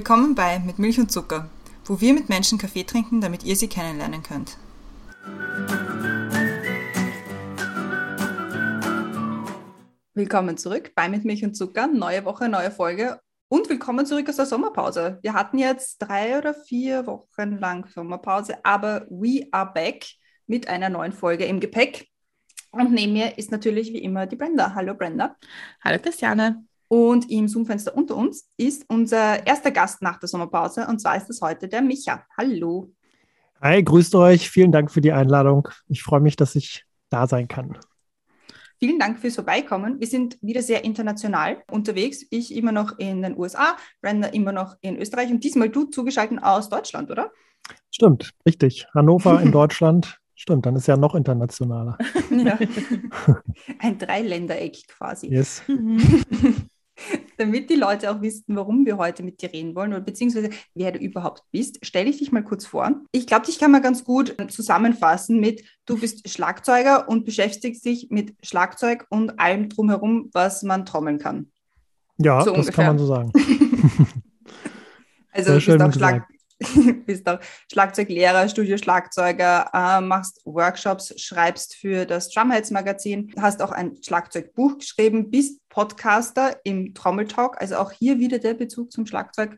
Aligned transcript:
Willkommen 0.00 0.34
bei 0.34 0.58
Mit 0.60 0.78
Milch 0.78 0.98
und 0.98 1.12
Zucker, 1.12 1.50
wo 1.84 2.00
wir 2.00 2.14
mit 2.14 2.30
Menschen 2.30 2.56
Kaffee 2.56 2.84
trinken, 2.84 3.20
damit 3.20 3.44
ihr 3.44 3.54
sie 3.54 3.68
kennenlernen 3.68 4.22
könnt. 4.22 4.56
Willkommen 10.14 10.56
zurück 10.56 10.92
bei 10.94 11.10
Mit 11.10 11.26
Milch 11.26 11.44
und 11.44 11.54
Zucker, 11.54 11.86
neue 11.86 12.24
Woche, 12.24 12.48
neue 12.48 12.70
Folge 12.70 13.20
und 13.48 13.68
willkommen 13.68 14.06
zurück 14.06 14.26
aus 14.30 14.36
der 14.36 14.46
Sommerpause. 14.46 15.18
Wir 15.20 15.34
hatten 15.34 15.58
jetzt 15.58 15.98
drei 15.98 16.38
oder 16.38 16.54
vier 16.54 17.06
Wochen 17.06 17.58
lang 17.58 17.86
Sommerpause, 17.86 18.54
aber 18.64 19.06
we 19.10 19.48
are 19.52 19.70
back 19.70 20.06
mit 20.46 20.66
einer 20.66 20.88
neuen 20.88 21.12
Folge 21.12 21.44
im 21.44 21.60
Gepäck. 21.60 22.08
Und 22.70 22.90
neben 22.92 23.12
mir 23.12 23.36
ist 23.36 23.50
natürlich 23.50 23.92
wie 23.92 24.02
immer 24.02 24.26
die 24.26 24.36
Brenda. 24.36 24.74
Hallo 24.74 24.94
Brenda. 24.94 25.36
Hallo 25.84 25.98
Christiane. 25.98 26.64
Und 26.92 27.30
im 27.30 27.46
Zoom-Fenster 27.46 27.96
unter 27.96 28.16
uns 28.16 28.48
ist 28.56 28.84
unser 28.88 29.46
erster 29.46 29.70
Gast 29.70 30.02
nach 30.02 30.18
der 30.18 30.28
Sommerpause 30.28 30.88
und 30.88 31.00
zwar 31.00 31.16
ist 31.16 31.28
das 31.28 31.40
heute 31.40 31.68
der 31.68 31.82
Micha. 31.82 32.24
Hallo. 32.36 32.92
Hi, 33.62 33.80
grüßt 33.80 34.12
euch. 34.16 34.50
Vielen 34.50 34.72
Dank 34.72 34.90
für 34.90 35.00
die 35.00 35.12
Einladung. 35.12 35.68
Ich 35.86 36.02
freue 36.02 36.18
mich, 36.18 36.34
dass 36.34 36.56
ich 36.56 36.84
da 37.08 37.28
sein 37.28 37.46
kann. 37.46 37.78
Vielen 38.80 38.98
Dank 38.98 39.20
fürs 39.20 39.36
Vorbeikommen. 39.36 40.00
Wir 40.00 40.08
sind 40.08 40.36
wieder 40.42 40.62
sehr 40.62 40.82
international 40.82 41.62
unterwegs. 41.70 42.26
Ich 42.30 42.52
immer 42.56 42.72
noch 42.72 42.98
in 42.98 43.22
den 43.22 43.38
USA, 43.38 43.76
Brenda 44.02 44.26
immer 44.26 44.50
noch 44.50 44.74
in 44.80 44.96
Österreich 44.96 45.30
und 45.30 45.44
diesmal 45.44 45.68
du 45.68 45.84
zugeschaltet 45.84 46.42
aus 46.42 46.70
Deutschland, 46.70 47.08
oder? 47.12 47.30
Stimmt, 47.92 48.32
richtig. 48.44 48.88
Hannover 48.94 49.40
in 49.40 49.52
Deutschland. 49.52 50.18
Stimmt, 50.34 50.66
dann 50.66 50.74
ist 50.74 50.88
ja 50.88 50.96
noch 50.96 51.14
internationaler. 51.14 51.98
Ja. 52.30 52.58
Ein 53.78 53.98
Dreiländereck 53.98 54.88
quasi. 54.88 55.28
Yes. 55.28 55.62
Damit 57.38 57.70
die 57.70 57.76
Leute 57.76 58.10
auch 58.10 58.20
wissen, 58.20 58.56
warum 58.56 58.84
wir 58.84 58.96
heute 58.98 59.22
mit 59.22 59.40
dir 59.40 59.52
reden 59.52 59.74
wollen 59.74 59.92
oder 59.92 60.02
beziehungsweise 60.02 60.50
wer 60.74 60.92
du 60.92 60.98
überhaupt 60.98 61.42
bist, 61.50 61.84
stelle 61.84 62.10
ich 62.10 62.18
dich 62.18 62.32
mal 62.32 62.44
kurz 62.44 62.66
vor. 62.66 62.92
Ich 63.12 63.26
glaube, 63.26 63.46
dich 63.46 63.58
kann 63.58 63.70
man 63.70 63.82
ganz 63.82 64.04
gut 64.04 64.36
zusammenfassen 64.48 65.40
mit, 65.40 65.64
du 65.86 65.98
bist 65.98 66.28
Schlagzeuger 66.28 67.08
und 67.08 67.24
beschäftigst 67.24 67.84
dich 67.84 68.08
mit 68.10 68.34
Schlagzeug 68.42 69.06
und 69.08 69.40
allem 69.40 69.68
drumherum, 69.68 70.30
was 70.32 70.62
man 70.62 70.84
trommeln 70.84 71.18
kann. 71.18 71.50
Ja, 72.18 72.42
so 72.42 72.50
das 72.50 72.66
ungefähr. 72.66 72.84
kann 72.84 72.96
man 72.96 72.98
so 72.98 73.06
sagen. 73.06 73.32
also 75.32 75.58
du 75.58 75.78
bist 75.78 75.82
auch 75.82 75.92
Schlag 75.92 76.26
bist 77.06 77.28
auch 77.28 77.38
Schlagzeuglehrer, 77.72 78.48
Studioschlagzeuger, 78.48 79.70
äh, 79.72 80.00
machst 80.00 80.42
Workshops, 80.44 81.14
schreibst 81.20 81.74
für 81.74 82.04
das 82.04 82.30
Drumheads 82.30 82.70
Magazin, 82.70 83.32
hast 83.38 83.62
auch 83.62 83.72
ein 83.72 83.96
Schlagzeugbuch 84.02 84.78
geschrieben, 84.78 85.30
bist 85.30 85.59
Podcaster 85.70 86.56
im 86.64 86.94
Trommeltalk, 86.94 87.60
also 87.60 87.76
auch 87.76 87.92
hier 87.92 88.18
wieder 88.18 88.38
der 88.38 88.54
Bezug 88.54 88.92
zum 88.92 89.06
Schlagzeug. 89.06 89.56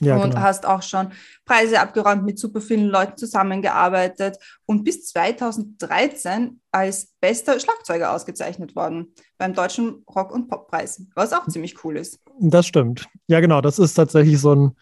Ja, 0.00 0.16
und 0.16 0.30
genau. 0.30 0.40
hast 0.40 0.66
auch 0.66 0.82
schon 0.82 1.12
Preise 1.44 1.78
abgeräumt, 1.78 2.24
mit 2.24 2.36
super 2.36 2.60
vielen 2.60 2.88
Leuten 2.88 3.16
zusammengearbeitet 3.16 4.38
und 4.66 4.82
bis 4.82 5.06
2013 5.06 6.60
als 6.72 7.12
bester 7.20 7.60
Schlagzeuger 7.60 8.12
ausgezeichnet 8.12 8.74
worden 8.74 9.14
beim 9.38 9.54
Deutschen 9.54 10.04
Rock- 10.12 10.32
und 10.32 10.48
Poppreis, 10.48 11.06
was 11.14 11.32
auch 11.32 11.46
ziemlich 11.46 11.84
cool 11.84 11.96
ist. 11.96 12.18
Das 12.40 12.66
stimmt. 12.66 13.06
Ja, 13.28 13.38
genau. 13.38 13.60
Das 13.60 13.78
ist 13.78 13.94
tatsächlich 13.94 14.40
so 14.40 14.52
ein 14.52 14.76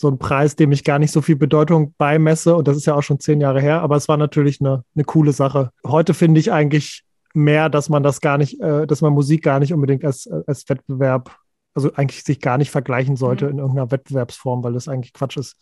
so 0.00 0.08
ein 0.08 0.18
Preis, 0.18 0.56
dem 0.56 0.72
ich 0.72 0.82
gar 0.82 0.98
nicht 0.98 1.12
so 1.12 1.20
viel 1.20 1.36
Bedeutung 1.36 1.94
beimesse. 1.98 2.56
Und 2.56 2.66
das 2.66 2.76
ist 2.78 2.86
ja 2.86 2.94
auch 2.94 3.02
schon 3.02 3.20
zehn 3.20 3.38
Jahre 3.40 3.60
her, 3.60 3.82
aber 3.82 3.96
es 3.96 4.08
war 4.08 4.16
natürlich 4.16 4.58
eine, 4.60 4.82
eine 4.94 5.04
coole 5.04 5.32
Sache. 5.32 5.72
Heute 5.86 6.14
finde 6.14 6.40
ich 6.40 6.50
eigentlich 6.50 7.04
mehr, 7.34 7.68
dass 7.68 7.88
man 7.88 8.02
das 8.02 8.20
gar 8.20 8.38
nicht, 8.38 8.60
äh, 8.60 8.86
dass 8.86 9.00
man 9.00 9.12
Musik 9.12 9.42
gar 9.42 9.60
nicht 9.60 9.72
unbedingt 9.72 10.04
als, 10.04 10.28
als 10.46 10.68
Wettbewerb, 10.68 11.36
also 11.74 11.92
eigentlich 11.94 12.24
sich 12.24 12.40
gar 12.40 12.58
nicht 12.58 12.70
vergleichen 12.70 13.16
sollte 13.16 13.46
mhm. 13.46 13.52
in 13.52 13.58
irgendeiner 13.58 13.90
Wettbewerbsform, 13.90 14.64
weil 14.64 14.72
das 14.72 14.88
eigentlich 14.88 15.12
Quatsch 15.12 15.36
ist. 15.36 15.56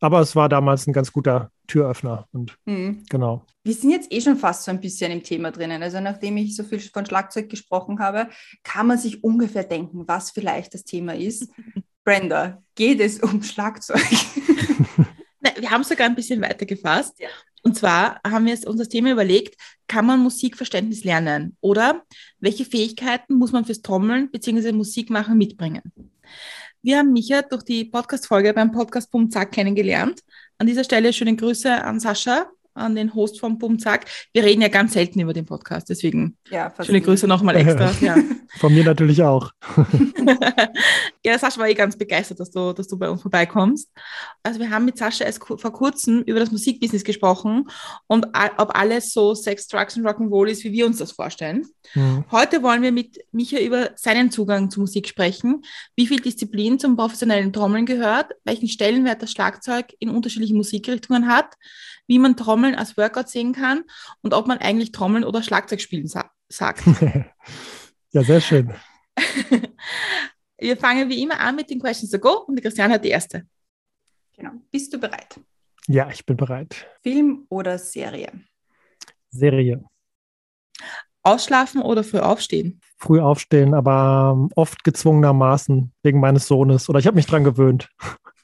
Aber 0.00 0.20
es 0.20 0.36
war 0.36 0.48
damals 0.48 0.86
ein 0.86 0.92
ganz 0.92 1.10
guter 1.10 1.50
Türöffner 1.66 2.28
und 2.32 2.56
mhm. 2.66 3.04
genau. 3.08 3.44
Wir 3.64 3.74
sind 3.74 3.90
jetzt 3.90 4.12
eh 4.12 4.20
schon 4.20 4.36
fast 4.36 4.64
so 4.64 4.70
ein 4.70 4.80
bisschen 4.80 5.10
im 5.10 5.22
Thema 5.22 5.50
drinnen. 5.50 5.82
Also 5.82 6.00
nachdem 6.00 6.36
ich 6.36 6.54
so 6.54 6.62
viel 6.64 6.80
von 6.80 7.06
Schlagzeug 7.06 7.48
gesprochen 7.48 7.98
habe, 7.98 8.28
kann 8.62 8.86
man 8.86 8.98
sich 8.98 9.24
ungefähr 9.24 9.64
denken, 9.64 10.06
was 10.06 10.30
vielleicht 10.30 10.74
das 10.74 10.84
Thema 10.84 11.14
ist. 11.14 11.50
Brenda, 12.04 12.62
geht 12.74 13.00
es 13.00 13.18
um 13.20 13.42
Schlagzeug? 13.42 14.00
Wir 15.58 15.70
haben 15.70 15.82
sogar 15.82 16.06
ein 16.06 16.14
bisschen 16.14 16.40
weiter 16.42 16.66
gefasst. 16.66 17.18
Ja. 17.18 17.28
Und 17.66 17.76
zwar 17.76 18.20
haben 18.24 18.46
wir 18.46 18.52
uns 18.68 18.78
das 18.78 18.88
Thema 18.88 19.10
überlegt, 19.10 19.60
kann 19.88 20.06
man 20.06 20.20
Musikverständnis 20.20 21.02
lernen? 21.02 21.56
Oder 21.60 22.04
welche 22.38 22.64
Fähigkeiten 22.64 23.34
muss 23.34 23.50
man 23.50 23.64
fürs 23.64 23.82
Trommeln 23.82 24.30
bzw. 24.30 24.70
Musikmachen 24.70 25.36
mitbringen? 25.36 25.82
Wir 26.80 26.98
haben 26.98 27.12
Micha 27.12 27.42
durch 27.42 27.64
die 27.64 27.84
Podcast-Folge 27.84 28.54
beim 28.54 28.70
Podcast 28.70 29.10
Pum 29.10 29.32
Zack 29.32 29.50
kennengelernt. 29.50 30.20
An 30.58 30.68
dieser 30.68 30.84
Stelle 30.84 31.12
schöne 31.12 31.34
Grüße 31.34 31.82
an 31.82 31.98
Sascha, 31.98 32.46
an 32.76 32.94
den 32.94 33.14
Host 33.14 33.40
vom 33.40 33.58
Bumzack. 33.58 34.04
Wir 34.32 34.44
reden 34.44 34.62
ja 34.62 34.68
ganz 34.68 34.92
selten 34.92 35.18
über 35.18 35.32
den 35.32 35.46
Podcast, 35.46 35.88
deswegen 35.88 36.36
ja, 36.50 36.72
schöne 36.82 37.00
Grüße 37.00 37.26
nochmal 37.26 37.56
extra. 37.56 37.92
Ja. 38.00 38.16
Von 38.58 38.74
mir 38.74 38.84
natürlich 38.84 39.22
auch. 39.22 39.50
ja, 41.26 41.36
Sascha 41.40 41.58
war 41.58 41.68
eh 41.68 41.74
ganz 41.74 41.98
begeistert, 41.98 42.38
dass 42.38 42.52
du, 42.52 42.72
dass 42.72 42.86
du 42.86 42.96
bei 42.96 43.10
uns 43.10 43.20
vorbeikommst. 43.20 43.90
Also 44.44 44.60
wir 44.60 44.70
haben 44.70 44.84
mit 44.84 44.96
Sascha 44.96 45.24
erst 45.24 45.44
vor 45.44 45.72
kurzem 45.72 46.22
über 46.22 46.38
das 46.38 46.52
Musikbusiness 46.52 47.02
gesprochen 47.02 47.68
und 48.06 48.26
ob 48.58 48.78
alles 48.78 49.12
so 49.12 49.34
Sex, 49.34 49.66
Drugs 49.66 49.96
und 49.96 50.06
Rock'n'Roll 50.06 50.46
ist, 50.46 50.62
wie 50.62 50.70
wir 50.70 50.86
uns 50.86 50.98
das 50.98 51.10
vorstellen. 51.10 51.66
Mhm. 51.94 52.24
Heute 52.30 52.62
wollen 52.62 52.82
wir 52.82 52.92
mit 52.92 53.18
Micha 53.32 53.58
über 53.58 53.90
seinen 53.96 54.30
Zugang 54.30 54.70
zur 54.70 54.82
Musik 54.82 55.08
sprechen, 55.08 55.64
wie 55.96 56.06
viel 56.06 56.20
Disziplin 56.20 56.78
zum 56.78 56.96
professionellen 56.96 57.52
Trommeln 57.52 57.86
gehört, 57.86 58.30
welchen 58.44 58.68
Stellenwert 58.68 59.20
das 59.20 59.32
Schlagzeug 59.32 59.94
in 59.98 60.10
unterschiedlichen 60.10 60.56
Musikrichtungen 60.56 61.26
hat, 61.26 61.54
wie 62.06 62.20
man 62.20 62.36
Trommeln 62.36 62.76
als 62.76 62.96
Workout 62.96 63.28
sehen 63.28 63.52
kann 63.52 63.82
und 64.22 64.32
ob 64.32 64.46
man 64.46 64.58
eigentlich 64.58 64.92
Trommeln 64.92 65.24
oder 65.24 65.42
Schlagzeug 65.42 65.80
spielen 65.80 66.06
sa 66.06 66.30
sagt. 66.48 66.84
ja, 68.12 68.22
sehr 68.22 68.40
schön. 68.40 68.72
Wir 70.58 70.76
fangen 70.76 71.08
wie 71.08 71.22
immer 71.22 71.38
an 71.40 71.56
mit 71.56 71.70
den 71.70 71.80
Questions 71.80 72.10
to 72.10 72.18
Go 72.18 72.44
und 72.46 72.56
die 72.56 72.62
Christiane 72.62 72.94
hat 72.94 73.04
die 73.04 73.10
erste. 73.10 73.46
Genau. 74.36 74.52
Bist 74.70 74.92
du 74.92 74.98
bereit? 74.98 75.38
Ja, 75.86 76.10
ich 76.10 76.24
bin 76.24 76.36
bereit. 76.36 76.86
Film 77.02 77.46
oder 77.48 77.78
Serie? 77.78 78.32
Serie. 79.30 79.84
Ausschlafen 81.22 81.82
oder 81.82 82.04
früh 82.04 82.20
aufstehen? 82.20 82.80
Früh 82.98 83.20
aufstehen, 83.20 83.74
aber 83.74 84.48
oft 84.54 84.84
gezwungenermaßen 84.84 85.92
wegen 86.02 86.20
meines 86.20 86.46
Sohnes. 86.46 86.88
Oder 86.88 87.00
ich 87.00 87.06
habe 87.06 87.16
mich 87.16 87.26
dran 87.26 87.44
gewöhnt. 87.44 87.88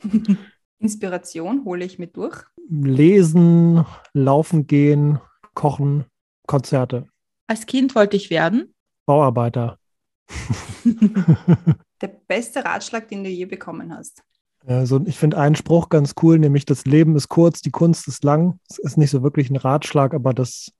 Inspiration 0.78 1.64
hole 1.64 1.84
ich 1.84 1.98
mit 1.98 2.16
durch? 2.16 2.42
Lesen, 2.68 3.84
laufen 4.12 4.66
gehen, 4.66 5.20
kochen, 5.54 6.06
Konzerte. 6.46 7.06
Als 7.46 7.66
Kind 7.66 7.94
wollte 7.94 8.16
ich 8.16 8.30
werden? 8.30 8.74
Bauarbeiter. 9.06 9.78
Der 12.00 12.08
beste 12.26 12.64
Ratschlag, 12.64 13.08
den 13.08 13.24
du 13.24 13.30
je 13.30 13.44
bekommen 13.44 13.94
hast? 13.94 14.22
Also 14.66 15.00
ich 15.06 15.18
finde 15.18 15.38
einen 15.38 15.56
Spruch 15.56 15.88
ganz 15.88 16.14
cool, 16.22 16.38
nämlich 16.38 16.64
das 16.64 16.84
Leben 16.84 17.16
ist 17.16 17.28
kurz, 17.28 17.60
die 17.60 17.70
Kunst 17.70 18.06
ist 18.08 18.22
lang. 18.24 18.60
Es 18.68 18.78
ist 18.78 18.96
nicht 18.96 19.10
so 19.10 19.22
wirklich 19.22 19.50
ein 19.50 19.56
Ratschlag, 19.56 20.14
aber 20.14 20.32
das, 20.32 20.72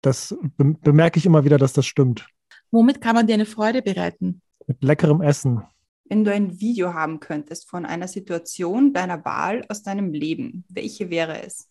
das 0.00 0.36
bemerke 0.56 1.18
ich 1.18 1.26
immer 1.26 1.44
wieder, 1.44 1.58
dass 1.58 1.72
das 1.72 1.86
stimmt. 1.86 2.26
Womit 2.70 3.00
kann 3.00 3.14
man 3.14 3.26
dir 3.26 3.34
eine 3.34 3.46
Freude 3.46 3.82
bereiten? 3.82 4.42
Mit 4.66 4.82
leckerem 4.82 5.22
Essen 5.22 5.62
wenn 6.08 6.24
du 6.24 6.32
ein 6.32 6.60
Video 6.60 6.94
haben 6.94 7.20
könntest 7.20 7.68
von 7.68 7.84
einer 7.84 8.08
Situation 8.08 8.92
deiner 8.92 9.24
Wahl 9.24 9.64
aus 9.68 9.82
deinem 9.82 10.12
Leben, 10.12 10.64
welche 10.68 11.10
wäre 11.10 11.42
es? 11.42 11.68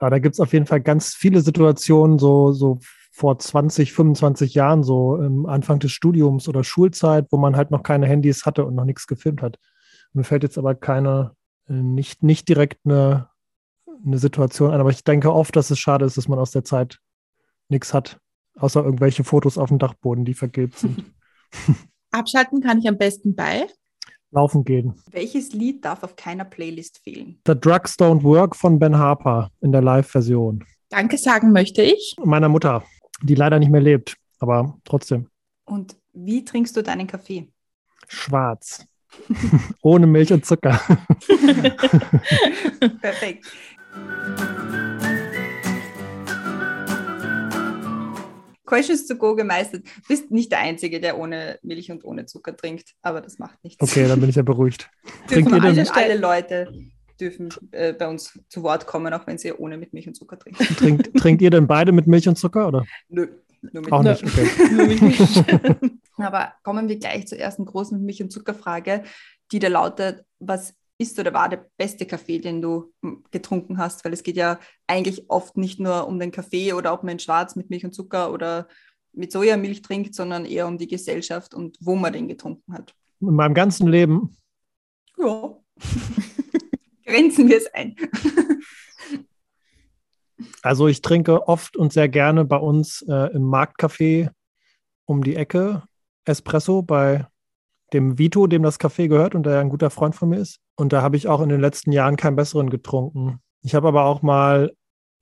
Ja, 0.00 0.10
da 0.10 0.18
gibt 0.18 0.34
es 0.34 0.40
auf 0.40 0.52
jeden 0.52 0.66
Fall 0.66 0.80
ganz 0.80 1.14
viele 1.14 1.40
Situationen, 1.40 2.18
so, 2.18 2.52
so 2.52 2.78
vor 3.10 3.38
20, 3.38 3.92
25 3.92 4.54
Jahren, 4.54 4.82
so 4.82 5.16
im 5.16 5.46
Anfang 5.46 5.78
des 5.78 5.92
Studiums 5.92 6.48
oder 6.48 6.64
Schulzeit, 6.64 7.26
wo 7.30 7.36
man 7.36 7.56
halt 7.56 7.70
noch 7.70 7.82
keine 7.82 8.06
Handys 8.06 8.46
hatte 8.46 8.64
und 8.64 8.74
noch 8.74 8.84
nichts 8.84 9.06
gefilmt 9.06 9.42
hat. 9.42 9.58
Mir 10.12 10.24
fällt 10.24 10.42
jetzt 10.42 10.58
aber 10.58 10.74
keine, 10.74 11.32
äh, 11.68 11.72
nicht, 11.72 12.22
nicht 12.22 12.48
direkt 12.48 12.78
eine, 12.84 13.28
eine 14.04 14.18
Situation 14.18 14.70
ein, 14.70 14.80
aber 14.80 14.90
ich 14.90 15.04
denke 15.04 15.32
oft, 15.32 15.54
dass 15.56 15.70
es 15.70 15.78
schade 15.78 16.04
ist, 16.04 16.16
dass 16.16 16.28
man 16.28 16.38
aus 16.38 16.52
der 16.52 16.64
Zeit 16.64 16.98
nichts 17.68 17.92
hat, 17.92 18.18
außer 18.58 18.82
irgendwelche 18.84 19.24
Fotos 19.24 19.58
auf 19.58 19.68
dem 19.68 19.78
Dachboden, 19.78 20.24
die 20.24 20.34
vergilbt 20.34 20.78
sind. 20.78 21.04
Abschalten 22.12 22.60
kann 22.60 22.78
ich 22.78 22.88
am 22.88 22.98
besten 22.98 23.34
bei. 23.34 23.66
Laufen 24.32 24.64
gehen. 24.64 24.94
Welches 25.10 25.52
Lied 25.52 25.84
darf 25.84 26.04
auf 26.04 26.14
keiner 26.14 26.44
Playlist 26.44 26.98
fehlen? 26.98 27.40
The 27.46 27.58
Drugs 27.58 27.96
Don't 27.98 28.22
Work 28.22 28.54
von 28.54 28.78
Ben 28.78 28.96
Harper 28.96 29.50
in 29.60 29.72
der 29.72 29.82
Live-Version. 29.82 30.64
Danke 30.88 31.18
sagen 31.18 31.52
möchte 31.52 31.82
ich. 31.82 32.14
Meiner 32.22 32.48
Mutter, 32.48 32.84
die 33.22 33.34
leider 33.34 33.58
nicht 33.58 33.70
mehr 33.70 33.80
lebt, 33.80 34.16
aber 34.38 34.78
trotzdem. 34.84 35.28
Und 35.64 35.96
wie 36.12 36.44
trinkst 36.44 36.76
du 36.76 36.82
deinen 36.82 37.06
Kaffee? 37.06 37.48
Schwarz. 38.08 38.84
Ohne 39.82 40.06
Milch 40.06 40.32
und 40.32 40.46
Zucker. 40.46 40.80
Perfekt. 43.00 43.46
Questions 48.70 49.06
to 49.06 49.16
go 49.16 49.34
gemeistert. 49.34 49.84
Du 49.84 50.08
bist 50.08 50.30
nicht 50.30 50.52
der 50.52 50.60
Einzige, 50.60 51.00
der 51.00 51.18
ohne 51.18 51.58
Milch 51.62 51.90
und 51.90 52.04
ohne 52.04 52.26
Zucker 52.26 52.56
trinkt, 52.56 52.94
aber 53.02 53.20
das 53.20 53.40
macht 53.40 53.62
nichts. 53.64 53.82
Okay, 53.82 54.06
dann 54.06 54.20
bin 54.20 54.30
ich 54.30 54.36
ja 54.36 54.42
beruhigt. 54.42 54.88
Trinkt 55.26 55.50
ihr 55.50 55.60
denn? 55.60 55.88
Alle 55.88 56.16
Leute 56.16 56.72
dürfen 57.20 57.50
äh, 57.72 57.92
bei 57.92 58.08
uns 58.08 58.38
zu 58.48 58.62
Wort 58.62 58.86
kommen, 58.86 59.12
auch 59.12 59.26
wenn 59.26 59.38
sie 59.38 59.52
ohne 59.52 59.76
mit 59.76 59.92
Milch 59.92 60.08
und 60.08 60.14
Zucker 60.14 60.38
trinken. 60.38 60.64
Trinkt, 60.76 61.16
trinkt 61.16 61.42
ihr 61.42 61.50
denn 61.50 61.66
beide 61.66 61.92
mit 61.92 62.06
Milch 62.06 62.28
und 62.28 62.36
Zucker, 62.36 62.68
oder? 62.68 62.84
Nö. 63.08 63.28
Nur 63.62 63.82
mit 63.82 63.92
Auch 63.92 64.02
nicht, 64.02 64.24
okay. 64.24 64.48
nur 64.72 64.86
mit 64.86 65.02
Milch. 65.02 65.44
aber 66.16 66.54
kommen 66.62 66.88
wir 66.88 66.98
gleich 66.98 67.26
zur 67.26 67.38
ersten 67.38 67.66
großen 67.66 68.02
Milch- 68.02 68.22
und 68.22 68.30
Zuckerfrage, 68.30 69.02
die 69.52 69.58
da 69.58 69.68
lautet, 69.68 70.24
was 70.38 70.74
ist 70.96 71.18
oder 71.18 71.32
war 71.32 71.48
der 71.48 71.66
beste 71.76 72.06
Kaffee, 72.06 72.38
den 72.38 72.62
du 72.62 72.92
hm, 73.02 73.24
getrunken 73.30 73.78
hast? 73.78 74.04
Weil 74.04 74.12
es 74.12 74.22
geht 74.22 74.36
ja 74.36 74.58
eigentlich 74.86 75.28
oft 75.28 75.56
nicht 75.56 75.78
nur 75.78 76.06
um 76.06 76.18
den 76.18 76.30
Kaffee 76.30 76.72
oder 76.72 76.92
ob 76.92 77.04
man 77.04 77.18
schwarz 77.18 77.56
mit 77.56 77.70
Milch 77.70 77.84
und 77.84 77.94
Zucker 77.94 78.32
oder 78.32 78.66
mit 79.12 79.32
Sojamilch 79.32 79.82
trinkt, 79.82 80.14
sondern 80.14 80.44
eher 80.44 80.66
um 80.66 80.78
die 80.78 80.86
Gesellschaft 80.86 81.54
und 81.54 81.76
wo 81.80 81.96
man 81.96 82.12
den 82.12 82.28
getrunken 82.28 82.72
hat. 82.72 82.94
In 83.20 83.34
meinem 83.34 83.54
ganzen 83.54 83.88
Leben. 83.88 84.36
Ja. 85.18 85.56
Grenzen 87.10 87.48
wir 87.48 87.56
es 87.56 87.66
ein. 87.74 87.96
also 90.62 90.86
ich 90.86 91.02
trinke 91.02 91.48
oft 91.48 91.76
und 91.76 91.92
sehr 91.92 92.08
gerne 92.08 92.44
bei 92.44 92.56
uns 92.56 93.02
äh, 93.08 93.32
im 93.34 93.42
Marktcafé 93.42 94.30
um 95.06 95.24
die 95.24 95.36
Ecke 95.36 95.82
Espresso 96.24 96.82
bei 96.82 97.26
dem 97.92 98.18
Vito, 98.18 98.46
dem 98.46 98.62
das 98.62 98.78
Café 98.78 99.08
gehört 99.08 99.34
und 99.34 99.44
der 99.44 99.60
ein 99.60 99.68
guter 99.68 99.90
Freund 99.90 100.14
von 100.14 100.28
mir 100.28 100.38
ist. 100.38 100.60
Und 100.76 100.92
da 100.92 101.02
habe 101.02 101.16
ich 101.16 101.26
auch 101.26 101.40
in 101.40 101.48
den 101.48 101.60
letzten 101.60 101.90
Jahren 101.90 102.16
keinen 102.16 102.36
besseren 102.36 102.70
getrunken. 102.70 103.40
Ich 103.62 103.74
habe 103.74 103.88
aber 103.88 104.04
auch 104.04 104.22
mal 104.22 104.72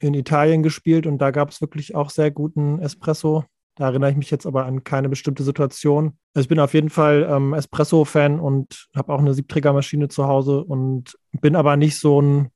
in 0.01 0.15
Italien 0.15 0.63
gespielt 0.63 1.07
und 1.07 1.19
da 1.19 1.31
gab 1.31 1.51
es 1.51 1.61
wirklich 1.61 1.95
auch 1.95 2.11
sehr 2.11 2.31
guten 2.31 2.81
Espresso. 2.81 3.45
Da 3.79 3.85
erinnere 3.87 4.11
ich 4.11 4.17
mich 4.17 4.31
jetzt 4.33 4.45
aber 4.45 4.67
an 4.67 4.83
keine 4.83 5.09
bestimmte 5.09 5.45
Situation. 5.45 6.19
Also 6.35 6.45
ich 6.45 6.49
bin 6.49 6.59
auf 6.59 6.75
jeden 6.75 6.91
Fall 6.91 7.29
ähm, 7.31 7.55
Espresso-Fan 7.55 8.41
und 8.41 8.89
habe 8.97 9.13
auch 9.13 9.21
eine 9.21 9.35
Siebträgermaschine 9.35 10.09
zu 10.09 10.27
Hause 10.27 10.65
und 10.65 11.17
bin 11.41 11.55
aber 11.55 11.77
nicht 11.77 11.97
so 11.97 12.21
ein 12.21 12.49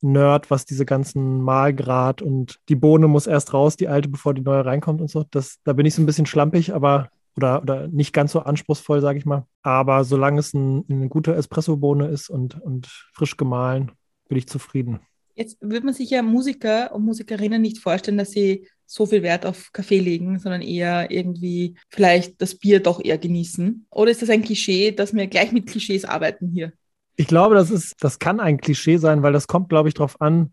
Nerd, 0.00 0.50
was 0.50 0.64
diese 0.64 0.86
ganzen 0.86 1.42
Mahlgrad 1.42 2.22
und 2.22 2.58
die 2.70 2.74
Bohne 2.74 3.06
muss 3.06 3.26
erst 3.26 3.52
raus, 3.52 3.76
die 3.76 3.86
alte, 3.86 4.08
bevor 4.08 4.32
die 4.32 4.40
neue 4.40 4.64
reinkommt 4.64 5.02
und 5.02 5.10
so. 5.10 5.24
Das, 5.30 5.58
da 5.64 5.74
bin 5.74 5.84
ich 5.84 5.94
so 5.94 6.00
ein 6.00 6.06
bisschen 6.06 6.26
schlampig, 6.26 6.74
aber 6.74 7.10
oder, 7.36 7.60
oder 7.60 7.88
nicht 7.88 8.14
ganz 8.14 8.32
so 8.32 8.40
anspruchsvoll, 8.40 9.02
sage 9.02 9.18
ich 9.18 9.26
mal. 9.26 9.46
Aber 9.62 10.04
solange 10.04 10.40
es 10.40 10.54
ein, 10.54 10.84
eine 10.88 11.08
gute 11.10 11.34
Espresso-Bohne 11.34 12.08
ist 12.08 12.30
und, 12.30 12.60
und 12.62 12.86
frisch 13.12 13.36
gemahlen, 13.36 13.92
bin 14.28 14.38
ich 14.38 14.48
zufrieden. 14.48 15.00
Jetzt 15.34 15.58
würde 15.60 15.84
man 15.84 15.94
sich 15.94 16.10
ja 16.10 16.22
Musiker 16.22 16.94
und 16.94 17.04
Musikerinnen 17.04 17.62
nicht 17.62 17.78
vorstellen, 17.78 18.18
dass 18.18 18.32
sie 18.32 18.68
so 18.92 19.06
viel 19.06 19.22
Wert 19.22 19.46
auf 19.46 19.72
Kaffee 19.72 20.00
legen, 20.00 20.38
sondern 20.38 20.60
eher 20.60 21.10
irgendwie 21.10 21.76
vielleicht 21.88 22.40
das 22.42 22.54
Bier 22.54 22.80
doch 22.80 23.02
eher 23.02 23.16
genießen? 23.16 23.86
Oder 23.90 24.10
ist 24.10 24.20
das 24.20 24.28
ein 24.28 24.42
Klischee, 24.42 24.92
dass 24.92 25.14
wir 25.14 25.26
gleich 25.28 25.52
mit 25.52 25.66
Klischees 25.66 26.04
arbeiten 26.04 26.48
hier? 26.48 26.72
Ich 27.16 27.26
glaube, 27.26 27.54
das 27.54 27.70
ist, 27.70 27.94
das 28.00 28.18
kann 28.18 28.38
ein 28.38 28.58
Klischee 28.58 28.98
sein, 28.98 29.22
weil 29.22 29.32
das 29.32 29.46
kommt, 29.46 29.70
glaube 29.70 29.88
ich, 29.88 29.94
darauf 29.94 30.20
an. 30.20 30.52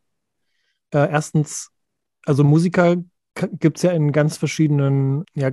Äh, 0.94 1.10
erstens, 1.10 1.70
also 2.26 2.44
Musiker 2.46 2.98
gibt 3.36 3.78
es 3.78 3.84
ja 3.84 3.92
in 3.92 4.12
ganz 4.12 4.38
verschiedenen 4.38 5.26
ja, 5.34 5.52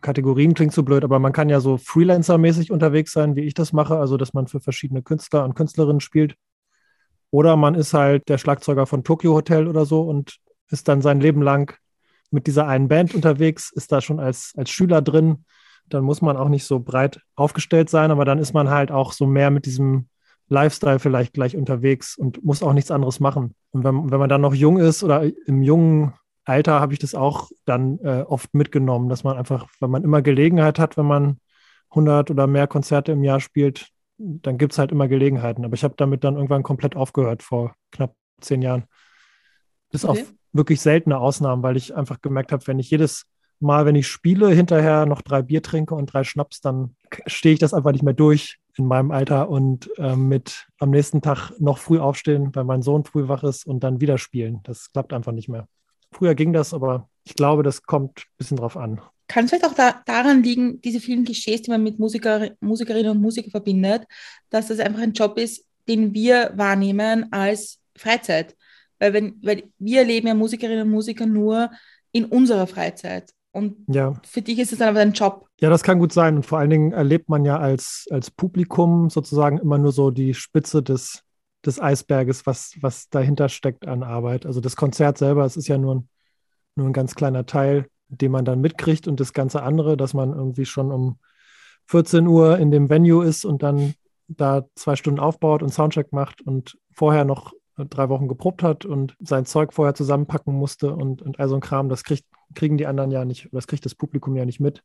Kategorien, 0.00 0.54
klingt 0.54 0.72
so 0.72 0.82
blöd, 0.82 1.04
aber 1.04 1.18
man 1.18 1.32
kann 1.32 1.48
ja 1.48 1.60
so 1.60 1.76
Freelancer-mäßig 1.76 2.70
unterwegs 2.70 3.12
sein, 3.12 3.36
wie 3.36 3.42
ich 3.42 3.54
das 3.54 3.72
mache, 3.72 3.98
also 3.98 4.16
dass 4.16 4.32
man 4.32 4.46
für 4.46 4.60
verschiedene 4.60 5.02
Künstler 5.02 5.44
und 5.44 5.54
Künstlerinnen 5.54 6.00
spielt. 6.00 6.34
Oder 7.30 7.56
man 7.56 7.74
ist 7.74 7.94
halt 7.94 8.28
der 8.28 8.38
Schlagzeuger 8.38 8.86
von 8.86 9.04
Tokyo 9.04 9.34
Hotel 9.34 9.66
oder 9.66 9.84
so 9.84 10.02
und 10.02 10.38
ist 10.70 10.88
dann 10.88 11.02
sein 11.02 11.20
Leben 11.20 11.42
lang 11.42 11.76
mit 12.30 12.46
dieser 12.46 12.66
einen 12.66 12.88
Band 12.88 13.14
unterwegs, 13.14 13.70
ist 13.72 13.92
da 13.92 14.00
schon 14.00 14.20
als, 14.20 14.52
als 14.56 14.70
Schüler 14.70 15.02
drin. 15.02 15.44
Dann 15.86 16.04
muss 16.04 16.20
man 16.20 16.36
auch 16.36 16.48
nicht 16.48 16.64
so 16.64 16.80
breit 16.80 17.20
aufgestellt 17.34 17.88
sein, 17.88 18.10
aber 18.10 18.24
dann 18.24 18.38
ist 18.38 18.52
man 18.52 18.68
halt 18.68 18.90
auch 18.90 19.12
so 19.12 19.26
mehr 19.26 19.50
mit 19.50 19.66
diesem 19.66 20.08
Lifestyle 20.48 20.98
vielleicht 20.98 21.34
gleich 21.34 21.56
unterwegs 21.56 22.16
und 22.16 22.42
muss 22.44 22.62
auch 22.62 22.72
nichts 22.72 22.90
anderes 22.90 23.20
machen. 23.20 23.54
Und 23.70 23.84
wenn, 23.84 24.10
wenn 24.10 24.18
man 24.18 24.28
dann 24.28 24.40
noch 24.40 24.54
jung 24.54 24.78
ist 24.78 25.02
oder 25.02 25.24
im 25.46 25.62
jungen 25.62 26.14
Alter 26.44 26.80
habe 26.80 26.94
ich 26.94 26.98
das 26.98 27.14
auch 27.14 27.50
dann 27.66 27.98
äh, 27.98 28.22
oft 28.26 28.54
mitgenommen, 28.54 29.10
dass 29.10 29.22
man 29.24 29.36
einfach, 29.36 29.68
wenn 29.80 29.90
man 29.90 30.04
immer 30.04 30.22
Gelegenheit 30.22 30.78
hat, 30.78 30.96
wenn 30.96 31.06
man 31.06 31.38
100 31.90 32.30
oder 32.30 32.46
mehr 32.46 32.66
Konzerte 32.66 33.12
im 33.12 33.22
Jahr 33.22 33.40
spielt, 33.40 33.88
dann 34.16 34.56
gibt 34.56 34.72
es 34.72 34.78
halt 34.78 34.90
immer 34.90 35.08
Gelegenheiten. 35.08 35.64
Aber 35.64 35.74
ich 35.74 35.84
habe 35.84 35.94
damit 35.96 36.24
dann 36.24 36.36
irgendwann 36.36 36.62
komplett 36.62 36.96
aufgehört 36.96 37.42
vor 37.42 37.74
knapp 37.92 38.14
zehn 38.40 38.62
Jahren. 38.62 38.84
Bis 39.90 40.04
okay. 40.04 40.22
auf 40.22 40.34
wirklich 40.52 40.80
seltene 40.80 41.18
Ausnahmen, 41.18 41.62
weil 41.62 41.76
ich 41.76 41.94
einfach 41.94 42.20
gemerkt 42.20 42.52
habe, 42.52 42.66
wenn 42.66 42.78
ich 42.78 42.90
jedes 42.90 43.26
Mal, 43.60 43.86
wenn 43.86 43.96
ich 43.96 44.06
spiele, 44.06 44.50
hinterher 44.50 45.04
noch 45.04 45.20
drei 45.20 45.42
Bier 45.42 45.62
trinke 45.62 45.94
und 45.94 46.12
drei 46.12 46.22
Schnaps, 46.22 46.60
dann 46.60 46.94
stehe 47.26 47.54
ich 47.54 47.58
das 47.58 47.74
einfach 47.74 47.92
nicht 47.92 48.04
mehr 48.04 48.14
durch 48.14 48.58
in 48.76 48.86
meinem 48.86 49.10
Alter 49.10 49.50
und 49.50 49.90
äh, 49.98 50.14
mit 50.14 50.68
am 50.78 50.90
nächsten 50.90 51.20
Tag 51.20 51.50
noch 51.58 51.78
früh 51.78 51.98
aufstehen, 51.98 52.54
weil 52.54 52.64
mein 52.64 52.82
Sohn 52.82 53.04
früh 53.04 53.26
wach 53.26 53.42
ist 53.42 53.66
und 53.66 53.80
dann 53.80 54.00
wieder 54.00 54.18
spielen. 54.18 54.60
Das 54.62 54.92
klappt 54.92 55.12
einfach 55.12 55.32
nicht 55.32 55.48
mehr. 55.48 55.66
Früher 56.12 56.36
ging 56.36 56.52
das, 56.52 56.72
aber 56.72 57.08
ich 57.24 57.34
glaube, 57.34 57.64
das 57.64 57.82
kommt 57.82 58.20
ein 58.20 58.36
bisschen 58.38 58.56
drauf 58.56 58.76
an. 58.76 59.00
Kann 59.26 59.44
es 59.44 59.50
vielleicht 59.50 59.66
auch 59.66 59.74
da, 59.74 60.00
daran 60.06 60.42
liegen, 60.42 60.80
diese 60.80 61.00
vielen 61.00 61.24
Klischees, 61.24 61.62
die 61.62 61.70
man 61.70 61.82
mit 61.82 61.98
Musiker, 61.98 62.50
Musikerinnen 62.60 63.10
und 63.10 63.20
Musikern 63.20 63.50
verbindet, 63.50 64.04
dass 64.48 64.68
das 64.68 64.78
einfach 64.78 65.02
ein 65.02 65.12
Job 65.12 65.36
ist, 65.36 65.66
den 65.88 66.14
wir 66.14 66.52
wahrnehmen 66.54 67.30
als 67.32 67.80
Freizeit? 67.96 68.56
Weil, 68.98 69.12
wenn, 69.12 69.38
weil 69.42 69.64
wir 69.78 70.00
erleben 70.00 70.26
ja 70.26 70.34
Musikerinnen 70.34 70.82
und 70.82 70.90
Musiker 70.90 71.26
nur 71.26 71.70
in 72.12 72.24
unserer 72.24 72.66
Freizeit. 72.66 73.32
Und 73.52 73.76
ja. 73.88 74.14
für 74.24 74.42
dich 74.42 74.58
ist 74.58 74.72
es 74.72 74.78
dann 74.78 74.88
aber 74.88 75.00
ein 75.00 75.12
Job. 75.12 75.46
Ja, 75.60 75.70
das 75.70 75.82
kann 75.82 75.98
gut 75.98 76.12
sein. 76.12 76.36
Und 76.36 76.46
vor 76.46 76.58
allen 76.58 76.70
Dingen 76.70 76.92
erlebt 76.92 77.28
man 77.28 77.44
ja 77.44 77.58
als, 77.58 78.06
als 78.10 78.30
Publikum 78.30 79.10
sozusagen 79.10 79.58
immer 79.58 79.78
nur 79.78 79.92
so 79.92 80.10
die 80.10 80.34
Spitze 80.34 80.82
des, 80.82 81.22
des 81.64 81.80
Eisberges, 81.80 82.46
was, 82.46 82.74
was 82.80 83.08
dahinter 83.08 83.48
steckt 83.48 83.86
an 83.86 84.02
Arbeit. 84.02 84.46
Also 84.46 84.60
das 84.60 84.76
Konzert 84.76 85.18
selber, 85.18 85.44
es 85.44 85.56
ist 85.56 85.68
ja 85.68 85.78
nur 85.78 85.96
ein, 85.96 86.08
nur 86.76 86.86
ein 86.86 86.92
ganz 86.92 87.14
kleiner 87.14 87.46
Teil, 87.46 87.86
den 88.08 88.30
man 88.30 88.44
dann 88.44 88.60
mitkriegt 88.60 89.08
und 89.08 89.20
das 89.20 89.32
ganze 89.32 89.62
andere, 89.62 89.96
dass 89.96 90.14
man 90.14 90.32
irgendwie 90.32 90.66
schon 90.66 90.92
um 90.92 91.18
14 91.86 92.26
Uhr 92.26 92.58
in 92.58 92.70
dem 92.70 92.90
Venue 92.90 93.24
ist 93.24 93.44
und 93.44 93.62
dann 93.62 93.94
da 94.28 94.66
zwei 94.74 94.94
Stunden 94.94 95.20
aufbaut 95.20 95.62
und 95.62 95.72
Soundcheck 95.72 96.12
macht 96.12 96.42
und 96.42 96.76
vorher 96.92 97.24
noch 97.24 97.52
drei 97.84 98.08
Wochen 98.08 98.28
geprobt 98.28 98.62
hat 98.62 98.84
und 98.84 99.16
sein 99.20 99.44
Zeug 99.44 99.72
vorher 99.72 99.94
zusammenpacken 99.94 100.54
musste 100.54 100.94
und, 100.94 101.22
und 101.22 101.38
all 101.38 101.48
so 101.48 101.54
ein 101.54 101.60
Kram, 101.60 101.88
das 101.88 102.04
kriegt, 102.04 102.24
kriegen 102.54 102.78
die 102.78 102.86
anderen 102.86 103.10
ja 103.10 103.24
nicht, 103.24 103.48
das 103.52 103.66
kriegt 103.66 103.84
das 103.84 103.94
Publikum 103.94 104.36
ja 104.36 104.44
nicht 104.44 104.60
mit. 104.60 104.82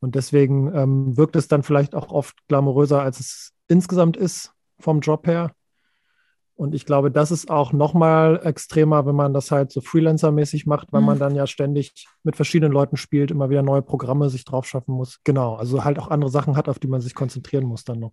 Und 0.00 0.14
deswegen 0.14 0.74
ähm, 0.74 1.16
wirkt 1.16 1.36
es 1.36 1.48
dann 1.48 1.62
vielleicht 1.62 1.94
auch 1.94 2.10
oft 2.10 2.36
glamouröser, 2.48 3.00
als 3.00 3.20
es 3.20 3.52
insgesamt 3.68 4.16
ist 4.16 4.52
vom 4.78 5.00
Job 5.00 5.26
her. 5.26 5.52
Und 6.54 6.74
ich 6.74 6.86
glaube, 6.86 7.10
das 7.10 7.30
ist 7.30 7.50
auch 7.50 7.72
nochmal 7.72 8.40
extremer, 8.42 9.04
wenn 9.04 9.14
man 9.14 9.34
das 9.34 9.50
halt 9.50 9.70
so 9.70 9.80
Freelancer-mäßig 9.82 10.66
macht, 10.66 10.90
weil 10.90 11.02
mhm. 11.02 11.06
man 11.06 11.18
dann 11.18 11.34
ja 11.34 11.46
ständig 11.46 12.06
mit 12.22 12.34
verschiedenen 12.36 12.72
Leuten 12.72 12.96
spielt, 12.96 13.30
immer 13.30 13.50
wieder 13.50 13.62
neue 13.62 13.82
Programme 13.82 14.30
sich 14.30 14.44
drauf 14.44 14.66
schaffen 14.66 14.94
muss. 14.94 15.20
Genau, 15.24 15.54
also 15.54 15.84
halt 15.84 15.98
auch 15.98 16.08
andere 16.08 16.30
Sachen 16.30 16.56
hat, 16.56 16.68
auf 16.68 16.78
die 16.78 16.88
man 16.88 17.02
sich 17.02 17.14
konzentrieren 17.14 17.64
muss 17.64 17.84
dann 17.84 18.00
noch 18.00 18.12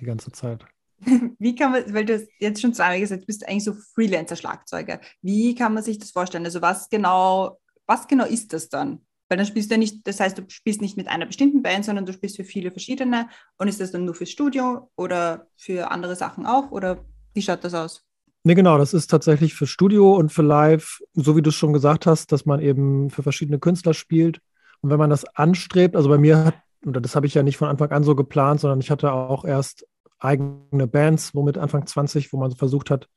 die 0.00 0.06
ganze 0.06 0.32
Zeit. 0.32 0.64
Wie 1.38 1.54
kann 1.54 1.72
man, 1.72 1.92
weil 1.92 2.04
du 2.04 2.26
jetzt 2.38 2.60
schon 2.60 2.74
zweimal 2.74 3.00
gesagt 3.00 3.20
hast, 3.20 3.26
bist 3.26 3.48
eigentlich 3.48 3.64
so 3.64 3.74
Freelancer-Schlagzeuger. 3.94 5.00
Wie 5.22 5.54
kann 5.54 5.74
man 5.74 5.82
sich 5.82 5.98
das 5.98 6.10
vorstellen? 6.10 6.44
Also 6.44 6.62
was 6.62 6.88
genau, 6.88 7.58
was 7.86 8.06
genau 8.06 8.24
ist 8.24 8.52
das 8.52 8.68
dann? 8.68 9.00
Weil 9.28 9.38
dann 9.38 9.46
spielst 9.46 9.70
du 9.70 9.74
ja 9.74 9.78
nicht, 9.78 10.06
das 10.06 10.20
heißt, 10.20 10.38
du 10.38 10.44
spielst 10.48 10.80
nicht 10.80 10.96
mit 10.96 11.08
einer 11.08 11.26
bestimmten 11.26 11.62
Band, 11.62 11.84
sondern 11.84 12.06
du 12.06 12.12
spielst 12.12 12.36
für 12.36 12.44
viele 12.44 12.70
verschiedene. 12.70 13.28
Und 13.56 13.68
ist 13.68 13.80
das 13.80 13.90
dann 13.90 14.04
nur 14.04 14.14
fürs 14.14 14.30
Studio 14.30 14.90
oder 14.96 15.46
für 15.56 15.90
andere 15.90 16.14
Sachen 16.14 16.46
auch? 16.46 16.70
Oder 16.70 17.04
wie 17.32 17.42
schaut 17.42 17.64
das 17.64 17.74
aus? 17.74 18.04
Nee, 18.46 18.54
genau, 18.54 18.76
das 18.76 18.92
ist 18.92 19.06
tatsächlich 19.06 19.54
für 19.54 19.66
Studio 19.66 20.14
und 20.14 20.30
für 20.30 20.42
Live, 20.42 21.00
so 21.14 21.34
wie 21.34 21.40
du 21.40 21.48
es 21.48 21.54
schon 21.54 21.72
gesagt 21.72 22.04
hast, 22.04 22.30
dass 22.30 22.44
man 22.44 22.60
eben 22.60 23.08
für 23.08 23.22
verschiedene 23.22 23.58
Künstler 23.58 23.94
spielt. 23.94 24.40
Und 24.82 24.90
wenn 24.90 24.98
man 24.98 25.08
das 25.08 25.24
anstrebt, 25.24 25.96
also 25.96 26.10
bei 26.10 26.18
mir 26.18 26.44
hat, 26.44 26.54
oder 26.84 27.00
das 27.00 27.16
habe 27.16 27.26
ich 27.26 27.32
ja 27.32 27.42
nicht 27.42 27.56
von 27.56 27.68
Anfang 27.68 27.90
an 27.90 28.04
so 28.04 28.14
geplant, 28.14 28.60
sondern 28.60 28.80
ich 28.80 28.90
hatte 28.90 29.12
auch 29.12 29.46
erst 29.46 29.86
eigene 30.24 30.86
Bands, 30.86 31.34
womit 31.34 31.58
Anfang 31.58 31.86
20, 31.86 32.32
wo 32.32 32.38
man 32.38 32.50
so 32.50 32.56
versucht 32.56 32.90
hat, 32.90 33.08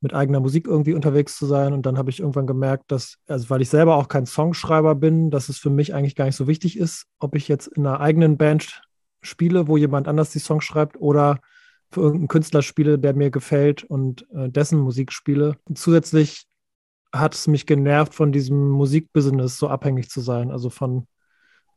mit 0.00 0.14
eigener 0.14 0.40
Musik 0.40 0.66
irgendwie 0.66 0.94
unterwegs 0.94 1.36
zu 1.36 1.46
sein. 1.46 1.72
Und 1.72 1.86
dann 1.86 1.98
habe 1.98 2.10
ich 2.10 2.20
irgendwann 2.20 2.46
gemerkt, 2.46 2.90
dass, 2.92 3.18
also 3.26 3.50
weil 3.50 3.62
ich 3.62 3.68
selber 3.68 3.96
auch 3.96 4.08
kein 4.08 4.26
Songschreiber 4.26 4.94
bin, 4.94 5.30
dass 5.30 5.48
es 5.48 5.58
für 5.58 5.70
mich 5.70 5.94
eigentlich 5.94 6.14
gar 6.14 6.26
nicht 6.26 6.36
so 6.36 6.46
wichtig 6.46 6.78
ist, 6.78 7.06
ob 7.18 7.34
ich 7.34 7.48
jetzt 7.48 7.66
in 7.68 7.86
einer 7.86 8.00
eigenen 8.00 8.36
Band 8.36 8.82
spiele, 9.22 9.66
wo 9.66 9.76
jemand 9.76 10.06
anders 10.06 10.30
die 10.30 10.38
Songs 10.38 10.64
schreibt 10.64 11.00
oder 11.00 11.40
für 11.90 12.02
irgendeinen 12.02 12.28
Künstler 12.28 12.62
spiele, 12.62 12.98
der 12.98 13.14
mir 13.14 13.30
gefällt 13.30 13.82
und 13.82 14.26
äh, 14.32 14.48
dessen 14.48 14.78
Musik 14.78 15.12
spiele. 15.12 15.56
Und 15.64 15.78
zusätzlich 15.78 16.46
hat 17.12 17.34
es 17.34 17.46
mich 17.46 17.66
genervt, 17.66 18.14
von 18.14 18.32
diesem 18.32 18.68
Musikbusiness 18.68 19.58
so 19.58 19.68
abhängig 19.68 20.10
zu 20.10 20.20
sein. 20.20 20.50
Also 20.50 20.70
von 20.70 21.06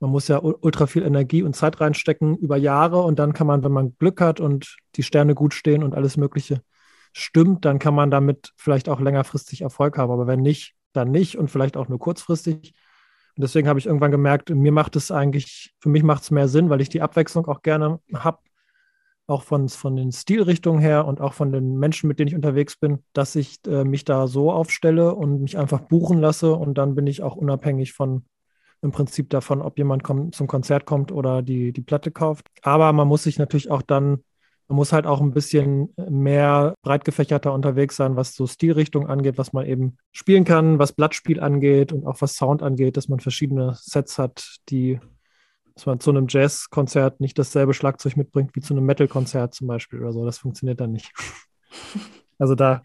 man 0.01 0.09
muss 0.09 0.27
ja 0.27 0.39
ultra 0.41 0.87
viel 0.87 1.03
Energie 1.03 1.43
und 1.43 1.55
Zeit 1.55 1.79
reinstecken 1.79 2.35
über 2.35 2.57
Jahre 2.57 3.03
und 3.03 3.19
dann 3.19 3.33
kann 3.33 3.45
man, 3.45 3.63
wenn 3.63 3.71
man 3.71 3.95
Glück 3.99 4.19
hat 4.19 4.39
und 4.39 4.77
die 4.95 5.03
Sterne 5.03 5.35
gut 5.35 5.53
stehen 5.53 5.83
und 5.83 5.93
alles 5.93 6.17
Mögliche 6.17 6.63
stimmt, 7.13 7.65
dann 7.65 7.77
kann 7.77 7.93
man 7.93 8.09
damit 8.09 8.51
vielleicht 8.57 8.89
auch 8.89 8.99
längerfristig 8.99 9.61
Erfolg 9.61 9.99
haben. 9.99 10.11
Aber 10.11 10.25
wenn 10.25 10.41
nicht, 10.41 10.73
dann 10.91 11.11
nicht 11.11 11.37
und 11.37 11.51
vielleicht 11.51 11.77
auch 11.77 11.87
nur 11.87 11.99
kurzfristig. 11.99 12.73
Und 13.37 13.43
deswegen 13.43 13.67
habe 13.67 13.77
ich 13.77 13.85
irgendwann 13.85 14.09
gemerkt, 14.09 14.49
mir 14.49 14.71
macht 14.71 14.95
es 14.95 15.11
eigentlich, 15.11 15.71
für 15.79 15.89
mich 15.89 16.01
macht 16.01 16.23
es 16.23 16.31
mehr 16.31 16.47
Sinn, 16.47 16.71
weil 16.71 16.81
ich 16.81 16.89
die 16.89 17.03
Abwechslung 17.03 17.45
auch 17.45 17.61
gerne 17.61 17.99
habe, 18.15 18.39
auch 19.27 19.43
von, 19.43 19.69
von 19.69 19.95
den 19.95 20.11
Stilrichtungen 20.11 20.81
her 20.81 21.05
und 21.05 21.21
auch 21.21 21.33
von 21.33 21.51
den 21.51 21.77
Menschen, 21.77 22.07
mit 22.07 22.17
denen 22.17 22.29
ich 22.29 22.35
unterwegs 22.35 22.75
bin, 22.75 23.03
dass 23.13 23.35
ich 23.35 23.59
äh, 23.67 23.83
mich 23.83 24.03
da 24.03 24.25
so 24.25 24.51
aufstelle 24.51 25.13
und 25.13 25.43
mich 25.43 25.59
einfach 25.59 25.81
buchen 25.81 26.17
lasse 26.17 26.55
und 26.55 26.79
dann 26.79 26.95
bin 26.95 27.05
ich 27.05 27.21
auch 27.21 27.35
unabhängig 27.35 27.93
von 27.93 28.25
im 28.81 28.91
Prinzip 28.91 29.29
davon, 29.29 29.61
ob 29.61 29.77
jemand 29.77 30.03
kommt, 30.03 30.35
zum 30.35 30.47
Konzert 30.47 30.85
kommt 30.85 31.11
oder 31.11 31.41
die, 31.41 31.71
die 31.71 31.81
Platte 31.81 32.11
kauft. 32.11 32.47
Aber 32.63 32.91
man 32.93 33.07
muss 33.07 33.23
sich 33.23 33.37
natürlich 33.37 33.69
auch 33.69 33.81
dann 33.81 34.23
man 34.71 34.77
muss 34.77 34.93
halt 34.93 35.05
auch 35.05 35.19
ein 35.19 35.33
bisschen 35.33 35.93
mehr 36.09 36.75
breit 36.81 37.03
gefächerter 37.03 37.51
unterwegs 37.51 37.97
sein, 37.97 38.15
was 38.15 38.35
so 38.35 38.47
Stilrichtung 38.47 39.05
angeht, 39.05 39.37
was 39.37 39.51
man 39.51 39.65
eben 39.65 39.97
spielen 40.13 40.45
kann, 40.45 40.79
was 40.79 40.93
Blattspiel 40.93 41.41
angeht 41.41 41.91
und 41.91 42.07
auch 42.07 42.21
was 42.21 42.35
Sound 42.35 42.63
angeht, 42.63 42.95
dass 42.95 43.09
man 43.09 43.19
verschiedene 43.19 43.73
Sets 43.75 44.17
hat, 44.17 44.59
die, 44.69 44.97
dass 45.75 45.85
man 45.87 45.99
zu 45.99 46.11
einem 46.11 46.27
Jazzkonzert 46.29 47.19
nicht 47.19 47.37
dasselbe 47.37 47.73
Schlagzeug 47.73 48.15
mitbringt 48.15 48.55
wie 48.55 48.61
zu 48.61 48.73
einem 48.73 48.85
Metal-Konzert 48.85 49.53
zum 49.53 49.67
Beispiel 49.67 49.99
oder 49.99 50.13
so. 50.13 50.23
Das 50.23 50.37
funktioniert 50.37 50.79
dann 50.79 50.93
nicht. 50.93 51.11
Also 52.37 52.55
da 52.55 52.81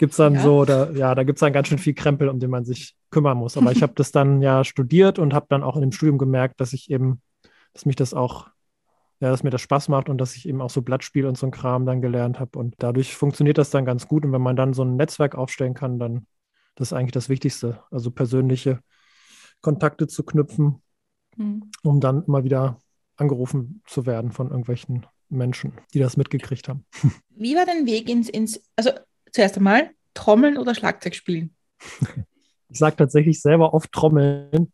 gibt 0.00 0.12
es 0.12 0.16
dann 0.16 0.34
ja. 0.34 0.40
so, 0.40 0.64
da, 0.64 0.90
ja, 0.92 1.14
da 1.14 1.24
gibt 1.24 1.36
es 1.36 1.40
dann 1.40 1.52
ganz 1.52 1.68
schön 1.68 1.76
viel 1.76 1.92
Krempel, 1.92 2.30
um 2.30 2.40
den 2.40 2.48
man 2.48 2.64
sich 2.64 2.96
kümmern 3.10 3.36
muss. 3.36 3.58
Aber 3.58 3.70
ich 3.70 3.82
habe 3.82 3.92
das 3.94 4.12
dann 4.12 4.40
ja 4.40 4.64
studiert 4.64 5.18
und 5.18 5.34
habe 5.34 5.44
dann 5.50 5.62
auch 5.62 5.76
in 5.76 5.82
dem 5.82 5.92
Studium 5.92 6.16
gemerkt, 6.16 6.58
dass 6.58 6.72
ich 6.72 6.90
eben, 6.90 7.20
dass 7.74 7.84
mich 7.84 7.96
das 7.96 8.14
auch 8.14 8.48
ja, 9.20 9.28
dass 9.28 9.42
mir 9.42 9.50
das 9.50 9.60
Spaß 9.60 9.90
macht 9.90 10.08
und 10.08 10.16
dass 10.16 10.34
ich 10.34 10.48
eben 10.48 10.62
auch 10.62 10.70
so 10.70 10.80
Blattspiel 10.80 11.26
und 11.26 11.36
so 11.36 11.46
ein 11.46 11.50
Kram 11.50 11.84
dann 11.84 12.00
gelernt 12.00 12.40
habe. 12.40 12.58
Und 12.58 12.74
dadurch 12.78 13.14
funktioniert 13.14 13.58
das 13.58 13.68
dann 13.68 13.84
ganz 13.84 14.08
gut. 14.08 14.24
Und 14.24 14.32
wenn 14.32 14.40
man 14.40 14.56
dann 14.56 14.72
so 14.72 14.82
ein 14.82 14.96
Netzwerk 14.96 15.34
aufstellen 15.34 15.74
kann, 15.74 15.98
dann 15.98 16.26
das 16.76 16.88
ist 16.88 16.92
eigentlich 16.94 17.12
das 17.12 17.28
Wichtigste. 17.28 17.82
Also 17.90 18.10
persönliche 18.10 18.80
Kontakte 19.60 20.06
zu 20.06 20.24
knüpfen, 20.24 20.80
mhm. 21.36 21.70
um 21.82 22.00
dann 22.00 22.24
immer 22.24 22.44
wieder 22.44 22.78
angerufen 23.16 23.82
zu 23.86 24.06
werden 24.06 24.32
von 24.32 24.48
irgendwelchen 24.48 25.04
Menschen, 25.28 25.74
die 25.92 25.98
das 25.98 26.16
mitgekriegt 26.16 26.68
haben. 26.68 26.86
Wie 27.28 27.54
war 27.54 27.66
dein 27.66 27.84
Weg 27.84 28.08
ins, 28.08 28.30
ins 28.30 28.62
also 28.76 28.90
zuerst 29.32 29.56
einmal 29.56 29.90
Trommeln 30.14 30.58
oder 30.58 30.74
Schlagzeug 30.74 31.14
spielen? 31.14 31.54
Ich 32.68 32.78
sage 32.78 32.96
tatsächlich 32.96 33.40
selber 33.40 33.74
oft 33.74 33.90
Trommeln, 33.92 34.72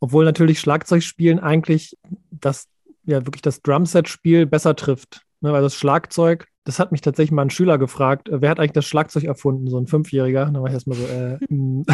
obwohl 0.00 0.24
natürlich 0.24 0.60
Schlagzeugspielen 0.60 1.38
eigentlich 1.38 1.96
das 2.30 2.66
ja 3.04 3.24
wirklich 3.24 3.42
das 3.42 3.62
Drumset-Spiel 3.62 4.46
besser 4.46 4.74
trifft. 4.74 5.22
Ne, 5.40 5.52
weil 5.52 5.62
das 5.62 5.74
Schlagzeug, 5.74 6.48
das 6.64 6.78
hat 6.78 6.92
mich 6.92 7.02
tatsächlich 7.02 7.30
mal 7.30 7.42
ein 7.42 7.50
Schüler 7.50 7.76
gefragt, 7.76 8.28
äh, 8.28 8.40
wer 8.40 8.50
hat 8.50 8.58
eigentlich 8.58 8.72
das 8.72 8.86
Schlagzeug 8.86 9.24
erfunden? 9.24 9.68
So 9.68 9.78
ein 9.78 9.86
Fünfjähriger. 9.86 10.46
Da 10.46 10.60
war 10.60 10.68
ich 10.68 10.74
erstmal 10.74 10.96
so, 10.96 11.06
äh, 11.06 11.38
mm. 11.48 11.84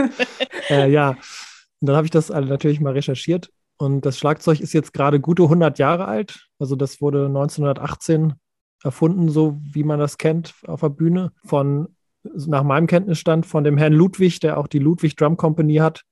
äh, 0.70 0.90
ja. 0.90 1.10
Und 1.10 1.86
dann 1.86 1.96
habe 1.96 2.06
ich 2.06 2.10
das 2.10 2.28
natürlich 2.28 2.80
mal 2.80 2.92
recherchiert. 2.92 3.50
Und 3.78 4.04
das 4.04 4.18
Schlagzeug 4.18 4.60
ist 4.60 4.74
jetzt 4.74 4.92
gerade 4.92 5.20
gute 5.20 5.44
100 5.44 5.78
Jahre 5.78 6.06
alt. 6.06 6.48
Also 6.58 6.76
das 6.76 7.00
wurde 7.00 7.26
1918 7.26 8.34
erfunden, 8.82 9.28
so 9.28 9.60
wie 9.62 9.84
man 9.84 9.98
das 9.98 10.18
kennt 10.18 10.54
auf 10.66 10.80
der 10.80 10.88
Bühne. 10.88 11.32
Von, 11.44 11.88
nach 12.22 12.62
meinem 12.62 12.86
Kenntnisstand, 12.86 13.46
von 13.46 13.64
dem 13.64 13.76
Herrn 13.76 13.92
Ludwig, 13.92 14.40
der 14.40 14.58
auch 14.58 14.66
die 14.66 14.78
Ludwig 14.78 15.16
Drum 15.16 15.36
Company 15.36 15.76
hat 15.76 16.04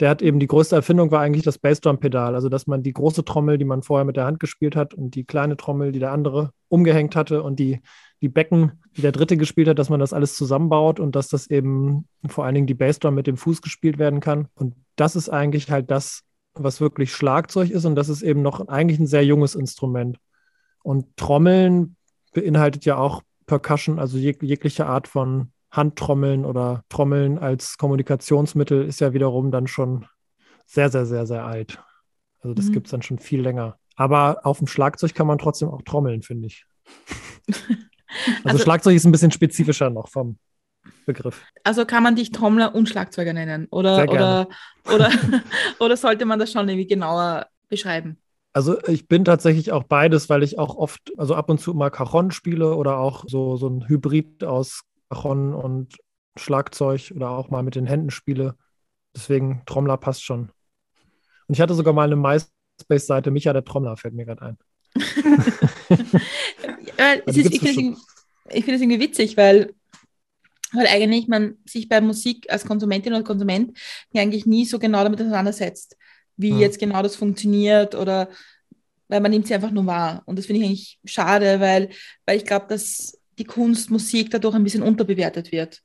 der 0.00 0.10
hat 0.10 0.22
eben 0.22 0.40
die 0.40 0.48
größte 0.48 0.74
Erfindung 0.74 1.10
war 1.12 1.20
eigentlich 1.20 1.44
das 1.44 1.58
Bassdrum-Pedal. 1.58 2.34
Also, 2.34 2.48
dass 2.48 2.66
man 2.66 2.82
die 2.82 2.92
große 2.92 3.24
Trommel, 3.24 3.58
die 3.58 3.64
man 3.64 3.82
vorher 3.82 4.04
mit 4.04 4.16
der 4.16 4.24
Hand 4.24 4.40
gespielt 4.40 4.74
hat, 4.74 4.92
und 4.92 5.14
die 5.14 5.24
kleine 5.24 5.56
Trommel, 5.56 5.92
die 5.92 6.00
der 6.00 6.10
andere 6.10 6.50
umgehängt 6.68 7.14
hatte, 7.14 7.42
und 7.42 7.60
die, 7.60 7.80
die 8.20 8.28
Becken, 8.28 8.82
die 8.96 9.02
der 9.02 9.12
dritte 9.12 9.36
gespielt 9.36 9.68
hat, 9.68 9.78
dass 9.78 9.90
man 9.90 10.00
das 10.00 10.12
alles 10.12 10.34
zusammenbaut 10.34 10.98
und 10.98 11.14
dass 11.14 11.28
das 11.28 11.48
eben 11.48 12.08
vor 12.26 12.44
allen 12.44 12.54
Dingen 12.54 12.66
die 12.66 12.74
Bassdrum 12.74 13.14
mit 13.14 13.26
dem 13.26 13.36
Fuß 13.36 13.62
gespielt 13.62 13.98
werden 13.98 14.20
kann. 14.20 14.48
Und 14.54 14.74
das 14.96 15.14
ist 15.14 15.28
eigentlich 15.28 15.70
halt 15.70 15.90
das, 15.90 16.22
was 16.54 16.80
wirklich 16.80 17.12
Schlagzeug 17.12 17.70
ist. 17.70 17.84
Und 17.84 17.94
das 17.94 18.08
ist 18.08 18.22
eben 18.22 18.42
noch 18.42 18.66
eigentlich 18.66 18.98
ein 18.98 19.06
sehr 19.06 19.24
junges 19.24 19.54
Instrument. 19.54 20.18
Und 20.82 21.16
Trommeln 21.16 21.96
beinhaltet 22.34 22.84
ja 22.84 22.96
auch 22.98 23.22
Percussion, 23.46 23.98
also 23.98 24.18
jeg 24.18 24.42
jegliche 24.42 24.86
Art 24.86 25.08
von 25.08 25.52
Handtrommeln 25.70 26.44
oder 26.44 26.84
Trommeln 26.88 27.38
als 27.38 27.78
Kommunikationsmittel 27.78 28.84
ist 28.84 29.00
ja 29.00 29.12
wiederum 29.12 29.50
dann 29.50 29.66
schon 29.66 30.06
sehr, 30.66 30.88
sehr, 30.90 31.06
sehr, 31.06 31.26
sehr 31.26 31.44
alt. 31.44 31.82
Also 32.40 32.54
das 32.54 32.66
mhm. 32.66 32.72
gibt 32.72 32.86
es 32.86 32.90
dann 32.90 33.02
schon 33.02 33.18
viel 33.18 33.40
länger. 33.40 33.78
Aber 33.96 34.40
auf 34.44 34.58
dem 34.58 34.66
Schlagzeug 34.66 35.14
kann 35.14 35.26
man 35.26 35.38
trotzdem 35.38 35.68
auch 35.68 35.82
trommeln, 35.82 36.22
finde 36.22 36.46
ich. 36.46 36.66
also, 37.48 37.80
also 38.44 38.58
Schlagzeug 38.58 38.96
ist 38.96 39.04
ein 39.04 39.12
bisschen 39.12 39.30
spezifischer 39.30 39.90
noch 39.90 40.08
vom 40.08 40.38
Begriff. 41.06 41.44
Also 41.64 41.84
kann 41.84 42.02
man 42.02 42.16
dich 42.16 42.30
Trommler 42.30 42.74
und 42.74 42.88
Schlagzeuger 42.88 43.32
nennen? 43.32 43.66
Oder, 43.70 44.08
oder, 44.08 44.48
oder, 44.92 45.10
oder 45.80 45.96
sollte 45.96 46.24
man 46.24 46.38
das 46.38 46.52
schon 46.52 46.68
irgendwie 46.68 46.86
genauer 46.86 47.46
beschreiben? 47.68 48.18
Also 48.54 48.80
ich 48.86 49.08
bin 49.08 49.24
tatsächlich 49.24 49.72
auch 49.72 49.82
beides, 49.82 50.30
weil 50.30 50.44
ich 50.44 50.60
auch 50.60 50.76
oft, 50.76 51.12
also 51.18 51.34
ab 51.34 51.50
und 51.50 51.60
zu 51.60 51.74
mal 51.74 51.90
Cajon 51.90 52.30
spiele 52.30 52.76
oder 52.76 52.98
auch 52.98 53.24
so, 53.26 53.56
so 53.56 53.68
ein 53.68 53.88
Hybrid 53.88 54.44
aus 54.44 54.82
Cajon 55.10 55.52
und 55.52 55.96
Schlagzeug 56.36 57.12
oder 57.16 57.30
auch 57.30 57.50
mal 57.50 57.64
mit 57.64 57.74
den 57.74 57.86
Händen 57.86 58.12
spiele. 58.12 58.56
Deswegen 59.14 59.62
Trommler 59.66 59.96
passt 59.96 60.22
schon. 60.22 60.52
Und 61.48 61.54
ich 61.54 61.60
hatte 61.60 61.74
sogar 61.74 61.92
mal 61.92 62.04
eine 62.04 62.14
MySpace-Seite, 62.14 63.32
Micha 63.32 63.52
der 63.52 63.64
Trommler, 63.64 63.96
fällt 63.96 64.14
mir 64.14 64.24
gerade 64.24 64.42
ein. 64.42 64.58
ist, 67.26 67.36
ich 67.36 67.58
finde 67.58 67.96
es 68.46 68.64
find 68.64 68.80
irgendwie 68.80 69.00
witzig, 69.00 69.36
weil, 69.36 69.74
weil 70.72 70.86
eigentlich 70.86 71.26
man 71.26 71.58
sich 71.66 71.88
bei 71.88 72.00
Musik 72.00 72.46
als 72.50 72.64
Konsumentin 72.64 73.14
oder 73.14 73.24
Konsument 73.24 73.76
ja 74.12 74.22
eigentlich 74.22 74.46
nie 74.46 74.64
so 74.64 74.78
genau 74.78 75.02
damit 75.02 75.20
auseinandersetzt, 75.20 75.96
wie 76.36 76.50
hm. 76.50 76.58
jetzt 76.58 76.78
genau 76.78 77.02
das 77.02 77.16
funktioniert 77.16 77.94
oder 77.94 78.28
weil 79.08 79.20
man 79.20 79.30
nimmt 79.30 79.46
sie 79.46 79.54
einfach 79.54 79.70
nur 79.70 79.86
wahr. 79.86 80.22
Und 80.26 80.38
das 80.38 80.46
finde 80.46 80.62
ich 80.62 80.66
eigentlich 80.66 80.98
schade, 81.04 81.60
weil, 81.60 81.90
weil 82.26 82.38
ich 82.38 82.44
glaube, 82.44 82.66
dass 82.68 83.18
die 83.38 83.44
Kunst, 83.44 83.90
Musik 83.90 84.30
dadurch 84.30 84.54
ein 84.54 84.64
bisschen 84.64 84.82
unterbewertet 84.82 85.52
wird. 85.52 85.82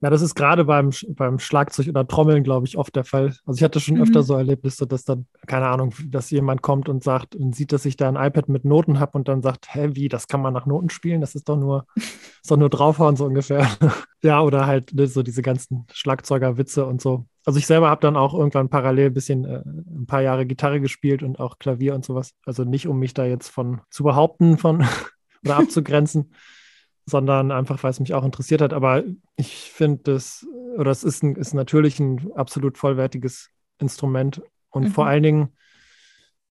Ja, 0.00 0.10
das 0.10 0.22
ist 0.22 0.36
gerade 0.36 0.64
beim, 0.64 0.90
beim 1.08 1.40
Schlagzeug 1.40 1.88
oder 1.88 2.06
Trommeln, 2.06 2.44
glaube 2.44 2.66
ich, 2.68 2.78
oft 2.78 2.94
der 2.94 3.02
Fall. 3.02 3.34
Also 3.44 3.58
ich 3.58 3.64
hatte 3.64 3.80
schon 3.80 3.96
mhm. 3.96 4.02
öfter 4.02 4.22
so 4.22 4.34
Erlebnisse, 4.34 4.86
dass 4.86 5.04
dann, 5.04 5.26
keine 5.48 5.66
Ahnung, 5.66 5.92
dass 6.06 6.30
jemand 6.30 6.62
kommt 6.62 6.88
und 6.88 7.02
sagt 7.02 7.34
und 7.34 7.56
sieht, 7.56 7.72
dass 7.72 7.84
ich 7.84 7.96
da 7.96 8.08
ein 8.08 8.14
iPad 8.14 8.48
mit 8.48 8.64
Noten 8.64 9.00
habe 9.00 9.18
und 9.18 9.26
dann 9.26 9.42
sagt, 9.42 9.74
hä, 9.74 9.90
wie, 9.94 10.08
das 10.08 10.28
kann 10.28 10.40
man 10.40 10.54
nach 10.54 10.66
Noten 10.66 10.88
spielen? 10.88 11.20
Das 11.20 11.34
ist 11.34 11.48
doch 11.48 11.56
nur, 11.56 11.84
ist 11.96 12.48
doch 12.48 12.56
nur 12.56 12.70
draufhauen, 12.70 13.16
so 13.16 13.24
ungefähr. 13.24 13.68
ja, 14.22 14.40
oder 14.40 14.66
halt 14.66 14.94
ne, 14.94 15.08
so 15.08 15.24
diese 15.24 15.42
ganzen 15.42 15.86
Schlagzeugerwitze 15.92 16.86
und 16.86 17.00
so. 17.00 17.26
Also 17.48 17.58
ich 17.58 17.66
selber 17.66 17.88
habe 17.88 18.02
dann 18.02 18.18
auch 18.18 18.34
irgendwann 18.34 18.68
parallel 18.68 19.06
ein 19.06 19.14
bisschen 19.14 19.46
äh, 19.46 19.62
ein 19.64 20.04
paar 20.06 20.20
Jahre 20.20 20.44
Gitarre 20.44 20.82
gespielt 20.82 21.22
und 21.22 21.40
auch 21.40 21.58
Klavier 21.58 21.94
und 21.94 22.04
sowas. 22.04 22.34
Also 22.44 22.64
nicht, 22.64 22.86
um 22.86 22.98
mich 22.98 23.14
da 23.14 23.24
jetzt 23.24 23.48
von 23.48 23.80
zu 23.88 24.04
behaupten 24.04 24.58
von 24.58 24.84
oder 25.46 25.56
abzugrenzen, 25.56 26.34
sondern 27.06 27.50
einfach, 27.50 27.82
weil 27.82 27.90
es 27.90 28.00
mich 28.00 28.12
auch 28.12 28.26
interessiert 28.26 28.60
hat. 28.60 28.74
Aber 28.74 29.02
ich 29.36 29.70
finde 29.72 30.02
das, 30.02 30.46
oder 30.76 30.90
es 30.90 31.02
ist, 31.02 31.22
ein, 31.22 31.36
ist 31.36 31.54
natürlich 31.54 31.98
ein 32.00 32.30
absolut 32.34 32.76
vollwertiges 32.76 33.48
Instrument 33.78 34.42
und 34.68 34.82
mhm. 34.82 34.90
vor 34.90 35.06
allen 35.06 35.22
Dingen 35.22 35.48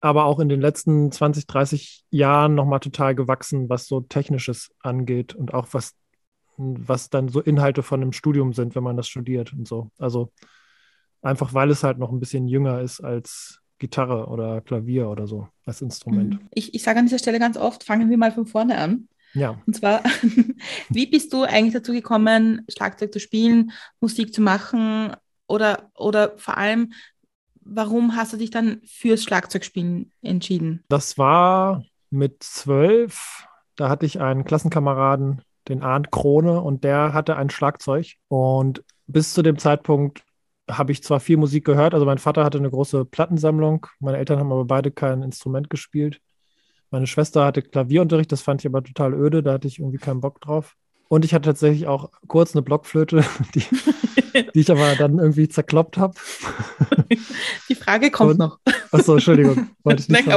aber 0.01 0.25
auch 0.25 0.41
in 0.41 0.49
den 0.49 0.61
letzten 0.61 1.13
20, 1.13 1.47
30 1.47 2.05
Jahren 2.11 2.57
nochmal 2.57 2.81
total 2.81 3.15
gewachsen, 3.15 3.69
was 3.69 3.87
so 3.87 4.01
Technisches 4.01 4.73
angeht 4.81 5.37
und 5.37 5.55
auch 5.55 5.69
was, 5.71 5.95
was 6.57 7.11
dann 7.11 7.29
so 7.29 7.41
Inhalte 7.41 7.85
von 7.85 8.03
einem 8.03 8.13
Studium 8.13 8.55
sind, 8.55 8.75
wenn 8.75 8.83
man 8.83 8.97
das 8.97 9.07
studiert 9.07 9.53
und 9.53 9.69
so. 9.69 9.93
Also 9.97 10.33
einfach, 11.23 11.55
weil 11.55 11.71
es 11.71 11.83
halt 11.83 11.99
noch 11.99 12.11
ein 12.11 12.21
bisschen 12.21 12.49
jünger 12.49 12.81
ist 12.81 13.01
als 13.01 13.61
Gitarre 13.79 14.27
oder 14.27 14.61
Klavier 14.61 15.09
oder 15.09 15.27
so 15.27 15.49
als 15.65 15.83
Instrument. 15.83 16.35
Mhm. 16.35 16.49
Ich, 16.53 16.75
ich 16.75 16.83
sage 16.83 16.99
an 16.99 17.07
dieser 17.07 17.19
Stelle 17.19 17.39
ganz 17.39 17.57
oft, 17.57 17.85
fangen 17.85 18.11
wir 18.11 18.19
mal 18.19 18.33
von 18.33 18.47
vorne 18.47 18.79
an. 18.79 19.09
Ja. 19.35 19.61
Und 19.67 19.77
zwar, 19.77 20.03
wie 20.89 21.07
bist 21.07 21.33
du 21.33 21.43
eigentlich 21.43 21.75
dazu 21.75 21.93
gekommen, 21.93 22.65
Schlagzeug 22.69 23.13
zu 23.13 23.21
spielen, 23.21 23.73
Musik 24.01 24.35
zu 24.35 24.43
machen 24.43 25.15
oder, 25.47 25.91
oder 25.97 26.37
vor 26.37 26.57
allem, 26.57 26.93
warum 27.63 28.17
hast 28.17 28.33
du 28.33 28.37
dich 28.37 28.51
dann 28.51 28.81
fürs 28.85 29.23
Schlagzeugspielen 29.23 30.13
entschieden? 30.23 30.85
Das 30.89 31.17
war 31.19 31.85
mit 32.11 32.43
zwölf. 32.43 33.47
Da 33.77 33.89
hatte 33.89 34.05
ich 34.05 34.21
einen 34.21 34.45
Klassenkameraden, 34.45 35.43
den 35.69 35.83
Arndt 35.83 36.11
Krone, 36.11 36.61
und 36.61 36.85
der 36.85 37.13
hatte 37.13 37.37
ein 37.37 37.51
Schlagzeug. 37.51 38.17
Und 38.29 38.85
bis 39.07 39.33
zu 39.33 39.43
dem 39.43 39.59
Zeitpunkt 39.59 40.23
habe 40.77 40.93
ich 40.93 41.03
zwar 41.03 41.21
viel 41.21 41.37
Musik 41.37 41.65
gehört, 41.65 41.95
also 41.95 42.07
mein 42.07 42.19
Vater 42.19 42.45
hatte 42.45 42.59
eine 42.59 42.71
große 42.71 43.05
Plattensammlung, 43.05 43.87
meine 43.99 44.19
Eltern 44.19 44.39
haben 44.39 44.53
aber 44.53 44.65
beide 44.65 44.91
kein 44.91 45.23
Instrument 45.23 45.71
gespielt. 45.71 46.21
Meine 46.91 47.07
Schwester 47.07 47.45
hatte 47.45 47.63
Klavierunterricht, 47.63 48.33
das 48.33 48.43
fand 48.43 48.63
ich 48.63 48.67
aber 48.67 48.83
total 48.83 49.15
öde, 49.15 49.43
da 49.43 49.53
hatte 49.53 49.69
ich 49.69 49.79
irgendwie 49.79 49.99
keinen 49.99 50.21
Bock 50.21 50.41
drauf. 50.41 50.77
Und 51.09 51.25
ich 51.25 51.35
hatte 51.35 51.49
tatsächlich 51.49 51.87
auch 51.87 52.11
kurz 52.29 52.55
eine 52.55 52.63
Blockflöte, 52.63 53.25
die, 53.55 53.63
die 54.55 54.61
ich 54.61 54.71
aber 54.71 54.95
dann 54.97 55.19
irgendwie 55.19 55.49
zerkloppt 55.49 55.99
habe. 55.99 56.15
Die 57.69 57.75
Frage 57.75 58.13
kommt 58.13 58.33
und, 58.33 58.39
noch. 58.39 58.59
Achso, 58.93 59.15
Entschuldigung. 59.15 59.71
Wollte 59.83 60.03
ich 60.03 60.09
nicht 60.09 60.29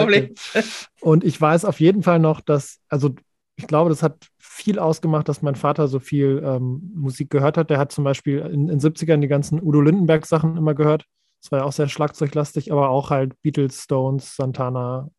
Und 1.02 1.24
ich 1.24 1.40
weiß 1.40 1.66
auf 1.66 1.80
jeden 1.80 2.02
Fall 2.02 2.18
noch, 2.18 2.42
dass, 2.42 2.80
also 2.90 3.14
ich 3.56 3.68
glaube, 3.68 3.92
das 3.92 4.02
hat 4.02 4.28
viel 4.54 4.78
ausgemacht, 4.78 5.28
dass 5.28 5.42
mein 5.42 5.56
Vater 5.56 5.88
so 5.88 6.00
viel 6.00 6.42
ähm, 6.46 6.92
Musik 6.94 7.32
gehört 7.32 7.58
hat. 7.58 7.72
Der 7.72 7.80
hat 7.80 7.92
zum 7.92 8.04
Beispiel 8.04 8.38
in 8.40 8.68
den 8.68 8.80
70ern 8.80 9.20
die 9.20 9.28
ganzen 9.28 9.62
Udo 9.62 9.82
Lindenberg-Sachen 9.82 10.56
immer 10.58 10.76
gehört. 10.76 11.06
Das 11.42 11.52
war 11.52 11.60
ja 11.60 11.66
auch 11.66 11.72
sehr 11.74 11.90
schlagzeuglastig, 11.90 12.72
aber 12.72 12.90
auch 12.90 13.10
halt 13.10 13.34
Beatles, 13.42 13.82
Stones, 13.82 14.36
Santana, 14.36 15.10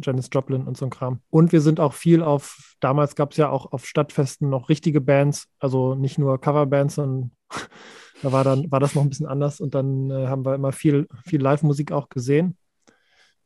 Janis 0.00 0.30
Joplin 0.32 0.68
und 0.68 0.76
so 0.76 0.86
ein 0.86 0.90
Kram. 0.90 1.20
Und 1.30 1.52
wir 1.52 1.60
sind 1.60 1.80
auch 1.80 1.94
viel 1.94 2.22
auf, 2.22 2.76
damals 2.78 3.16
gab 3.16 3.32
es 3.32 3.38
ja 3.38 3.50
auch 3.50 3.72
auf 3.72 3.84
Stadtfesten 3.84 4.48
noch 4.48 4.68
richtige 4.68 5.00
Bands, 5.00 5.48
also 5.58 5.96
nicht 5.96 6.16
nur 6.16 6.40
Coverbands, 6.40 6.94
sondern 6.94 7.32
da 8.22 8.30
war 8.30 8.44
dann, 8.44 8.70
war 8.70 8.78
das 8.78 8.94
noch 8.94 9.02
ein 9.02 9.08
bisschen 9.08 9.26
anders 9.26 9.60
und 9.60 9.74
dann 9.74 10.10
äh, 10.12 10.28
haben 10.28 10.46
wir 10.46 10.54
immer 10.54 10.70
viel, 10.70 11.08
viel 11.26 11.42
Live-Musik 11.42 11.90
auch 11.90 12.08
gesehen. 12.08 12.56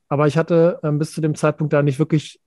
Aber 0.09 0.27
ich 0.27 0.37
hatte 0.37 0.81
ähm, 0.83 0.99
bis 0.99 1.13
zu 1.13 1.23
dem 1.23 1.35
Zeitpunkt 1.35 1.73
da 1.73 1.83
nicht 1.83 1.99
wirklich, 1.99 2.41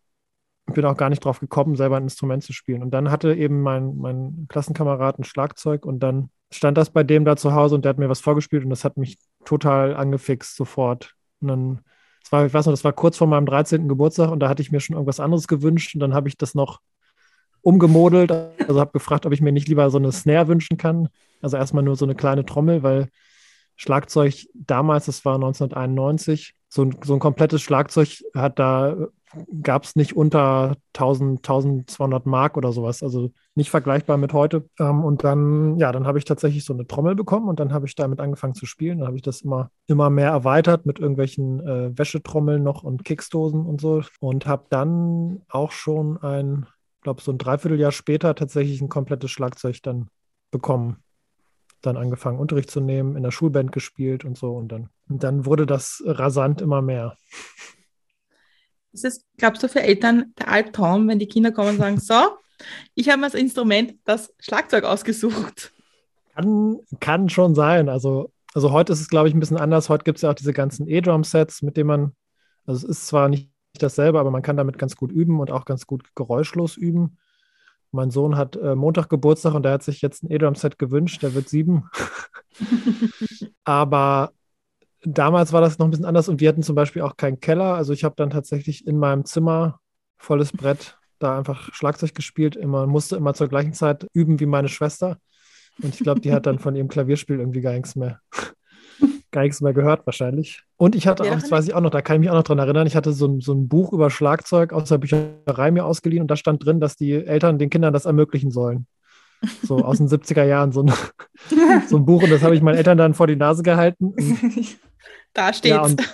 bin 0.65 0.85
auch 0.85 0.97
gar 0.97 1.09
nicht 1.09 1.23
drauf 1.23 1.39
gekommen, 1.39 1.75
selber 1.75 1.97
ein 1.97 2.03
Instrument 2.03 2.43
zu 2.43 2.53
spielen. 2.53 2.83
Und 2.83 2.91
dann 2.91 3.11
hatte 3.11 3.33
eben 3.33 3.61
mein, 3.61 3.97
mein 3.97 4.45
Klassenkamerad 4.49 5.19
ein 5.19 5.23
Schlagzeug 5.23 5.85
und 5.85 5.99
dann 5.99 6.29
stand 6.51 6.77
das 6.77 6.89
bei 6.89 7.03
dem 7.03 7.25
da 7.25 7.35
zu 7.35 7.53
Hause 7.53 7.75
und 7.75 7.85
der 7.85 7.89
hat 7.89 7.97
mir 7.97 8.09
was 8.09 8.21
vorgespielt 8.21 8.63
und 8.63 8.69
das 8.69 8.85
hat 8.85 8.97
mich 8.97 9.17
total 9.43 9.95
angefixt 9.95 10.55
sofort. 10.55 11.15
Und 11.41 11.47
dann 11.47 11.79
das 12.23 12.31
war, 12.31 12.45
ich 12.45 12.53
weiß 12.53 12.65
noch, 12.65 12.73
das 12.73 12.85
war 12.85 12.93
kurz 12.93 13.17
vor 13.17 13.27
meinem 13.27 13.45
13. 13.45 13.87
Geburtstag 13.87 14.31
und 14.31 14.39
da 14.39 14.47
hatte 14.47 14.61
ich 14.61 14.71
mir 14.71 14.79
schon 14.79 14.95
irgendwas 14.95 15.19
anderes 15.19 15.47
gewünscht 15.47 15.93
und 15.93 15.99
dann 15.99 16.13
habe 16.13 16.29
ich 16.29 16.37
das 16.37 16.55
noch 16.55 16.79
umgemodelt, 17.61 18.31
also 18.31 18.79
habe 18.79 18.91
gefragt, 18.91 19.25
ob 19.25 19.33
ich 19.33 19.41
mir 19.41 19.51
nicht 19.51 19.67
lieber 19.67 19.89
so 19.89 19.97
eine 19.97 20.11
Snare 20.11 20.47
wünschen 20.47 20.77
kann. 20.77 21.09
Also 21.41 21.57
erstmal 21.57 21.83
nur 21.83 21.95
so 21.95 22.05
eine 22.05 22.15
kleine 22.15 22.45
Trommel, 22.45 22.81
weil 22.83 23.09
Schlagzeug 23.75 24.47
damals, 24.53 25.05
das 25.05 25.25
war 25.25 25.35
1991, 25.35 26.55
so 26.69 26.83
ein, 26.83 26.97
so 27.03 27.13
ein 27.13 27.19
komplettes 27.19 27.61
Schlagzeug 27.61 28.23
hat 28.33 28.59
da 28.59 28.95
gab 29.61 29.83
es 29.83 29.95
nicht 29.95 30.15
unter 30.15 30.75
1000, 30.93 31.39
1200 31.39 32.25
Mark 32.25 32.57
oder 32.57 32.71
sowas, 32.71 33.03
also 33.03 33.31
nicht 33.55 33.69
vergleichbar 33.69 34.17
mit 34.17 34.33
heute. 34.33 34.69
Ähm, 34.79 35.03
und 35.03 35.23
dann, 35.23 35.77
ja, 35.77 35.91
dann 35.91 36.05
habe 36.05 36.17
ich 36.17 36.25
tatsächlich 36.25 36.65
so 36.65 36.73
eine 36.73 36.87
Trommel 36.87 37.15
bekommen 37.15 37.49
und 37.49 37.59
dann 37.59 37.73
habe 37.73 37.85
ich 37.85 37.95
damit 37.95 38.19
angefangen 38.19 38.53
zu 38.53 38.65
spielen. 38.65 38.99
Dann 38.99 39.07
habe 39.07 39.17
ich 39.17 39.23
das 39.23 39.41
immer, 39.41 39.71
immer 39.87 40.09
mehr 40.09 40.29
erweitert 40.29 40.85
mit 40.85 40.99
irgendwelchen 40.99 41.59
äh, 41.65 41.97
Wäschetrommeln 41.97 42.63
noch 42.63 42.83
und 42.83 43.05
Kicksdosen 43.05 43.65
und 43.65 43.81
so 43.81 44.03
und 44.19 44.45
habe 44.45 44.65
dann 44.69 45.41
auch 45.49 45.71
schon 45.71 46.17
ein, 46.21 46.65
glaube 47.01 47.21
so 47.21 47.31
ein 47.31 47.37
Dreivierteljahr 47.37 47.91
später 47.91 48.35
tatsächlich 48.35 48.81
ein 48.81 48.89
komplettes 48.89 49.31
Schlagzeug 49.31 49.81
dann 49.83 50.09
bekommen. 50.51 50.97
Dann 51.81 51.97
angefangen, 51.97 52.39
Unterricht 52.39 52.71
zu 52.71 52.79
nehmen, 52.79 53.17
in 53.17 53.23
der 53.23 53.31
Schulband 53.31 53.71
gespielt 53.71 54.23
und 54.23 54.37
so 54.37 54.55
und 54.55 54.69
dann, 54.71 54.89
und 55.09 55.23
dann 55.23 55.45
wurde 55.45 55.65
das 55.65 56.01
rasant 56.05 56.61
immer 56.61 56.81
mehr. 56.81 57.17
Ist 58.93 59.05
es, 59.05 59.25
glaubst 59.37 59.63
du, 59.63 59.67
für 59.67 59.81
Eltern 59.81 60.33
der 60.39 60.49
Albtraum, 60.49 61.07
wenn 61.07 61.19
die 61.19 61.27
Kinder 61.27 61.51
kommen 61.51 61.69
und 61.69 61.77
sagen, 61.77 61.99
so, 61.99 62.37
ich 62.93 63.09
habe 63.09 63.23
als 63.23 63.33
Instrument 63.33 63.95
das 64.05 64.33
Schlagzeug 64.39 64.83
ausgesucht? 64.83 65.73
Kann, 66.35 66.79
kann 66.99 67.29
schon 67.29 67.55
sein. 67.55 67.89
Also, 67.89 68.31
also 68.53 68.71
heute 68.71 68.93
ist 68.93 69.01
es, 69.01 69.09
glaube 69.09 69.27
ich, 69.27 69.33
ein 69.33 69.39
bisschen 69.39 69.57
anders. 69.57 69.89
Heute 69.89 70.03
gibt 70.03 70.19
es 70.19 70.21
ja 70.21 70.29
auch 70.29 70.35
diese 70.35 70.53
ganzen 70.53 70.87
E-Drum-Sets, 70.87 71.63
mit 71.63 71.75
denen 71.75 71.87
man, 71.87 72.11
also 72.67 72.85
es 72.85 72.97
ist 72.97 73.07
zwar 73.07 73.29
nicht 73.29 73.49
dasselbe, 73.79 74.19
aber 74.19 74.29
man 74.29 74.43
kann 74.43 74.57
damit 74.57 74.77
ganz 74.77 74.95
gut 74.95 75.11
üben 75.11 75.39
und 75.39 75.51
auch 75.51 75.65
ganz 75.65 75.87
gut 75.87 76.15
geräuschlos 76.15 76.77
üben. 76.77 77.17
Mein 77.91 78.11
Sohn 78.11 78.37
hat 78.37 78.55
äh, 78.55 78.75
Montag 78.75 79.09
Geburtstag 79.09 79.55
und 79.55 79.63
der 79.63 79.73
hat 79.73 79.83
sich 79.83 80.01
jetzt 80.03 80.23
ein 80.23 80.31
E-Drum-Set 80.31 80.77
gewünscht, 80.77 81.23
der 81.23 81.33
wird 81.33 81.49
sieben. 81.49 81.89
aber 83.63 84.33
damals 85.05 85.53
war 85.53 85.61
das 85.61 85.77
noch 85.77 85.87
ein 85.87 85.91
bisschen 85.91 86.05
anders 86.05 86.29
und 86.29 86.39
wir 86.39 86.49
hatten 86.49 86.63
zum 86.63 86.75
Beispiel 86.75 87.01
auch 87.01 87.17
keinen 87.17 87.39
Keller. 87.39 87.75
Also 87.75 87.93
ich 87.93 88.03
habe 88.03 88.15
dann 88.17 88.29
tatsächlich 88.29 88.87
in 88.87 88.97
meinem 88.97 89.25
Zimmer 89.25 89.79
volles 90.17 90.51
Brett 90.51 90.97
da 91.19 91.37
einfach 91.37 91.73
Schlagzeug 91.73 92.15
gespielt. 92.15 92.55
Immer 92.55 92.87
musste 92.87 93.15
immer 93.15 93.33
zur 93.33 93.47
gleichen 93.47 93.73
Zeit 93.73 94.07
üben 94.13 94.39
wie 94.39 94.45
meine 94.45 94.69
Schwester. 94.69 95.17
Und 95.81 95.95
ich 95.95 96.01
glaube, 96.01 96.21
die 96.21 96.31
hat 96.31 96.45
dann 96.45 96.59
von 96.59 96.75
ihrem 96.75 96.87
Klavierspiel 96.87 97.39
irgendwie 97.39 97.61
gar 97.61 97.73
nichts 97.73 97.95
mehr, 97.95 98.19
gar 99.31 99.41
nichts 99.41 99.61
mehr 99.61 99.73
gehört 99.73 100.05
wahrscheinlich. 100.05 100.61
Und 100.77 100.95
ich 100.95 101.07
hatte 101.07 101.23
auch, 101.23 101.33
das 101.33 101.49
weiß 101.49 101.67
ich 101.67 101.73
auch 101.73 101.81
noch, 101.81 101.89
da 101.89 102.01
kann 102.01 102.17
ich 102.17 102.19
mich 102.21 102.29
auch 102.29 102.35
noch 102.35 102.43
dran 102.43 102.59
erinnern, 102.59 102.85
ich 102.85 102.95
hatte 102.95 103.11
so 103.11 103.27
ein, 103.27 103.41
so 103.41 103.53
ein 103.53 103.67
Buch 103.67 103.91
über 103.91 104.09
Schlagzeug 104.09 104.71
aus 104.71 104.89
der 104.89 104.99
Bücherei 104.99 105.71
mir 105.71 105.85
ausgeliehen 105.85 106.21
und 106.21 106.29
da 106.29 106.35
stand 106.35 106.63
drin, 106.63 106.79
dass 106.79 106.95
die 106.95 107.13
Eltern 107.13 107.57
den 107.57 107.69
Kindern 107.71 107.93
das 107.93 108.05
ermöglichen 108.05 108.51
sollen. 108.51 108.85
So 109.63 109.77
aus 109.77 109.97
den 109.97 110.07
70er 110.09 110.43
Jahren, 110.43 110.71
so 110.71 110.83
ein, 110.83 110.93
so 111.89 111.97
ein 111.97 112.05
Buch. 112.05 112.21
Und 112.23 112.29
das 112.29 112.43
habe 112.43 112.55
ich 112.55 112.61
meinen 112.61 112.77
Eltern 112.77 112.97
dann 112.97 113.15
vor 113.15 113.27
die 113.27 113.35
Nase 113.35 113.63
gehalten. 113.63 114.13
Da 115.33 115.53
steht's. 115.53 115.95
Ja, 115.97 116.05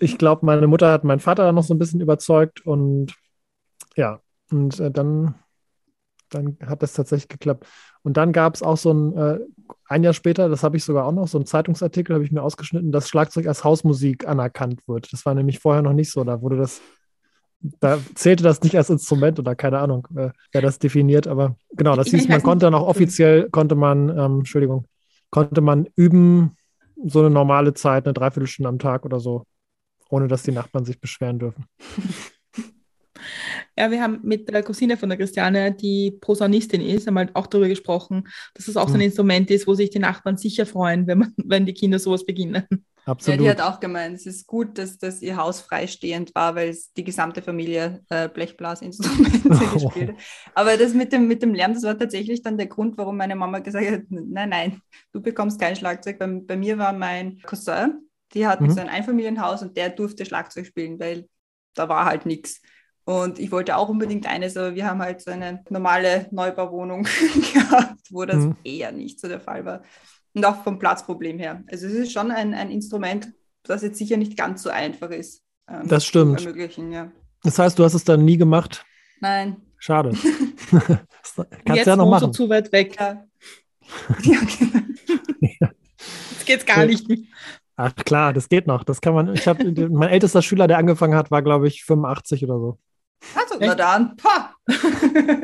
ich 0.00 0.18
glaube, 0.18 0.44
meine 0.44 0.66
Mutter 0.66 0.90
hat 0.90 1.04
meinen 1.04 1.20
Vater 1.20 1.50
noch 1.52 1.64
so 1.64 1.74
ein 1.74 1.78
bisschen 1.78 2.00
überzeugt 2.00 2.64
und 2.66 3.14
ja, 3.96 4.20
und 4.50 4.78
äh, 4.78 4.90
dann, 4.90 5.34
dann 6.30 6.56
hat 6.64 6.82
das 6.82 6.92
tatsächlich 6.92 7.28
geklappt. 7.28 7.66
Und 8.02 8.16
dann 8.16 8.32
gab 8.32 8.54
es 8.54 8.62
auch 8.62 8.76
so 8.76 8.92
ein, 8.92 9.16
äh, 9.16 9.40
ein 9.88 10.04
Jahr 10.04 10.12
später, 10.12 10.48
das 10.48 10.62
habe 10.62 10.76
ich 10.76 10.84
sogar 10.84 11.06
auch 11.06 11.12
noch, 11.12 11.26
so 11.26 11.38
ein 11.38 11.46
Zeitungsartikel 11.46 12.14
habe 12.14 12.24
ich 12.24 12.30
mir 12.30 12.42
ausgeschnitten, 12.42 12.92
dass 12.92 13.08
Schlagzeug 13.08 13.46
als 13.46 13.64
Hausmusik 13.64 14.28
anerkannt 14.28 14.86
wird. 14.86 15.12
Das 15.12 15.26
war 15.26 15.34
nämlich 15.34 15.58
vorher 15.58 15.82
noch 15.82 15.92
nicht 15.92 16.12
so. 16.12 16.22
Da 16.22 16.40
wurde 16.42 16.56
das, 16.56 16.80
da 17.60 17.98
zählte 18.14 18.44
das 18.44 18.62
nicht 18.62 18.76
als 18.76 18.90
Instrument 18.90 19.38
oder 19.38 19.56
keine 19.56 19.78
Ahnung, 19.78 20.06
äh, 20.16 20.30
wer 20.52 20.62
das 20.62 20.78
definiert, 20.78 21.26
aber 21.26 21.56
genau, 21.72 21.96
das 21.96 22.08
hieß, 22.08 22.28
man 22.28 22.42
konnte 22.44 22.66
dann 22.66 22.74
auch 22.74 22.86
offiziell, 22.86 23.48
konnte 23.50 23.74
man, 23.74 24.10
ähm, 24.10 24.38
Entschuldigung, 24.38 24.86
konnte 25.30 25.60
man 25.60 25.88
üben, 25.96 26.56
so 27.04 27.20
eine 27.20 27.30
normale 27.30 27.74
Zeit, 27.74 28.06
eine 28.06 28.14
Dreiviertelstunde 28.14 28.68
am 28.68 28.78
Tag 28.78 29.04
oder 29.04 29.20
so, 29.20 29.46
ohne 30.10 30.28
dass 30.28 30.42
die 30.44 30.52
Nachbarn 30.52 30.84
sich 30.84 31.00
beschweren 31.00 31.38
dürfen. 31.38 31.66
Ja, 33.78 33.90
wir 33.90 34.02
haben 34.02 34.20
mit 34.22 34.48
der 34.48 34.62
Cousine 34.62 34.96
von 34.96 35.08
der 35.08 35.18
Christiane, 35.18 35.72
die 35.74 36.16
Posaunistin 36.20 36.80
ist, 36.80 37.06
einmal 37.06 37.28
auch 37.34 37.46
darüber 37.46 37.68
gesprochen, 37.68 38.26
dass 38.54 38.68
es 38.68 38.76
auch 38.76 38.88
so 38.88 38.94
ein 38.94 39.00
hm. 39.00 39.06
Instrument 39.06 39.50
ist, 39.50 39.66
wo 39.66 39.74
sich 39.74 39.90
die 39.90 39.98
Nachbarn 39.98 40.38
sicher 40.38 40.64
freuen, 40.64 41.06
wenn, 41.06 41.18
man, 41.18 41.34
wenn 41.36 41.66
die 41.66 41.74
Kinder 41.74 41.98
sowas 41.98 42.24
beginnen. 42.24 42.64
Absolut. 43.06 43.38
Ja, 43.38 43.44
die 43.44 43.50
hat 43.50 43.72
auch 43.72 43.78
gemeint, 43.78 44.16
es 44.16 44.26
ist 44.26 44.48
gut, 44.48 44.78
dass, 44.78 44.98
dass 44.98 45.22
ihr 45.22 45.36
Haus 45.36 45.60
freistehend 45.60 46.34
war, 46.34 46.56
weil 46.56 46.76
die 46.96 47.04
gesamte 47.04 47.40
Familie 47.40 48.02
äh, 48.08 48.28
Blechblasinstrumente 48.28 49.48
oh. 49.48 49.74
gespielt 49.74 50.08
hat. 50.08 50.16
Aber 50.54 50.76
das 50.76 50.92
mit 50.92 51.12
dem, 51.12 51.28
mit 51.28 51.40
dem 51.40 51.54
Lärm, 51.54 51.74
das 51.74 51.84
war 51.84 51.96
tatsächlich 51.96 52.42
dann 52.42 52.58
der 52.58 52.66
Grund, 52.66 52.98
warum 52.98 53.16
meine 53.16 53.36
Mama 53.36 53.60
gesagt 53.60 53.88
hat, 53.88 54.02
nein, 54.08 54.48
nein, 54.48 54.80
du 55.12 55.22
bekommst 55.22 55.60
kein 55.60 55.76
Schlagzeug. 55.76 56.18
Bei, 56.18 56.26
bei 56.26 56.56
mir 56.56 56.78
war 56.78 56.92
mein 56.92 57.38
Cousin, 57.42 58.08
die 58.34 58.44
hat 58.44 58.60
mhm. 58.60 58.70
so 58.70 58.80
ein 58.80 58.88
Einfamilienhaus 58.88 59.62
und 59.62 59.76
der 59.76 59.90
durfte 59.90 60.26
Schlagzeug 60.26 60.66
spielen, 60.66 60.98
weil 60.98 61.28
da 61.74 61.88
war 61.88 62.06
halt 62.06 62.26
nichts. 62.26 62.60
Und 63.06 63.38
ich 63.38 63.52
wollte 63.52 63.76
auch 63.76 63.88
unbedingt 63.88 64.26
eines, 64.26 64.56
aber 64.56 64.74
wir 64.74 64.84
haben 64.84 65.00
halt 65.00 65.20
so 65.20 65.30
eine 65.30 65.62
normale 65.70 66.26
Neubauwohnung 66.32 67.04
gehabt, 67.54 68.00
wo 68.10 68.24
das 68.24 68.38
mhm. 68.38 68.56
eher 68.64 68.90
nicht 68.90 69.20
so 69.20 69.28
der 69.28 69.38
Fall 69.38 69.64
war. 69.64 69.82
Und 70.34 70.44
auch 70.44 70.64
vom 70.64 70.80
Platzproblem 70.80 71.38
her. 71.38 71.62
Also 71.70 71.86
es 71.86 71.92
ist 71.92 72.12
schon 72.12 72.32
ein, 72.32 72.52
ein 72.52 72.68
Instrument, 72.68 73.32
das 73.62 73.82
jetzt 73.82 73.98
sicher 73.98 74.16
nicht 74.16 74.36
ganz 74.36 74.64
so 74.64 74.70
einfach 74.70 75.10
ist. 75.10 75.44
Ähm, 75.70 75.86
das 75.86 76.04
stimmt. 76.04 76.42
Ja. 76.90 77.12
Das 77.44 77.60
heißt, 77.60 77.78
du 77.78 77.84
hast 77.84 77.94
es 77.94 78.02
dann 78.02 78.24
nie 78.24 78.36
gemacht? 78.36 78.84
Nein. 79.20 79.58
Schade. 79.78 80.10
Kannst 80.70 81.46
jetzt 81.68 81.86
ja 81.86 81.94
noch 81.94 82.10
machen. 82.10 82.32
zu 82.32 82.48
weit 82.48 82.72
weg. 82.72 82.96
Ja. 82.98 83.24
ja 84.24 84.38
genau. 84.40 85.70
Jetzt 86.32 86.44
geht's 86.44 86.66
gar 86.66 86.84
nicht 86.84 87.08
mehr. 87.08 87.18
Ach 87.76 87.94
klar, 87.94 88.32
das 88.32 88.48
geht 88.48 88.66
noch. 88.66 88.82
Das 88.82 89.00
kann 89.00 89.14
man. 89.14 89.32
Ich 89.32 89.46
habe 89.46 89.88
mein 89.90 90.08
ältester 90.08 90.42
Schüler, 90.42 90.66
der 90.66 90.78
angefangen 90.78 91.14
hat, 91.14 91.30
war 91.30 91.42
glaube 91.42 91.68
ich 91.68 91.84
85 91.84 92.42
oder 92.42 92.58
so. 92.58 92.78
Also, 93.34 93.56
na 93.60 93.74
dann. 93.74 94.16
Pah. 94.16 94.54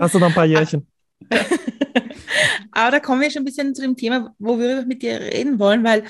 Hast 0.00 0.14
du 0.14 0.18
noch 0.18 0.28
ein 0.28 0.35
paar 0.35 0.44
Jährchen? 0.46 0.87
Aber 2.72 2.90
da 2.90 3.00
kommen 3.00 3.20
wir 3.20 3.30
schon 3.30 3.42
ein 3.42 3.44
bisschen 3.44 3.74
zu 3.74 3.82
dem 3.82 3.96
Thema, 3.96 4.35
wo 4.38 4.58
wir 4.58 4.85
mit 4.87 5.02
dir 5.02 5.20
reden 5.20 5.58
wollen, 5.58 5.85
weil, 5.85 6.04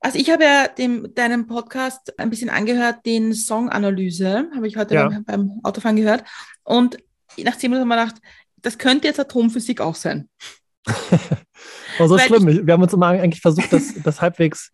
also 0.00 0.18
ich 0.18 0.30
habe 0.30 0.44
ja 0.44 0.68
dem, 0.68 1.14
deinem 1.14 1.46
Podcast 1.46 2.18
ein 2.18 2.30
bisschen 2.30 2.50
angehört, 2.50 3.04
den 3.04 3.34
Song-Analyse, 3.34 4.48
habe 4.54 4.66
ich 4.66 4.76
heute 4.76 4.94
ja. 4.94 5.08
beim, 5.08 5.24
beim 5.24 5.60
Autofahren 5.62 5.96
gehört. 5.96 6.24
Und 6.64 6.98
nach 7.38 7.56
zehn 7.56 7.70
Minuten 7.70 7.90
habe 7.90 8.02
ich 8.02 8.08
gedacht, 8.08 8.22
das 8.56 8.78
könnte 8.78 9.08
jetzt 9.08 9.20
Atomphysik 9.20 9.80
auch 9.80 9.94
sein. 9.94 10.28
oh, 11.98 12.06
so 12.06 12.18
schlimm. 12.18 12.48
Ich, 12.48 12.66
wir 12.66 12.72
haben 12.72 12.82
uns 12.82 12.92
immer 12.92 13.08
eigentlich 13.08 13.40
versucht, 13.40 13.72
das, 13.72 13.94
das 14.02 14.20
halbwegs 14.20 14.72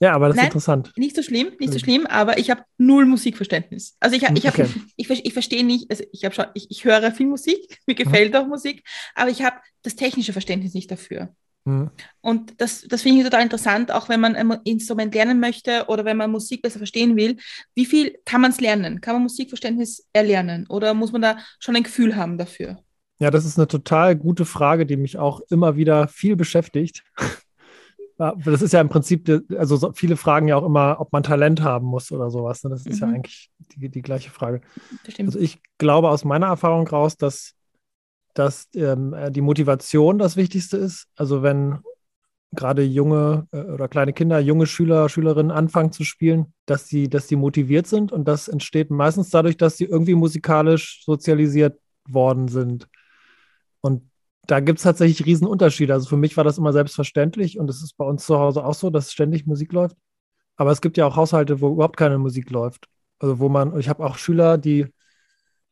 ja, 0.00 0.12
aber 0.12 0.28
das 0.28 0.36
Nein, 0.36 0.46
ist 0.46 0.48
interessant. 0.48 0.92
Nicht 0.96 1.14
so 1.14 1.22
schlimm, 1.22 1.52
nicht 1.58 1.72
so 1.72 1.78
schlimm, 1.78 2.06
aber 2.06 2.38
ich 2.38 2.50
habe 2.50 2.64
null 2.78 3.06
Musikverständnis. 3.06 3.96
Also 4.00 4.16
ich, 4.16 4.22
ich, 4.22 4.48
okay. 4.48 4.66
ich, 4.96 5.10
ich, 5.10 5.26
ich 5.26 5.32
verstehe 5.32 5.64
nicht, 5.64 5.90
also 5.90 6.04
ich, 6.12 6.34
schon, 6.34 6.46
ich, 6.54 6.70
ich 6.70 6.84
höre 6.84 7.12
viel 7.12 7.26
Musik, 7.26 7.78
mir 7.86 7.94
gefällt 7.94 8.32
mhm. 8.32 8.38
auch 8.38 8.46
Musik, 8.46 8.82
aber 9.14 9.30
ich 9.30 9.42
habe 9.42 9.56
das 9.82 9.96
technische 9.96 10.32
Verständnis 10.32 10.74
nicht 10.74 10.90
dafür. 10.90 11.34
Mhm. 11.64 11.90
Und 12.20 12.54
das, 12.60 12.86
das 12.88 13.02
finde 13.02 13.18
ich 13.18 13.24
total 13.24 13.42
interessant, 13.42 13.92
auch 13.92 14.08
wenn 14.08 14.20
man 14.20 14.34
ein 14.34 14.50
Instrument 14.64 15.14
lernen 15.14 15.40
möchte 15.40 15.84
oder 15.88 16.04
wenn 16.04 16.16
man 16.16 16.30
Musik 16.30 16.62
besser 16.62 16.78
verstehen 16.78 17.16
will. 17.16 17.36
Wie 17.74 17.86
viel 17.86 18.18
kann 18.24 18.40
man 18.40 18.50
es 18.50 18.60
lernen? 18.60 19.00
Kann 19.00 19.14
man 19.14 19.22
Musikverständnis 19.22 20.08
erlernen 20.12 20.66
oder 20.68 20.94
muss 20.94 21.12
man 21.12 21.22
da 21.22 21.38
schon 21.58 21.76
ein 21.76 21.82
Gefühl 21.82 22.16
haben 22.16 22.38
dafür? 22.38 22.78
Ja, 23.18 23.30
das 23.30 23.44
ist 23.44 23.58
eine 23.58 23.68
total 23.68 24.16
gute 24.16 24.46
Frage, 24.46 24.86
die 24.86 24.96
mich 24.96 25.18
auch 25.18 25.40
immer 25.50 25.76
wieder 25.76 26.08
viel 26.08 26.36
beschäftigt. 26.36 27.04
Das 28.20 28.60
ist 28.60 28.72
ja 28.72 28.82
im 28.82 28.90
Prinzip, 28.90 29.30
also 29.56 29.92
viele 29.94 30.16
fragen 30.16 30.46
ja 30.46 30.56
auch 30.56 30.66
immer, 30.66 31.00
ob 31.00 31.10
man 31.10 31.22
Talent 31.22 31.62
haben 31.62 31.86
muss 31.86 32.12
oder 32.12 32.30
sowas. 32.30 32.62
Ne? 32.62 32.70
Das 32.70 32.84
ist 32.84 33.00
mhm. 33.00 33.08
ja 33.08 33.14
eigentlich 33.14 33.50
die, 33.76 33.88
die 33.88 34.02
gleiche 34.02 34.30
Frage. 34.30 34.60
Also 35.18 35.38
ich 35.38 35.58
glaube 35.78 36.10
aus 36.10 36.24
meiner 36.24 36.48
Erfahrung 36.48 36.86
raus, 36.86 37.16
dass, 37.16 37.54
dass 38.34 38.68
ähm, 38.74 39.14
die 39.30 39.40
Motivation 39.40 40.18
das 40.18 40.36
Wichtigste 40.36 40.76
ist. 40.76 41.08
Also 41.16 41.42
wenn, 41.42 41.78
gerade 42.52 42.82
junge 42.82 43.46
äh, 43.52 43.60
oder 43.60 43.88
kleine 43.88 44.12
Kinder, 44.12 44.38
junge 44.40 44.66
Schüler, 44.66 45.08
Schülerinnen 45.08 45.50
anfangen 45.50 45.92
zu 45.92 46.04
spielen, 46.04 46.52
dass 46.66 46.86
sie, 46.86 47.08
dass 47.08 47.28
sie 47.28 47.36
motiviert 47.36 47.86
sind 47.86 48.12
und 48.12 48.26
das 48.26 48.48
entsteht 48.48 48.90
meistens 48.90 49.30
dadurch, 49.30 49.56
dass 49.56 49.76
sie 49.76 49.84
irgendwie 49.84 50.14
musikalisch 50.14 51.02
sozialisiert 51.04 51.78
worden 52.08 52.48
sind. 52.48 52.88
Und 53.80 54.09
da 54.50 54.58
gibt 54.58 54.80
es 54.80 54.82
tatsächlich 54.82 55.24
Riesenunterschiede. 55.26 55.92
Also 55.92 56.08
für 56.08 56.16
mich 56.16 56.36
war 56.36 56.42
das 56.42 56.58
immer 56.58 56.72
selbstverständlich 56.72 57.58
und 57.58 57.70
es 57.70 57.82
ist 57.82 57.96
bei 57.96 58.04
uns 58.04 58.26
zu 58.26 58.38
Hause 58.38 58.64
auch 58.64 58.74
so, 58.74 58.90
dass 58.90 59.12
ständig 59.12 59.46
Musik 59.46 59.72
läuft. 59.72 59.96
Aber 60.56 60.72
es 60.72 60.80
gibt 60.80 60.96
ja 60.96 61.06
auch 61.06 61.14
Haushalte, 61.14 61.60
wo 61.60 61.72
überhaupt 61.72 61.96
keine 61.96 62.18
Musik 62.18 62.50
läuft. 62.50 62.86
Also 63.20 63.38
wo 63.38 63.48
man, 63.48 63.78
ich 63.78 63.88
habe 63.88 64.04
auch 64.04 64.16
Schüler, 64.18 64.58
die, 64.58 64.86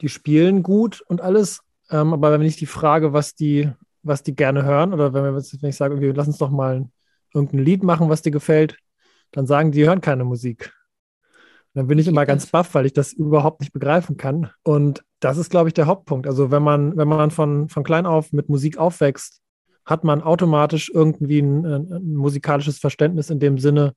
die 0.01 0.09
spielen 0.09 0.62
gut 0.62 1.01
und 1.09 1.21
alles, 1.21 1.61
ähm, 1.91 2.12
aber 2.12 2.31
wenn 2.31 2.43
ich 2.43 2.57
die 2.57 2.67
frage, 2.67 3.12
was 3.12 3.35
die, 3.35 3.69
was 4.03 4.23
die 4.23 4.37
gerne 4.37 4.64
hören, 4.64 4.93
oder 4.93 5.12
wenn, 5.12 5.25
wir, 5.25 5.35
wenn 5.35 5.71
ich 5.71 5.77
sage, 5.77 5.97
okay, 5.97 6.12
lass 6.14 6.29
uns 6.29 6.38
doch 6.38 6.51
mal 6.51 6.88
irgendein 7.35 7.64
Lied 7.64 7.83
machen, 7.83 8.09
was 8.09 8.23
dir 8.23 8.31
gefällt, 8.31 8.79
dann 9.33 9.47
sagen 9.47 9.73
die, 9.73 9.81
die 9.81 9.87
hören 9.87 10.01
keine 10.01 10.25
Musik. 10.25 10.73
Dann 11.74 11.87
bin 11.87 11.98
ich 11.98 12.09
immer 12.09 12.26
ganz 12.26 12.46
baff, 12.46 12.74
weil 12.74 12.87
ich 12.87 12.92
das 12.92 13.12
überhaupt 13.12 13.61
nicht 13.61 13.72
begreifen 13.72 14.16
kann. 14.16 14.50
Und 14.62 15.04
das 15.20 15.38
ist, 15.38 15.50
glaube 15.50 15.68
ich, 15.68 15.74
der 15.74 15.87
Hauptpunkt. 15.87 16.26
Also 16.26 16.50
wenn 16.50 16.62
man, 16.62 16.96
wenn 16.96 17.09
man 17.09 17.31
von, 17.31 17.68
von 17.68 17.85
klein 17.85 18.07
auf 18.07 18.33
mit 18.33 18.48
Musik 18.48 18.78
aufwächst, 18.78 19.40
hat 19.85 20.04
man 20.04 20.22
automatisch 20.22 20.90
irgendwie 20.92 21.40
ein, 21.40 21.64
ein 21.64 22.14
musikalisches 22.14 22.78
Verständnis 22.78 23.31
in 23.31 23.40
dem 23.40 23.59
Sinne, 23.59 23.94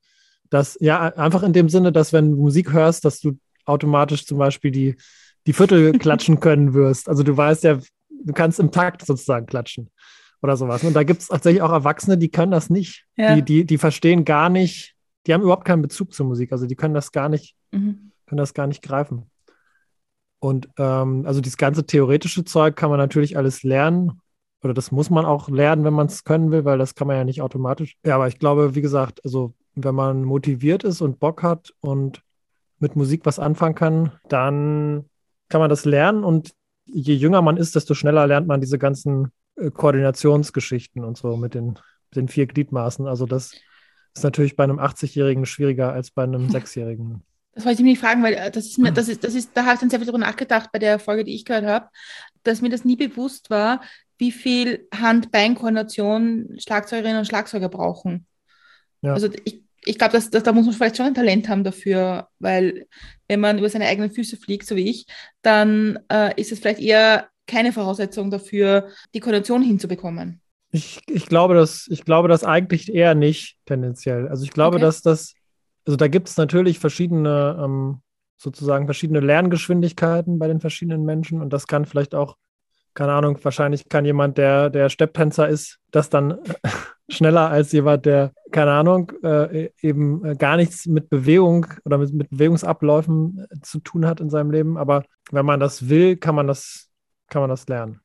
dass, 0.48 0.76
ja, 0.80 1.00
einfach 1.00 1.42
in 1.42 1.52
dem 1.52 1.68
Sinne, 1.68 1.92
dass 1.92 2.12
wenn 2.12 2.30
du 2.30 2.36
Musik 2.36 2.72
hörst, 2.72 3.04
dass 3.04 3.20
du 3.20 3.38
automatisch 3.64 4.26
zum 4.26 4.38
Beispiel 4.38 4.70
die, 4.70 4.96
die 5.46 5.52
Viertel 5.52 5.92
klatschen 5.98 6.40
können 6.40 6.74
wirst. 6.74 7.08
Also 7.08 7.22
du 7.22 7.36
weißt 7.36 7.64
ja, 7.64 7.78
du 8.08 8.32
kannst 8.32 8.60
im 8.60 8.70
Takt 8.70 9.04
sozusagen 9.04 9.46
klatschen 9.46 9.90
oder 10.42 10.56
sowas. 10.56 10.82
Und 10.82 10.94
da 10.94 11.04
gibt 11.04 11.22
es 11.22 11.28
tatsächlich 11.28 11.62
auch 11.62 11.72
Erwachsene, 11.72 12.18
die 12.18 12.30
können 12.30 12.52
das 12.52 12.70
nicht. 12.70 13.04
Ja. 13.16 13.34
Die, 13.34 13.42
die, 13.42 13.64
die 13.64 13.78
verstehen 13.78 14.24
gar 14.24 14.48
nicht, 14.48 14.91
die 15.26 15.34
haben 15.34 15.42
überhaupt 15.42 15.64
keinen 15.64 15.82
Bezug 15.82 16.12
zur 16.12 16.26
Musik. 16.26 16.52
Also 16.52 16.66
die 16.66 16.76
können 16.76 16.94
das 16.94 17.12
gar 17.12 17.28
nicht, 17.28 17.54
mhm. 17.70 18.12
können 18.26 18.38
das 18.38 18.54
gar 18.54 18.66
nicht 18.66 18.82
greifen. 18.82 19.30
Und 20.38 20.68
ähm, 20.76 21.24
also 21.26 21.40
dieses 21.40 21.56
ganze 21.56 21.86
theoretische 21.86 22.44
Zeug 22.44 22.74
kann 22.74 22.90
man 22.90 22.98
natürlich 22.98 23.36
alles 23.36 23.62
lernen. 23.62 24.20
Oder 24.62 24.74
das 24.74 24.90
muss 24.90 25.10
man 25.10 25.24
auch 25.24 25.48
lernen, 25.48 25.84
wenn 25.84 25.94
man 25.94 26.06
es 26.06 26.24
können 26.24 26.50
will, 26.50 26.64
weil 26.64 26.78
das 26.78 26.94
kann 26.94 27.06
man 27.06 27.16
ja 27.16 27.24
nicht 27.24 27.42
automatisch. 27.42 27.96
Ja, 28.04 28.16
aber 28.16 28.28
ich 28.28 28.38
glaube, 28.38 28.74
wie 28.74 28.82
gesagt, 28.82 29.24
also 29.24 29.54
wenn 29.74 29.94
man 29.94 30.24
motiviert 30.24 30.84
ist 30.84 31.00
und 31.00 31.18
Bock 31.18 31.42
hat 31.42 31.72
und 31.80 32.22
mit 32.78 32.96
Musik 32.96 33.22
was 33.24 33.38
anfangen 33.38 33.74
kann, 33.74 34.12
dann 34.28 35.08
kann 35.48 35.60
man 35.60 35.70
das 35.70 35.84
lernen 35.84 36.24
und 36.24 36.52
je 36.86 37.14
jünger 37.14 37.42
man 37.42 37.56
ist, 37.56 37.74
desto 37.76 37.94
schneller 37.94 38.26
lernt 38.26 38.46
man 38.46 38.60
diese 38.60 38.78
ganzen 38.78 39.30
äh, 39.56 39.70
Koordinationsgeschichten 39.70 41.04
und 41.04 41.16
so 41.16 41.36
mit 41.36 41.54
den, 41.54 41.78
den 42.14 42.28
vier 42.28 42.46
Gliedmaßen. 42.46 43.06
Also 43.06 43.26
das 43.26 43.54
ist 44.14 44.22
natürlich 44.22 44.56
bei 44.56 44.64
einem 44.64 44.78
80-Jährigen 44.78 45.46
schwieriger 45.46 45.92
als 45.92 46.10
bei 46.10 46.24
einem 46.24 46.50
Sechsjährigen. 46.50 47.22
Das 47.54 47.66
wollte 47.66 47.82
ich 47.82 47.84
mich 47.84 47.98
fragen, 47.98 48.22
weil 48.22 48.34
äh, 48.34 48.50
das 48.50 48.66
ist 48.66 48.78
mir, 48.78 48.92
das 48.92 49.08
ist, 49.08 49.24
das 49.24 49.34
ist, 49.34 49.50
da 49.54 49.64
habe 49.64 49.74
ich 49.74 49.80
dann 49.80 49.90
sehr 49.90 49.98
viel 49.98 50.06
darüber 50.06 50.24
nachgedacht 50.24 50.70
bei 50.72 50.78
der 50.78 50.98
Folge, 50.98 51.24
die 51.24 51.34
ich 51.34 51.44
gehört 51.44 51.64
habe, 51.64 51.88
dass 52.42 52.60
mir 52.60 52.70
das 52.70 52.84
nie 52.84 52.96
bewusst 52.96 53.50
war, 53.50 53.82
wie 54.18 54.32
viel 54.32 54.86
Hand-Bein-Koordination 54.94 56.56
Schlagzeugerinnen 56.58 57.18
und 57.18 57.26
Schlagzeuger 57.26 57.68
brauchen. 57.68 58.26
Ja. 59.00 59.14
Also 59.14 59.28
ich, 59.44 59.62
ich 59.84 59.98
glaube, 59.98 60.12
dass, 60.12 60.30
dass, 60.30 60.42
da 60.42 60.52
muss 60.52 60.66
man 60.66 60.74
vielleicht 60.74 60.96
schon 60.96 61.06
ein 61.06 61.14
Talent 61.14 61.48
haben 61.48 61.64
dafür, 61.64 62.28
weil 62.38 62.86
wenn 63.26 63.40
man 63.40 63.58
über 63.58 63.68
seine 63.68 63.86
eigenen 63.86 64.12
Füße 64.12 64.36
fliegt, 64.36 64.66
so 64.66 64.76
wie 64.76 64.88
ich, 64.88 65.06
dann 65.42 65.98
äh, 66.08 66.40
ist 66.40 66.52
es 66.52 66.60
vielleicht 66.60 66.80
eher 66.80 67.28
keine 67.46 67.72
Voraussetzung 67.72 68.30
dafür, 68.30 68.88
die 69.14 69.20
Koordination 69.20 69.62
hinzubekommen. 69.62 70.41
Ich, 70.72 71.00
ich, 71.06 71.26
glaube, 71.26 71.54
dass, 71.54 71.86
ich 71.90 72.04
glaube 72.04 72.28
das 72.28 72.44
eigentlich 72.44 72.92
eher 72.92 73.14
nicht 73.14 73.58
tendenziell. 73.66 74.28
Also 74.28 74.44
ich 74.44 74.50
glaube, 74.50 74.76
okay. 74.76 74.84
dass 74.84 75.02
das, 75.02 75.34
also 75.86 75.96
da 75.96 76.08
gibt 76.08 76.28
es 76.28 76.36
natürlich 76.36 76.78
verschiedene, 76.78 77.58
ähm, 77.62 78.00
sozusagen 78.38 78.86
verschiedene 78.86 79.20
Lerngeschwindigkeiten 79.20 80.38
bei 80.38 80.48
den 80.48 80.60
verschiedenen 80.60 81.04
Menschen 81.04 81.40
und 81.40 81.52
das 81.52 81.66
kann 81.66 81.84
vielleicht 81.84 82.14
auch 82.14 82.36
keine 82.94 83.12
Ahnung, 83.12 83.38
wahrscheinlich 83.42 83.88
kann 83.88 84.04
jemand, 84.04 84.38
der, 84.38 84.70
der 84.70 84.88
Stepptänzer 84.88 85.48
ist, 85.48 85.78
das 85.90 86.10
dann 86.10 86.38
schneller 87.08 87.50
als 87.50 87.72
jemand, 87.72 88.06
der, 88.06 88.32
keine 88.50 88.72
Ahnung, 88.72 89.12
äh, 89.22 89.70
eben 89.80 90.24
äh, 90.24 90.36
gar 90.36 90.56
nichts 90.56 90.86
mit 90.86 91.08
Bewegung 91.08 91.66
oder 91.84 91.98
mit, 91.98 92.12
mit 92.12 92.30
Bewegungsabläufen 92.30 93.46
äh, 93.50 93.60
zu 93.62 93.80
tun 93.80 94.06
hat 94.06 94.20
in 94.20 94.30
seinem 94.30 94.50
Leben. 94.50 94.76
Aber 94.76 95.04
wenn 95.30 95.46
man 95.46 95.60
das 95.60 95.88
will, 95.88 96.16
kann 96.16 96.34
man 96.34 96.46
das, 96.46 96.90
kann 97.28 97.40
man 97.40 97.50
das 97.50 97.66
lernen. 97.66 98.01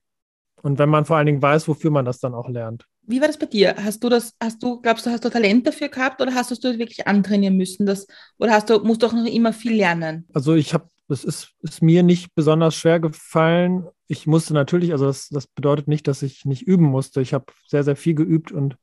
Und 0.67 0.80
wenn 0.80 0.89
man 0.89 1.06
vor 1.06 1.15
allen 1.15 1.27
Dingen 1.27 1.41
weiß, 1.41 1.69
wofür 1.69 1.91
man 1.91 2.03
das 2.03 2.19
dann 2.19 2.34
auch 2.34 2.49
lernt. 2.49 2.84
Wie 3.03 3.21
war 3.21 3.27
das 3.27 3.39
bei 3.39 3.45
dir? 3.45 3.73
Hast 3.82 4.03
du 4.03 4.10
das, 4.10 4.36
hast 4.43 4.62
du, 4.62 4.82
glaubst 4.82 5.06
du, 5.06 5.10
hast 5.10 5.23
du 5.23 5.30
Talent 5.30 5.65
dafür 5.65 5.88
gehabt 5.88 6.21
oder 6.21 6.34
hast 6.34 6.51
du 6.51 6.56
das 6.56 6.77
wirklich 6.77 7.08
antrainieren 7.08 7.56
müssen? 7.56 7.86
Das, 7.86 8.06
oder 8.38 8.51
hast 8.51 8.69
du, 8.69 8.80
musst 8.80 9.01
du 9.01 9.08
auch 9.08 9.13
noch 9.13 9.25
immer 9.25 9.53
viel 9.53 9.73
lernen? 9.77 10.27
Also 10.34 10.56
ich 10.56 10.73
habe 10.73 10.89
das 11.08 11.23
ist, 11.23 11.53
ist 11.62 11.82
mir 11.82 12.03
nicht 12.03 12.36
besonders 12.36 12.75
schwer 12.75 12.99
gefallen. 12.99 13.88
Ich 14.08 14.27
musste 14.27 14.53
natürlich, 14.53 14.91
also 14.91 15.06
das, 15.06 15.30
das 15.30 15.47
bedeutet 15.47 15.88
nicht, 15.88 16.06
dass 16.06 16.21
ich 16.21 16.43
nicht 16.43 16.63
üben 16.63 16.84
musste. 16.84 17.21
Ich 17.21 17.34
habe 17.34 17.45
sehr, 17.65 17.86
sehr 17.86 17.95
viel 17.95 18.13
geübt 18.13 18.51
und 18.51 18.75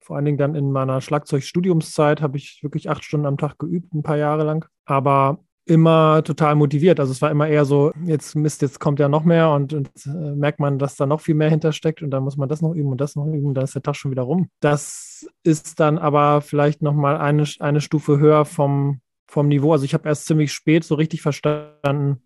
vor 0.00 0.16
allen 0.16 0.24
Dingen 0.24 0.38
dann 0.38 0.54
in 0.54 0.72
meiner 0.72 1.02
Schlagzeugstudiumszeit 1.02 2.22
habe 2.22 2.38
ich 2.38 2.62
wirklich 2.62 2.88
acht 2.88 3.04
Stunden 3.04 3.26
am 3.26 3.36
Tag 3.36 3.58
geübt, 3.58 3.92
ein 3.92 4.02
paar 4.02 4.16
Jahre 4.16 4.44
lang. 4.44 4.66
Aber 4.86 5.44
immer 5.70 6.22
total 6.24 6.56
motiviert. 6.56 6.98
Also 6.98 7.12
es 7.12 7.22
war 7.22 7.30
immer 7.30 7.46
eher 7.46 7.64
so, 7.64 7.92
jetzt 8.04 8.34
Mist, 8.34 8.60
jetzt 8.60 8.80
kommt 8.80 8.98
ja 8.98 9.08
noch 9.08 9.24
mehr 9.24 9.50
und, 9.50 9.72
und 9.72 9.88
äh, 10.04 10.34
merkt 10.34 10.58
man, 10.58 10.80
dass 10.80 10.96
da 10.96 11.06
noch 11.06 11.20
viel 11.20 11.36
mehr 11.36 11.48
hintersteckt 11.48 12.02
und 12.02 12.10
dann 12.10 12.24
muss 12.24 12.36
man 12.36 12.48
das 12.48 12.60
noch 12.60 12.74
üben 12.74 12.90
und 12.90 13.00
das 13.00 13.14
noch 13.14 13.26
üben 13.26 13.46
und 13.46 13.54
dann 13.54 13.64
ist 13.64 13.76
der 13.76 13.82
Tag 13.82 13.94
schon 13.94 14.10
wieder 14.10 14.22
rum. 14.22 14.50
Das 14.58 15.28
ist 15.44 15.78
dann 15.78 15.96
aber 15.96 16.40
vielleicht 16.40 16.82
nochmal 16.82 17.18
eine, 17.18 17.44
eine 17.60 17.80
Stufe 17.80 18.18
höher 18.18 18.44
vom, 18.44 19.00
vom 19.28 19.46
Niveau. 19.46 19.72
Also 19.72 19.84
ich 19.84 19.94
habe 19.94 20.08
erst 20.08 20.26
ziemlich 20.26 20.52
spät 20.52 20.82
so 20.82 20.96
richtig 20.96 21.22
verstanden, 21.22 22.20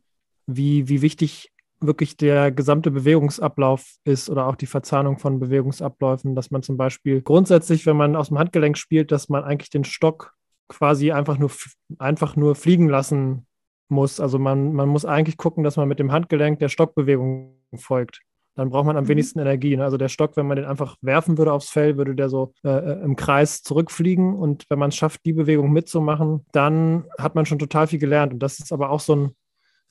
wie, 0.47 0.89
wie 0.89 1.03
wichtig 1.03 1.53
wirklich 1.81 2.17
der 2.17 2.51
gesamte 2.51 2.91
Bewegungsablauf 2.91 3.85
ist 4.05 4.31
oder 4.31 4.47
auch 4.47 4.57
die 4.57 4.67
Verzahnung 4.67 5.19
von 5.19 5.39
Bewegungsabläufen, 5.39 6.35
dass 6.35 6.51
man 6.51 6.63
zum 6.63 6.79
Beispiel 6.79 7.21
grundsätzlich, 7.21 7.85
wenn 7.85 7.99
man 7.99 8.17
aus 8.17 8.29
dem 8.29 8.39
Handgelenk 8.39 8.79
spielt, 8.79 9.13
dass 9.13 9.29
man 9.29 9.45
eigentlich 9.45 9.69
den 9.69 9.85
Stock 9.85 10.33
quasi 10.69 11.13
einfach 11.13 11.39
nur, 11.39 11.51
einfach 11.99 12.37
nur 12.37 12.55
fliegen 12.55 12.89
lassen 12.89 13.47
muss. 13.89 14.21
Also 14.21 14.39
man, 14.39 14.73
man 14.73 14.89
muss 14.89 15.05
eigentlich 15.05 15.37
gucken, 15.37 15.65
dass 15.65 15.77
man 15.77 15.89
mit 15.89 15.99
dem 15.99 16.13
Handgelenk 16.13 16.59
der 16.59 16.69
Stockbewegung 16.69 17.57
folgt 17.77 18.21
dann 18.55 18.71
braucht 18.71 18.87
man 18.87 18.97
am 18.97 19.05
mhm. 19.05 19.09
wenigsten 19.09 19.41
Energie. 19.41 19.77
Ne? 19.77 19.85
Also 19.85 19.97
der 19.97 20.09
Stock, 20.09 20.37
wenn 20.37 20.47
man 20.47 20.57
den 20.57 20.67
einfach 20.67 20.97
werfen 21.01 21.39
würde 21.39 21.53
aufs 21.53 21.71
Fell, 21.71 21.97
würde 21.97 22.15
der 22.15 22.29
so 22.29 22.55
äh, 22.65 22.69
äh 22.69 23.03
im 23.03 23.17
Kreis 23.17 23.63
zurückfliegen. 23.63 24.35
Und 24.35 24.65
wenn 24.69 24.79
man 24.79 24.91
es 24.91 24.97
schafft, 24.97 25.25
die 25.25 25.33
Bewegung 25.33 25.73
mitzumachen, 25.73 26.47
dann 26.53 27.05
hat 27.19 27.35
man 27.35 27.47
schon 27.47 27.59
total 27.59 27.87
viel 27.87 27.99
gelernt. 27.99 28.33
Und 28.33 28.39
das 28.41 28.59
ist 28.59 28.73
aber 28.73 28.91
auch 28.91 29.01
so 29.01 29.17
ein 29.17 29.31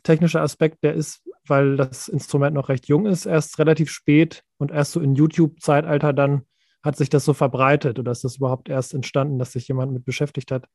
technischer 0.03 0.41
Aspekt, 0.41 0.83
der 0.83 0.93
ist, 0.93 1.23
weil 1.47 1.77
das 1.77 2.07
Instrument 2.07 2.53
noch 2.53 2.69
recht 2.69 2.87
jung 2.87 3.05
ist, 3.05 3.25
erst 3.25 3.59
relativ 3.59 3.89
spät 3.89 4.43
und 4.57 4.71
erst 4.71 4.93
so 4.93 5.01
in 5.01 5.15
YouTube-Zeitalter 5.15 6.13
dann 6.13 6.43
hat 6.83 6.97
sich 6.97 7.09
das 7.09 7.25
so 7.25 7.33
verbreitet 7.33 7.97
oder 7.97 8.11
ist 8.11 8.23
das 8.23 8.37
überhaupt 8.37 8.69
erst 8.69 8.93
entstanden, 8.93 9.39
dass 9.39 9.53
sich 9.53 9.67
jemand 9.67 9.93
mit 9.93 10.05
beschäftigt 10.05 10.51
hat. 10.51 10.65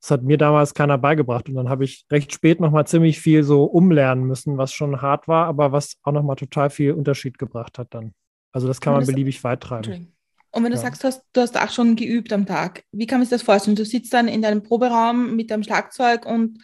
Das 0.00 0.10
hat 0.10 0.24
mir 0.24 0.36
damals 0.36 0.74
keiner 0.74 0.98
beigebracht. 0.98 1.48
Und 1.48 1.54
dann 1.54 1.68
habe 1.68 1.84
ich 1.84 2.04
recht 2.10 2.32
spät 2.32 2.58
nochmal 2.60 2.86
ziemlich 2.88 3.20
viel 3.20 3.44
so 3.44 3.64
umlernen 3.64 4.24
müssen, 4.24 4.58
was 4.58 4.72
schon 4.72 5.00
hart 5.00 5.28
war, 5.28 5.46
aber 5.46 5.70
was 5.70 5.96
auch 6.02 6.12
nochmal 6.12 6.34
total 6.34 6.70
viel 6.70 6.92
Unterschied 6.92 7.38
gebracht 7.38 7.78
hat 7.78 7.94
dann. 7.94 8.12
Also 8.50 8.66
das 8.66 8.80
kann 8.80 8.94
man 8.94 9.06
beliebig 9.06 9.42
weit 9.44 9.60
treiben. 9.60 10.12
Und 10.50 10.64
wenn 10.64 10.72
du 10.72 10.76
ja. 10.76 10.82
sagst, 10.82 11.02
du 11.02 11.08
hast, 11.08 11.22
du 11.32 11.40
hast 11.40 11.58
auch 11.58 11.70
schon 11.70 11.96
geübt 11.96 12.32
am 12.32 12.44
Tag, 12.44 12.82
wie 12.90 13.06
kann 13.06 13.20
man 13.20 13.26
sich 13.26 13.30
das 13.30 13.42
vorstellen? 13.42 13.76
Du 13.76 13.84
sitzt 13.84 14.12
dann 14.12 14.28
in 14.28 14.42
deinem 14.42 14.62
Proberaum 14.62 15.34
mit 15.36 15.50
deinem 15.50 15.62
Schlagzeug 15.62 16.26
und 16.26 16.58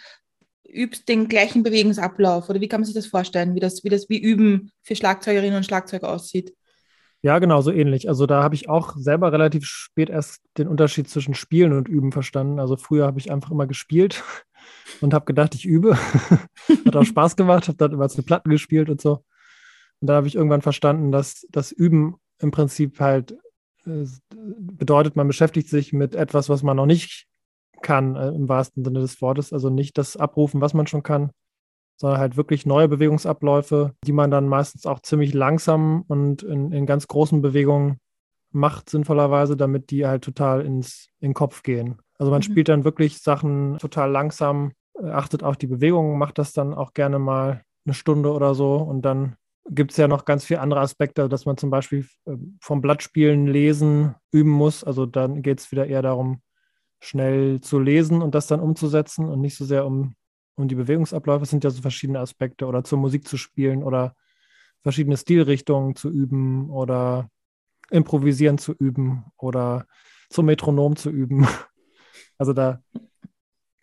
übst 0.69 1.09
den 1.09 1.29
gleichen 1.29 1.63
Bewegungsablauf 1.63 2.51
oder 2.51 2.61
wie 2.61 2.69
kann 2.69 2.81
man 2.81 2.85
sich 2.85 2.95
das 2.95 3.07
vorstellen, 3.07 3.55
wie 3.55 3.61
das, 3.61 3.85
wie 3.85 3.89
das 3.89 4.11
wie 4.11 4.19
Üben 4.19 4.73
für 4.83 4.95
Schlagzeugerinnen 4.95 5.57
und 5.57 5.65
Schlagzeuger 5.65 6.11
aussieht? 6.11 6.55
Ja, 7.23 7.39
genau, 7.41 7.61
so 7.61 7.73
ähnlich. 7.73 8.09
Also 8.09 8.27
da 8.27 8.43
habe 8.43 8.55
ich 8.55 8.69
auch 8.69 8.97
selber 8.97 9.33
relativ 9.33 9.65
spät 9.65 10.09
erst 10.09 10.41
den 10.57 10.69
Unterschied 10.69 11.09
zwischen 11.09 11.35
Spielen 11.35 11.73
und 11.73 11.89
Üben 11.89 12.13
verstanden. 12.13 12.61
Also 12.61 12.77
früher 12.77 13.07
habe 13.07 13.19
ich 13.19 13.33
einfach 13.33 13.51
immer 13.51 13.67
gespielt 13.67 14.23
und 15.01 15.15
habe 15.15 15.25
gedacht, 15.25 15.55
ich 15.55 15.65
übe. 15.65 15.97
Hat 16.87 16.97
auch 16.97 17.05
Spaß 17.05 17.35
gemacht, 17.37 17.67
habe 17.67 17.79
dann 17.79 17.93
immer 17.93 18.09
zu 18.09 18.23
Platten 18.23 18.51
gespielt 18.51 18.89
und 18.89 19.01
so. 19.01 19.25
Und 20.01 20.09
da 20.09 20.15
habe 20.15 20.29
ich 20.29 20.37
irgendwann 20.37 20.63
verstanden, 20.63 21.11
dass 21.11 21.45
das 21.51 21.73
Üben 21.73 22.17
im 22.39 22.53
Prinzip 22.53 23.01
halt 23.01 23.33
äh, 23.85 24.07
bedeutet, 24.31 25.17
man 25.17 25.27
beschäftigt 25.27 25.69
sich 25.69 25.93
mit 25.93 26.15
etwas, 26.15 26.49
was 26.49 26.63
man 26.63 26.77
noch 26.77 26.87
nicht 26.87 27.27
kann, 27.83 28.15
äh, 28.15 28.29
im 28.29 28.49
wahrsten 28.49 28.85
Sinne 28.85 29.01
des 29.01 29.21
Wortes. 29.21 29.53
Also 29.53 29.71
nicht 29.71 29.99
das 29.99 30.17
abrufen, 30.17 30.61
was 30.61 30.73
man 30.73 30.87
schon 30.87 31.03
kann, 31.03 31.33
sondern 31.99 32.21
halt 32.21 32.37
wirklich 32.37 32.65
neue 32.65 32.89
Bewegungsabläufe, 32.89 33.95
die 34.05 34.13
man 34.13 34.31
dann 34.31 34.49
meistens 34.49 34.87
auch 34.87 35.01
ziemlich 35.01 35.35
langsam 35.35 36.05
und 36.07 36.43
in, 36.43 36.73
in 36.73 36.87
ganz 36.87 37.09
großen 37.09 37.43
Bewegungen 37.43 37.99
macht, 38.51 38.89
sinnvollerweise, 38.89 39.57
damit 39.57 39.91
die 39.91 40.07
halt 40.07 40.25
total 40.25 40.65
ins 40.65 41.09
in 41.21 41.31
den 41.31 41.35
Kopf 41.35 41.63
gehen. 41.63 41.99
Also 42.19 42.31
man 42.31 42.39
mhm. 42.39 42.45
spielt 42.45 42.69
dann 42.69 42.85
wirklich 42.85 43.19
Sachen 43.19 43.79
total 43.79 44.11
langsam, 44.11 44.73
äh, 44.99 45.11
achtet 45.11 45.43
auf 45.43 45.57
die 45.57 45.67
Bewegungen, 45.67 46.19
macht 46.19 46.39
das 46.39 46.53
dann 46.53 46.73
auch 46.73 46.95
gerne 46.95 47.19
mal 47.19 47.63
eine 47.85 47.95
Stunde 47.95 48.33
oder 48.33 48.55
so 48.55 48.77
und 48.77 49.03
dann 49.03 49.37
gibt 49.71 49.91
es 49.91 49.97
ja 49.97 50.09
noch 50.09 50.25
ganz 50.25 50.45
viele 50.45 50.61
andere 50.61 50.81
Aspekte, 50.81 51.29
dass 51.29 51.45
man 51.45 51.57
zum 51.57 51.71
Beispiel 51.71 52.07
ähm, 52.27 52.59
vom 52.61 52.81
Blattspielen 52.81 53.47
lesen 53.47 54.15
üben 54.33 54.51
muss. 54.51 54.85
Also 54.85 55.07
dann 55.07 55.43
geht 55.43 55.61
es 55.61 55.71
wieder 55.71 55.87
eher 55.87 56.03
darum, 56.03 56.41
schnell 57.01 57.61
zu 57.61 57.79
lesen 57.79 58.23
und 58.23 58.35
das 58.35 58.47
dann 58.47 58.61
umzusetzen 58.61 59.29
und 59.29 59.41
nicht 59.41 59.57
so 59.57 59.65
sehr 59.65 59.87
um, 59.87 60.15
um 60.59 60.69
die 60.69 60.75
Bewegungsabläufe. 60.75 61.47
Sind 61.47 61.65
ja 61.65 61.71
so 61.71 61.81
verschiedene 61.81 62.21
Aspekte 62.21 62.67
oder 62.67 62.85
zur 62.85 62.99
Musik 62.99 63.27
zu 63.27 63.37
spielen 63.37 63.83
oder 63.83 64.15
verschiedene 64.83 65.17
Stilrichtungen 65.17 65.97
zu 65.97 66.11
üben 66.11 66.71
oder 66.71 67.31
improvisieren 67.91 68.59
zu 68.59 68.73
üben 68.73 69.25
oder 69.37 69.87
zum 70.31 70.47
Metronom 70.47 70.97
zu 70.97 71.11
üben. 71.11 71.47
Also 72.41 72.53
da 72.53 72.81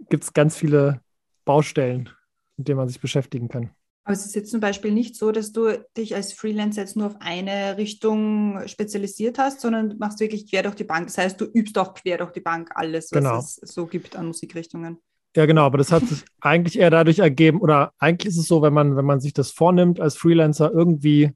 gibt 0.09 0.23
es 0.23 0.31
ganz 0.31 0.55
viele 0.55 1.01
Baustellen, 1.43 2.09
mit 2.55 2.69
denen 2.69 2.77
man 2.77 2.87
sich 2.87 3.01
beschäftigen 3.01 3.49
kann. 3.49 3.71
Aber 4.05 4.13
es 4.13 4.25
ist 4.25 4.35
jetzt 4.35 4.51
zum 4.51 4.59
Beispiel 4.61 4.91
nicht 4.91 5.15
so, 5.15 5.31
dass 5.31 5.51
du 5.51 5.83
dich 5.97 6.15
als 6.15 6.31
Freelancer 6.31 6.81
jetzt 6.81 6.95
nur 6.95 7.07
auf 7.07 7.15
eine 7.19 7.77
Richtung 7.77 8.65
spezialisiert 8.67 9.39
hast, 9.39 9.61
sondern 9.61 9.97
machst 9.97 10.19
wirklich 10.19 10.49
quer 10.49 10.63
durch 10.63 10.75
die 10.75 10.83
Bank. 10.83 11.07
Das 11.07 11.17
heißt, 11.17 11.41
du 11.41 11.45
übst 11.45 11.77
auch 11.77 11.95
quer 11.95 12.19
durch 12.19 12.31
die 12.31 12.39
Bank 12.39 12.71
alles, 12.75 13.11
was 13.11 13.19
genau. 13.19 13.39
es 13.39 13.55
so 13.55 13.87
gibt 13.87 14.15
an 14.15 14.27
Musikrichtungen. 14.27 14.99
Ja, 15.35 15.45
genau, 15.45 15.63
aber 15.63 15.77
das 15.77 15.91
hat 15.91 16.03
sich 16.03 16.23
eigentlich 16.39 16.79
eher 16.79 16.89
dadurch 16.89 17.19
ergeben, 17.19 17.59
oder 17.59 17.91
eigentlich 17.99 18.29
ist 18.29 18.37
es 18.37 18.47
so, 18.47 18.61
wenn 18.61 18.73
man, 18.73 18.95
wenn 18.95 19.05
man 19.05 19.19
sich 19.19 19.33
das 19.33 19.51
vornimmt, 19.51 19.99
als 19.99 20.15
Freelancer 20.15 20.71
irgendwie 20.71 21.31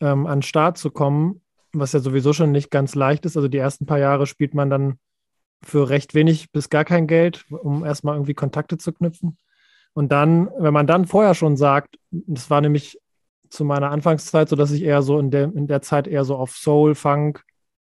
ähm, 0.00 0.26
an 0.26 0.38
den 0.38 0.42
Start 0.42 0.76
zu 0.76 0.90
kommen, 0.90 1.40
was 1.72 1.92
ja 1.92 2.00
sowieso 2.00 2.32
schon 2.32 2.52
nicht 2.52 2.70
ganz 2.70 2.94
leicht 2.94 3.24
ist. 3.24 3.36
Also 3.36 3.48
die 3.48 3.58
ersten 3.58 3.86
paar 3.86 3.98
Jahre 3.98 4.26
spielt 4.26 4.54
man 4.54 4.68
dann 4.68 4.98
für 5.62 5.88
recht 5.88 6.14
wenig 6.14 6.52
bis 6.52 6.68
gar 6.68 6.84
kein 6.84 7.06
Geld, 7.06 7.46
um 7.50 7.84
erstmal 7.84 8.14
irgendwie 8.14 8.34
Kontakte 8.34 8.76
zu 8.76 8.92
knüpfen. 8.92 9.38
Und 9.94 10.12
dann, 10.12 10.50
wenn 10.58 10.74
man 10.74 10.86
dann 10.86 11.06
vorher 11.06 11.34
schon 11.34 11.56
sagt, 11.56 11.96
das 12.10 12.50
war 12.50 12.60
nämlich 12.60 13.00
zu 13.48 13.64
meiner 13.64 13.90
Anfangszeit 13.90 14.48
so, 14.48 14.56
dass 14.56 14.72
ich 14.72 14.82
eher 14.82 15.02
so 15.02 15.18
in 15.18 15.30
der, 15.30 15.44
in 15.44 15.66
der 15.66 15.80
Zeit 15.80 16.06
eher 16.06 16.24
so 16.24 16.36
auf 16.36 16.56
Soul, 16.56 16.94
Funk 16.94 17.42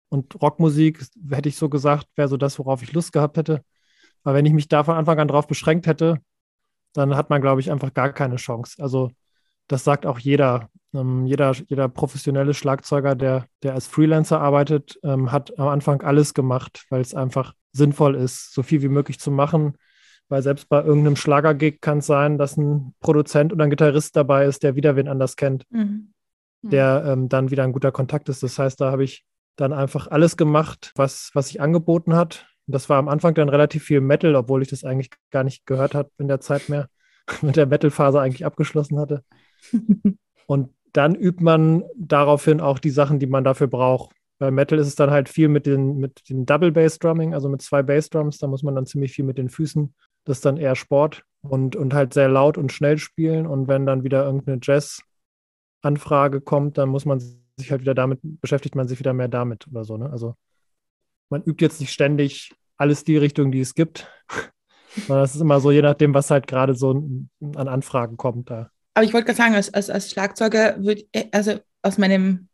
und 0.09 0.41
Rockmusik, 0.43 1.05
hätte 1.31 1.49
ich 1.49 1.57
so 1.57 1.69
gesagt, 1.69 2.09
wäre 2.17 2.29
so 2.29 2.37
das, 2.37 2.59
worauf 2.59 2.83
ich 2.83 2.93
Lust 2.93 3.13
gehabt 3.13 3.37
hätte. 3.37 3.63
Aber 4.29 4.35
wenn 4.35 4.45
ich 4.45 4.53
mich 4.53 4.69
da 4.69 4.85
von 4.85 4.97
Anfang 4.97 5.19
an 5.19 5.29
drauf 5.29 5.47
beschränkt 5.47 5.87
hätte, 5.87 6.19
dann 6.93 7.17
hat 7.17 7.31
man, 7.31 7.41
glaube 7.41 7.61
ich, 7.61 7.71
einfach 7.71 7.95
gar 7.95 8.13
keine 8.13 8.37
Chance. 8.37 8.83
Also 8.83 9.11
das 9.69 9.85
sagt 9.85 10.05
auch 10.05 10.19
jeder. 10.19 10.69
Ähm, 10.95 11.27
jeder, 11.27 11.53
jeder 11.53 11.89
professionelle 11.89 12.55
Schlagzeuger, 12.55 13.15
der, 13.15 13.47
der 13.63 13.75
als 13.75 13.87
Freelancer 13.87 14.41
arbeitet, 14.41 14.99
ähm, 15.03 15.33
hat 15.33 15.59
am 15.59 15.69
Anfang 15.69 16.03
alles 16.03 16.33
gemacht, 16.33 16.87
weil 16.91 17.01
es 17.01 17.15
einfach 17.15 17.55
sinnvoll 17.73 18.15
ist, 18.15 18.55
so 18.55 18.63
viel 18.63 18.83
wie 18.83 18.89
möglich 18.89 19.19
zu 19.19 19.31
machen 19.31 19.75
weil 20.29 20.43
selbst 20.43 20.69
bei 20.69 20.83
irgendeinem 20.83 21.17
Schlagergig 21.17 21.81
kann 21.81 21.99
es 21.99 22.07
sein, 22.07 22.39
dass 22.39 22.57
ein 22.57 22.95
Produzent 23.01 23.53
oder 23.53 23.65
ein 23.65 23.71
Gitarrist 23.71 24.15
dabei 24.15 24.45
ist, 24.45 24.63
der 24.63 24.77
wieder 24.77 24.97
wen 24.97 25.09
anders 25.09 25.37
kennt, 25.37 25.65
mhm. 25.71 26.13
Mhm. 26.63 26.71
der 26.71 27.05
ähm, 27.07 27.29
dann 27.29 27.51
wieder 27.51 27.65
ein 27.65 27.73
guter 27.73 27.93
Kontakt 27.93 28.29
ist. 28.29 28.43
Das 28.43 28.59
heißt, 28.59 28.81
da 28.81 28.91
habe 28.91 29.05
ich 29.05 29.25
dann 29.57 29.73
einfach 29.73 30.07
alles 30.07 30.37
gemacht, 30.37 30.93
was, 30.95 31.31
was 31.35 31.49
sich 31.49 31.61
angeboten 31.61 32.15
hat. 32.15 32.47
Und 32.69 32.75
das 32.75 32.89
war 32.89 32.99
am 32.99 33.09
Anfang 33.09 33.35
dann 33.35 33.49
relativ 33.49 33.83
viel 33.83 34.01
Metal, 34.01 34.37
obwohl 34.37 34.63
ich 34.63 34.69
das 34.69 34.85
eigentlich 34.85 35.11
gar 35.31 35.43
nicht 35.43 35.67
gehört 35.67 35.97
habe 35.97 36.11
in 36.19 36.29
der 36.29 36.41
Zeit 36.41 36.69
mehr, 36.69 36.89
mit 37.43 37.57
der 37.57 37.67
Metal-Phase 37.67 38.21
eigentlich 38.21 38.47
abgeschlossen 38.47 39.01
hatte. 39.01 39.25
Und 40.47 40.71
dann 40.93 41.17
übt 41.17 41.43
man 41.43 41.83
daraufhin 41.97 42.61
auch 42.61 42.79
die 42.79 42.91
Sachen, 42.91 43.19
die 43.19 43.27
man 43.27 43.45
dafür 43.45 43.67
braucht. 43.67 44.15
Bei 44.39 44.53
Metal 44.53 44.79
ist 44.79 44.87
es 44.87 44.95
dann 44.95 45.11
halt 45.11 45.29
viel 45.29 45.49
mit 45.49 45.67
den, 45.67 45.99
mit 45.99 46.29
den 46.31 46.47
Double 46.47 46.71
Bass 46.71 47.01
Drumming, 47.01 47.35
also 47.35 47.49
mit 47.49 47.61
zwei 47.61 47.83
Bass 47.83 48.09
Drums. 48.09 48.39
Da 48.39 48.47
muss 48.47 48.63
man 48.63 48.77
dann 48.77 48.87
ziemlich 48.87 49.13
viel 49.13 49.25
mit 49.25 49.37
den 49.37 49.49
Füßen 49.51 49.93
das 50.29 50.39
ist 50.39 50.45
dann 50.45 50.59
eher 50.59 50.77
Sport 50.77 51.25
und, 51.41 51.75
und 51.75 51.95
halt 51.95 52.13
sehr 52.13 52.29
laut 52.29 52.59
und 52.59 52.71
schnell 52.71 52.99
spielen. 52.99 53.47
Und 53.47 53.67
wenn 53.67 53.87
dann 53.87 54.05
wieder 54.05 54.25
irgendeine 54.27 54.61
Jazz-Anfrage 54.63 56.43
kommt, 56.43 56.77
dann 56.77 56.91
muss 56.91 57.07
man 57.07 57.19
sich 57.19 57.71
halt 57.71 57.81
wieder 57.81 57.95
damit, 57.95 58.21
beschäftigt 58.23 58.75
man 58.75 58.87
sich 58.87 58.99
wieder 58.99 59.15
mehr 59.15 59.29
damit 59.29 59.67
oder 59.69 59.85
so. 59.85 59.97
Ne? 59.97 60.11
Also 60.11 60.35
man 61.31 61.43
übt 61.43 61.65
jetzt 61.65 61.81
nicht 61.81 61.93
ständig 61.93 62.53
alles 62.79 63.05
die 63.05 63.17
Richtung, 63.17 63.53
die 63.53 63.61
es 63.61 63.75
gibt. 63.75 64.09
das 65.09 65.35
ist 65.35 65.41
immer 65.41 65.61
so, 65.61 65.71
je 65.71 65.83
nachdem, 65.83 66.15
was 66.15 66.31
halt 66.31 66.47
gerade 66.47 66.75
so 66.75 66.91
an 66.91 67.69
Anfragen 67.69 68.17
kommt 68.17 68.51
da. 68.51 68.71
Aber 68.95 69.05
ich 69.05 69.13
wollte 69.13 69.27
gerade 69.27 69.37
sagen, 69.37 69.55
als, 69.55 69.73
als, 69.73 69.91
als 69.91 70.11
Schlagzeuger 70.11 70.83
würde, 70.83 71.05
also 71.33 71.61
aus 71.83 71.99
meinem 71.99 72.49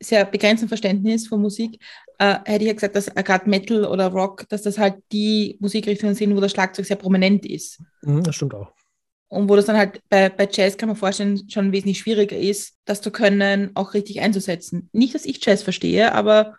sehr 0.00 0.24
begrenzten 0.24 0.68
Verständnis 0.68 1.28
von 1.28 1.40
Musik, 1.40 1.80
äh, 2.18 2.38
hätte 2.44 2.64
ich 2.64 2.68
ja 2.68 2.72
gesagt, 2.74 2.96
dass 2.96 3.06
gerade 3.14 3.48
Metal 3.48 3.84
oder 3.84 4.08
Rock, 4.08 4.48
dass 4.48 4.62
das 4.62 4.78
halt 4.78 4.96
die 5.12 5.56
Musikrichtungen 5.60 6.14
sind, 6.14 6.34
wo 6.36 6.40
das 6.40 6.52
Schlagzeug 6.52 6.86
sehr 6.86 6.96
prominent 6.96 7.46
ist. 7.46 7.82
Mhm, 8.02 8.22
das 8.22 8.34
stimmt 8.34 8.54
auch. 8.54 8.72
Und 9.28 9.48
wo 9.48 9.56
das 9.56 9.66
dann 9.66 9.76
halt 9.76 10.00
bei, 10.08 10.28
bei 10.28 10.48
Jazz, 10.50 10.76
kann 10.76 10.88
man 10.88 10.96
vorstellen, 10.96 11.48
schon 11.50 11.72
wesentlich 11.72 11.98
schwieriger 11.98 12.36
ist, 12.36 12.76
das 12.84 13.00
zu 13.00 13.10
können, 13.10 13.70
auch 13.74 13.94
richtig 13.94 14.20
einzusetzen. 14.20 14.88
Nicht, 14.92 15.14
dass 15.14 15.24
ich 15.24 15.44
Jazz 15.44 15.62
verstehe, 15.62 16.12
aber 16.12 16.56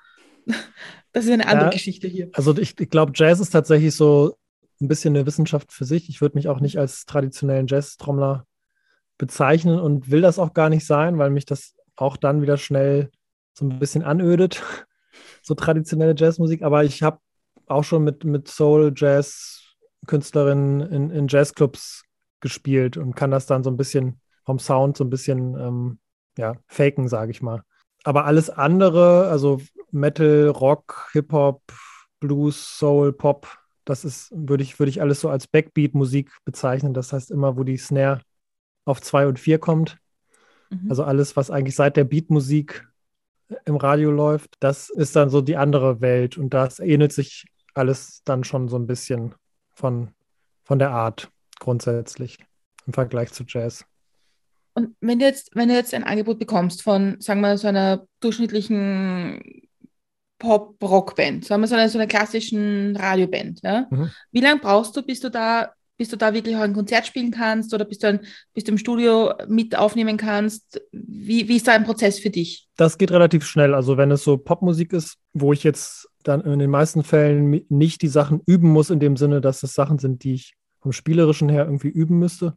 das 1.17 1.25
ist 1.25 1.31
eine 1.31 1.47
andere 1.47 1.67
ja, 1.67 1.73
Geschichte 1.73 2.07
hier. 2.07 2.29
Also 2.33 2.55
ich, 2.57 2.79
ich 2.79 2.89
glaube, 2.89 3.11
Jazz 3.15 3.39
ist 3.39 3.49
tatsächlich 3.49 3.95
so 3.95 4.37
ein 4.79 4.87
bisschen 4.87 5.15
eine 5.15 5.25
Wissenschaft 5.25 5.71
für 5.73 5.85
sich. 5.85 6.09
Ich 6.09 6.21
würde 6.21 6.37
mich 6.37 6.47
auch 6.47 6.59
nicht 6.59 6.77
als 6.77 7.05
traditionellen 7.05 7.65
Jazz-Trommler 7.67 8.45
bezeichnen 9.17 9.79
und 9.79 10.11
will 10.11 10.21
das 10.21 10.37
auch 10.37 10.53
gar 10.53 10.69
nicht 10.69 10.85
sein, 10.85 11.17
weil 11.17 11.31
mich 11.31 11.45
das 11.45 11.73
auch 11.95 12.17
dann 12.17 12.43
wieder 12.43 12.57
schnell 12.57 13.09
so 13.53 13.65
ein 13.65 13.79
bisschen 13.79 14.03
anödet 14.03 14.61
so 15.41 15.55
traditionelle 15.55 16.13
Jazzmusik, 16.15 16.61
aber 16.61 16.83
ich 16.83 17.01
habe 17.01 17.19
auch 17.65 17.83
schon 17.83 18.03
mit, 18.03 18.23
mit 18.23 18.47
Soul, 18.47 18.93
Jazz, 18.95 19.63
Künstlerinnen 20.05 20.81
in, 20.81 21.09
in 21.09 21.27
Jazzclubs 21.27 22.03
gespielt 22.41 22.97
und 22.97 23.15
kann 23.15 23.31
das 23.31 23.47
dann 23.47 23.63
so 23.63 23.71
ein 23.71 23.77
bisschen 23.77 24.21
vom 24.45 24.59
Sound 24.59 24.97
so 24.97 25.03
ein 25.03 25.09
bisschen 25.09 25.57
ähm, 25.57 25.99
ja, 26.37 26.53
faken, 26.67 27.07
sage 27.07 27.31
ich 27.31 27.41
mal. 27.41 27.63
Aber 28.03 28.25
alles 28.25 28.49
andere, 28.49 29.29
also 29.29 29.59
Metal, 29.91 30.49
Rock, 30.49 31.09
Hip-Hop, 31.13 31.61
Blues, 32.19 32.77
Soul, 32.77 33.13
Pop, 33.13 33.47
das 33.87 34.03
ist, 34.03 34.31
würde 34.35 34.63
ich, 34.63 34.79
würde 34.79 34.89
ich 34.89 35.01
alles 35.01 35.21
so 35.21 35.29
als 35.29 35.47
Backbeat-Musik 35.47 36.31
bezeichnen. 36.43 36.93
Das 36.93 37.13
heißt 37.13 37.31
immer, 37.31 37.57
wo 37.57 37.63
die 37.63 37.77
Snare 37.77 38.21
auf 38.85 39.01
zwei 39.01 39.27
und 39.27 39.39
vier 39.39 39.59
kommt. 39.59 39.97
Mhm. 40.69 40.87
Also 40.89 41.03
alles, 41.03 41.37
was 41.37 41.49
eigentlich 41.49 41.75
seit 41.75 41.95
der 41.95 42.03
Beatmusik 42.03 42.87
im 43.63 43.77
Radio 43.77 44.11
läuft, 44.11 44.55
das 44.59 44.89
ist 44.89 45.15
dann 45.15 45.29
so 45.29 45.39
die 45.39 45.55
andere 45.55 46.01
Welt 46.01 46.37
und 46.37 46.53
das 46.53 46.79
ähnelt 46.79 47.13
sich 47.13 47.45
alles 47.73 48.21
dann 48.25 48.43
schon 48.43 48.67
so 48.67 48.77
ein 48.77 48.87
bisschen 48.87 49.35
von, 49.73 50.09
von 50.63 50.79
der 50.79 50.91
Art 50.91 51.31
grundsätzlich 51.59 52.39
im 52.85 52.93
Vergleich 52.93 53.31
zu 53.31 53.45
Jazz. 53.47 53.85
Und 54.73 54.95
wenn 54.99 55.19
du 55.19 55.25
jetzt, 55.25 55.55
wenn 55.55 55.69
du 55.69 55.75
jetzt 55.75 55.93
ein 55.93 56.03
Angebot 56.03 56.39
bekommst 56.39 56.83
von, 56.83 57.19
sagen 57.21 57.41
wir, 57.41 57.57
so 57.57 57.67
einer 57.67 58.05
durchschnittlichen 58.19 59.66
Pop-Rock-Band, 60.39 61.45
sagen 61.45 61.61
wir 61.61 61.67
so 61.67 61.75
einer, 61.75 61.89
so 61.89 61.97
einer 61.97 62.07
klassischen 62.07 62.95
Radioband, 62.95 63.61
ja? 63.63 63.87
Mhm. 63.89 64.11
wie 64.31 64.41
lange 64.41 64.59
brauchst 64.59 64.95
du, 64.95 65.01
bis 65.01 65.19
du 65.19 65.29
da 65.29 65.71
bis 65.97 66.09
du 66.09 66.15
da 66.15 66.33
wirklich 66.33 66.55
auch 66.55 66.61
ein 66.61 66.73
Konzert 66.73 67.07
spielen 67.07 67.31
kannst 67.31 67.73
oder 67.73 67.83
bis 67.83 67.97
du, 67.97 68.07
ein, 68.07 68.19
bis 68.53 68.63
du 68.63 68.71
im 68.71 68.77
Studio 68.77 69.33
mit 69.47 69.75
aufnehmen 69.75 70.17
kannst? 70.17 70.79
Wie, 70.91 71.47
wie 71.47 71.57
ist 71.57 71.67
da 71.67 71.73
ein 71.73 71.85
Prozess 71.85 72.19
für 72.19 72.29
dich? 72.29 72.67
Das 72.77 72.99
geht 72.99 73.11
relativ 73.11 73.45
schnell. 73.45 73.73
Also 73.73 73.97
wenn 73.97 74.11
es 74.11 74.23
so 74.23 74.37
Popmusik 74.37 74.93
ist, 74.93 75.17
wo 75.33 75.53
ich 75.53 75.63
jetzt 75.63 76.07
dann 76.23 76.41
in 76.41 76.59
den 76.59 76.69
meisten 76.69 77.03
Fällen 77.03 77.65
nicht 77.69 78.01
die 78.03 78.09
Sachen 78.09 78.41
üben 78.45 78.69
muss, 78.69 78.91
in 78.91 78.99
dem 78.99 79.17
Sinne, 79.17 79.41
dass 79.41 79.63
es 79.63 79.73
Sachen 79.73 79.97
sind, 79.97 80.23
die 80.23 80.35
ich 80.35 80.53
vom 80.81 80.91
Spielerischen 80.91 81.49
her 81.49 81.65
irgendwie 81.65 81.89
üben 81.89 82.19
müsste, 82.19 82.55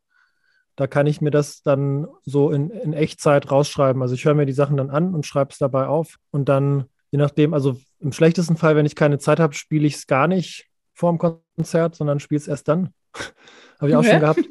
da 0.77 0.87
kann 0.87 1.07
ich 1.07 1.21
mir 1.21 1.31
das 1.31 1.63
dann 1.63 2.07
so 2.25 2.51
in, 2.51 2.71
in 2.71 2.93
Echtzeit 2.93 3.51
rausschreiben. 3.51 4.03
Also 4.03 4.15
ich 4.15 4.25
höre 4.25 4.35
mir 4.35 4.47
die 4.47 4.53
Sachen 4.53 4.77
dann 4.77 4.91
an 4.91 5.15
und 5.15 5.27
schreibe 5.27 5.53
es 5.53 5.59
dabei 5.59 5.87
auf. 5.87 6.17
Und 6.31 6.49
dann, 6.49 6.85
je 7.11 7.19
nachdem, 7.19 7.55
also 7.55 7.77
im 8.01 8.13
schlechtesten 8.13 8.57
Fall, 8.57 8.77
wenn 8.77 8.87
ich 8.87 8.95
keine 8.95 9.19
Zeit 9.19 9.41
habe, 9.41 9.55
spiele 9.55 9.87
ich 9.87 9.97
es 9.97 10.07
gar 10.07 10.27
nicht 10.27 10.67
vor 10.95 11.13
dem 11.13 11.19
Konzert, 11.19 11.95
sondern 11.95 12.21
spiele 12.21 12.41
es 12.41 12.49
erst 12.49 12.69
dann. 12.69 12.93
Habe 13.81 13.91
ich 13.91 13.95
auch 13.95 14.01
okay. 14.01 14.11
schon 14.11 14.21
gehabt. 14.21 14.45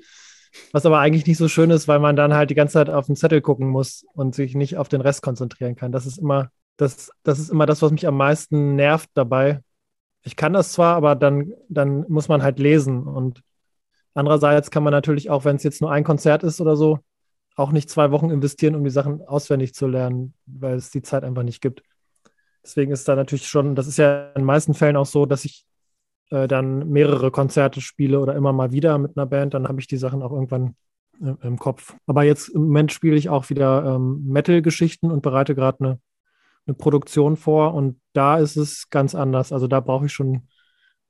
Was 0.71 0.85
aber 0.85 0.99
eigentlich 0.99 1.27
nicht 1.27 1.37
so 1.37 1.47
schön 1.47 1.69
ist, 1.69 1.87
weil 1.87 1.99
man 1.99 2.15
dann 2.15 2.33
halt 2.33 2.49
die 2.49 2.55
ganze 2.55 2.73
Zeit 2.73 2.89
auf 2.89 3.05
den 3.05 3.15
Zettel 3.15 3.39
gucken 3.39 3.67
muss 3.67 4.03
und 4.13 4.33
sich 4.33 4.55
nicht 4.55 4.77
auf 4.77 4.89
den 4.89 5.01
Rest 5.01 5.21
konzentrieren 5.21 5.75
kann. 5.75 5.91
Das 5.91 6.05
ist 6.07 6.17
immer 6.17 6.49
das, 6.79 7.11
das 7.23 7.39
ist 7.39 7.49
immer 7.49 7.65
das, 7.65 7.81
was 7.81 7.91
mich 7.91 8.07
am 8.07 8.17
meisten 8.17 8.75
nervt 8.75 9.09
dabei. 9.13 9.61
Ich 10.23 10.35
kann 10.35 10.53
das 10.53 10.71
zwar, 10.71 10.95
aber 10.95 11.15
dann, 11.15 11.53
dann 11.67 12.05
muss 12.07 12.29
man 12.29 12.41
halt 12.41 12.57
lesen. 12.57 13.03
Und 13.03 13.41
andererseits 14.13 14.71
kann 14.71 14.83
man 14.83 14.91
natürlich 14.91 15.29
auch, 15.29 15.45
wenn 15.45 15.57
es 15.57 15.63
jetzt 15.63 15.81
nur 15.81 15.91
ein 15.91 16.03
Konzert 16.03 16.43
ist 16.43 16.61
oder 16.61 16.75
so, 16.75 16.99
auch 17.55 17.71
nicht 17.71 17.89
zwei 17.89 18.11
Wochen 18.11 18.29
investieren, 18.29 18.75
um 18.75 18.83
die 18.83 18.89
Sachen 18.89 19.21
auswendig 19.21 19.73
zu 19.73 19.87
lernen, 19.87 20.33
weil 20.45 20.77
es 20.77 20.89
die 20.89 21.01
Zeit 21.01 21.23
einfach 21.23 21.43
nicht 21.43 21.61
gibt. 21.61 21.83
Deswegen 22.63 22.91
ist 22.91 23.07
da 23.07 23.15
natürlich 23.15 23.47
schon, 23.47 23.75
das 23.75 23.87
ist 23.87 23.97
ja 23.97 24.29
in 24.29 24.41
den 24.41 24.45
meisten 24.45 24.73
Fällen 24.73 24.97
auch 24.97 25.05
so, 25.05 25.25
dass 25.25 25.45
ich 25.45 25.65
äh, 26.29 26.47
dann 26.47 26.89
mehrere 26.89 27.31
Konzerte 27.31 27.81
spiele 27.81 28.19
oder 28.19 28.35
immer 28.35 28.53
mal 28.53 28.71
wieder 28.71 28.97
mit 28.97 29.17
einer 29.17 29.25
Band, 29.25 29.53
dann 29.53 29.67
habe 29.67 29.79
ich 29.79 29.87
die 29.87 29.97
Sachen 29.97 30.21
auch 30.21 30.31
irgendwann 30.31 30.75
äh, 31.21 31.33
im 31.41 31.57
Kopf. 31.57 31.95
Aber 32.05 32.23
jetzt 32.23 32.49
im 32.49 32.63
Moment 32.63 32.91
spiele 32.91 33.15
ich 33.15 33.29
auch 33.29 33.49
wieder 33.49 33.95
ähm, 33.95 34.23
Metal-Geschichten 34.25 35.11
und 35.11 35.21
bereite 35.21 35.55
gerade 35.55 35.79
eine, 35.79 35.99
eine 36.67 36.75
Produktion 36.75 37.37
vor 37.37 37.73
und 37.73 37.99
da 38.13 38.37
ist 38.37 38.57
es 38.57 38.89
ganz 38.89 39.15
anders. 39.15 39.51
Also 39.51 39.67
da 39.67 39.79
brauche 39.79 40.05
ich 40.05 40.13
schon 40.13 40.47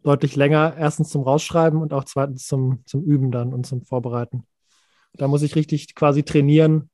deutlich 0.04 0.36
länger, 0.36 0.76
erstens 0.78 1.10
zum 1.10 1.24
Rausschreiben 1.24 1.82
und 1.82 1.94
auch 1.94 2.06
zweitens 2.06 2.46
zum, 2.46 2.84
zum 2.86 3.04
Üben 3.04 3.32
dann 3.32 3.54
und 3.54 3.66
zum 3.66 3.82
Vorbereiten. 3.84 4.46
Da 5.14 5.28
muss 5.28 5.42
ich 5.42 5.56
richtig 5.56 5.96
quasi 5.96 6.24
trainieren, 6.24 6.89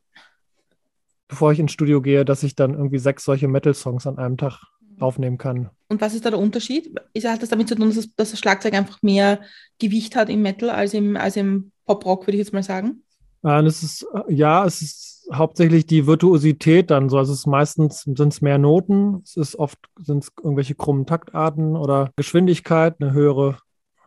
bevor 1.27 1.51
ich 1.51 1.59
ins 1.59 1.71
Studio 1.71 2.01
gehe, 2.01 2.25
dass 2.25 2.43
ich 2.43 2.55
dann 2.55 2.73
irgendwie 2.73 2.99
sechs 2.99 3.23
solche 3.23 3.47
Metal-Songs 3.47 4.07
an 4.07 4.17
einem 4.17 4.37
Tag 4.37 4.61
aufnehmen 4.99 5.37
kann. 5.37 5.69
Und 5.89 6.01
was 6.01 6.13
ist 6.13 6.25
da 6.25 6.29
der 6.29 6.39
Unterschied? 6.39 6.95
Ist, 7.13 7.27
hat 7.27 7.41
das 7.41 7.49
damit 7.49 7.67
zu 7.67 7.75
tun, 7.75 7.93
dass, 7.93 8.15
dass 8.15 8.31
das 8.31 8.39
Schlagzeug 8.39 8.73
einfach 8.73 9.01
mehr 9.01 9.41
Gewicht 9.79 10.15
hat 10.15 10.29
im 10.29 10.41
Metal 10.41 10.69
als 10.69 10.93
im, 10.93 11.17
als 11.17 11.35
im 11.35 11.71
Pop-Rock, 11.85 12.27
würde 12.27 12.37
ich 12.37 12.43
jetzt 12.45 12.53
mal 12.53 12.63
sagen? 12.63 13.03
Nein, 13.41 13.65
es 13.65 13.83
ist, 13.83 14.07
ja, 14.27 14.65
es 14.65 14.81
ist 14.81 15.29
hauptsächlich 15.33 15.85
die 15.85 16.07
Virtuosität 16.07 16.89
dann 16.89 17.09
so. 17.09 17.17
Also 17.17 17.33
es 17.33 17.39
ist 17.39 17.47
meistens 17.47 18.01
sind 18.01 18.19
es 18.19 18.41
mehr 18.41 18.57
Noten, 18.57 19.21
es 19.23 19.37
ist 19.37 19.55
oft 19.55 19.77
sind 19.99 20.23
es 20.23 20.31
irgendwelche 20.43 20.75
krummen 20.75 21.05
Taktarten 21.05 21.75
oder 21.75 22.11
Geschwindigkeit, 22.15 22.95
eine 22.99 23.13
höhere 23.13 23.57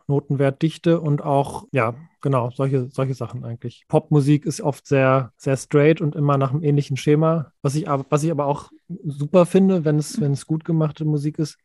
Notenwertdichte 0.09 0.99
und 0.99 1.23
auch, 1.23 1.65
ja, 1.71 1.95
genau, 2.19 2.49
solche, 2.49 2.89
solche 2.91 3.13
Sachen 3.13 3.45
eigentlich. 3.45 3.85
Popmusik 3.87 4.45
ist 4.45 4.59
oft 4.59 4.85
sehr, 4.85 5.31
sehr 5.37 5.55
straight 5.55 6.01
und 6.01 6.15
immer 6.15 6.37
nach 6.37 6.51
einem 6.51 6.63
ähnlichen 6.63 6.97
Schema. 6.97 7.53
Was 7.61 7.75
ich, 7.75 7.85
was 7.87 8.23
ich 8.23 8.31
aber 8.31 8.47
auch 8.47 8.71
super 9.05 9.45
finde, 9.45 9.85
wenn 9.85 9.97
es, 9.97 10.19
wenn 10.19 10.33
es 10.33 10.45
gut 10.45 10.65
gemachte 10.65 11.05
Musik 11.05 11.39
ist, 11.39 11.57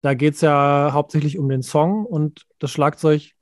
da 0.00 0.14
geht 0.14 0.34
es 0.34 0.40
ja 0.40 0.90
hauptsächlich 0.92 1.38
um 1.38 1.48
den 1.48 1.62
Song 1.62 2.06
und 2.06 2.46
das 2.58 2.70
Schlagzeug 2.70 3.32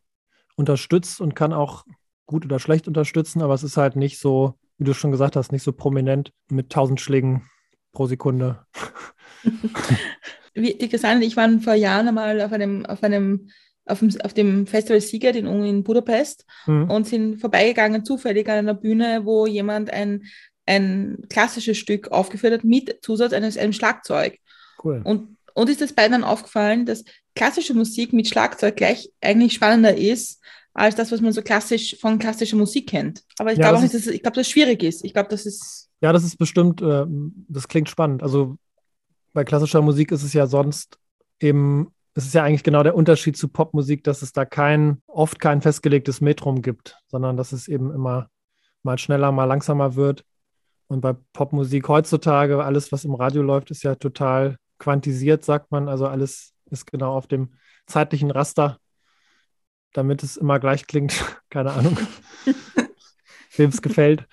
unterstützt 0.56 1.20
und 1.20 1.36
kann 1.36 1.52
auch 1.52 1.84
gut 2.26 2.44
oder 2.44 2.58
schlecht 2.58 2.88
unterstützen, 2.88 3.42
aber 3.42 3.54
es 3.54 3.62
ist 3.62 3.76
halt 3.76 3.96
nicht 3.96 4.18
so, 4.18 4.54
wie 4.78 4.84
du 4.84 4.94
schon 4.94 5.10
gesagt 5.10 5.36
hast, 5.36 5.52
nicht 5.52 5.62
so 5.62 5.72
prominent 5.72 6.32
mit 6.48 6.70
tausend 6.70 7.00
Schlägen 7.00 7.48
pro 7.92 8.06
Sekunde. 8.06 8.64
wie, 10.54 10.78
die 10.78 10.84
und 10.86 11.22
ich 11.22 11.36
waren 11.36 11.60
vor 11.60 11.74
Jahren 11.74 12.08
einmal 12.08 12.40
auf 12.40 12.52
einem, 12.52 12.86
auf 12.86 13.02
einem 13.02 13.50
auf 13.86 14.00
dem, 14.00 14.10
auf 14.22 14.34
dem 14.34 14.66
Festival 14.66 15.00
Sieger 15.00 15.34
in, 15.34 15.46
in 15.46 15.84
Budapest 15.84 16.44
mhm. 16.66 16.90
und 16.90 17.06
sind 17.06 17.38
vorbeigegangen 17.40 18.04
zufällig 18.04 18.48
an 18.48 18.58
einer 18.58 18.74
Bühne, 18.74 19.22
wo 19.24 19.46
jemand 19.46 19.90
ein, 19.90 20.24
ein 20.66 21.18
klassisches 21.28 21.76
Stück 21.76 22.10
aufgeführt 22.10 22.54
hat 22.54 22.64
mit 22.64 22.98
Zusatz 23.02 23.32
eines 23.32 23.58
einem 23.58 23.72
Schlagzeug. 23.72 24.38
Cool. 24.82 25.02
Und, 25.04 25.36
und 25.54 25.68
ist 25.68 25.82
es 25.82 25.92
beiden 25.92 26.12
dann 26.12 26.24
aufgefallen, 26.24 26.86
dass 26.86 27.04
klassische 27.34 27.74
Musik 27.74 28.12
mit 28.12 28.28
Schlagzeug 28.28 28.76
gleich 28.76 29.10
eigentlich 29.20 29.54
spannender 29.54 29.96
ist 29.96 30.40
als 30.72 30.96
das, 30.96 31.12
was 31.12 31.20
man 31.20 31.32
so 31.32 31.42
klassisch 31.42 31.96
von 32.00 32.18
klassischer 32.18 32.56
Musik 32.56 32.88
kennt. 32.88 33.22
Aber 33.38 33.52
ich 33.52 33.58
ja, 33.58 33.68
glaube 33.68 33.78
auch 33.78 33.82
nicht, 33.82 33.94
dass 33.94 34.06
ich 34.06 34.22
glaube, 34.22 34.34
dass 34.34 34.46
es 34.46 34.52
schwierig 34.52 34.82
ist. 34.82 35.04
Ich 35.04 35.12
glaube, 35.12 35.28
das 35.28 35.46
ist. 35.46 35.88
Ja, 36.00 36.12
das 36.12 36.24
ist 36.24 36.36
bestimmt, 36.36 36.82
äh, 36.82 37.04
das 37.48 37.68
klingt 37.68 37.88
spannend. 37.88 38.22
Also 38.22 38.56
bei 39.32 39.44
klassischer 39.44 39.82
Musik 39.82 40.10
ist 40.10 40.24
es 40.24 40.32
ja 40.32 40.46
sonst 40.46 40.98
eben 41.40 41.93
es 42.14 42.26
ist 42.26 42.34
ja 42.34 42.44
eigentlich 42.44 42.62
genau 42.62 42.82
der 42.82 42.94
Unterschied 42.94 43.36
zu 43.36 43.48
Popmusik, 43.48 44.04
dass 44.04 44.22
es 44.22 44.32
da 44.32 44.44
kein, 44.44 45.02
oft 45.06 45.40
kein 45.40 45.60
festgelegtes 45.60 46.20
Metrum 46.20 46.62
gibt, 46.62 46.96
sondern 47.08 47.36
dass 47.36 47.52
es 47.52 47.66
eben 47.66 47.92
immer 47.92 48.28
mal 48.84 48.98
schneller, 48.98 49.32
mal 49.32 49.46
langsamer 49.46 49.96
wird. 49.96 50.24
Und 50.86 51.00
bei 51.00 51.14
Popmusik 51.32 51.88
heutzutage, 51.88 52.64
alles, 52.64 52.92
was 52.92 53.04
im 53.04 53.14
Radio 53.14 53.42
läuft, 53.42 53.70
ist 53.72 53.82
ja 53.82 53.96
total 53.96 54.56
quantisiert, 54.78 55.44
sagt 55.44 55.72
man. 55.72 55.88
Also 55.88 56.06
alles 56.06 56.54
ist 56.70 56.86
genau 56.86 57.16
auf 57.16 57.26
dem 57.26 57.54
zeitlichen 57.86 58.30
Raster, 58.30 58.78
damit 59.92 60.22
es 60.22 60.36
immer 60.36 60.60
gleich 60.60 60.86
klingt. 60.86 61.24
Keine 61.50 61.72
Ahnung, 61.72 61.98
wem 63.56 63.70
es 63.70 63.82
gefällt. 63.82 64.28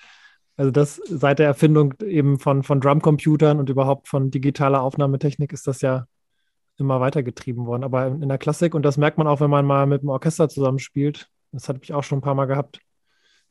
Also 0.55 0.69
das 0.69 1.01
seit 1.05 1.39
der 1.39 1.47
Erfindung 1.47 1.95
eben 2.03 2.37
von, 2.37 2.61
von 2.61 2.79
Drumcomputern 2.79 3.57
und 3.57 3.69
überhaupt 3.69 4.07
von 4.07 4.29
digitaler 4.29 4.83
Aufnahmetechnik 4.83 5.51
ist 5.53 5.65
das 5.65 5.81
ja 5.81 6.05
immer 6.81 6.99
weitergetrieben 6.99 7.65
worden. 7.65 7.83
Aber 7.83 8.07
in 8.07 8.27
der 8.27 8.37
Klassik, 8.37 8.75
und 8.75 8.83
das 8.83 8.97
merkt 8.97 9.17
man 9.17 9.27
auch, 9.27 9.39
wenn 9.39 9.49
man 9.49 9.65
mal 9.65 9.85
mit 9.85 10.01
dem 10.01 10.09
Orchester 10.09 10.49
zusammenspielt, 10.49 11.29
das 11.51 11.69
hatte 11.69 11.79
ich 11.83 11.93
auch 11.93 12.03
schon 12.03 12.19
ein 12.19 12.21
paar 12.23 12.35
Mal 12.35 12.45
gehabt, 12.45 12.81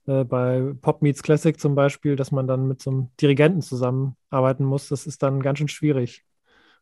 äh, 0.06 0.24
bei 0.24 0.72
Pop 0.80 1.02
Meets 1.02 1.22
Classic 1.22 1.58
zum 1.58 1.74
Beispiel, 1.74 2.16
dass 2.16 2.32
man 2.32 2.46
dann 2.46 2.66
mit 2.66 2.82
so 2.82 2.90
einem 2.90 3.10
Dirigenten 3.20 3.62
zusammenarbeiten 3.62 4.64
muss, 4.64 4.88
das 4.88 5.06
ist 5.06 5.22
dann 5.22 5.42
ganz 5.42 5.58
schön 5.58 5.68
schwierig, 5.68 6.24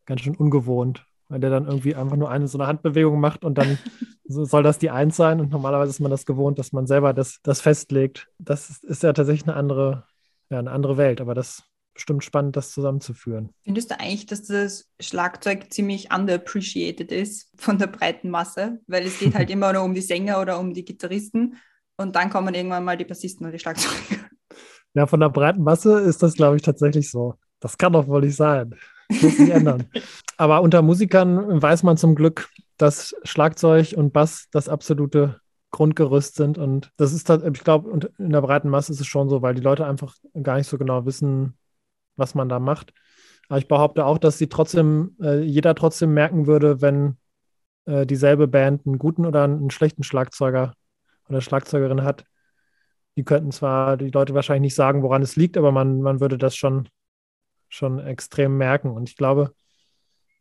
ganz 0.06 0.22
schön 0.22 0.36
ungewohnt, 0.36 1.04
weil 1.28 1.40
der 1.40 1.50
dann 1.50 1.66
irgendwie 1.66 1.94
einfach 1.94 2.16
nur 2.16 2.30
eine 2.30 2.48
so 2.48 2.58
eine 2.58 2.66
Handbewegung 2.66 3.20
macht 3.20 3.44
und 3.44 3.58
dann 3.58 3.78
so 4.24 4.44
soll 4.44 4.62
das 4.62 4.78
die 4.78 4.90
Eins 4.90 5.16
sein 5.16 5.40
und 5.40 5.50
normalerweise 5.50 5.90
ist 5.90 6.00
man 6.00 6.10
das 6.10 6.26
gewohnt, 6.26 6.58
dass 6.58 6.72
man 6.72 6.86
selber 6.86 7.12
das, 7.12 7.40
das 7.42 7.60
festlegt. 7.60 8.28
Das 8.38 8.70
ist, 8.70 8.84
ist 8.84 9.02
ja 9.02 9.12
tatsächlich 9.12 9.48
eine 9.48 9.56
andere, 9.56 10.04
ja, 10.50 10.58
eine 10.58 10.70
andere 10.70 10.96
Welt, 10.96 11.20
aber 11.20 11.34
das 11.34 11.64
bestimmt 11.98 12.24
spannend, 12.24 12.56
das 12.56 12.70
zusammenzuführen. 12.70 13.50
Findest 13.64 13.90
du 13.90 14.00
eigentlich, 14.00 14.26
dass 14.26 14.44
das 14.44 14.88
Schlagzeug 15.00 15.72
ziemlich 15.72 16.12
underappreciated 16.12 17.12
ist 17.12 17.50
von 17.56 17.78
der 17.78 17.88
breiten 17.88 18.30
Masse? 18.30 18.80
Weil 18.86 19.04
es 19.04 19.18
geht 19.18 19.34
halt 19.34 19.50
immer 19.50 19.72
nur 19.72 19.82
um 19.82 19.94
die 19.94 20.00
Sänger 20.00 20.40
oder 20.40 20.58
um 20.58 20.72
die 20.72 20.84
Gitarristen 20.84 21.56
und 21.96 22.14
dann 22.14 22.30
kommen 22.30 22.54
irgendwann 22.54 22.84
mal 22.84 22.96
die 22.96 23.04
Bassisten 23.04 23.44
und 23.44 23.52
die 23.52 23.58
Schlagzeuger. 23.58 24.22
Ja, 24.94 25.06
von 25.06 25.20
der 25.20 25.28
breiten 25.28 25.62
Masse 25.62 26.00
ist 26.00 26.22
das, 26.22 26.34
glaube 26.34 26.56
ich, 26.56 26.62
tatsächlich 26.62 27.10
so. 27.10 27.34
Das 27.60 27.76
kann 27.76 27.92
doch 27.92 28.06
wohl 28.06 28.22
nicht 28.22 28.36
sein. 28.36 28.74
Das 29.08 29.22
muss 29.22 29.36
sich 29.36 29.50
ändern. 29.50 29.84
Aber 30.36 30.62
unter 30.62 30.82
Musikern 30.82 31.60
weiß 31.60 31.82
man 31.82 31.96
zum 31.96 32.14
Glück, 32.14 32.48
dass 32.78 33.14
Schlagzeug 33.24 33.94
und 33.96 34.12
Bass 34.12 34.46
das 34.52 34.68
absolute 34.68 35.40
Grundgerüst 35.70 36.36
sind. 36.36 36.58
Und 36.58 36.92
das 36.96 37.12
ist, 37.12 37.28
ich 37.28 37.64
glaube, 37.64 38.08
in 38.18 38.30
der 38.30 38.40
breiten 38.40 38.70
Masse 38.70 38.92
ist 38.92 39.00
es 39.00 39.06
schon 39.06 39.28
so, 39.28 39.42
weil 39.42 39.54
die 39.54 39.62
Leute 39.62 39.86
einfach 39.86 40.14
gar 40.42 40.56
nicht 40.56 40.68
so 40.68 40.78
genau 40.78 41.04
wissen, 41.04 41.58
was 42.18 42.34
man 42.34 42.48
da 42.48 42.58
macht. 42.58 42.92
Aber 43.48 43.58
ich 43.58 43.68
behaupte 43.68 44.04
auch, 44.04 44.18
dass 44.18 44.38
sie 44.38 44.48
trotzdem, 44.48 45.16
äh, 45.20 45.40
jeder 45.40 45.74
trotzdem 45.74 46.12
merken 46.12 46.46
würde, 46.46 46.80
wenn 46.82 47.16
äh, 47.86 48.06
dieselbe 48.06 48.46
Band 48.48 48.86
einen 48.86 48.98
guten 48.98 49.24
oder 49.24 49.44
einen 49.44 49.70
schlechten 49.70 50.02
Schlagzeuger 50.02 50.74
oder 51.28 51.40
Schlagzeugerin 51.40 52.04
hat. 52.04 52.24
Die 53.16 53.24
könnten 53.24 53.50
zwar 53.50 53.96
die 53.96 54.10
Leute 54.10 54.34
wahrscheinlich 54.34 54.68
nicht 54.68 54.74
sagen, 54.74 55.02
woran 55.02 55.22
es 55.22 55.36
liegt, 55.36 55.56
aber 55.56 55.72
man, 55.72 56.02
man 56.02 56.20
würde 56.20 56.38
das 56.38 56.56
schon, 56.56 56.88
schon 57.68 57.98
extrem 57.98 58.56
merken. 58.58 58.90
Und 58.90 59.08
ich 59.08 59.16
glaube, 59.16 59.54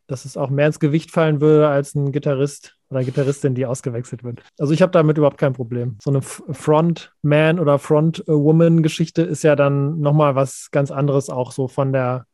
dass 0.06 0.24
es 0.24 0.36
auch 0.36 0.50
mehr 0.50 0.66
ins 0.66 0.80
Gewicht 0.80 1.10
fallen 1.10 1.40
würde 1.40 1.68
als 1.68 1.94
ein 1.94 2.12
Gitarrist 2.12 2.77
oder 2.90 3.04
Gitarristin, 3.04 3.54
die 3.54 3.66
ausgewechselt 3.66 4.24
wird. 4.24 4.42
Also 4.58 4.72
ich 4.72 4.82
habe 4.82 4.92
damit 4.92 5.18
überhaupt 5.18 5.38
kein 5.38 5.52
Problem. 5.52 5.98
So 6.02 6.10
eine 6.10 6.22
Frontman 6.22 7.58
oder 7.58 7.78
Frontwoman-Geschichte 7.78 9.22
ist 9.22 9.42
ja 9.42 9.56
dann 9.56 10.00
nochmal 10.00 10.34
was 10.34 10.70
ganz 10.70 10.90
anderes 10.90 11.28
auch 11.28 11.52
so 11.52 11.68
von 11.68 11.92
der, 11.92 12.26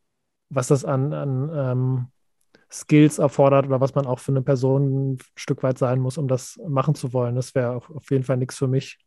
was 0.49 0.67
das 0.67 0.85
an, 0.85 1.13
an 1.13 1.51
ähm, 1.53 2.07
Skills 2.71 3.19
erfordert 3.19 3.65
oder 3.67 3.81
was 3.81 3.95
man 3.95 4.05
auch 4.05 4.19
für 4.19 4.31
eine 4.31 4.41
Person 4.41 5.13
ein 5.13 5.17
Stück 5.35 5.63
weit 5.63 5.77
sein 5.77 5.99
muss, 5.99 6.17
um 6.17 6.27
das 6.27 6.59
machen 6.67 6.95
zu 6.95 7.13
wollen. 7.13 7.35
Das 7.35 7.53
wäre 7.55 7.75
auf 7.75 8.09
jeden 8.09 8.23
Fall 8.23 8.37
nichts 8.37 8.57
für 8.57 8.67
mich. 8.67 8.97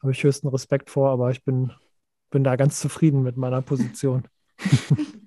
Habe 0.00 0.12
ich 0.12 0.22
höchsten 0.22 0.48
Respekt 0.48 0.90
vor, 0.90 1.10
aber 1.10 1.30
ich 1.30 1.44
bin, 1.44 1.72
bin 2.30 2.44
da 2.44 2.56
ganz 2.56 2.78
zufrieden 2.80 3.22
mit 3.22 3.36
meiner 3.36 3.62
Position. 3.62 4.24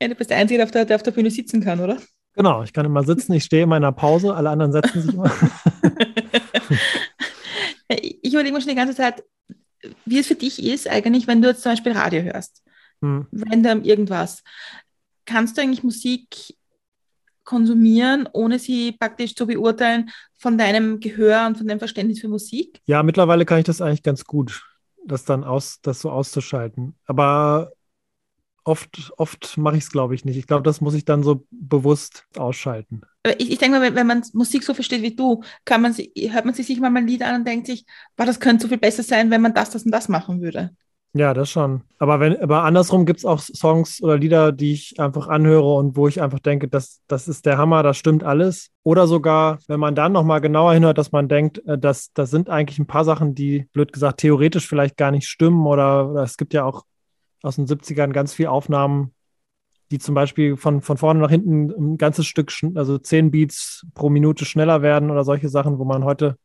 Ja, 0.00 0.08
du 0.08 0.14
bist 0.14 0.30
der 0.30 0.38
Einzige, 0.38 0.58
der 0.66 0.96
auf 0.96 1.02
der, 1.02 1.12
Bühne 1.12 1.30
sitzen 1.30 1.60
kann, 1.60 1.80
oder? 1.80 1.98
Genau, 2.36 2.62
ich 2.62 2.74
kann 2.74 2.84
immer 2.84 3.02
sitzen, 3.02 3.32
ich 3.32 3.44
stehe 3.44 3.62
in 3.62 3.70
meiner 3.70 3.92
Pause, 3.92 4.34
alle 4.34 4.50
anderen 4.50 4.70
setzen 4.70 5.00
sich 5.00 5.14
immer. 5.14 5.32
ich 7.88 8.32
überlege 8.32 8.54
mir 8.54 8.60
schon 8.60 8.68
die 8.68 8.76
ganze 8.76 8.94
Zeit, 8.94 9.24
wie 10.04 10.18
es 10.18 10.26
für 10.26 10.34
dich 10.34 10.62
ist, 10.62 10.86
eigentlich, 10.86 11.26
wenn 11.26 11.40
du 11.40 11.48
jetzt 11.48 11.62
zum 11.62 11.72
Beispiel 11.72 11.92
Radio 11.92 12.22
hörst, 12.22 12.62
hm. 13.00 13.26
random 13.32 13.84
irgendwas. 13.84 14.42
Kannst 15.24 15.56
du 15.56 15.62
eigentlich 15.62 15.82
Musik 15.82 16.54
konsumieren, 17.44 18.28
ohne 18.34 18.58
sie 18.58 18.92
praktisch 18.92 19.34
zu 19.34 19.46
beurteilen 19.46 20.10
von 20.34 20.58
deinem 20.58 21.00
Gehör 21.00 21.46
und 21.46 21.56
von 21.56 21.66
deinem 21.66 21.78
Verständnis 21.78 22.20
für 22.20 22.28
Musik? 22.28 22.82
Ja, 22.84 23.02
mittlerweile 23.02 23.46
kann 23.46 23.60
ich 23.60 23.64
das 23.64 23.80
eigentlich 23.80 24.02
ganz 24.02 24.24
gut, 24.24 24.62
das 25.06 25.24
dann 25.24 25.42
aus, 25.42 25.80
das 25.80 26.00
so 26.00 26.10
auszuschalten. 26.10 26.96
Aber 27.06 27.72
oft, 28.66 29.12
oft 29.16 29.56
mache 29.56 29.76
ich 29.76 29.84
es, 29.84 29.90
glaube 29.90 30.14
ich, 30.14 30.24
nicht. 30.24 30.36
Ich 30.36 30.46
glaube, 30.46 30.64
das 30.64 30.80
muss 30.80 30.94
ich 30.94 31.04
dann 31.04 31.22
so 31.22 31.46
bewusst 31.50 32.26
ausschalten. 32.36 33.02
Ich, 33.38 33.52
ich 33.52 33.58
denke 33.58 33.78
mal, 33.78 33.86
wenn, 33.86 33.94
wenn, 33.94 34.06
man 34.06 34.22
Musik 34.32 34.64
so 34.64 34.74
versteht 34.74 35.02
wie 35.02 35.14
du, 35.14 35.42
kann 35.64 35.82
man, 35.82 35.94
hört 35.94 36.44
man 36.44 36.54
sich 36.54 36.80
mal 36.80 36.94
ein 36.94 37.06
Lied 37.06 37.22
an 37.22 37.36
und 37.36 37.46
denkt 37.46 37.66
sich, 37.66 37.86
boah, 38.16 38.26
das 38.26 38.40
könnte 38.40 38.62
so 38.62 38.68
viel 38.68 38.78
besser 38.78 39.02
sein, 39.02 39.30
wenn 39.30 39.42
man 39.42 39.54
das, 39.54 39.70
das 39.70 39.84
und 39.84 39.92
das 39.92 40.08
machen 40.08 40.42
würde. 40.42 40.70
Ja, 41.14 41.32
das 41.32 41.48
schon. 41.48 41.82
Aber, 41.98 42.20
wenn, 42.20 42.38
aber 42.42 42.64
andersrum 42.64 43.06
gibt 43.06 43.20
es 43.20 43.24
auch 43.24 43.40
Songs 43.40 44.02
oder 44.02 44.18
Lieder, 44.18 44.52
die 44.52 44.72
ich 44.72 45.00
einfach 45.00 45.28
anhöre 45.28 45.74
und 45.74 45.96
wo 45.96 46.08
ich 46.08 46.20
einfach 46.20 46.40
denke, 46.40 46.68
das, 46.68 47.00
das 47.06 47.26
ist 47.26 47.46
der 47.46 47.56
Hammer, 47.56 47.82
das 47.82 47.96
stimmt 47.96 48.22
alles. 48.22 48.70
Oder 48.82 49.06
sogar, 49.06 49.58
wenn 49.66 49.80
man 49.80 49.94
dann 49.94 50.12
nochmal 50.12 50.42
genauer 50.42 50.74
hinhört, 50.74 50.98
dass 50.98 51.12
man 51.12 51.28
denkt, 51.28 51.64
äh, 51.66 51.78
dass 51.78 52.12
das 52.12 52.30
sind 52.30 52.50
eigentlich 52.50 52.78
ein 52.78 52.86
paar 52.86 53.06
Sachen, 53.06 53.34
die, 53.34 53.66
blöd 53.72 53.94
gesagt, 53.94 54.20
theoretisch 54.20 54.68
vielleicht 54.68 54.98
gar 54.98 55.10
nicht 55.10 55.26
stimmen. 55.26 55.66
Oder, 55.66 56.10
oder 56.10 56.22
es 56.22 56.36
gibt 56.36 56.52
ja 56.52 56.64
auch 56.64 56.82
aus 57.42 57.56
den 57.56 57.66
70ern 57.66 58.12
ganz 58.12 58.34
viele 58.34 58.50
Aufnahmen, 58.50 59.14
die 59.90 59.98
zum 59.98 60.14
Beispiel 60.14 60.56
von, 60.56 60.82
von 60.82 60.96
vorne 60.96 61.20
nach 61.20 61.30
hinten 61.30 61.70
ein 61.70 61.96
ganzes 61.96 62.26
Stück, 62.26 62.52
also 62.74 62.98
zehn 62.98 63.30
Beats 63.30 63.86
pro 63.94 64.10
Minute 64.10 64.44
schneller 64.44 64.82
werden 64.82 65.10
oder 65.10 65.24
solche 65.24 65.48
Sachen, 65.48 65.78
wo 65.78 65.84
man 65.84 66.04
heute 66.04 66.36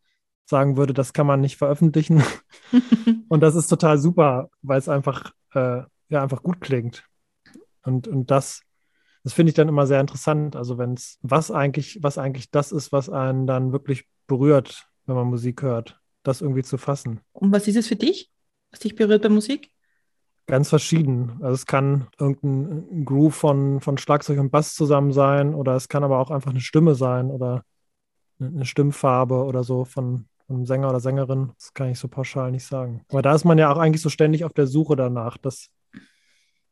sagen 0.45 0.77
würde, 0.77 0.93
das 0.93 1.13
kann 1.13 1.27
man 1.27 1.41
nicht 1.41 1.57
veröffentlichen. 1.57 2.23
und 3.29 3.41
das 3.41 3.55
ist 3.55 3.67
total 3.67 3.97
super, 3.97 4.49
weil 4.61 4.77
es 4.77 4.89
einfach, 4.89 5.31
äh, 5.53 5.81
ja, 6.09 6.21
einfach 6.21 6.43
gut 6.43 6.61
klingt. 6.61 7.05
Und, 7.83 8.07
und 8.07 8.29
das, 8.29 8.61
das 9.23 9.33
finde 9.33 9.49
ich 9.49 9.55
dann 9.55 9.69
immer 9.69 9.87
sehr 9.87 10.01
interessant. 10.01 10.55
Also 10.55 10.77
wenn 10.77 10.93
es, 10.93 11.17
was 11.21 11.49
eigentlich, 11.49 11.99
was 12.01 12.17
eigentlich 12.17 12.51
das 12.51 12.71
ist, 12.71 12.91
was 12.91 13.09
einen 13.09 13.47
dann 13.47 13.71
wirklich 13.71 14.05
berührt, 14.27 14.87
wenn 15.05 15.15
man 15.15 15.27
Musik 15.27 15.63
hört, 15.63 15.99
das 16.23 16.41
irgendwie 16.41 16.63
zu 16.63 16.77
fassen. 16.77 17.21
Und 17.31 17.51
was 17.51 17.67
ist 17.67 17.77
es 17.77 17.87
für 17.87 17.95
dich, 17.95 18.29
was 18.71 18.81
dich 18.81 18.95
berührt 18.95 19.23
bei 19.23 19.29
Musik? 19.29 19.70
Ganz 20.51 20.67
verschieden. 20.67 21.37
Also 21.41 21.53
es 21.53 21.65
kann 21.65 22.07
irgendein 22.19 23.05
Groove 23.05 23.33
von, 23.33 23.79
von 23.79 23.97
Schlagzeug 23.97 24.37
und 24.37 24.51
Bass 24.51 24.75
zusammen 24.75 25.13
sein 25.13 25.55
oder 25.55 25.77
es 25.77 25.87
kann 25.87 26.03
aber 26.03 26.19
auch 26.19 26.29
einfach 26.29 26.51
eine 26.51 26.59
Stimme 26.59 26.93
sein 26.93 27.31
oder 27.31 27.63
eine 28.37 28.65
Stimmfarbe 28.65 29.45
oder 29.45 29.63
so 29.63 29.85
von, 29.85 30.25
von 30.45 30.57
einem 30.57 30.65
Sänger 30.65 30.89
oder 30.89 30.99
Sängerin. 30.99 31.53
Das 31.57 31.73
kann 31.73 31.87
ich 31.87 31.99
so 31.99 32.09
pauschal 32.09 32.51
nicht 32.51 32.65
sagen. 32.65 33.05
Aber 33.07 33.21
da 33.21 33.33
ist 33.33 33.45
man 33.45 33.57
ja 33.59 33.71
auch 33.71 33.77
eigentlich 33.77 34.01
so 34.01 34.09
ständig 34.09 34.43
auf 34.43 34.51
der 34.51 34.67
Suche 34.67 34.97
danach, 34.97 35.37
das, 35.37 35.69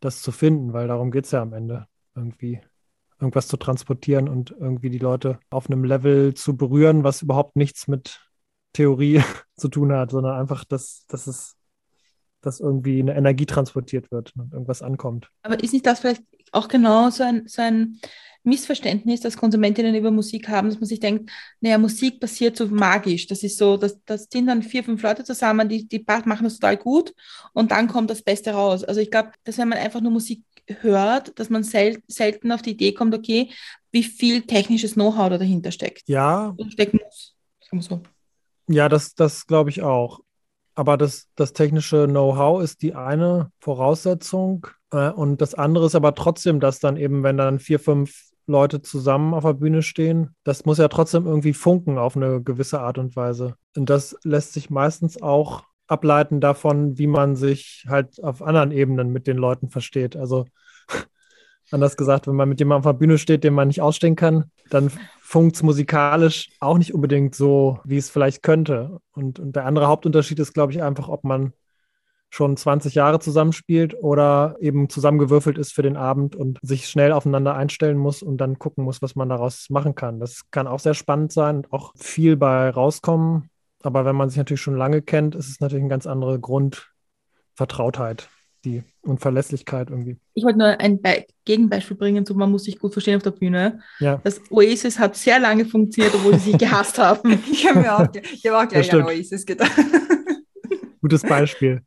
das 0.01 0.21
zu 0.21 0.33
finden, 0.33 0.73
weil 0.73 0.89
darum 0.89 1.09
geht 1.09 1.23
es 1.23 1.31
ja 1.31 1.41
am 1.41 1.53
Ende 1.53 1.87
irgendwie 2.15 2.59
irgendwas 3.17 3.47
zu 3.47 3.55
transportieren 3.55 4.27
und 4.27 4.51
irgendwie 4.51 4.89
die 4.89 4.97
Leute 4.97 5.39
auf 5.51 5.69
einem 5.69 5.85
Level 5.85 6.33
zu 6.33 6.57
berühren, 6.57 7.05
was 7.05 7.21
überhaupt 7.21 7.55
nichts 7.55 7.87
mit 7.87 8.19
Theorie 8.73 9.23
zu 9.55 9.69
tun 9.69 9.93
hat, 9.93 10.11
sondern 10.11 10.37
einfach, 10.37 10.65
dass, 10.65 11.05
dass 11.07 11.27
es 11.27 11.55
dass 12.41 12.59
irgendwie 12.59 12.99
eine 12.99 13.15
Energie 13.15 13.45
transportiert 13.45 14.11
wird 14.11 14.33
und 14.35 14.53
irgendwas 14.53 14.81
ankommt. 14.81 15.29
Aber 15.43 15.61
ist 15.61 15.73
nicht 15.73 15.85
das 15.85 15.99
vielleicht 15.99 16.23
auch 16.51 16.67
genau 16.67 17.09
so 17.09 17.23
ein, 17.23 17.47
so 17.47 17.61
ein 17.61 17.99
Missverständnis, 18.43 19.21
das 19.21 19.37
Konsumentinnen 19.37 19.95
über 19.95 20.11
Musik 20.11 20.47
haben, 20.47 20.69
dass 20.69 20.79
man 20.79 20.87
sich 20.87 20.99
denkt, 20.99 21.29
naja, 21.59 21.77
Musik 21.77 22.19
passiert 22.19 22.55
so 22.55 22.67
magisch. 22.67 23.27
Das 23.27 23.43
ist 23.43 23.57
so, 23.57 23.77
das, 23.77 23.99
das 24.05 24.27
sind 24.31 24.47
dann 24.47 24.63
vier, 24.63 24.83
fünf 24.83 25.01
Leute 25.01 25.23
zusammen, 25.23 25.67
die, 25.67 25.87
die 25.87 26.03
machen 26.25 26.45
das 26.45 26.55
total 26.55 26.77
gut 26.77 27.13
und 27.53 27.71
dann 27.71 27.87
kommt 27.87 28.09
das 28.09 28.21
Beste 28.21 28.51
raus. 28.51 28.83
Also 28.83 29.01
ich 29.01 29.11
glaube, 29.11 29.31
dass 29.43 29.57
wenn 29.57 29.69
man 29.69 29.77
einfach 29.77 30.01
nur 30.01 30.11
Musik 30.11 30.43
hört, 30.81 31.37
dass 31.39 31.49
man 31.49 31.63
sel 31.63 32.01
selten 32.07 32.51
auf 32.51 32.61
die 32.61 32.71
Idee 32.71 32.93
kommt, 32.93 33.13
okay, 33.13 33.49
wie 33.91 34.03
viel 34.03 34.43
technisches 34.43 34.93
Know-how 34.93 35.29
da 35.29 35.37
dahinter 35.37 35.71
steckt. 35.71 36.07
Ja. 36.07 36.53
Und 36.57 36.73
stecken 36.73 36.99
muss. 37.03 37.35
Sagen 37.61 37.77
wir 37.77 37.81
so. 37.81 38.01
Ja, 38.67 38.87
das, 38.87 39.15
das 39.15 39.47
glaube 39.47 39.71
ich 39.71 39.81
auch. 39.81 40.21
Aber 40.75 40.97
das, 40.97 41.27
das 41.35 41.53
technische 41.53 42.07
Know-how 42.07 42.61
ist 42.61 42.81
die 42.81 42.95
eine 42.95 43.51
Voraussetzung. 43.59 44.67
Äh, 44.91 45.09
und 45.09 45.41
das 45.41 45.53
andere 45.53 45.87
ist 45.87 45.95
aber 45.95 46.15
trotzdem, 46.15 46.59
dass 46.59 46.79
dann 46.79 46.97
eben, 46.97 47.23
wenn 47.23 47.37
dann 47.37 47.59
vier, 47.59 47.79
fünf 47.79 48.29
Leute 48.47 48.81
zusammen 48.81 49.33
auf 49.33 49.43
der 49.43 49.53
Bühne 49.53 49.83
stehen, 49.83 50.35
das 50.43 50.65
muss 50.65 50.79
ja 50.79 50.87
trotzdem 50.87 51.27
irgendwie 51.27 51.53
funken 51.53 51.97
auf 51.97 52.15
eine 52.15 52.41
gewisse 52.41 52.81
Art 52.81 52.97
und 52.97 53.15
Weise. 53.15 53.55
Und 53.77 53.89
das 53.89 54.17
lässt 54.23 54.53
sich 54.53 54.69
meistens 54.69 55.21
auch 55.21 55.63
ableiten 55.87 56.41
davon, 56.41 56.97
wie 56.97 57.07
man 57.07 57.35
sich 57.35 57.85
halt 57.87 58.21
auf 58.23 58.41
anderen 58.41 58.71
Ebenen 58.71 59.11
mit 59.11 59.27
den 59.27 59.37
Leuten 59.37 59.69
versteht. 59.69 60.15
Also 60.15 60.45
anders 61.71 61.97
gesagt, 61.97 62.27
wenn 62.27 62.35
man 62.35 62.49
mit 62.49 62.59
jemandem 62.59 62.87
auf 62.87 62.93
der 62.93 62.99
Bühne 62.99 63.17
steht, 63.17 63.43
den 63.43 63.53
man 63.53 63.67
nicht 63.67 63.81
ausstehen 63.81 64.15
kann, 64.15 64.51
dann 64.69 64.91
funkt 65.21 65.55
es 65.55 65.63
musikalisch 65.63 66.49
auch 66.59 66.77
nicht 66.77 66.93
unbedingt 66.93 67.35
so, 67.35 67.79
wie 67.83 67.97
es 67.97 68.09
vielleicht 68.09 68.43
könnte. 68.43 68.99
Und, 69.13 69.39
und 69.39 69.55
der 69.55 69.65
andere 69.65 69.87
Hauptunterschied 69.87 70.39
ist, 70.39 70.53
glaube 70.53 70.71
ich, 70.73 70.81
einfach, 70.81 71.09
ob 71.09 71.23
man 71.23 71.53
schon 72.31 72.55
20 72.57 72.93
Jahre 72.93 73.19
zusammenspielt 73.19 73.95
oder 73.95 74.55
eben 74.59 74.87
zusammengewürfelt 74.89 75.57
ist 75.57 75.73
für 75.73 75.81
den 75.81 75.97
Abend 75.97 76.35
und 76.35 76.59
sich 76.61 76.87
schnell 76.87 77.11
aufeinander 77.11 77.55
einstellen 77.55 77.97
muss 77.97 78.21
und 78.21 78.37
dann 78.37 78.59
gucken 78.59 78.83
muss, 78.83 79.01
was 79.01 79.15
man 79.15 79.29
daraus 79.29 79.69
machen 79.69 79.95
kann. 79.95 80.19
Das 80.19 80.41
kann 80.51 80.67
auch 80.67 80.79
sehr 80.79 80.93
spannend 80.93 81.31
sein 81.31 81.57
und 81.57 81.73
auch 81.73 81.93
viel 81.97 82.37
bei 82.37 82.69
rauskommen. 82.69 83.49
Aber 83.81 84.05
wenn 84.05 84.15
man 84.15 84.29
sich 84.29 84.37
natürlich 84.37 84.61
schon 84.61 84.77
lange 84.77 85.01
kennt, 85.01 85.35
ist 85.35 85.49
es 85.49 85.59
natürlich 85.59 85.83
eine 85.83 85.89
ganz 85.89 86.05
andere 86.05 86.39
Grundvertrautheit 86.39 88.29
die 88.65 88.83
und 89.01 89.19
Verlässlichkeit 89.19 89.89
irgendwie. 89.89 90.17
Ich 90.33 90.43
wollte 90.43 90.59
nur 90.59 90.79
ein 90.79 91.01
Be 91.01 91.25
Gegenbeispiel 91.45 91.97
bringen, 91.97 92.25
so 92.25 92.35
man 92.35 92.51
muss 92.51 92.65
sich 92.65 92.77
gut 92.77 92.93
verstehen 92.93 93.17
auf 93.17 93.23
der 93.23 93.31
Bühne. 93.31 93.79
Ja. 93.99 94.21
Das 94.23 94.39
Oasis 94.51 94.99
hat 94.99 95.15
sehr 95.15 95.39
lange 95.39 95.65
funktioniert, 95.65 96.13
obwohl 96.13 96.33
sie 96.35 96.51
sich 96.51 96.57
gehasst 96.59 96.99
haben. 96.99 97.39
ich 97.51 97.67
habe 97.67 97.91
auch, 97.91 97.99
hab 98.01 98.53
auch 98.53 98.67
gleich 98.67 98.93
an 98.93 99.03
Oasis 99.03 99.45
gedacht. 99.45 99.71
Gutes 101.01 101.23
Beispiel. 101.23 101.81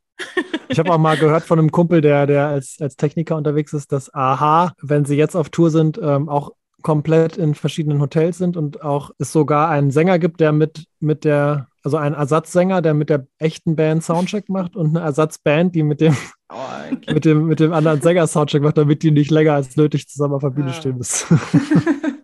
Ich 0.68 0.78
habe 0.78 0.90
auch 0.90 0.98
mal 0.98 1.16
gehört 1.16 1.44
von 1.44 1.58
einem 1.58 1.70
Kumpel, 1.70 2.00
der, 2.00 2.26
der 2.26 2.48
als, 2.48 2.78
als 2.80 2.96
Techniker 2.96 3.36
unterwegs 3.36 3.72
ist, 3.72 3.92
dass 3.92 4.12
Aha, 4.14 4.72
wenn 4.80 5.04
sie 5.04 5.16
jetzt 5.16 5.36
auf 5.36 5.50
Tour 5.50 5.70
sind, 5.70 6.00
ähm, 6.02 6.28
auch 6.28 6.52
komplett 6.82 7.36
in 7.36 7.54
verschiedenen 7.54 8.00
Hotels 8.00 8.38
sind 8.38 8.56
und 8.56 8.82
auch 8.82 9.10
es 9.18 9.32
sogar 9.32 9.68
einen 9.68 9.90
Sänger 9.90 10.18
gibt, 10.18 10.40
der 10.40 10.52
mit, 10.52 10.86
mit 10.98 11.24
der, 11.24 11.68
also 11.83 11.97
einen 11.97 12.14
Ersatzsänger, 12.14 12.80
der 12.83 12.95
mit 12.95 13.11
der 13.11 13.26
echten 13.39 13.76
Band 13.76 14.05
Soundcheck 14.05 14.49
macht 14.49 14.76
und 14.76 14.97
eine 14.97 15.05
Ersatzband, 15.05 15.74
die 15.74 15.83
mit 15.83 16.01
dem, 16.01 16.16
oh, 16.53 16.57
okay. 16.93 17.14
mit 17.14 17.24
dem, 17.24 17.47
mit 17.47 17.61
dem 17.61 17.72
anderen 17.72 18.01
Sänger 18.01 18.26
Soundcheck 18.26 18.62
macht, 18.62 18.78
damit 18.78 19.03
die 19.03 19.11
nicht 19.11 19.30
länger 19.30 19.55
als 19.55 19.76
nötig 19.76 20.09
zusammen 20.09 20.35
auf 20.35 20.43
der 20.43 20.51
Bühne 20.51 20.68
ja. 20.68 20.74
stehen 20.74 20.99
müssen. 20.99 21.41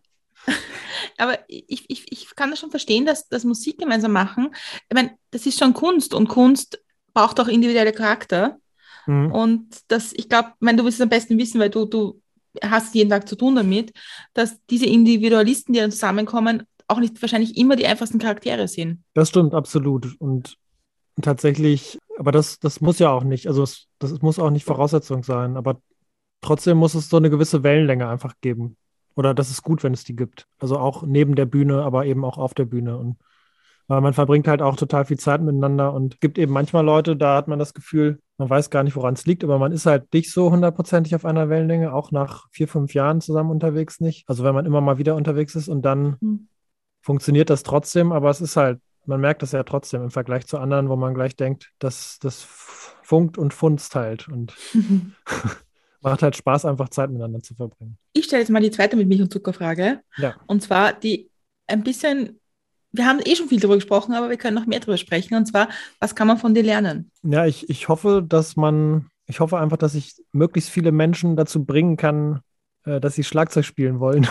Aber 1.19 1.37
ich, 1.49 1.85
ich, 1.89 2.13
ich 2.13 2.37
kann 2.37 2.51
das 2.51 2.61
schon 2.61 2.71
verstehen, 2.71 3.05
dass 3.05 3.29
das 3.29 3.43
Musik 3.43 3.79
gemeinsam 3.79 4.13
machen. 4.13 4.51
Ich 4.89 4.95
meine, 4.95 5.17
das 5.33 5.47
ist 5.47 5.59
schon 5.59 5.75
Kunst 5.75 6.15
und 6.15 6.29
Kunst 6.29 6.81
braucht 7.13 7.41
auch 7.41 7.49
individuelle 7.49 7.93
Charakter. 7.93 8.59
Mhm. 9.07 9.33
Und 9.33 9.67
das, 9.89 10.13
ich 10.13 10.29
glaube, 10.29 10.53
du 10.61 10.85
wirst 10.85 10.99
es 10.99 11.01
am 11.01 11.09
besten 11.09 11.37
wissen, 11.37 11.59
weil 11.59 11.71
du, 11.71 11.87
du 11.87 12.23
hast 12.63 12.95
jeden 12.95 13.11
Tag 13.11 13.29
zu 13.29 13.35
tun 13.35 13.57
damit, 13.57 13.93
dass 14.33 14.65
diese 14.67 14.87
Individualisten, 14.87 15.73
die 15.73 15.81
dann 15.81 15.91
zusammenkommen, 15.91 16.63
auch 16.89 17.01
nicht 17.01 17.21
wahrscheinlich 17.23 17.57
immer 17.57 17.77
die 17.77 17.87
einfachsten 17.87 18.19
Charaktere 18.19 18.67
sind. 18.67 19.03
Das 19.15 19.29
stimmt, 19.29 19.55
absolut. 19.55 20.17
Und 20.19 20.57
tatsächlich, 21.21 21.99
aber 22.19 22.33
das, 22.33 22.59
das 22.59 22.81
muss 22.81 22.99
ja 22.99 23.11
auch 23.11 23.25
nicht, 23.25 23.47
also 23.47 23.63
es, 23.63 23.87
das 23.99 24.21
muss 24.23 24.39
auch 24.39 24.51
nicht 24.51 24.65
Voraussetzung 24.65 25.23
sein, 25.23 25.57
aber 25.57 25.81
trotzdem 26.41 26.79
muss 26.79 26.95
es 26.95 27.09
so 27.09 27.17
eine 27.17 27.31
gewisse 27.31 27.63
Wellenlänge 27.63 28.09
einfach 28.09 28.35
geben. 28.41 28.77
Oder 29.15 29.35
das 29.35 29.51
ist 29.51 29.63
gut, 29.63 29.83
wenn 29.83 29.93
es 29.93 30.05
die 30.05 30.15
gibt. 30.17 30.47
Also 30.59 30.79
auch 30.79 31.03
neben 31.03 31.35
der 31.35 31.47
Bühne, 31.47 31.83
aber 31.83 32.07
eben 32.07 32.25
auch 32.25 32.39
auf 32.39 32.55
der 32.55 32.67
Bühne. 32.67 32.97
Und 32.97 33.17
weil 33.89 34.01
man 34.01 34.13
verbringt 34.13 34.47
halt 34.47 34.63
auch 34.63 34.77
total 34.77 35.07
viel 35.07 35.19
Zeit 35.19 35.43
miteinander 35.43 35.93
und 35.93 36.21
gibt 36.21 36.39
eben 36.39 36.53
manchmal 36.53 36.85
Leute, 36.85 37.17
da 37.17 37.37
hat 37.37 37.49
man 37.49 37.59
das 37.59 37.75
Gefühl, 37.75 38.21
man 38.37 38.49
weiß 38.49 38.71
gar 38.71 38.85
nicht, 38.85 38.95
woran 38.95 39.15
es 39.15 39.27
liegt, 39.27 39.43
aber 39.43 39.59
man 39.59 39.73
ist 39.73 39.87
halt 39.87 40.13
nicht 40.13 40.31
so 40.31 40.53
hundertprozentig 40.53 41.15
auf 41.17 41.25
einer 41.25 41.49
Wellenlänge, 41.49 41.93
auch 41.93 42.13
nach 42.13 42.47
vier, 42.53 42.69
fünf 42.69 42.95
Jahren 42.95 43.21
zusammen 43.21 43.51
unterwegs 43.51 43.99
nicht. 43.99 44.29
Also 44.29 44.45
wenn 44.45 44.55
man 44.55 44.67
immer 44.67 44.81
mal 44.81 44.99
wieder 44.99 45.17
unterwegs 45.17 45.57
ist 45.57 45.69
und 45.69 45.83
dann 45.83 46.17
mhm. 46.21 46.49
Funktioniert 47.01 47.51
das 47.51 47.63
trotzdem, 47.63 48.13
aber 48.13 48.31
es 48.31 48.41
ist 48.41 48.57
halt, 48.57 48.81
man 49.07 49.21
merkt 49.21 49.43
das 49.43 49.53
ja 49.53 49.63
trotzdem 49.63 50.03
im 50.03 50.11
Vergleich 50.11 50.47
zu 50.47 50.59
anderen, 50.59 50.89
wo 50.89 50.97
man 50.97 51.15
gleich 51.15 51.37
denkt, 51.37 51.73
dass 51.79 52.19
das 52.21 52.47
funkt 53.03 53.39
und 53.39 53.55
funzt 53.55 53.95
halt 53.95 54.29
und 54.29 54.55
macht 56.01 56.23
halt 56.23 56.37
Spaß, 56.37 56.65
einfach 56.65 56.89
Zeit 56.91 57.11
miteinander 57.11 57.43
zu 57.43 57.55
verbringen. 57.55 57.99
Ich 58.13 58.27
stelle 58.27 58.43
jetzt 58.43 58.51
mal 58.51 58.61
die 58.61 58.71
zweite 58.71 58.97
mit 58.97 59.09
Milch 59.09 59.23
und 59.23 59.33
Zuckerfrage. 59.33 60.01
Ja. 60.17 60.37
Und 60.47 60.63
zwar 60.63 60.93
die 60.93 61.31
ein 61.67 61.83
bisschen 61.83 62.39
wir 62.93 63.07
haben 63.07 63.21
eh 63.25 63.37
schon 63.37 63.49
viel 63.49 63.61
darüber 63.61 63.77
gesprochen, 63.77 64.15
aber 64.15 64.31
wir 64.31 64.37
können 64.37 64.55
noch 64.55 64.67
mehr 64.67 64.81
darüber 64.81 64.97
sprechen. 64.97 65.35
Und 65.35 65.47
zwar, 65.47 65.69
was 66.01 66.15
kann 66.15 66.27
man 66.27 66.39
von 66.39 66.55
dir 66.55 66.63
lernen? 66.63 67.11
Ja, 67.23 67.47
ich, 67.47 67.69
ich 67.69 67.89
hoffe, 67.89 68.25
dass 68.27 68.57
man, 68.57 69.11
ich 69.27 69.41
hoffe 69.41 69.59
einfach, 69.59 69.77
dass 69.77 69.95
ich 69.95 70.15
möglichst 70.33 70.71
viele 70.71 70.93
Menschen 70.93 71.37
dazu 71.37 71.65
bringen 71.65 71.97
kann, 71.97 72.41
äh, 72.85 73.01
dass 73.01 73.15
sie 73.15 73.25
Schlagzeug 73.25 73.65
spielen 73.65 74.01
wollen. 74.01 74.27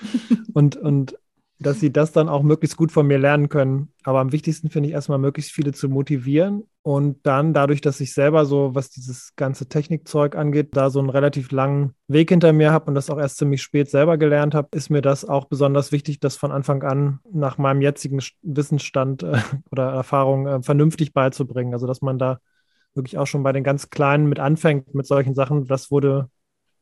und, 0.54 0.76
und 0.76 1.16
dass 1.60 1.78
sie 1.78 1.92
das 1.92 2.12
dann 2.12 2.28
auch 2.28 2.42
möglichst 2.42 2.76
gut 2.76 2.90
von 2.90 3.06
mir 3.06 3.18
lernen 3.18 3.50
können. 3.50 3.92
Aber 4.02 4.20
am 4.20 4.32
wichtigsten 4.32 4.70
finde 4.70 4.88
ich 4.88 4.94
erstmal, 4.94 5.18
möglichst 5.18 5.52
viele 5.52 5.72
zu 5.72 5.90
motivieren 5.90 6.64
und 6.82 7.24
dann 7.26 7.52
dadurch, 7.52 7.82
dass 7.82 8.00
ich 8.00 8.14
selber 8.14 8.46
so, 8.46 8.74
was 8.74 8.88
dieses 8.88 9.36
ganze 9.36 9.68
Technikzeug 9.68 10.36
angeht, 10.36 10.70
da 10.72 10.88
so 10.88 10.98
einen 10.98 11.10
relativ 11.10 11.52
langen 11.52 11.94
Weg 12.08 12.30
hinter 12.30 12.54
mir 12.54 12.72
habe 12.72 12.86
und 12.86 12.94
das 12.94 13.10
auch 13.10 13.18
erst 13.18 13.36
ziemlich 13.36 13.60
spät 13.60 13.90
selber 13.90 14.16
gelernt 14.16 14.54
habe, 14.54 14.68
ist 14.72 14.88
mir 14.88 15.02
das 15.02 15.26
auch 15.26 15.44
besonders 15.44 15.92
wichtig, 15.92 16.18
das 16.18 16.36
von 16.36 16.50
Anfang 16.50 16.82
an 16.82 17.20
nach 17.30 17.58
meinem 17.58 17.82
jetzigen 17.82 18.20
Wissensstand 18.40 19.22
äh, 19.22 19.38
oder 19.70 19.90
Erfahrung 19.90 20.46
äh, 20.46 20.62
vernünftig 20.62 21.12
beizubringen. 21.12 21.74
Also, 21.74 21.86
dass 21.86 22.00
man 22.00 22.18
da 22.18 22.40
wirklich 22.94 23.18
auch 23.18 23.26
schon 23.26 23.42
bei 23.42 23.52
den 23.52 23.64
ganz 23.64 23.90
Kleinen 23.90 24.26
mit 24.26 24.40
anfängt 24.40 24.94
mit 24.94 25.06
solchen 25.06 25.34
Sachen. 25.34 25.66
Das 25.66 25.90
wurde 25.90 26.30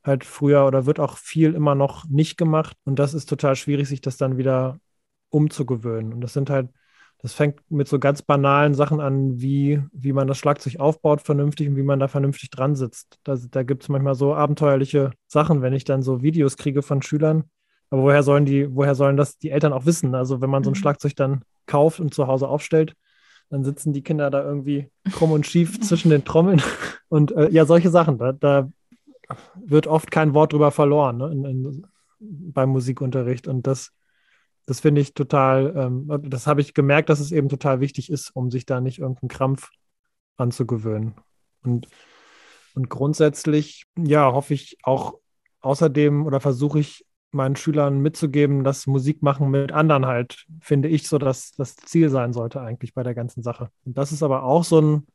halt 0.05 0.25
früher 0.25 0.67
oder 0.67 0.87
wird 0.87 1.01
auch 1.01 1.17
viel 1.17 1.55
immer 1.55 1.75
noch 1.75 2.07
nicht 2.09 2.37
gemacht. 2.37 2.77
Und 2.85 2.99
das 2.99 3.15
ist 3.15 3.29
total 3.29 3.57
schwierig, 3.57 3.89
sich 3.89 4.01
das 4.01 4.17
dann 4.17 4.37
wieder 4.37 4.79
umzugewöhnen. 5.31 6.13
Und 6.13 6.21
das 6.21 6.33
sind 6.33 6.51
halt, 6.51 6.71
das 7.19 7.33
fängt 7.33 7.61
mit 7.71 7.89
so 7.89 7.99
ganz 7.99 8.23
banalen 8.23 8.75
Sachen 8.75 9.01
an, 9.01 9.41
wie, 9.41 9.83
wie 9.93 10.13
man 10.13 10.29
das 10.29 10.39
Schlagzeug 10.39 10.79
aufbaut 10.79 11.21
vernünftig 11.21 11.69
und 11.69 11.77
wie 11.77 11.83
man 11.83 11.99
da 11.99 12.09
vernünftig 12.09 12.51
dran 12.51 12.77
sitzt. 12.77 13.19
Da, 13.25 13.37
da 13.51 13.63
gibt 13.63 13.83
es 13.83 13.89
manchmal 13.89 14.15
so 14.15 14.35
abenteuerliche 14.35 15.11
Sachen, 15.27 15.63
wenn 15.63 15.73
ich 15.73 15.85
dann 15.85 16.03
so 16.03 16.23
Videos 16.23 16.57
kriege 16.57 16.83
von 16.83 17.03
Schülern. 17.03 17.45
Aber 17.91 18.03
woher 18.03 18.23
sollen 18.23 18.45
die, 18.45 18.75
woher 18.75 18.95
sollen 18.95 19.17
das 19.17 19.39
die 19.39 19.51
Eltern 19.51 19.73
auch 19.73 19.87
wissen? 19.87 20.15
Also 20.15 20.41
wenn 20.41 20.51
man 20.51 20.63
so 20.63 20.71
ein 20.71 20.73
mhm. 20.73 20.77
Schlagzeug 20.77 21.17
dann 21.17 21.43
kauft 21.67 22.01
und 22.01 22.15
zu 22.15 22.27
Hause 22.27 22.49
aufstellt, 22.49 22.95
dann 23.51 23.65
sitzen 23.65 23.93
die 23.93 24.03
Kinder 24.03 24.31
da 24.31 24.43
irgendwie 24.43 24.91
krumm 25.13 25.33
und 25.33 25.47
schief 25.47 25.81
zwischen 25.81 26.11
den 26.11 26.25
Trommeln. 26.25 26.63
Und 27.09 27.33
äh, 27.33 27.51
ja, 27.51 27.65
solche 27.65 27.91
Sachen, 27.91 28.19
da, 28.19 28.33
da 28.33 28.71
wird 29.55 29.87
oft 29.87 30.11
kein 30.11 30.35
Wort 30.35 30.53
drüber 30.53 30.71
verloren 30.71 31.19
ne, 31.19 31.31
in, 31.31 31.45
in, 31.45 31.87
beim 32.19 32.71
Musikunterricht. 32.71 33.49
Und 33.49 33.67
das, 33.67 33.93
das 34.67 34.81
finde 34.81 35.01
ich 35.01 35.15
total, 35.15 35.75
ähm, 35.77 36.23
das 36.25 36.47
habe 36.47 36.61
ich 36.61 36.75
gemerkt, 36.75 37.09
dass 37.09 37.21
es 37.21 37.33
eben 37.33 37.49
total 37.49 37.81
wichtig 37.81 38.11
ist, 38.11 38.31
um 38.35 38.51
sich 38.51 38.67
da 38.67 38.81
nicht 38.81 38.99
irgendeinen 38.99 39.29
Krampf 39.29 39.71
anzugewöhnen. 40.37 41.15
Und, 41.63 41.89
und 42.75 42.89
grundsätzlich, 42.89 43.85
ja, 43.97 44.33
hoffe 44.33 44.55
ich 44.55 44.79
auch 44.83 45.19
außerdem 45.61 46.25
oder 46.25 46.41
versuche 46.41 46.79
ich 46.79 47.05
meinen 47.31 47.57
Schülern 47.57 48.01
mitzugeben, 48.01 48.65
dass 48.65 48.87
Musik 48.87 49.23
machen 49.23 49.51
mit 49.51 49.73
anderen 49.73 50.07
halt, 50.07 50.47
finde 50.61 50.89
ich, 50.89 51.09
so 51.09 51.19
dass 51.19 51.53
das 51.53 51.77
Ziel 51.77 52.09
sein 52.09 52.33
sollte 52.33 52.61
eigentlich 52.61 52.95
bei 52.95 53.03
der 53.03 53.15
ganzen 53.15 53.43
Sache. 53.43 53.71
Und 53.85 53.99
das 53.99 54.13
ist 54.13 54.23
aber 54.23 54.45
auch 54.45 54.65
so 54.65 54.81
ein 54.81 55.07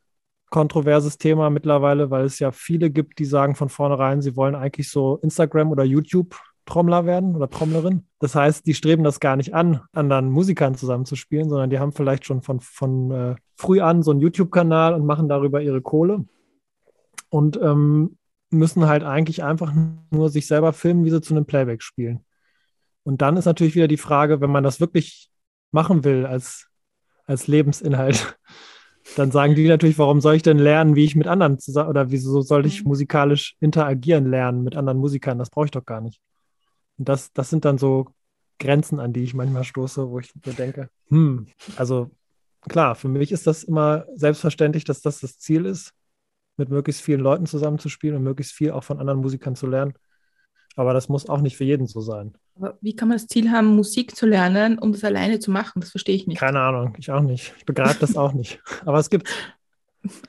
kontroverses 0.54 1.18
Thema 1.18 1.50
mittlerweile, 1.50 2.12
weil 2.12 2.24
es 2.24 2.38
ja 2.38 2.52
viele 2.52 2.88
gibt, 2.88 3.18
die 3.18 3.24
sagen 3.24 3.56
von 3.56 3.68
vornherein, 3.68 4.22
sie 4.22 4.36
wollen 4.36 4.54
eigentlich 4.54 4.88
so 4.88 5.16
Instagram 5.16 5.72
oder 5.72 5.82
YouTube 5.82 6.36
Trommler 6.64 7.06
werden 7.06 7.34
oder 7.34 7.50
Trommlerin. 7.50 8.06
Das 8.20 8.36
heißt, 8.36 8.64
die 8.64 8.74
streben 8.74 9.02
das 9.02 9.18
gar 9.18 9.34
nicht 9.34 9.52
an, 9.52 9.80
anderen 9.92 10.30
Musikern 10.30 10.76
zusammenzuspielen, 10.76 11.48
sondern 11.48 11.70
die 11.70 11.80
haben 11.80 11.90
vielleicht 11.90 12.24
schon 12.24 12.40
von, 12.40 12.60
von 12.60 13.10
äh, 13.10 13.34
früh 13.56 13.80
an 13.80 14.04
so 14.04 14.12
einen 14.12 14.20
YouTube-Kanal 14.20 14.94
und 14.94 15.04
machen 15.04 15.28
darüber 15.28 15.60
ihre 15.60 15.82
Kohle 15.82 16.24
und 17.30 17.60
ähm, 17.60 18.16
müssen 18.50 18.86
halt 18.86 19.02
eigentlich 19.02 19.42
einfach 19.42 19.74
nur 20.12 20.28
sich 20.30 20.46
selber 20.46 20.72
filmen, 20.72 21.04
wie 21.04 21.10
sie 21.10 21.20
zu 21.20 21.34
einem 21.34 21.46
Playback 21.46 21.82
spielen. 21.82 22.24
Und 23.02 23.22
dann 23.22 23.36
ist 23.36 23.46
natürlich 23.46 23.74
wieder 23.74 23.88
die 23.88 23.96
Frage, 23.96 24.40
wenn 24.40 24.52
man 24.52 24.62
das 24.62 24.78
wirklich 24.78 25.30
machen 25.72 26.04
will 26.04 26.26
als, 26.26 26.68
als 27.26 27.48
Lebensinhalt, 27.48 28.38
dann 29.16 29.30
sagen 29.30 29.54
die 29.54 29.68
natürlich, 29.68 29.98
warum 29.98 30.20
soll 30.20 30.34
ich 30.34 30.42
denn 30.42 30.58
lernen, 30.58 30.96
wie 30.96 31.04
ich 31.04 31.14
mit 31.14 31.26
anderen 31.26 31.58
zusammen 31.58 31.90
oder 31.90 32.10
wieso 32.10 32.40
soll 32.40 32.66
ich 32.66 32.82
mhm. 32.82 32.88
musikalisch 32.88 33.56
interagieren 33.60 34.26
lernen 34.26 34.64
mit 34.64 34.76
anderen 34.76 34.98
Musikern? 34.98 35.38
Das 35.38 35.50
brauche 35.50 35.66
ich 35.66 35.70
doch 35.70 35.84
gar 35.84 36.00
nicht. 36.00 36.20
Und 36.96 37.08
das, 37.08 37.32
das 37.32 37.50
sind 37.50 37.64
dann 37.64 37.78
so 37.78 38.06
Grenzen, 38.58 39.00
an 39.00 39.12
die 39.12 39.24
ich 39.24 39.34
manchmal 39.34 39.64
stoße, 39.64 40.08
wo 40.10 40.20
ich 40.20 40.32
mir 40.44 40.52
denke, 40.52 40.88
hm, 41.08 41.46
also 41.76 42.10
klar, 42.60 42.94
für 42.94 43.08
mich 43.08 43.32
ist 43.32 43.46
das 43.46 43.64
immer 43.64 44.06
selbstverständlich, 44.14 44.84
dass 44.84 45.02
das 45.02 45.20
das 45.20 45.38
Ziel 45.38 45.66
ist, 45.66 45.92
mit 46.56 46.68
möglichst 46.68 47.02
vielen 47.02 47.20
Leuten 47.20 47.46
zusammenzuspielen 47.46 48.16
und 48.16 48.22
möglichst 48.22 48.52
viel 48.52 48.70
auch 48.70 48.84
von 48.84 49.00
anderen 49.00 49.20
Musikern 49.20 49.56
zu 49.56 49.66
lernen. 49.66 49.94
Aber 50.76 50.94
das 50.94 51.08
muss 51.08 51.28
auch 51.28 51.40
nicht 51.40 51.56
für 51.56 51.64
jeden 51.64 51.86
so 51.86 52.00
sein. 52.00 52.36
Aber 52.56 52.78
wie 52.80 52.94
kann 52.94 53.08
man 53.08 53.16
das 53.16 53.26
Ziel 53.26 53.50
haben, 53.50 53.74
Musik 53.74 54.14
zu 54.14 54.26
lernen, 54.26 54.78
um 54.78 54.92
das 54.92 55.02
alleine 55.04 55.40
zu 55.40 55.50
machen? 55.50 55.80
Das 55.80 55.90
verstehe 55.90 56.14
ich 56.14 56.26
nicht. 56.26 56.38
Keine 56.38 56.60
Ahnung, 56.60 56.94
ich 56.98 57.10
auch 57.10 57.20
nicht. 57.20 57.52
Ich 57.58 57.64
begreife 57.64 57.98
das 58.00 58.16
auch 58.16 58.32
nicht. 58.32 58.60
Aber 58.84 58.98
es 58.98 59.10
gibt. 59.10 59.28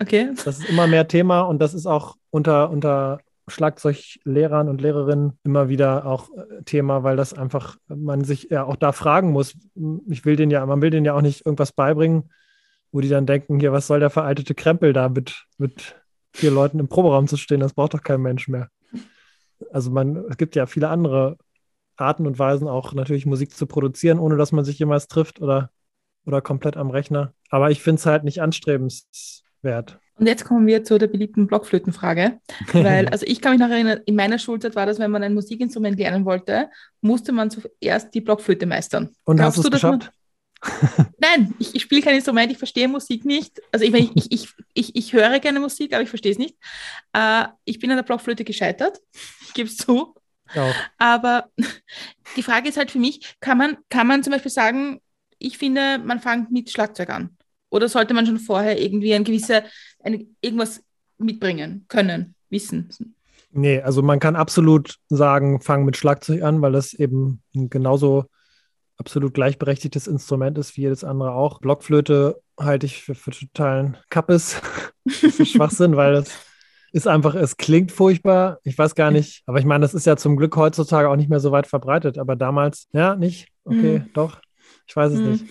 Okay. 0.01 0.32
Das 0.43 0.59
ist 0.59 0.69
immer 0.69 0.88
mehr 0.88 1.07
Thema 1.07 1.41
und 1.41 1.59
das 1.59 1.73
ist 1.73 1.86
auch 1.86 2.15
unter, 2.32 2.69
unter 2.69 3.19
Schlagzeuglehrern 3.47 4.69
und 4.69 4.82
Lehrerinnen 4.82 5.34
immer 5.43 5.69
wieder 5.69 6.05
auch 6.05 6.30
äh, 6.32 6.63
Thema, 6.63 7.03
weil 7.03 7.15
das 7.15 7.34
einfach 7.34 7.78
man 7.88 8.23
sich 8.23 8.47
ja 8.49 8.63
auch 8.63 8.76
da 8.76 8.91
fragen 8.91 9.32
muss. 9.32 9.55
Ich 10.07 10.26
will 10.26 10.36
den 10.36 10.49
ja, 10.49 10.65
man 10.65 10.82
will 10.82 10.89
denen 10.89 11.05
ja 11.05 11.13
auch 11.13 11.21
nicht 11.21 11.45
irgendwas 11.45 11.71
beibringen, 11.71 12.32
wo 12.91 13.01
die 13.01 13.09
dann 13.09 13.26
denken, 13.26 13.59
hier, 13.59 13.71
was 13.71 13.88
soll 13.88 13.99
der 13.99 14.09
veraltete 14.09 14.55
Krempel 14.55 14.93
da 14.93 15.09
mit, 15.09 15.45
mit 15.57 15.95
vier 16.34 16.51
Leuten 16.51 16.80
im 16.80 16.88
Proberaum 16.88 17.28
zu 17.28 17.38
stehen? 17.38 17.59
Das 17.59 17.73
braucht 17.73 17.93
doch 17.93 18.01
kein 18.01 18.21
Mensch 18.21 18.47
mehr. 18.47 18.69
Also 19.71 19.91
man, 19.91 20.15
es 20.30 20.38
gibt 20.38 20.55
ja 20.55 20.65
viele 20.65 20.89
andere 20.89 21.38
Arten 21.97 22.27
und 22.27 22.39
Weisen 22.39 22.67
auch 22.67 22.93
natürlich 22.93 23.25
Musik 23.25 23.55
zu 23.55 23.65
produzieren, 23.67 24.19
ohne 24.19 24.37
dass 24.37 24.51
man 24.51 24.65
sich 24.65 24.79
jemals 24.79 25.07
trifft 25.07 25.41
oder, 25.41 25.71
oder 26.25 26.41
komplett 26.41 26.77
am 26.77 26.89
Rechner. 26.89 27.33
Aber 27.49 27.71
ich 27.71 27.81
finde 27.81 27.99
es 27.99 28.05
halt 28.05 28.23
nicht 28.23 28.41
anstrebenswert. 28.41 29.99
Und 30.17 30.27
jetzt 30.27 30.45
kommen 30.45 30.65
wir 30.65 30.83
zu 30.83 30.97
der 30.97 31.07
beliebten 31.07 31.47
Blockflötenfrage. 31.47 32.39
Weil, 32.71 33.09
also 33.09 33.25
ich 33.25 33.41
kann 33.41 33.51
mich 33.51 33.59
noch 33.59 33.69
erinnern, 33.69 33.99
in 34.05 34.15
meiner 34.15 34.39
Schulzeit 34.39 34.75
war 34.75 34.85
das, 34.85 34.99
wenn 34.99 35.11
man 35.11 35.23
ein 35.23 35.33
Musikinstrument 35.33 35.97
lernen 35.99 36.25
wollte, 36.25 36.69
musste 37.01 37.31
man 37.31 37.49
zuerst 37.49 38.13
die 38.13 38.21
Blockflöte 38.21 38.65
meistern. 38.65 39.15
Und 39.25 39.37
Glaubst 39.37 39.57
hast 39.57 39.65
du 39.65 39.69
es 39.69 39.73
geschafft? 39.73 40.11
Nein, 41.19 41.53
ich, 41.59 41.75
ich 41.75 41.81
spiele 41.81 42.01
kein 42.01 42.15
Instrument, 42.15 42.51
ich 42.51 42.57
verstehe 42.57 42.87
Musik 42.87 43.25
nicht. 43.25 43.61
Also 43.71 43.85
ich, 43.85 43.93
ich, 43.93 44.31
ich, 44.31 44.49
ich, 44.73 44.95
ich 44.95 45.13
höre 45.13 45.39
gerne 45.39 45.59
Musik, 45.59 45.93
aber 45.93 46.01
ich 46.01 46.09
verstehe 46.09 46.31
es 46.31 46.37
nicht. 46.37 46.57
Äh, 47.13 47.45
ich 47.65 47.79
bin 47.79 47.91
an 47.91 47.97
der 47.97 48.03
Blockflöte 48.03 48.43
gescheitert, 48.43 48.99
ich 49.47 49.53
gebe 49.53 49.69
es 49.69 49.77
zu. 49.77 50.15
Ja. 50.53 50.73
Aber 50.97 51.49
die 52.35 52.43
Frage 52.43 52.69
ist 52.69 52.77
halt 52.77 52.91
für 52.91 52.99
mich, 52.99 53.35
kann 53.39 53.57
man, 53.57 53.77
kann 53.89 54.07
man 54.07 54.23
zum 54.23 54.31
Beispiel 54.31 54.51
sagen, 54.51 55.01
ich 55.39 55.57
finde, 55.57 55.99
man 55.99 56.19
fängt 56.19 56.51
mit 56.51 56.69
Schlagzeug 56.69 57.09
an? 57.09 57.37
Oder 57.69 57.89
sollte 57.89 58.13
man 58.13 58.25
schon 58.25 58.39
vorher 58.39 58.81
irgendwie 58.81 59.13
ein 59.13 59.23
gewisse, 59.23 59.63
eine, 60.03 60.25
irgendwas 60.41 60.81
mitbringen 61.17 61.85
können, 61.87 62.35
wissen? 62.49 62.89
Nee, 63.51 63.81
also 63.81 64.01
man 64.01 64.19
kann 64.19 64.35
absolut 64.35 64.97
sagen, 65.09 65.61
fang 65.61 65.85
mit 65.85 65.97
Schlagzeug 65.97 66.41
an, 66.41 66.61
weil 66.61 66.73
das 66.73 66.93
eben 66.93 67.41
ein 67.55 67.69
genauso 67.69 68.25
absolut 68.97 69.33
gleichberechtigtes 69.33 70.07
Instrument 70.07 70.57
ist 70.57 70.77
wie 70.77 70.81
jedes 70.81 71.03
andere 71.03 71.31
auch. 71.31 71.59
Blockflöte 71.59 72.41
halte 72.59 72.85
ich 72.85 73.03
für, 73.03 73.15
für 73.15 73.31
totalen 73.31 73.97
Kappes, 74.09 74.61
für 75.07 75.45
Schwachsinn, 75.45 75.95
weil 75.95 76.13
das 76.13 76.31
ist 76.95 77.09
einfach, 77.09 77.35
es 77.35 77.57
klingt 77.57 77.91
furchtbar. 77.91 78.59
Ich 78.63 78.77
weiß 78.77 78.95
gar 78.95 79.11
nicht, 79.11 79.43
aber 79.47 79.59
ich 79.59 79.65
meine, 79.65 79.81
das 79.81 79.93
ist 79.93 80.05
ja 80.05 80.15
zum 80.15 80.37
Glück 80.37 80.55
heutzutage 80.55 81.09
auch 81.09 81.17
nicht 81.17 81.29
mehr 81.29 81.41
so 81.41 81.51
weit 81.51 81.67
verbreitet. 81.67 82.17
Aber 82.17 82.37
damals, 82.37 82.87
ja, 82.93 83.17
nicht? 83.17 83.49
Okay, 83.65 83.99
mhm. 83.99 84.13
doch. 84.13 84.39
Ich 84.87 84.95
weiß 84.95 85.11
es 85.11 85.19
mhm. 85.19 85.31
nicht. 85.31 85.45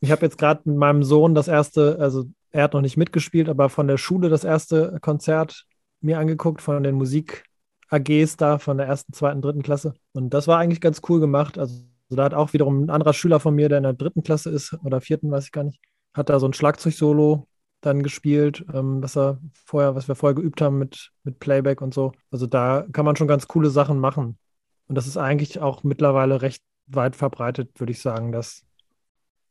Ich 0.00 0.10
habe 0.10 0.22
jetzt 0.22 0.38
gerade 0.38 0.62
mit 0.64 0.78
meinem 0.78 1.02
Sohn 1.02 1.34
das 1.34 1.48
erste, 1.48 1.98
also 2.00 2.24
er 2.50 2.62
hat 2.62 2.72
noch 2.72 2.80
nicht 2.80 2.96
mitgespielt, 2.96 3.50
aber 3.50 3.68
von 3.68 3.88
der 3.88 3.98
Schule 3.98 4.30
das 4.30 4.42
erste 4.42 4.96
Konzert 5.02 5.66
mir 6.00 6.18
angeguckt, 6.18 6.62
von 6.62 6.82
den 6.82 6.94
Musik-AGs 6.94 8.38
da, 8.38 8.56
von 8.56 8.78
der 8.78 8.86
ersten, 8.86 9.12
zweiten, 9.12 9.42
dritten 9.42 9.62
Klasse. 9.62 9.92
Und 10.14 10.32
das 10.32 10.48
war 10.48 10.58
eigentlich 10.58 10.80
ganz 10.80 11.02
cool 11.10 11.20
gemacht. 11.20 11.58
Also 11.58 11.84
da 12.08 12.24
hat 12.24 12.32
auch 12.32 12.54
wiederum 12.54 12.84
ein 12.84 12.90
anderer 12.90 13.12
Schüler 13.12 13.38
von 13.38 13.54
mir, 13.54 13.68
der 13.68 13.76
in 13.76 13.84
der 13.84 13.92
dritten 13.92 14.22
Klasse 14.22 14.48
ist 14.48 14.74
oder 14.82 15.02
vierten, 15.02 15.30
weiß 15.30 15.44
ich 15.44 15.52
gar 15.52 15.64
nicht, 15.64 15.78
hat 16.14 16.30
da 16.30 16.40
so 16.40 16.48
ein 16.48 16.54
Schlagzeug-Solo 16.54 17.46
dann 17.80 18.02
gespielt, 18.02 18.64
ähm, 18.72 19.02
was 19.02 19.16
er 19.16 19.38
vorher, 19.64 19.94
was 19.94 20.08
wir 20.08 20.14
vorher 20.14 20.34
geübt 20.34 20.60
haben 20.60 20.78
mit, 20.78 21.12
mit 21.24 21.38
Playback 21.38 21.80
und 21.80 21.94
so. 21.94 22.12
Also 22.30 22.46
da 22.46 22.86
kann 22.92 23.04
man 23.04 23.16
schon 23.16 23.28
ganz 23.28 23.48
coole 23.48 23.70
Sachen 23.70 23.98
machen. 23.98 24.38
Und 24.86 24.94
das 24.94 25.06
ist 25.06 25.16
eigentlich 25.16 25.60
auch 25.60 25.82
mittlerweile 25.82 26.42
recht 26.42 26.62
weit 26.86 27.16
verbreitet, 27.16 27.78
würde 27.78 27.92
ich 27.92 28.00
sagen, 28.00 28.32
dass 28.32 28.64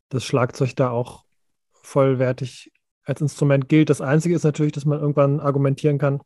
das 0.10 0.26
Schlagzeug 0.26 0.76
da 0.76 0.90
auch 0.90 1.24
vollwertig 1.72 2.72
als 3.04 3.22
Instrument 3.22 3.70
gilt. 3.70 3.90
Das 3.90 4.02
Einzige 4.02 4.36
ist 4.36 4.44
natürlich, 4.44 4.74
dass 4.74 4.86
man 4.86 5.00
irgendwann 5.00 5.40
argumentieren 5.40 5.98
kann, 5.98 6.22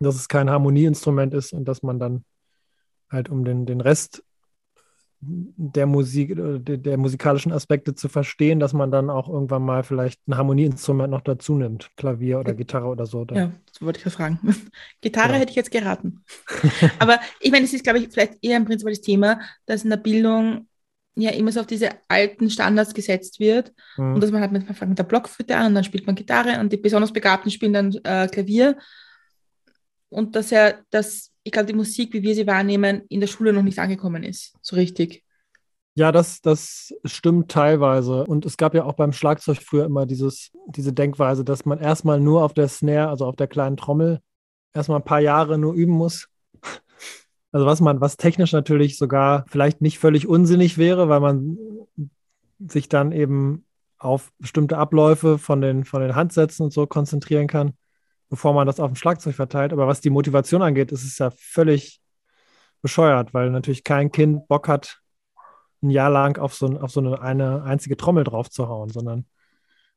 dass 0.00 0.14
es 0.14 0.28
kein 0.28 0.50
Harmonieinstrument 0.50 1.34
ist 1.34 1.52
und 1.52 1.66
dass 1.66 1.82
man 1.82 1.98
dann 1.98 2.24
halt 3.10 3.28
um 3.28 3.44
den, 3.44 3.66
den 3.66 3.80
Rest 3.80 4.22
der 5.26 5.86
Musik, 5.86 6.30
äh, 6.30 6.58
der, 6.58 6.76
der, 6.76 6.96
musikalischen 6.96 7.52
Aspekte 7.52 7.94
zu 7.94 8.08
verstehen, 8.08 8.60
dass 8.60 8.72
man 8.72 8.90
dann 8.90 9.10
auch 9.10 9.28
irgendwann 9.28 9.62
mal 9.62 9.82
vielleicht 9.82 10.26
ein 10.28 10.36
Harmonieinstrument 10.36 11.10
noch 11.10 11.20
dazu 11.20 11.54
nimmt, 11.54 11.90
Klavier 11.96 12.40
oder 12.40 12.54
Gitarre 12.54 12.86
oder 12.86 13.06
so. 13.06 13.26
Ja, 13.32 13.52
das 13.66 13.80
wollte 13.80 14.00
ich 14.04 14.12
fragen. 14.12 14.38
Gitarre 15.00 15.32
ja. 15.32 15.38
hätte 15.38 15.50
ich 15.50 15.56
jetzt 15.56 15.70
geraten. 15.70 16.24
Aber 16.98 17.20
ich 17.40 17.50
meine, 17.50 17.64
es 17.64 17.72
ist, 17.72 17.84
glaube 17.84 17.98
ich, 17.98 18.08
vielleicht 18.08 18.38
eher 18.42 18.56
im 18.56 18.64
Prinzip 18.64 18.88
das 18.88 19.00
Thema, 19.00 19.40
dass 19.66 19.84
in 19.84 19.90
der 19.90 19.96
Bildung 19.98 20.66
ja 21.16 21.30
immer 21.30 21.52
so 21.52 21.60
auf 21.60 21.66
diese 21.66 21.90
alten 22.08 22.50
Standards 22.50 22.94
gesetzt 22.94 23.38
wird 23.38 23.72
mhm. 23.96 24.14
und 24.14 24.20
dass 24.20 24.30
man 24.30 24.40
halt 24.40 24.52
mit, 24.52 24.68
man 24.68 24.88
mit 24.88 24.98
der 24.98 25.04
Blockflöte 25.04 25.56
an 25.56 25.68
und 25.68 25.74
dann 25.76 25.84
spielt 25.84 26.06
man 26.06 26.16
Gitarre 26.16 26.58
und 26.60 26.72
die 26.72 26.76
besonders 26.76 27.12
Begabten 27.12 27.50
spielen 27.50 27.72
dann 27.72 27.94
äh, 28.02 28.28
Klavier 28.28 28.76
und 30.08 30.34
dass 30.34 30.50
er, 30.52 30.80
dass 30.90 31.33
ich 31.44 31.52
glaube, 31.52 31.66
die 31.66 31.74
Musik, 31.74 32.12
wie 32.12 32.22
wir 32.22 32.34
sie 32.34 32.46
wahrnehmen, 32.46 33.02
in 33.08 33.20
der 33.20 33.26
Schule 33.26 33.52
noch 33.52 33.62
nicht 33.62 33.78
angekommen 33.78 34.24
ist, 34.24 34.54
so 34.62 34.76
richtig. 34.76 35.22
Ja, 35.94 36.10
das, 36.10 36.40
das 36.40 36.92
stimmt 37.04 37.50
teilweise. 37.50 38.24
Und 38.24 38.44
es 38.46 38.56
gab 38.56 38.74
ja 38.74 38.84
auch 38.84 38.94
beim 38.94 39.12
Schlagzeug 39.12 39.58
früher 39.58 39.84
immer 39.84 40.06
dieses, 40.06 40.50
diese 40.66 40.92
Denkweise, 40.92 41.44
dass 41.44 41.64
man 41.66 41.78
erstmal 41.78 42.18
nur 42.18 42.42
auf 42.42 42.52
der 42.52 42.66
Snare, 42.66 43.08
also 43.08 43.26
auf 43.26 43.36
der 43.36 43.46
kleinen 43.46 43.76
Trommel, 43.76 44.20
erstmal 44.72 44.98
ein 44.98 45.04
paar 45.04 45.20
Jahre 45.20 45.56
nur 45.56 45.74
üben 45.74 45.92
muss 45.92 46.28
also 47.52 47.66
was 47.66 47.80
man, 47.80 48.00
was 48.00 48.16
technisch 48.16 48.52
natürlich 48.52 48.98
sogar 48.98 49.44
vielleicht 49.48 49.80
nicht 49.80 49.98
völlig 49.98 50.26
unsinnig 50.26 50.78
wäre, 50.78 51.08
weil 51.08 51.20
man 51.20 51.58
sich 52.58 52.88
dann 52.88 53.12
eben 53.12 53.64
auf 53.98 54.32
bestimmte 54.38 54.78
Abläufe 54.78 55.38
von 55.38 55.60
den, 55.60 55.84
von 55.84 56.02
den 56.02 56.14
Handsätzen 56.14 56.64
und 56.64 56.72
so 56.72 56.86
konzentrieren 56.86 57.46
kann, 57.46 57.74
bevor 58.28 58.54
man 58.54 58.66
das 58.66 58.80
auf 58.80 58.90
dem 58.90 58.96
Schlagzeug 58.96 59.34
verteilt. 59.34 59.72
Aber 59.72 59.86
was 59.86 60.00
die 60.00 60.10
Motivation 60.10 60.62
angeht, 60.62 60.92
ist 60.92 61.04
es 61.04 61.18
ja 61.18 61.30
völlig 61.30 62.00
bescheuert, 62.82 63.32
weil 63.34 63.50
natürlich 63.50 63.84
kein 63.84 64.10
Kind 64.12 64.46
Bock 64.48 64.68
hat, 64.68 65.00
ein 65.82 65.90
Jahr 65.90 66.10
lang 66.10 66.38
auf 66.38 66.54
so, 66.54 66.66
auf 66.80 66.90
so 66.90 67.00
eine, 67.00 67.20
eine 67.20 67.62
einzige 67.62 67.96
Trommel 67.96 68.24
drauf 68.24 68.50
zu 68.50 68.68
hauen, 68.68 68.88
sondern 68.88 69.26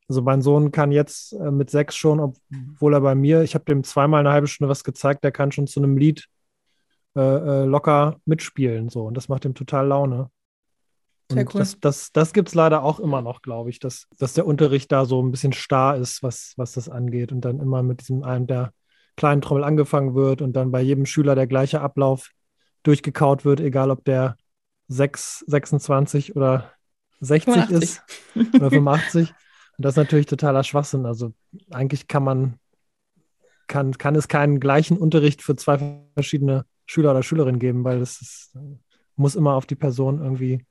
also 0.09 0.21
mein 0.21 0.41
Sohn 0.41 0.71
kann 0.71 0.91
jetzt 0.91 1.33
äh, 1.33 1.51
mit 1.51 1.69
sechs 1.69 1.95
schon, 1.95 2.19
obwohl 2.19 2.93
er 2.93 3.01
bei 3.01 3.15
mir, 3.15 3.41
ich 3.41 3.55
habe 3.55 3.65
dem 3.65 3.83
zweimal 3.83 4.21
eine 4.21 4.31
halbe 4.31 4.47
Stunde 4.47 4.69
was 4.69 4.83
gezeigt, 4.83 5.23
der 5.23 5.31
kann 5.31 5.51
schon 5.51 5.67
zu 5.67 5.81
einem 5.81 5.97
Lied 5.97 6.27
äh, 7.15 7.21
äh, 7.21 7.65
locker 7.65 8.17
mitspielen. 8.25 8.89
So. 8.89 9.05
Und 9.05 9.17
das 9.17 9.27
macht 9.27 9.43
ihm 9.43 9.53
total 9.53 9.87
Laune. 9.87 10.29
Sehr 11.29 11.41
und 11.41 11.53
cool. 11.53 11.59
das, 11.59 11.79
das, 11.79 12.11
das 12.11 12.33
gibt 12.33 12.49
es 12.49 12.55
leider 12.55 12.83
auch 12.83 12.99
immer 12.99 13.21
noch, 13.21 13.41
glaube 13.41 13.69
ich, 13.69 13.79
dass, 13.79 14.07
dass 14.17 14.33
der 14.33 14.45
Unterricht 14.45 14.91
da 14.91 15.05
so 15.05 15.21
ein 15.21 15.31
bisschen 15.31 15.53
starr 15.53 15.97
ist, 15.97 16.23
was, 16.23 16.53
was 16.55 16.73
das 16.73 16.87
angeht. 16.87 17.31
Und 17.31 17.41
dann 17.41 17.59
immer 17.59 17.83
mit 17.83 18.01
diesem 18.01 18.23
einen 18.23 18.47
der 18.47 18.71
kleinen 19.17 19.41
Trommel 19.41 19.63
angefangen 19.63 20.15
wird 20.15 20.41
und 20.41 20.53
dann 20.53 20.71
bei 20.71 20.81
jedem 20.81 21.05
Schüler 21.05 21.35
der 21.35 21.47
gleiche 21.47 21.81
Ablauf 21.81 22.31
durchgekaut 22.83 23.43
wird, 23.43 23.59
egal 23.59 23.91
ob 23.91 24.05
der 24.05 24.37
6, 24.87 25.43
26 25.47 26.35
oder 26.35 26.71
60 27.19 27.53
85. 27.53 27.81
ist 27.83 28.03
oder 28.55 28.69
85. 28.69 29.33
Und 29.77 29.85
das 29.85 29.93
ist 29.93 29.97
natürlich 29.97 30.27
totaler 30.27 30.63
Schwachsinn. 30.63 31.05
Also 31.05 31.33
eigentlich 31.71 32.07
kann 32.07 32.23
man, 32.23 32.59
kann, 33.67 33.97
kann 33.97 34.15
es 34.15 34.27
keinen 34.27 34.59
gleichen 34.59 34.97
Unterricht 34.97 35.41
für 35.41 35.55
zwei 35.55 35.99
verschiedene 36.13 36.65
Schüler 36.85 37.11
oder 37.11 37.23
Schülerin 37.23 37.59
geben, 37.59 37.83
weil 37.83 38.01
es 38.01 38.21
ist, 38.21 38.57
muss 39.15 39.35
immer 39.35 39.55
auf 39.55 39.65
die 39.65 39.75
Person 39.75 40.21
irgendwie 40.21 40.65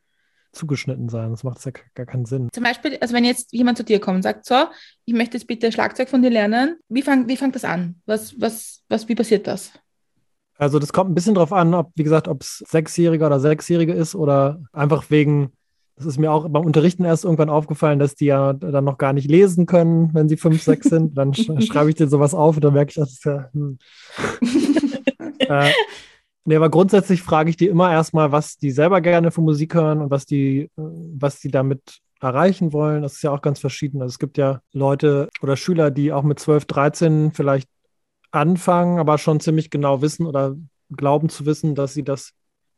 zugeschnitten 0.56 1.08
sein. 1.08 1.30
Das 1.30 1.44
macht 1.44 1.64
ja 1.64 1.72
gar 1.94 2.06
keinen 2.06 2.24
Sinn. 2.24 2.48
Zum 2.52 2.64
Beispiel, 2.64 2.98
also 3.00 3.14
wenn 3.14 3.24
jetzt 3.24 3.52
jemand 3.52 3.78
zu 3.78 3.84
dir 3.84 4.00
kommt 4.00 4.16
und 4.16 4.22
sagt, 4.22 4.44
so, 4.44 4.66
ich 5.04 5.14
möchte 5.14 5.36
jetzt 5.36 5.46
bitte 5.46 5.70
Schlagzeug 5.70 6.08
von 6.08 6.22
dir 6.22 6.30
lernen, 6.30 6.78
wie, 6.88 7.02
fang, 7.02 7.28
wie 7.28 7.36
fängt 7.36 7.54
das 7.54 7.64
an? 7.64 8.00
Was, 8.06 8.40
was, 8.40 8.82
was, 8.88 9.08
wie 9.08 9.14
passiert 9.14 9.46
das? 9.46 9.72
Also 10.58 10.78
das 10.78 10.92
kommt 10.92 11.10
ein 11.10 11.14
bisschen 11.14 11.34
drauf 11.34 11.52
an, 11.52 11.74
ob, 11.74 11.90
wie 11.94 12.02
gesagt, 12.02 12.28
ob 12.28 12.42
es 12.42 12.64
Sechsjähriger 12.66 13.26
oder 13.26 13.40
Sechsjährige 13.40 13.92
ist 13.92 14.14
oder 14.14 14.60
einfach 14.72 15.10
wegen, 15.10 15.52
das 15.96 16.06
ist 16.06 16.18
mir 16.18 16.32
auch 16.32 16.48
beim 16.48 16.64
Unterrichten 16.64 17.04
erst 17.04 17.24
irgendwann 17.24 17.50
aufgefallen, 17.50 17.98
dass 17.98 18.14
die 18.14 18.26
ja 18.26 18.52
dann 18.54 18.84
noch 18.84 18.98
gar 18.98 19.12
nicht 19.12 19.30
lesen 19.30 19.66
können, 19.66 20.10
wenn 20.14 20.28
sie 20.28 20.36
fünf, 20.36 20.62
sechs 20.62 20.88
sind. 20.88 21.16
Dann 21.16 21.34
sch 21.34 21.50
schreibe 21.66 21.90
ich 21.90 21.96
denen 21.96 22.10
sowas 22.10 22.34
auf 22.34 22.56
und 22.56 22.64
dann 22.64 22.74
merke 22.74 22.90
ich, 22.90 22.96
das 22.96 23.12
ist 23.12 23.24
ja. 23.24 23.50
Hm. 23.52 23.78
äh, 25.38 25.70
nee, 26.46 26.56
aber 26.56 26.70
grundsätzlich 26.70 27.22
frage 27.22 27.50
ich 27.50 27.56
die 27.56 27.68
immer 27.68 27.92
erstmal, 27.92 28.32
was 28.32 28.56
die 28.56 28.70
selber 28.70 29.00
gerne 29.00 29.30
für 29.30 29.42
Musik 29.42 29.74
hören 29.74 30.00
und 30.00 30.10
was 30.10 30.26
die, 30.26 30.70
was 30.76 31.40
die 31.40 31.50
damit 31.50 32.00
erreichen 32.20 32.72
wollen. 32.72 33.02
Das 33.02 33.14
ist 33.14 33.22
ja 33.22 33.30
auch 33.30 33.42
ganz 33.42 33.60
verschieden. 33.60 34.00
Also 34.00 34.12
es 34.12 34.18
gibt 34.18 34.38
ja 34.38 34.60
Leute 34.72 35.28
oder 35.42 35.56
Schüler, 35.56 35.90
die 35.90 36.12
auch 36.12 36.22
mit 36.22 36.38
12, 36.38 36.64
13 36.64 37.32
vielleicht 37.32 37.68
anfangen, 38.30 38.98
aber 38.98 39.18
schon 39.18 39.40
ziemlich 39.40 39.70
genau 39.70 40.02
wissen 40.02 40.26
oder 40.26 40.56
glauben 40.90 41.28
zu 41.28 41.46
wissen, 41.46 41.74
dass 41.74 41.94
sie 41.94 42.04
das 42.04 42.32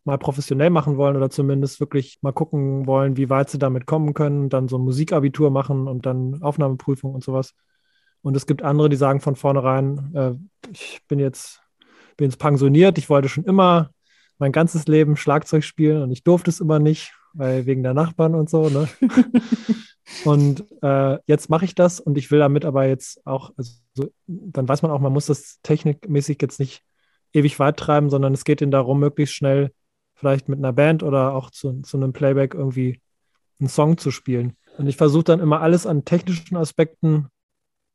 mal 0.05 0.19
professionell 0.19 0.71
machen 0.71 0.97
wollen 0.97 1.17
oder 1.17 1.31
zumindest 1.31 1.81
wirklich 1.81 2.19
mal 2.23 2.33
gucken 2.33 2.87
wollen, 2.87 3.17
wie 3.17 3.31
weit 3.31 3.51
sie 3.51 3.59
damit 3.59 3.87
kommen 3.87 4.15
können, 4.15 4.49
dann 4.49 4.69
so 4.69 4.79
ein 4.79 4.85
Musikabitur 4.85 5.51
machen 5.51 5.87
und 5.87 6.07
dann 6.07 6.43
Aufnahmeprüfung 6.43 7.15
und 7.15 7.23
sowas. 7.23 7.55
Und 8.23 8.37
es 8.37 8.47
gibt 8.47 8.63
andere, 8.63 8.89
die 8.89 8.97
sagen 8.97 9.21
von 9.21 9.37
vornherein, 9.37 10.15
äh, 10.15 10.33
ich 10.73 11.01
bin 11.09 11.19
jetzt, 11.19 11.63
bin 12.19 12.29
jetzt 12.29 12.39
pensioniert, 12.39 12.99
ich 12.99 13.09
wollte 13.09 13.31
schon 13.31 13.45
immer 13.45 13.91
mein 14.39 14.53
ganzes 14.53 14.87
Leben 14.87 15.17
Schlagzeug 15.17 15.65
spielen 15.65 16.03
und 16.03 16.11
ich 16.11 16.23
durfte 16.23 16.51
es 16.51 16.61
immer 16.61 16.79
nicht, 16.79 17.15
weil 17.33 17.65
wegen 17.65 17.83
der 17.83 17.95
Nachbarn 17.95 18.35
und 18.35 18.51
so. 18.51 18.69
Ne? 18.69 18.89
Und 20.25 20.65
äh, 20.83 21.19
jetzt 21.27 21.51
mache 21.51 21.65
ich 21.65 21.75
das 21.75 22.01
und 22.01 22.17
ich 22.17 22.31
will 22.31 22.39
damit 22.39 22.65
aber 22.65 22.87
jetzt 22.87 23.25
auch, 23.27 23.53
also 23.57 24.11
dann 24.27 24.69
weiß 24.69 24.83
man 24.83 24.91
auch, 24.91 25.01
man 25.01 25.13
muss 25.13 25.27
das 25.27 25.59
technikmäßig 25.63 26.39
jetzt 26.41 26.59
nicht 26.59 26.83
ewig 27.33 27.59
weit 27.59 27.77
treiben, 27.77 28.11
sondern 28.11 28.33
es 28.33 28.45
geht 28.45 28.61
ihnen 28.61 28.71
darum, 28.71 29.01
möglichst 29.01 29.35
schnell 29.35 29.71
vielleicht 30.15 30.49
mit 30.49 30.59
einer 30.59 30.73
Band 30.73 31.03
oder 31.03 31.35
auch 31.35 31.51
zu, 31.51 31.83
zu 31.83 31.97
einem 31.97 32.13
Playback 32.13 32.55
irgendwie 32.55 33.01
einen 33.61 33.69
Song 33.69 33.99
zu 33.99 34.11
spielen. 34.11 34.57
Und 34.79 34.87
ich 34.87 34.97
versuche 34.97 35.25
dann 35.25 35.41
immer 35.41 35.61
alles 35.61 35.87
an 35.87 36.05
technischen 36.05 36.57
Aspekten 36.57 37.29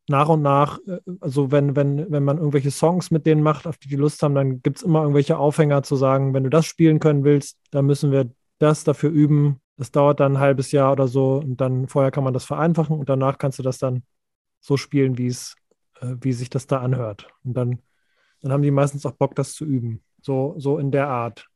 nach 0.08 0.30
und 0.30 0.42
nach, 0.42 0.80
äh, 0.88 1.00
also 1.22 1.52
wenn, 1.52 1.76
wenn, 1.76 2.12
wenn 2.12 2.24
man 2.24 2.38
irgendwelche 2.38 2.72
Songs 2.72 3.12
mit 3.12 3.26
denen 3.26 3.42
macht, 3.42 3.68
auf 3.68 3.78
die 3.78 3.88
die 3.88 3.96
Lust 3.96 4.22
haben, 4.24 4.36
dann 4.36 4.62
gibt 4.62 4.78
es 4.78 4.84
immer 4.84 5.02
irgendwelche 5.02 5.38
Aufhänger 5.38 5.84
zu 5.84 5.96
sagen, 5.96 6.34
wenn 6.34 6.44
du 6.44 6.50
das 6.50 6.66
spielen 6.66 7.00
können 7.00 7.24
willst, 7.24 7.58
dann 7.72 7.86
müssen 7.86 8.12
wir 8.12 8.30
das 8.60 8.84
dafür 8.84 9.10
üben, 9.10 9.60
das 9.78 9.92
dauert 9.92 10.20
dann 10.20 10.34
ein 10.34 10.40
halbes 10.40 10.72
Jahr 10.72 10.92
oder 10.92 11.08
so 11.08 11.36
und 11.36 11.58
dann 11.58 11.88
vorher 11.88 12.12
kann 12.12 12.24
man 12.24 12.34
das 12.34 12.46
vereinfachen 12.46 12.98
und 12.98 13.10
danach 13.10 13.38
kannst 13.38 13.60
du 13.60 13.64
das 13.64 13.78
dann 13.78 14.04
so 14.60 14.78
spielen, 14.78 15.18
wie 15.18 15.28
es, 15.28 15.56
äh, 16.00 16.16
wie 16.22 16.34
sich 16.34 16.50
das 16.50 16.68
da 16.68 16.80
anhört. 16.80 17.28
Und 17.44 17.56
dann, 17.56 17.80
dann 18.42 18.52
haben 18.52 18.62
die 18.62 18.72
meistens 18.72 19.06
auch 19.06 19.14
Bock, 19.14 19.36
das 19.36 19.54
zu 19.54 19.66
üben. 19.66 20.04
So, 20.22 20.56
so 20.58 20.78
in 20.78 20.92
der 20.92 21.10
Art. 21.10 21.48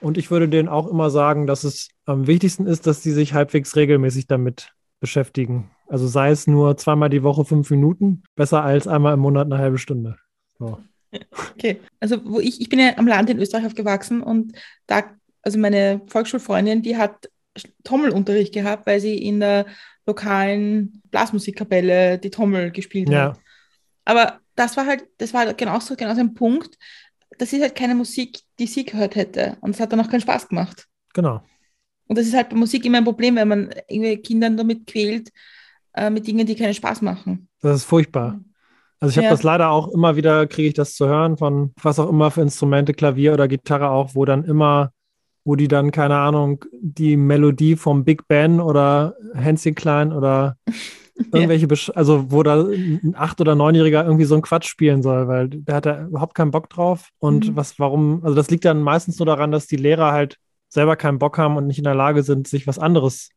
Und 0.00 0.18
ich 0.18 0.30
würde 0.30 0.48
denen 0.48 0.68
auch 0.68 0.88
immer 0.88 1.10
sagen, 1.10 1.46
dass 1.46 1.64
es 1.64 1.90
am 2.04 2.26
wichtigsten 2.26 2.66
ist, 2.66 2.86
dass 2.86 3.02
sie 3.02 3.12
sich 3.12 3.34
halbwegs 3.34 3.76
regelmäßig 3.76 4.26
damit 4.26 4.72
beschäftigen. 5.00 5.70
Also 5.88 6.06
sei 6.06 6.30
es 6.30 6.46
nur 6.46 6.76
zweimal 6.76 7.08
die 7.08 7.22
Woche 7.22 7.44
fünf 7.44 7.70
Minuten, 7.70 8.22
besser 8.36 8.62
als 8.62 8.86
einmal 8.86 9.14
im 9.14 9.20
Monat 9.20 9.46
eine 9.46 9.58
halbe 9.58 9.78
Stunde. 9.78 10.16
So. 10.58 10.78
Okay, 11.54 11.80
also 12.00 12.20
wo 12.26 12.38
ich, 12.38 12.60
ich 12.60 12.68
bin 12.68 12.78
ja 12.78 12.98
am 12.98 13.06
Land 13.06 13.30
in 13.30 13.38
Österreich 13.38 13.64
aufgewachsen 13.64 14.22
und 14.22 14.52
da, 14.86 15.04
also 15.42 15.58
meine 15.58 16.02
Volksschulfreundin, 16.06 16.82
die 16.82 16.98
hat 16.98 17.30
Trommelunterricht 17.82 18.52
gehabt, 18.52 18.86
weil 18.86 19.00
sie 19.00 19.16
in 19.16 19.40
der 19.40 19.64
lokalen 20.06 21.02
Blasmusikkapelle 21.10 22.18
die 22.18 22.30
Trommel 22.30 22.70
gespielt 22.70 23.08
ja. 23.08 23.30
hat. 23.30 23.40
Aber 24.04 24.40
das 24.54 24.76
war 24.76 24.86
halt, 24.86 25.06
das 25.18 25.32
war 25.34 25.52
genauso, 25.54 25.96
genauso 25.96 26.20
ein 26.20 26.34
Punkt. 26.34 26.76
Das 27.38 27.52
ist 27.52 27.62
halt 27.62 27.74
keine 27.74 27.94
Musik, 27.94 28.40
die 28.58 28.66
sie 28.66 28.84
gehört 28.84 29.16
hätte. 29.16 29.56
Und 29.60 29.70
es 29.70 29.80
hat 29.80 29.92
dann 29.92 30.00
auch 30.00 30.10
keinen 30.10 30.20
Spaß 30.20 30.48
gemacht. 30.48 30.86
Genau. 31.14 31.42
Und 32.06 32.18
das 32.18 32.26
ist 32.26 32.34
halt 32.34 32.48
bei 32.48 32.56
Musik 32.56 32.84
immer 32.84 32.98
ein 32.98 33.04
Problem, 33.04 33.36
wenn 33.36 33.48
man 33.48 33.70
irgendwie 33.86 34.16
Kindern 34.18 34.56
damit 34.56 34.86
quält, 34.86 35.30
äh, 35.98 36.10
mit 36.10 36.26
Dingen, 36.26 36.46
die 36.46 36.54
keinen 36.54 36.74
Spaß 36.74 37.02
machen. 37.02 37.48
Das 37.60 37.76
ist 37.76 37.84
furchtbar. 37.84 38.40
Also 39.00 39.12
ich 39.12 39.16
habe 39.18 39.26
ja. 39.26 39.30
das 39.30 39.42
leider 39.42 39.70
auch 39.70 39.88
immer 39.88 40.16
wieder, 40.16 40.46
kriege 40.46 40.68
ich 40.68 40.74
das 40.74 40.94
zu 40.94 41.06
hören 41.06 41.36
von 41.36 41.72
was 41.82 41.98
auch 41.98 42.08
immer 42.08 42.30
für 42.30 42.40
Instrumente, 42.42 42.94
Klavier 42.94 43.32
oder 43.32 43.46
Gitarre 43.46 43.90
auch, 43.90 44.14
wo 44.14 44.24
dann 44.24 44.44
immer 44.44 44.92
wo 45.48 45.56
die 45.56 45.66
dann, 45.66 45.92
keine 45.92 46.18
Ahnung, 46.18 46.62
die 46.78 47.16
Melodie 47.16 47.74
vom 47.74 48.04
Big 48.04 48.28
Ben 48.28 48.60
oder 48.60 49.16
Hansi 49.34 49.72
Klein 49.72 50.12
oder 50.12 50.58
irgendwelche, 51.32 51.66
ja. 51.66 51.94
also 51.94 52.30
wo 52.30 52.42
da 52.42 52.62
ein 52.64 53.14
acht- 53.16 53.40
oder 53.40 53.54
neunjähriger 53.54 54.04
irgendwie 54.04 54.26
so 54.26 54.34
einen 54.34 54.42
Quatsch 54.42 54.68
spielen 54.68 55.02
soll, 55.02 55.26
weil 55.26 55.48
der 55.48 55.76
hat 55.76 55.86
da 55.86 56.04
überhaupt 56.04 56.34
keinen 56.34 56.50
Bock 56.50 56.68
drauf. 56.68 57.08
Und 57.18 57.48
mhm. 57.48 57.56
was, 57.56 57.78
warum, 57.78 58.22
also 58.24 58.34
das 58.36 58.50
liegt 58.50 58.66
dann 58.66 58.82
meistens 58.82 59.18
nur 59.18 59.24
daran, 59.24 59.50
dass 59.50 59.66
die 59.66 59.76
Lehrer 59.76 60.12
halt 60.12 60.36
selber 60.68 60.96
keinen 60.96 61.18
Bock 61.18 61.38
haben 61.38 61.56
und 61.56 61.66
nicht 61.66 61.78
in 61.78 61.84
der 61.84 61.94
Lage 61.94 62.22
sind, 62.22 62.46
sich 62.46 62.66
was 62.66 62.78
anderes 62.78 63.30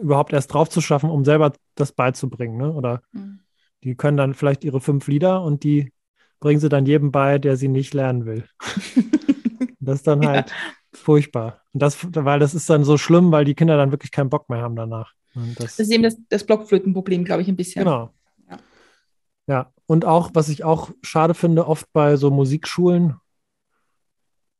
überhaupt 0.00 0.32
erst 0.32 0.52
drauf 0.52 0.68
zu 0.68 0.80
schaffen, 0.80 1.10
um 1.10 1.24
selber 1.24 1.52
das 1.74 1.92
beizubringen. 1.92 2.56
Ne? 2.56 2.72
Oder 2.72 3.02
mhm. 3.12 3.40
die 3.82 3.94
können 3.94 4.16
dann 4.16 4.34
vielleicht 4.34 4.64
ihre 4.64 4.80
fünf 4.80 5.06
Lieder 5.06 5.42
und 5.42 5.64
die 5.64 5.92
bringen 6.40 6.60
sie 6.60 6.68
dann 6.68 6.86
jedem 6.86 7.10
bei, 7.10 7.38
der 7.38 7.56
sie 7.56 7.68
nicht 7.68 7.94
lernen 7.94 8.26
will. 8.26 8.44
das 9.80 9.96
ist 9.96 10.06
dann 10.06 10.26
halt 10.26 10.52
furchtbar. 10.92 11.62
Und 11.72 11.82
das, 11.82 11.98
weil 12.14 12.38
das 12.38 12.54
ist 12.54 12.68
dann 12.68 12.84
so 12.84 12.98
schlimm, 12.98 13.32
weil 13.32 13.44
die 13.44 13.54
Kinder 13.54 13.76
dann 13.76 13.92
wirklich 13.92 14.10
keinen 14.10 14.30
Bock 14.30 14.48
mehr 14.48 14.60
haben 14.60 14.76
danach. 14.76 15.12
Das, 15.34 15.56
das, 15.56 15.78
ist 15.80 15.90
eben 15.90 16.02
das, 16.02 16.16
das 16.28 16.44
Blockflötenproblem, 16.44 17.24
glaube 17.24 17.42
ich, 17.42 17.48
ein 17.48 17.56
bisschen. 17.56 17.84
Genau. 17.84 18.14
Ja. 18.48 18.58
ja, 19.46 19.72
und 19.86 20.04
auch, 20.04 20.30
was 20.34 20.48
ich 20.48 20.64
auch 20.64 20.90
schade 21.02 21.34
finde, 21.34 21.66
oft 21.66 21.92
bei 21.92 22.16
so 22.16 22.30
Musikschulen, 22.30 23.16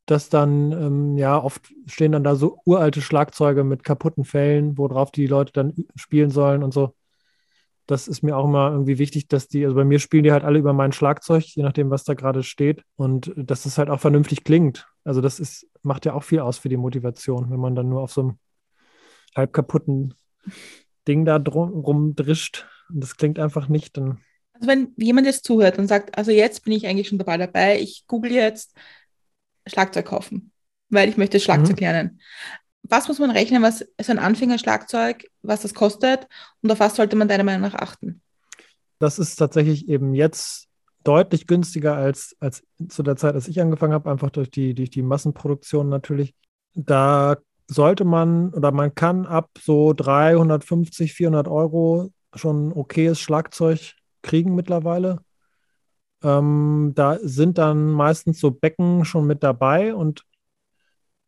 dass 0.06 0.28
dann, 0.28 0.72
ähm, 0.72 1.18
ja, 1.18 1.42
oft 1.42 1.72
stehen 1.86 2.12
dann 2.12 2.24
da 2.24 2.36
so 2.36 2.58
uralte 2.64 3.00
Schlagzeuge 3.00 3.64
mit 3.64 3.84
kaputten 3.84 4.24
Fällen, 4.24 4.76
worauf 4.76 5.10
die 5.10 5.26
Leute 5.26 5.52
dann 5.52 5.74
spielen 5.96 6.30
sollen 6.30 6.62
und 6.62 6.74
so. 6.74 6.94
Das 7.86 8.08
ist 8.08 8.22
mir 8.22 8.36
auch 8.36 8.46
immer 8.46 8.70
irgendwie 8.70 8.98
wichtig, 8.98 9.28
dass 9.28 9.46
die, 9.48 9.64
also 9.64 9.76
bei 9.76 9.84
mir 9.84 9.98
spielen 9.98 10.24
die 10.24 10.32
halt 10.32 10.44
alle 10.44 10.58
über 10.58 10.72
mein 10.72 10.92
Schlagzeug, 10.92 11.44
je 11.44 11.62
nachdem, 11.62 11.90
was 11.90 12.04
da 12.04 12.14
gerade 12.14 12.42
steht. 12.42 12.82
Und 12.96 13.32
dass 13.36 13.66
es 13.66 13.76
halt 13.76 13.90
auch 13.90 14.00
vernünftig 14.00 14.44
klingt. 14.44 14.86
Also 15.04 15.20
das 15.20 15.38
ist, 15.38 15.66
macht 15.82 16.06
ja 16.06 16.14
auch 16.14 16.22
viel 16.22 16.40
aus 16.40 16.56
für 16.58 16.70
die 16.70 16.78
Motivation, 16.78 17.50
wenn 17.50 17.60
man 17.60 17.74
dann 17.74 17.90
nur 17.90 18.00
auf 18.00 18.12
so 18.12 18.22
einem 18.22 18.38
halb 19.36 19.52
kaputten 19.52 20.14
Ding 21.06 21.24
da 21.24 21.38
drum, 21.38 21.70
rumdrischt 21.70 22.66
und 22.88 23.00
das 23.02 23.16
klingt 23.16 23.38
einfach 23.38 23.68
nicht, 23.68 23.96
dann. 23.96 24.20
Also 24.52 24.68
wenn 24.68 24.92
jemand 24.96 25.26
jetzt 25.26 25.44
zuhört 25.44 25.78
und 25.78 25.88
sagt, 25.88 26.16
also 26.16 26.30
jetzt 26.30 26.64
bin 26.64 26.72
ich 26.72 26.86
eigentlich 26.86 27.08
schon 27.08 27.18
dabei 27.18 27.36
dabei, 27.36 27.80
ich 27.80 28.04
google 28.06 28.32
jetzt 28.32 28.74
Schlagzeug 29.66 30.06
kaufen, 30.06 30.52
weil 30.88 31.08
ich 31.08 31.16
möchte 31.16 31.40
Schlagzeug 31.40 31.76
mhm. 31.76 31.82
lernen. 31.82 32.20
Was 32.82 33.08
muss 33.08 33.18
man 33.18 33.30
rechnen, 33.30 33.62
was 33.62 33.80
ist 33.96 34.10
ein 34.10 34.18
Anfängerschlagzeug, 34.18 35.24
was 35.42 35.62
das 35.62 35.72
kostet 35.72 36.28
und 36.62 36.70
auf 36.70 36.80
was 36.80 36.96
sollte 36.96 37.16
man 37.16 37.28
deiner 37.28 37.44
Meinung 37.44 37.62
nach 37.62 37.74
achten? 37.74 38.20
Das 38.98 39.18
ist 39.18 39.36
tatsächlich 39.36 39.88
eben 39.88 40.14
jetzt 40.14 40.68
deutlich 41.02 41.46
günstiger 41.46 41.94
als, 41.94 42.36
als 42.40 42.62
zu 42.88 43.02
der 43.02 43.16
Zeit, 43.16 43.34
als 43.34 43.48
ich 43.48 43.60
angefangen 43.60 43.92
habe, 43.92 44.10
einfach 44.10 44.30
durch 44.30 44.50
die, 44.50 44.74
durch 44.74 44.90
die 44.90 45.02
Massenproduktion 45.02 45.88
natürlich. 45.88 46.34
Da 46.74 47.36
sollte 47.68 48.04
man 48.04 48.52
oder 48.52 48.72
man 48.72 48.94
kann 48.94 49.26
ab 49.26 49.50
so 49.60 49.92
350, 49.92 51.12
400 51.12 51.48
Euro 51.48 52.10
schon 52.34 52.72
okayes 52.72 53.20
Schlagzeug 53.20 53.94
kriegen 54.22 54.54
mittlerweile. 54.54 55.20
Ähm, 56.24 56.92
da 56.94 57.18
sind 57.22 57.58
dann 57.58 57.90
meistens 57.90 58.40
so 58.40 58.50
Becken 58.50 59.04
schon 59.04 59.26
mit 59.26 59.42
dabei 59.42 59.94
und 59.94 60.24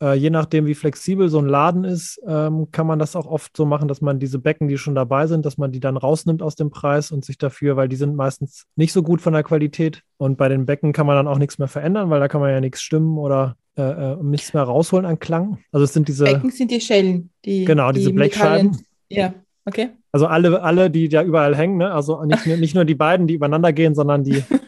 äh, 0.03 0.15
je 0.15 0.31
nachdem, 0.31 0.67
wie 0.67 0.75
flexibel 0.75 1.29
so 1.29 1.39
ein 1.39 1.47
Laden 1.47 1.85
ist, 1.85 2.21
ähm, 2.27 2.69
kann 2.71 2.87
man 2.87 2.99
das 2.99 3.17
auch 3.17 3.27
oft 3.27 3.57
so 3.57 3.65
machen, 3.65 3.89
dass 3.89 4.01
man 4.01 4.19
diese 4.19 4.39
Becken, 4.39 4.69
die 4.69 4.79
schon 4.79 4.95
dabei 4.95 5.27
sind, 5.27 5.47
dass 5.47 5.57
man 5.57 5.73
die 5.73 5.81
dann 5.81 5.97
rausnimmt 5.97 6.43
aus 6.43 6.55
dem 6.55 6.71
Preis 6.71 7.11
und 7.11 7.25
sich 7.25 7.39
dafür, 7.39 7.77
weil 7.77 7.89
die 7.89 7.97
sind 7.97 8.15
meistens 8.15 8.67
nicht 8.77 8.93
so 8.93 9.03
gut 9.03 9.21
von 9.21 9.33
der 9.33 9.43
Qualität. 9.43 10.03
Und 10.19 10.37
bei 10.37 10.49
den 10.49 10.67
Becken 10.67 10.93
kann 10.93 11.07
man 11.07 11.17
dann 11.17 11.29
auch 11.29 11.39
nichts 11.39 11.59
mehr 11.59 11.69
verändern, 11.69 12.11
weil 12.11 12.21
da 12.21 12.29
kann 12.29 12.41
man 12.41 12.51
ja 12.51 12.61
nichts 12.61 12.83
stimmen 12.83 13.17
oder 13.17 13.57
äh, 13.77 13.83
äh 13.83 14.17
nichts 14.23 14.53
mehr 14.53 14.65
rausholen 14.65 15.07
an 15.07 15.19
Klang. 15.19 15.59
Also 15.73 15.85
es 15.85 15.95
sind 15.95 16.09
diese. 16.09 16.25
Becken 16.25 16.51
sind 16.51 16.71
die 16.71 16.81
Schellen, 16.81 17.31
die. 17.45 17.65
Genau, 17.65 17.91
diese 17.93 18.13
Blechscheiben. 18.13 18.77
Ja, 19.09 19.33
okay. 19.65 19.91
Also 20.13 20.27
alle, 20.27 20.63
alle, 20.63 20.91
die 20.91 21.09
da 21.09 21.23
überall 21.23 21.57
hängen, 21.57 21.79
ne? 21.79 21.93
Also 21.93 22.23
nicht, 22.25 22.47
nicht 22.47 22.75
nur 22.75 22.85
die 22.85 22.95
beiden, 22.95 23.27
die 23.27 23.35
übereinander 23.35 23.73
gehen, 23.73 23.95
sondern 23.95 24.25
die. 24.25 24.43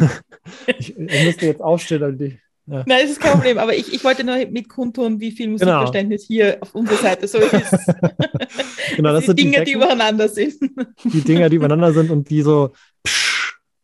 ich, 0.78 0.96
ich 0.98 1.24
müsste 1.24 1.46
jetzt 1.46 1.62
aufstehen, 1.62 2.02
also 2.02 2.16
die. 2.16 2.38
Ja. 2.66 2.84
Nein, 2.86 2.98
das 3.00 3.12
ist 3.12 3.20
kein 3.20 3.32
Problem, 3.32 3.56
aber 3.56 3.74
ich, 3.74 3.94
ich 3.94 4.04
wollte 4.04 4.24
nur 4.24 4.36
mit 4.50 4.68
kundtun, 4.68 5.20
wie 5.20 5.30
viel 5.30 5.48
Musikverständnis 5.48 6.28
genau. 6.28 6.42
hier 6.42 6.58
auf 6.60 6.74
unserer 6.74 6.98
Seite 6.98 7.26
so 7.26 7.38
ist. 7.38 7.70
genau, 8.96 9.12
das, 9.12 9.20
das 9.20 9.26
sind 9.26 9.38
die 9.38 9.44
Dinge, 9.44 9.58
die, 9.60 9.64
die, 9.64 9.72
übereinander 9.72 10.28
sind. 10.28 10.54
Die 11.04 11.22
Dinge, 11.22 11.48
die 11.48 11.56
übereinander 11.56 11.94
sind 11.94 12.10
und 12.10 12.28
die 12.28 12.42
so 12.42 12.72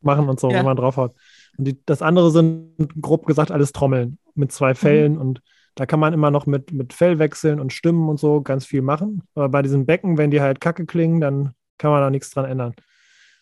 machen 0.02 0.28
und 0.28 0.38
so, 0.38 0.50
ja. 0.50 0.58
wenn 0.58 0.66
man 0.66 0.76
draufhaut. 0.76 1.14
Und 1.56 1.64
die, 1.66 1.78
das 1.86 2.02
andere 2.02 2.30
sind, 2.30 2.74
grob 3.00 3.26
gesagt, 3.26 3.50
alles 3.50 3.72
Trommeln 3.72 4.18
mit 4.34 4.52
zwei 4.52 4.74
Fällen 4.74 5.14
mhm. 5.14 5.20
und 5.20 5.40
Da 5.76 5.86
kann 5.86 5.98
man 5.98 6.12
immer 6.12 6.30
noch 6.30 6.46
mit, 6.46 6.72
mit 6.72 6.92
Fell 6.92 7.18
wechseln 7.18 7.60
und 7.60 7.72
Stimmen 7.72 8.08
und 8.08 8.20
so 8.20 8.42
ganz 8.42 8.66
viel 8.66 8.82
machen. 8.82 9.22
Aber 9.34 9.48
bei 9.48 9.62
diesen 9.62 9.86
Becken, 9.86 10.18
wenn 10.18 10.30
die 10.30 10.40
halt 10.40 10.60
kacke 10.60 10.86
klingen, 10.86 11.20
dann 11.20 11.54
kann 11.78 11.90
man 11.90 12.00
da 12.00 12.10
nichts 12.10 12.30
dran 12.30 12.44
ändern. 12.44 12.74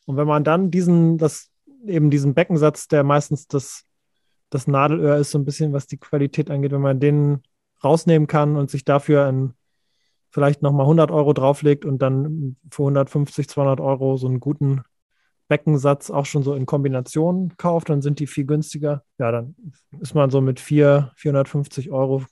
Und 0.06 0.16
wenn 0.16 0.26
man 0.26 0.44
dann 0.44 0.70
diesen, 0.70 1.18
das, 1.18 1.50
eben 1.86 2.10
diesen 2.10 2.34
Beckensatz, 2.34 2.88
der 2.88 3.04
meistens 3.04 3.46
das, 3.46 3.84
das 4.50 4.66
Nadelöhr 4.66 5.16
ist, 5.16 5.30
so 5.30 5.38
ein 5.38 5.44
bisschen, 5.44 5.72
was 5.72 5.86
die 5.86 5.98
Qualität 5.98 6.50
angeht, 6.50 6.72
wenn 6.72 6.80
man 6.80 7.00
den 7.00 7.42
rausnehmen 7.82 8.28
kann 8.28 8.56
und 8.56 8.70
sich 8.70 8.84
dafür 8.84 9.26
ein, 9.26 9.54
vielleicht 10.30 10.62
nochmal 10.62 10.84
100 10.84 11.10
Euro 11.10 11.32
drauflegt 11.32 11.84
und 11.84 12.00
dann 12.00 12.56
für 12.70 12.82
150, 12.82 13.48
200 13.48 13.80
Euro 13.80 14.16
so 14.16 14.28
einen 14.28 14.40
guten 14.40 14.82
Beckensatz 15.48 16.10
auch 16.10 16.24
schon 16.24 16.42
so 16.42 16.54
in 16.54 16.64
Kombination 16.64 17.54
kauft, 17.58 17.90
dann 17.90 18.00
sind 18.00 18.20
die 18.20 18.26
viel 18.26 18.46
günstiger. 18.46 19.04
Ja, 19.18 19.30
dann 19.30 19.54
ist 20.00 20.14
man 20.14 20.30
so 20.30 20.40
mit 20.40 20.60
4, 20.60 21.12
450 21.16 21.90
Euro, 21.90 22.24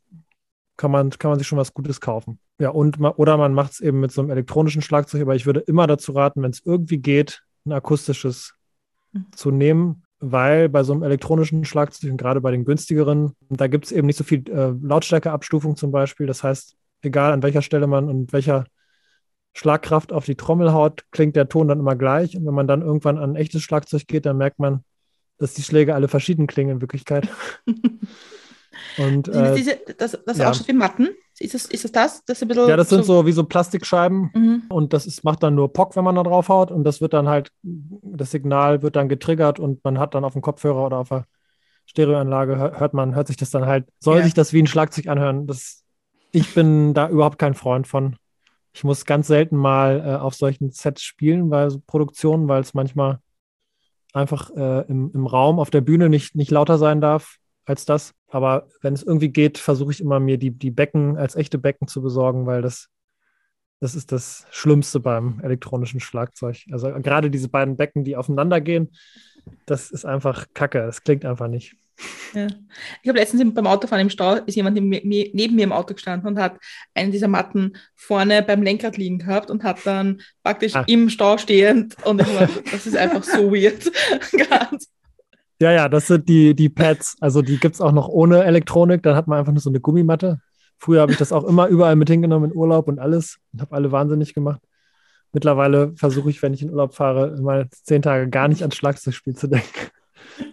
kann 0.78 0.90
man, 0.90 1.10
kann 1.10 1.30
man 1.30 1.38
sich 1.38 1.46
schon 1.46 1.58
was 1.58 1.74
Gutes 1.74 2.00
kaufen. 2.00 2.38
Ja, 2.58 2.70
und 2.70 2.98
oder 3.00 3.36
man 3.36 3.52
macht 3.52 3.72
es 3.72 3.80
eben 3.80 4.00
mit 4.00 4.12
so 4.12 4.22
einem 4.22 4.30
elektronischen 4.30 4.80
Schlagzeug, 4.80 5.22
aber 5.22 5.34
ich 5.34 5.44
würde 5.44 5.60
immer 5.60 5.86
dazu 5.86 6.12
raten, 6.12 6.42
wenn 6.42 6.50
es 6.50 6.62
irgendwie 6.64 6.98
geht, 6.98 7.42
ein 7.66 7.72
akustisches 7.72 8.54
mhm. 9.12 9.26
zu 9.34 9.50
nehmen, 9.50 10.02
weil 10.18 10.68
bei 10.68 10.82
so 10.82 10.92
einem 10.92 11.02
elektronischen 11.02 11.64
Schlagzeug 11.64 12.10
und 12.10 12.16
gerade 12.16 12.40
bei 12.40 12.50
den 12.50 12.64
günstigeren, 12.64 13.32
da 13.48 13.66
gibt 13.66 13.86
es 13.86 13.92
eben 13.92 14.06
nicht 14.06 14.16
so 14.16 14.24
viel 14.24 14.48
äh, 14.50 14.72
Lautstärkeabstufung 14.82 15.76
zum 15.76 15.90
Beispiel. 15.90 16.26
Das 16.26 16.42
heißt, 16.42 16.76
egal 17.02 17.32
an 17.32 17.42
welcher 17.42 17.62
Stelle 17.62 17.86
man 17.86 18.08
und 18.08 18.32
welcher 18.32 18.64
Schlagkraft 19.54 20.12
auf 20.12 20.26
die 20.26 20.36
Trommel 20.36 20.72
haut, 20.72 21.04
klingt 21.10 21.36
der 21.36 21.48
Ton 21.48 21.68
dann 21.68 21.80
immer 21.80 21.96
gleich. 21.96 22.36
Und 22.36 22.46
wenn 22.46 22.54
man 22.54 22.68
dann 22.68 22.82
irgendwann 22.82 23.18
an 23.18 23.32
ein 23.32 23.36
echtes 23.36 23.62
Schlagzeug 23.62 24.06
geht, 24.06 24.26
dann 24.26 24.36
merkt 24.36 24.58
man, 24.58 24.84
dass 25.38 25.54
die 25.54 25.62
Schläge 25.62 25.94
alle 25.94 26.08
verschieden 26.08 26.46
klingen 26.46 26.76
in 26.76 26.80
Wirklichkeit. 26.80 27.28
Und, 28.98 29.28
äh, 29.28 29.54
diese, 29.54 29.78
das, 29.98 30.18
das 30.24 30.38
ja. 30.38 30.50
auch 30.50 30.54
schon 30.54 30.68
wie 30.68 30.72
Matten? 30.72 31.08
Ist 31.42 31.54
das, 31.54 31.64
ist 31.64 31.84
das 31.84 31.92
das? 31.92 32.24
das 32.26 32.42
ist 32.42 32.54
ja, 32.54 32.76
das 32.76 32.90
sind 32.90 33.02
so, 33.02 33.24
wie 33.24 33.32
so 33.32 33.44
Plastikscheiben 33.44 34.30
mhm. 34.34 34.62
und 34.68 34.92
das 34.92 35.06
ist, 35.06 35.24
macht 35.24 35.42
dann 35.42 35.54
nur 35.54 35.72
Pock, 35.72 35.96
wenn 35.96 36.04
man 36.04 36.14
da 36.14 36.22
drauf 36.22 36.50
haut 36.50 36.70
und 36.70 36.84
das 36.84 37.00
wird 37.00 37.14
dann 37.14 37.28
halt, 37.28 37.50
das 37.62 38.30
Signal 38.30 38.82
wird 38.82 38.94
dann 38.94 39.08
getriggert 39.08 39.58
und 39.58 39.82
man 39.82 39.98
hat 39.98 40.14
dann 40.14 40.24
auf 40.24 40.34
dem 40.34 40.42
Kopfhörer 40.42 40.84
oder 40.84 40.98
auf 40.98 41.08
der 41.08 41.24
Stereoanlage, 41.86 42.56
hört 42.78 42.92
man, 42.92 43.14
hört 43.14 43.26
sich 43.26 43.38
das 43.38 43.48
dann 43.48 43.64
halt, 43.64 43.88
soll 43.98 44.18
ja. 44.18 44.24
sich 44.24 44.34
das 44.34 44.52
wie 44.52 44.62
ein 44.62 44.66
Schlagzeug 44.66 45.06
anhören. 45.06 45.46
Das, 45.46 45.82
ich 46.30 46.52
bin 46.54 46.92
da 46.92 47.08
überhaupt 47.08 47.38
kein 47.38 47.54
Freund 47.54 47.86
von. 47.86 48.16
Ich 48.74 48.84
muss 48.84 49.06
ganz 49.06 49.26
selten 49.26 49.56
mal 49.56 50.00
äh, 50.06 50.14
auf 50.16 50.34
solchen 50.34 50.70
Sets 50.70 51.02
spielen, 51.02 51.50
weil 51.50 51.70
so 51.70 51.80
Produktionen, 51.84 52.48
weil 52.48 52.60
es 52.60 52.74
manchmal 52.74 53.18
einfach 54.12 54.50
äh, 54.50 54.82
im, 54.88 55.10
im 55.14 55.26
Raum 55.26 55.58
auf 55.58 55.70
der 55.70 55.80
Bühne 55.80 56.10
nicht, 56.10 56.36
nicht 56.36 56.50
lauter 56.50 56.76
sein 56.76 57.00
darf 57.00 57.38
als 57.64 57.86
das. 57.86 58.12
Aber 58.30 58.68
wenn 58.80 58.94
es 58.94 59.02
irgendwie 59.02 59.30
geht, 59.30 59.58
versuche 59.58 59.92
ich 59.92 60.00
immer 60.00 60.20
mir 60.20 60.38
die, 60.38 60.52
die 60.52 60.70
Becken 60.70 61.16
als 61.16 61.34
echte 61.34 61.58
Becken 61.58 61.88
zu 61.88 62.00
besorgen, 62.00 62.46
weil 62.46 62.62
das, 62.62 62.88
das 63.80 63.94
ist 63.94 64.12
das 64.12 64.46
Schlimmste 64.50 65.00
beim 65.00 65.40
elektronischen 65.42 66.00
Schlagzeug. 66.00 66.58
Also 66.70 66.90
gerade 67.00 67.30
diese 67.30 67.48
beiden 67.48 67.76
Becken, 67.76 68.04
die 68.04 68.16
aufeinander 68.16 68.60
gehen, 68.60 68.92
das 69.66 69.90
ist 69.90 70.04
einfach 70.04 70.46
Kacke. 70.54 70.78
Das 70.80 71.02
klingt 71.02 71.24
einfach 71.24 71.48
nicht. 71.48 71.74
Ja. 72.34 72.46
Ich 73.02 73.08
habe 73.08 73.18
letztens 73.18 73.54
beim 73.54 73.66
Autofahren 73.66 74.02
im 74.02 74.10
Stau, 74.10 74.34
ist 74.34 74.54
jemand 74.54 74.76
neben 74.76 75.54
mir 75.56 75.64
im 75.64 75.72
Auto 75.72 75.94
gestanden 75.94 76.28
und 76.28 76.38
hat 76.38 76.56
einen 76.94 77.12
dieser 77.12 77.28
Matten 77.28 77.74
vorne 77.94 78.42
beim 78.42 78.62
Lenkrad 78.62 78.96
liegen 78.96 79.18
gehabt 79.18 79.50
und 79.50 79.64
hat 79.64 79.84
dann 79.84 80.22
praktisch 80.42 80.76
ah. 80.76 80.84
im 80.86 81.10
Stau 81.10 81.38
stehend 81.38 81.96
und 82.06 82.20
ich 82.20 82.34
war, 82.34 82.48
das 82.70 82.86
ist 82.86 82.96
einfach 82.96 83.24
so 83.24 83.52
weird. 83.52 83.90
ja, 85.60 85.72
ja, 85.72 85.88
das 85.88 86.06
sind 86.06 86.28
die, 86.28 86.54
die 86.54 86.68
Pads. 86.68 87.16
Also 87.20 87.42
die 87.42 87.58
gibt 87.58 87.74
es 87.74 87.80
auch 87.80 87.92
noch 87.92 88.08
ohne 88.08 88.44
Elektronik. 88.44 89.02
Dann 89.02 89.16
hat 89.16 89.26
man 89.26 89.38
einfach 89.38 89.52
nur 89.52 89.60
so 89.60 89.70
eine 89.70 89.80
Gummimatte. 89.80 90.40
Früher 90.78 91.02
habe 91.02 91.12
ich 91.12 91.18
das 91.18 91.32
auch 91.32 91.44
immer 91.44 91.66
überall 91.66 91.96
mit 91.96 92.08
hingenommen 92.08 92.50
in 92.50 92.56
Urlaub 92.56 92.88
und 92.88 92.98
alles 92.98 93.38
und 93.52 93.60
habe 93.60 93.74
alle 93.74 93.92
wahnsinnig 93.92 94.32
gemacht. 94.32 94.60
Mittlerweile 95.32 95.92
versuche 95.94 96.30
ich, 96.30 96.42
wenn 96.42 96.54
ich 96.54 96.62
in 96.62 96.70
Urlaub 96.70 96.94
fahre, 96.94 97.40
mal 97.40 97.68
zehn 97.70 98.02
Tage 98.02 98.28
gar 98.30 98.48
nicht 98.48 98.62
ans 98.62 98.76
Schlagzeugspiel 98.76 99.36
zu 99.36 99.46
denken. 99.46 99.90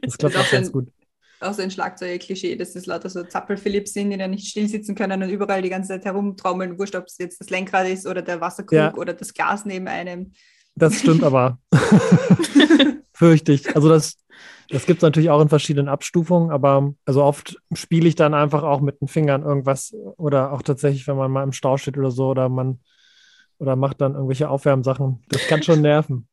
Das 0.02 0.18
klappt 0.18 0.38
auch 0.38 0.52
ganz 0.52 0.72
gut 0.72 0.90
auch 1.40 1.54
so 1.54 1.62
ein 1.62 1.72
Schlagzeug-Klischee, 1.72 2.56
dass 2.56 2.74
das 2.74 2.86
lauter 2.86 3.10
so 3.10 3.24
Zappel-Philips 3.24 3.94
sind, 3.94 4.10
die 4.10 4.18
da 4.18 4.28
nicht 4.28 4.48
still 4.48 4.68
sitzen 4.68 4.96
können 4.96 5.22
und 5.22 5.30
überall 5.30 5.62
die 5.62 5.70
ganze 5.70 5.90
Zeit 5.90 6.06
herumtrommeln, 6.06 6.80
wurscht, 6.80 6.96
ob 6.96 7.06
es 7.06 7.18
jetzt 7.18 7.40
das 7.40 7.50
Lenkrad 7.50 7.88
ist 7.88 8.08
oder 8.08 8.22
der 8.22 8.42
Wasserkrug 8.42 8.78
ja. 8.78 8.94
oder 8.96 9.14
das 9.14 9.34
Glas 9.34 9.66
neben 9.66 9.88
einem. 9.88 10.32
Das 10.76 11.00
stimmt 11.00 11.24
aber. 11.24 11.60
Fürchte 13.14 13.52
ich. 13.52 13.76
Also 13.76 13.90
das, 13.90 14.18
das 14.70 14.86
gibt 14.86 15.00
es 15.00 15.04
natürlich 15.04 15.30
auch 15.30 15.42
in 15.42 15.50
verschiedenen 15.50 15.90
Abstufungen, 15.90 16.52
aber 16.52 16.94
also 17.06 17.24
oft 17.24 17.58
spiele 17.74 18.08
ich 18.08 18.16
dann 18.16 18.34
einfach 18.34 18.64
auch 18.64 18.82
mit 18.82 19.02
den 19.02 19.08
Fingern 19.08 19.44
irgendwas 19.44 19.94
oder 20.18 20.52
auch 20.52 20.62
tatsächlich, 20.62 21.08
wenn 21.08 21.18
man 21.18 21.32
mal 21.32 21.44
im 21.44 21.54
Stau 21.54 21.78
steht 21.78 21.98
oder 21.98 22.12
so 22.12 22.28
oder 22.28 22.50
man 22.50 22.80
oder 23.60 23.76
macht 23.76 24.02
dann 24.02 24.14
irgendwelche 24.14 24.50
Aufwärmsachen. 24.50 25.24
Das 25.30 25.48
kann 25.48 25.64
schon 25.64 25.82
nerven. 25.82 26.28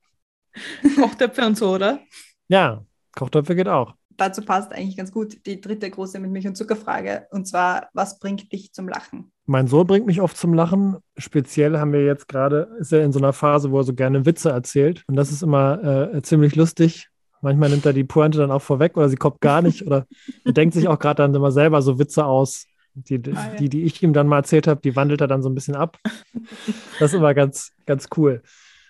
Kochtöpfe 0.97 1.47
und 1.47 1.57
so, 1.57 1.75
oder? 1.75 2.01
Ja, 2.49 2.85
Kochtöpfe 3.13 3.55
geht 3.55 3.69
auch 3.69 3.95
dazu 4.17 4.43
passt 4.43 4.73
eigentlich 4.73 4.97
ganz 4.97 5.13
gut 5.13 5.45
die 5.47 5.61
dritte 5.61 5.91
große 5.91 6.19
mit 6.19 6.31
Milch- 6.31 6.47
und 6.47 6.57
Zuckerfrage. 6.57 7.27
Und 7.31 7.47
zwar, 7.47 7.89
was 7.93 8.19
bringt 8.19 8.53
dich 8.53 8.73
zum 8.73 8.89
Lachen? 8.89 9.33
Mein 9.47 9.67
Sohn 9.67 9.87
bringt 9.87 10.07
mich 10.07 10.21
oft 10.21 10.37
zum 10.37 10.55
Lachen. 10.55 10.97
Speziell 11.17 11.79
haben 11.79 11.93
wir 11.93 12.05
jetzt 12.05 12.29
gerade, 12.29 12.69
ist 12.79 12.93
er 12.93 13.05
in 13.05 13.13
so 13.13 13.19
einer 13.19 13.33
Phase, 13.33 13.71
wo 13.71 13.79
er 13.79 13.85
so 13.85 13.95
gerne 13.95 14.27
Witze 14.27 14.51
erzählt. 14.51 15.05
Und 15.07 15.17
das 15.17 15.31
ist 15.31 15.43
immer 15.43 16.13
äh, 16.15 16.23
ziemlich 16.23 16.57
lustig. 16.57 17.09
Manchmal 17.45 17.69
nimmt 17.69 17.85
er 17.85 17.93
die 17.93 18.05
Pointe 18.05 18.39
dann 18.39 18.51
auch 18.51 18.63
vorweg 18.63 18.97
oder 18.97 19.11
sie 19.11 19.17
kommt 19.17 19.43
gar 19.43 19.61
nicht. 19.61 19.87
Oder 19.87 20.07
er 20.45 20.53
denkt 20.53 20.75
sich 20.75 20.89
auch 20.89 20.99
gerade 20.99 21.23
dann 21.23 21.35
immer 21.35 21.53
selber 21.53 21.83
so 21.83 21.99
Witze 21.99 22.25
aus. 22.25 22.67
Die, 22.95 23.21
die, 23.21 23.33
ah, 23.35 23.55
die, 23.59 23.69
die 23.69 23.83
ich 23.83 24.03
ihm 24.03 24.15
dann 24.15 24.29
mal 24.29 24.39
erzählt 24.39 24.67
habe, 24.67 24.81
die 24.81 24.97
wandelt 24.97 25.21
er 25.21 25.27
dann 25.27 25.43
so 25.43 25.51
ein 25.51 25.55
bisschen 25.55 25.75
ab. 25.75 25.99
Das 26.99 27.13
ist 27.13 27.19
immer 27.19 27.35
ganz, 27.35 27.73
ganz 27.87 28.09
cool. 28.17 28.43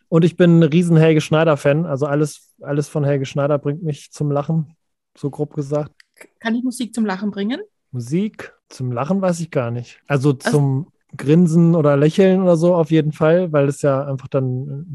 Und 0.09 0.25
ich 0.25 0.37
bin 0.37 0.61
ein 0.61 0.63
riesen 0.63 0.97
Helge 0.97 1.21
Schneider-Fan. 1.21 1.85
Also 1.85 2.07
alles, 2.07 2.55
alles 2.61 2.89
von 2.89 3.03
Helge 3.03 3.27
Schneider 3.27 3.59
bringt 3.59 3.83
mich 3.83 4.13
zum 4.13 4.31
Lachen 4.31 4.77
so 5.17 5.31
grob 5.31 5.55
gesagt. 5.55 5.93
Kann 6.39 6.55
ich 6.55 6.63
Musik 6.63 6.95
zum 6.95 7.07
Lachen 7.07 7.33
bringen? 7.33 7.61
Musik 7.91 8.53
zum 8.69 8.93
Lachen 8.93 9.21
weiß 9.21 9.41
ich 9.41 9.51
gar 9.51 9.73
nicht. 9.73 10.01
Also, 10.07 10.31
also 10.31 10.51
zum 10.51 10.93
Grinsen 11.17 11.75
oder 11.75 11.97
Lächeln 11.97 12.43
oder 12.43 12.57
so 12.57 12.75
auf 12.75 12.93
jeden 12.93 13.13
Fall, 13.13 13.53
weil 13.53 13.69
es 13.69 13.83
ja 13.83 14.05
einfach 14.05 14.29
dann, 14.29 14.87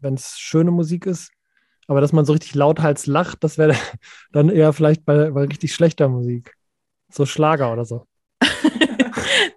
wenn 0.00 0.14
es 0.14 0.38
schöne 0.38 0.70
Musik 0.70 1.04
ist, 1.04 1.30
aber 1.86 2.00
dass 2.00 2.12
man 2.12 2.24
so 2.24 2.32
richtig 2.32 2.54
lauthals 2.54 3.06
lacht, 3.06 3.42
das 3.44 3.58
wäre 3.58 3.74
dann 4.32 4.48
eher 4.48 4.72
vielleicht 4.72 5.04
bei, 5.04 5.30
bei 5.30 5.42
richtig 5.44 5.74
schlechter 5.74 6.08
Musik. 6.08 6.54
So 7.10 7.26
Schlager 7.26 7.72
oder 7.72 7.84
so. 7.84 8.06
das, 8.40 8.50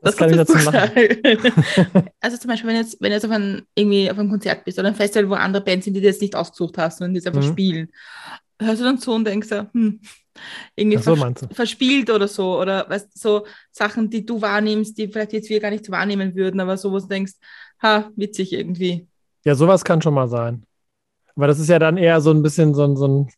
das 0.02 0.18
kann 0.18 0.30
ich 0.30 0.36
dazu 0.36 0.58
machen. 0.58 0.80
also 2.20 2.38
zum 2.38 2.50
Beispiel, 2.50 2.70
wenn 2.70 2.78
jetzt, 2.78 2.98
wenn 3.00 3.12
jetzt 3.12 3.26
auf 3.26 3.32
ein, 3.32 3.64
irgendwie 3.76 4.12
auf 4.12 4.20
einem 4.20 4.30
Konzert 4.30 4.66
bist 4.66 4.78
oder 4.78 4.90
ein 4.90 4.96
Festival, 4.96 5.30
wo 5.30 5.34
andere 5.36 5.64
Bands 5.64 5.86
sind, 5.86 5.94
die 5.94 6.02
du 6.02 6.08
jetzt 6.08 6.22
nicht 6.22 6.36
ausgesucht 6.36 6.78
hast, 6.78 6.98
sondern 6.98 7.14
die 7.14 7.20
es 7.20 7.28
einfach 7.28 7.42
mhm. 7.42 7.52
spielen 7.52 7.90
hörst 8.62 8.82
du 8.82 8.86
dann 8.86 8.98
so 8.98 9.14
und 9.14 9.26
denkst 9.26 9.48
so, 9.48 9.66
hm, 9.72 10.00
irgendwie 10.76 10.98
so, 10.98 11.16
vers 11.16 11.46
verspielt 11.52 12.10
oder 12.10 12.28
so, 12.28 12.60
oder 12.60 12.90
weißt 12.90 13.18
so 13.18 13.46
Sachen, 13.72 14.10
die 14.10 14.26
du 14.26 14.42
wahrnimmst, 14.42 14.98
die 14.98 15.08
vielleicht 15.08 15.34
jetzt 15.34 15.50
wir 15.50 15.60
gar 15.60 15.72
nicht 15.72 15.90
wahrnehmen 15.90 16.36
würden, 16.36 16.60
aber 16.60 16.78
so, 16.78 16.92
wo 16.92 17.00
du 17.00 17.08
denkst, 17.08 17.34
ha, 17.82 18.10
witzig 18.16 18.54
irgendwie. 18.54 19.08
Ja, 19.44 19.56
sowas 19.56 19.84
kann 19.84 20.02
schon 20.02 20.14
mal 20.14 20.28
sein. 20.28 20.64
Aber 21.36 21.48
das 21.48 21.60
ist 21.60 21.70
ja 21.70 21.80
dann 21.80 21.98
eher 21.98 22.22
so 22.22 22.32
ein 22.32 22.42
bisschen 22.42 22.74
so 22.74 22.84
ein, 22.84 22.96
so 22.96 23.08
ein 23.08 23.30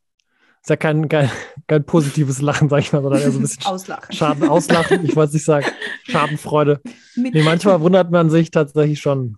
ist 0.61 0.69
ja 0.69 0.75
kein, 0.75 1.07
kein, 1.07 1.31
kein 1.67 1.85
positives 1.85 2.41
Lachen, 2.41 2.67
sag 2.67 2.79
ich 2.79 2.91
mal, 2.91 3.01
sondern 3.01 3.21
eher 3.21 3.31
so 3.31 3.39
ein 3.39 3.41
bisschen 3.41 3.63
Auslachen. 3.65 4.13
Schaden, 4.13 4.49
Auslachen, 4.49 5.05
ich 5.05 5.15
wollte 5.15 5.33
nicht 5.33 5.45
sagen, 5.45 5.65
Schadenfreude. 6.03 6.81
Nee, 7.15 7.43
manchmal 7.43 7.79
wundert 7.81 8.11
man 8.11 8.29
sich 8.29 8.51
tatsächlich 8.51 8.99
schon, 8.99 9.37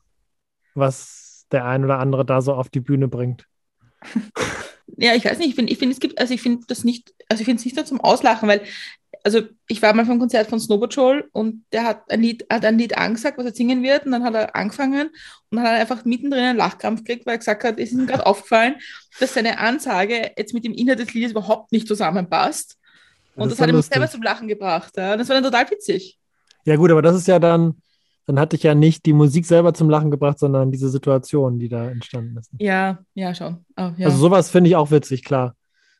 was 0.74 1.46
der 1.52 1.66
ein 1.66 1.84
oder 1.86 2.00
andere 2.00 2.26
da 2.26 2.42
so 2.42 2.54
auf 2.54 2.70
die 2.70 2.80
Bühne 2.80 3.08
bringt. 3.08 3.46
ja, 4.98 5.14
ich 5.14 5.26
weiß 5.26 5.38
nicht, 5.38 5.50
ich 5.50 5.56
finde, 5.56 5.72
ich 5.72 5.78
find, 5.78 5.92
es 5.92 6.00
gibt, 6.00 6.20
also 6.20 6.34
ich 6.34 6.42
finde 6.42 6.66
das 6.68 6.84
nicht, 6.84 7.14
also 7.30 7.42
ich 7.42 7.46
finde 7.46 7.60
es 7.60 7.66
nicht 7.66 7.78
so 7.78 7.84
zum 7.84 8.02
Auslachen, 8.02 8.50
weil, 8.50 8.62
also 9.24 9.42
ich 9.68 9.82
war 9.82 9.94
mal 9.94 10.06
vom 10.06 10.20
Konzert 10.20 10.48
von 10.48 10.60
Snowboard 10.60 10.96
Joel 10.96 11.30
und 11.32 11.64
der 11.72 11.84
hat 11.84 12.10
ein 12.12 12.22
Lied, 12.22 12.46
hat 12.50 12.66
ein 12.66 12.78
Lied 12.78 12.98
angesagt, 12.98 13.38
was 13.38 13.46
er 13.46 13.54
singen 13.54 13.84
wird, 13.84 14.06
und 14.06 14.12
dann 14.12 14.24
hat 14.24 14.34
er 14.34 14.56
angefangen 14.56 15.08
und 15.50 15.58
dann 15.58 15.66
hat 15.66 15.74
er 15.74 15.82
einfach 15.82 16.06
mittendrin 16.06 16.44
einen 16.44 16.58
Lachkrampf 16.58 17.04
gekriegt, 17.04 17.26
weil 17.26 17.36
er 17.36 17.40
gesagt 17.40 17.64
hat, 17.64 17.80
es 17.80 17.92
ist 17.92 17.98
ihm 17.98 18.08
gerade 18.08 18.26
aufgefallen, 18.26 18.76
dass 19.20 19.34
seine 19.34 19.60
Ansage 19.60 20.32
jetzt 20.38 20.54
mit 20.54 20.66
dem 20.66 20.74
Inhalt 20.74 21.00
des 21.00 21.14
Liedes 21.14 21.32
überhaupt 21.32 21.72
nicht 21.72 21.88
zusammenpasst. 21.88 22.78
Und 23.36 23.50
das, 23.50 23.58
das 23.58 23.68
hat 23.68 23.74
ihn 23.74 23.82
selber 23.82 24.10
zum 24.10 24.22
Lachen 24.22 24.48
gebracht. 24.48 24.94
Ja. 24.98 25.14
Und 25.14 25.20
das 25.20 25.30
war 25.30 25.36
dann 25.36 25.44
total 25.44 25.70
witzig. 25.72 26.20
Ja, 26.66 26.76
gut, 26.76 26.92
aber 26.92 27.02
das 27.02 27.16
ist 27.16 27.28
ja 27.28 27.40
dann, 27.40 27.82
dann 28.26 28.40
hatte 28.40 28.56
ich 28.56 28.64
ja 28.64 28.76
nicht 28.76 29.06
die 29.06 29.14
Musik 29.14 29.46
selber 29.46 29.74
zum 29.74 29.90
Lachen 29.90 30.12
gebracht, 30.12 30.40
sondern 30.40 30.72
diese 30.72 30.90
Situation, 30.90 31.58
die 31.58 31.70
da 31.70 31.90
entstanden 31.90 32.38
ist. 32.38 32.52
Ja, 32.60 33.00
ja, 33.14 33.34
schon. 33.34 33.66
Oh, 33.78 33.92
ja. 33.98 34.08
Also 34.08 34.18
sowas 34.18 34.50
finde 34.50 34.70
ich 34.70 34.76
auch 34.76 34.92
witzig, 34.92 35.24
klar. 35.24 35.56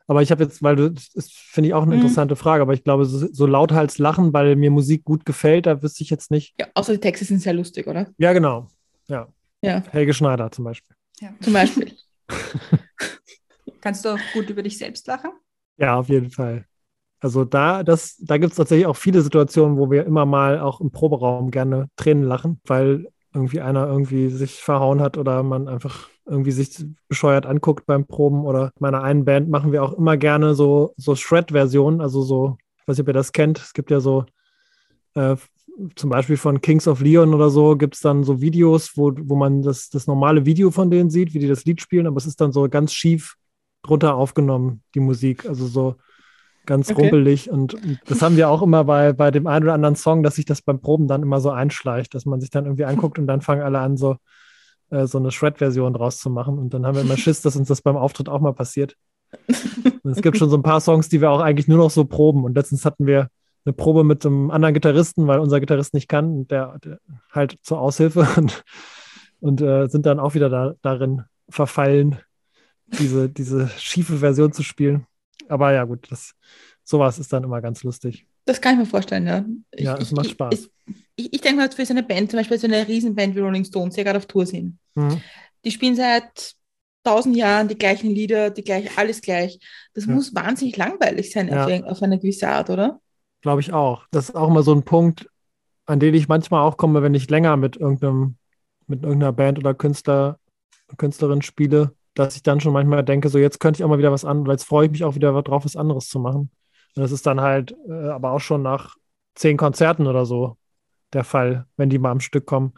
Aber 0.10 0.24
ich 0.24 0.32
habe 0.32 0.44
jetzt, 0.44 0.64
weil 0.64 0.76
du, 0.76 0.90
das 0.92 1.30
finde 1.32 1.68
ich 1.68 1.76
auch 1.76 1.84
eine 1.84 1.92
mhm. 1.92 2.02
interessante 2.02 2.36
Frage, 2.36 2.64
aber 2.64 2.74
ich 2.74 2.84
glaube, 2.84 3.06
so, 3.06 3.28
so 3.32 3.46
lauthals 3.46 4.00
lachen, 4.00 4.34
weil 4.34 4.56
mir 4.56 4.72
Musik 4.72 5.04
gut 5.04 5.24
gefällt, 5.24 5.68
da 5.68 5.84
wüsste 5.84 6.02
ich 6.02 6.10
jetzt 6.10 6.32
nicht. 6.32 6.56
Ja, 6.60 6.66
außer 6.74 6.94
die 6.94 7.00
Texte 7.00 7.26
sind 7.26 7.44
sehr 7.44 7.54
lustig, 7.54 7.86
oder? 7.86 8.08
Ja, 8.18 8.34
genau. 8.34 8.68
Ja. 9.06 9.28
ja. 9.62 9.84
Helge 9.92 10.16
Schneider 10.16 10.52
zum 10.52 10.66
Beispiel. 10.66 10.96
Ja. 11.20 11.30
Zum 11.42 11.54
Beispiel. 11.54 11.92
Kannst 13.82 14.04
du 14.04 14.10
auch 14.10 14.20
gut 14.34 14.50
über 14.50 14.64
dich 14.64 14.80
selbst 14.80 15.06
lachen? 15.06 15.30
Ja, 15.78 15.98
auf 15.98 16.10
jeden 16.10 16.32
Fall. 16.32 16.66
Also 17.20 17.46
da, 17.46 17.84
das, 17.84 18.18
da 18.18 18.40
gibt 18.40 18.54
es 18.54 18.58
tatsächlich 18.58 18.88
auch 18.88 18.98
viele 18.98 19.22
Situationen, 19.22 19.78
wo 19.78 19.92
wir 19.92 20.08
immer 20.08 20.26
mal 20.26 20.60
auch 20.60 20.82
im 20.82 20.90
Proberaum 20.90 21.52
gerne 21.52 21.88
Tränen 21.98 22.24
lachen, 22.24 22.60
weil 22.66 23.12
irgendwie 23.32 23.62
einer 23.62 23.86
irgendwie 23.86 24.30
sich 24.30 24.56
verhauen 24.56 25.02
hat 25.02 25.20
oder 25.20 25.44
man 25.44 25.68
einfach 25.68 26.10
irgendwie 26.30 26.52
sich 26.52 26.86
bescheuert 27.08 27.46
anguckt 27.46 27.86
beim 27.86 28.06
Proben 28.06 28.46
oder 28.46 28.72
meiner 28.80 29.04
einen 29.04 29.26
Band 29.26 29.50
machen 29.50 29.72
wir 29.72 29.84
auch 29.84 29.94
immer 29.94 30.18
gerne 30.18 30.54
so, 30.54 30.94
so 30.98 31.16
Shred-Versionen, 31.16 32.02
also 32.02 32.22
so, 32.22 32.58
ich 32.82 32.88
weiß 32.88 32.98
nicht, 32.98 33.04
ob 33.04 33.08
ihr 33.10 33.14
das 33.14 33.32
kennt, 33.32 33.60
es 33.60 33.74
gibt 33.74 33.92
ja 33.92 34.00
so 34.00 34.26
äh, 35.16 35.36
zum 35.96 36.10
Beispiel 36.10 36.38
von 36.38 36.62
Kings 36.62 36.88
of 36.88 37.02
Leon 37.02 37.34
oder 37.34 37.50
so 37.50 37.76
gibt 37.76 37.96
es 37.96 38.02
dann 38.02 38.24
so 38.24 38.42
Videos, 38.42 38.92
wo, 38.96 39.14
wo 39.16 39.36
man 39.36 39.62
das, 39.62 39.90
das 39.90 40.08
normale 40.08 40.46
Video 40.46 40.72
von 40.72 40.92
denen 40.92 41.10
sieht, 41.10 41.34
wie 41.34 41.40
die 41.40 41.48
das 41.48 41.66
Lied 41.66 41.82
spielen, 41.82 42.08
aber 42.08 42.18
es 42.18 42.26
ist 42.26 42.42
dann 42.42 42.52
so 42.52 42.68
ganz 42.70 42.94
schief 42.94 43.36
drunter 43.82 44.16
aufgenommen, 44.16 44.84
die 44.96 45.00
Musik. 45.00 45.48
Also 45.48 45.66
so 45.68 45.96
ganz 46.66 46.92
okay. 46.92 47.02
rumpelig. 47.02 47.50
Und, 47.50 47.74
und, 47.74 48.00
das 48.06 48.22
haben 48.22 48.38
wir 48.38 48.50
auch 48.50 48.62
immer 48.62 48.84
bei, 48.84 49.14
bei 49.14 49.32
dem 49.32 49.48
einen 49.48 49.66
oder 49.66 49.74
anderen 49.74 49.96
Song, 49.96 50.24
dass 50.24 50.36
sich 50.36 50.46
das 50.46 50.62
beim 50.62 50.82
Proben 50.82 51.08
dann 51.08 51.24
immer 51.24 51.40
so 51.40 51.50
einschleicht, 51.50 52.14
dass 52.14 52.26
man 52.26 52.42
sich 52.42 52.50
dann 52.50 52.66
irgendwie 52.66 52.86
anguckt 52.86 53.18
und 53.18 53.28
dann 53.28 53.42
fangen 53.42 53.62
alle 53.62 53.80
an, 53.80 53.98
so, 53.98 54.18
äh, 54.90 55.08
so 55.08 55.18
eine 55.18 55.32
Shred-Version 55.32 55.94
draus 55.94 56.20
zu 56.20 56.30
machen. 56.30 56.58
Und 56.58 56.74
dann 56.74 56.86
haben 56.86 56.96
wir 56.96 57.02
immer 57.02 57.18
Schiss, 57.18 57.42
dass 57.42 57.56
uns 57.56 57.68
das 57.68 57.82
beim 57.82 57.98
Auftritt 57.98 58.30
auch 58.30 58.42
mal 58.42 58.54
passiert. 58.54 58.96
Und 60.04 60.12
es 60.12 60.22
gibt 60.22 60.38
schon 60.38 60.50
so 60.50 60.58
ein 60.58 60.64
paar 60.64 60.82
Songs, 60.82 61.10
die 61.10 61.22
wir 61.22 61.32
auch 61.32 61.42
eigentlich 61.42 61.68
nur 61.68 61.78
noch 61.78 61.92
so 61.92 62.06
proben. 62.06 62.44
Und 62.44 62.56
letztens 62.56 62.86
hatten 62.86 63.06
wir 63.06 63.30
eine 63.66 63.74
Probe 63.74 64.04
mit 64.04 64.26
einem 64.26 64.52
anderen 64.52 64.74
Gitarristen, 64.74 65.28
weil 65.28 65.40
unser 65.40 65.60
Gitarrist 65.60 65.94
nicht 65.94 66.08
kann 66.08 66.26
und 66.26 66.52
der, 66.52 66.80
der 66.80 67.00
halt 67.32 67.58
zur 67.62 67.80
Aushilfe 67.80 68.28
und, 68.38 68.64
und 69.40 69.62
äh, 69.62 69.88
sind 69.88 70.06
dann 70.06 70.20
auch 70.20 70.34
wieder 70.34 70.50
da, 70.50 70.74
darin 70.82 71.24
verfallen, 71.50 72.18
diese, 72.88 73.30
diese 73.30 73.68
schiefe 73.78 74.18
Version 74.18 74.52
zu 74.52 74.64
spielen. 74.64 75.06
Aber 75.48 75.74
ja, 75.74 75.84
gut, 75.84 76.08
das, 76.12 76.36
sowas 76.84 77.20
ist 77.20 77.34
dann 77.34 77.44
immer 77.44 77.62
ganz 77.62 77.84
lustig. 77.84 78.26
Das 78.50 78.60
kann 78.60 78.74
ich 78.74 78.80
mir 78.80 78.86
vorstellen, 78.88 79.28
ja. 79.28 79.46
Ich, 79.70 79.86
ja, 79.86 79.96
es 79.96 80.12
macht 80.12 80.32
Spaß. 80.32 80.54
Ich, 80.56 80.96
ich, 81.16 81.34
ich 81.34 81.42
denke 81.42 81.62
mal, 81.62 81.70
für 81.70 81.86
so 81.86 81.94
eine 81.94 82.02
Band, 82.02 82.32
zum 82.32 82.40
Beispiel 82.40 82.58
so 82.58 82.66
eine 82.66 82.88
Riesenband 82.88 83.36
wie 83.36 83.42
Rolling 83.42 83.64
Stones, 83.64 83.94
die 83.94 84.00
ja 84.00 84.06
gerade 84.06 84.18
auf 84.18 84.26
Tour 84.26 84.48
sind, 84.48 84.80
mhm. 84.96 85.22
die 85.64 85.70
spielen 85.70 85.96
seit 85.96 86.56
tausend 87.04 87.38
Jahren 87.38 87.68
die 87.68 87.78
gleichen 87.78 88.10
Lieder, 88.10 88.50
die 88.50 88.64
gleich, 88.64 88.98
alles 88.98 89.22
gleich. 89.22 89.60
Das 89.94 90.08
ja. 90.08 90.14
muss 90.14 90.34
wahnsinnig 90.34 90.78
langweilig 90.78 91.32
sein 91.32 91.50
ja. 91.50 91.64
auf, 91.64 91.84
auf, 91.84 92.02
eine 92.02 92.18
gewisse 92.18 92.50
Art, 92.50 92.72
oder? 92.72 93.00
Glaube 93.42 93.62
ich 93.62 93.72
auch. 93.72 94.08
Das 94.10 94.30
ist 94.30 94.36
auch 94.36 94.48
immer 94.48 94.64
so 94.64 94.74
ein 94.74 94.82
Punkt, 94.82 95.30
an 95.86 96.00
den 96.00 96.16
ich 96.16 96.28
manchmal 96.28 96.64
auch 96.64 96.78
komme, 96.78 97.04
wenn 97.04 97.14
ich 97.14 97.30
länger 97.30 97.56
mit 97.56 97.78
irgendeinem, 97.78 98.36
mit 98.88 99.04
irgendeiner 99.04 99.32
Band 99.32 99.60
oder 99.60 99.76
Künstler, 99.76 100.40
Künstlerin 100.98 101.44
spiele, 101.44 101.94
dass 102.16 102.36
ich 102.36 102.42
dann 102.42 102.62
schon 102.62 102.74
manchmal 102.74 103.04
denke, 103.04 103.30
so 103.30 103.38
jetzt 103.38 103.60
könnte 103.60 103.78
ich 103.78 103.84
auch 103.84 103.90
mal 103.90 104.00
wieder 104.00 104.12
was 104.12 104.26
an, 104.26 104.48
weil 104.48 104.54
jetzt 104.54 104.66
freue 104.66 104.88
ich 104.88 104.92
mich 104.92 105.04
auch 105.04 105.14
wieder 105.14 105.40
drauf, 105.44 105.66
was 105.66 105.76
anderes 105.76 106.10
zu 106.10 106.20
machen. 106.20 106.50
Und 107.00 107.04
das 107.04 107.14
ist 107.14 107.26
dann 107.26 107.40
halt 107.40 107.78
äh, 107.88 108.10
aber 108.10 108.32
auch 108.32 108.42
schon 108.42 108.62
nach 108.62 108.98
zehn 109.34 109.56
Konzerten 109.56 110.06
oder 110.06 110.26
so 110.26 110.58
der 111.14 111.24
Fall, 111.24 111.66
wenn 111.78 111.90
die 111.90 111.98
mal 111.98 112.12
am 112.12 112.20
Stück 112.20 112.46
kommen. 112.46 112.74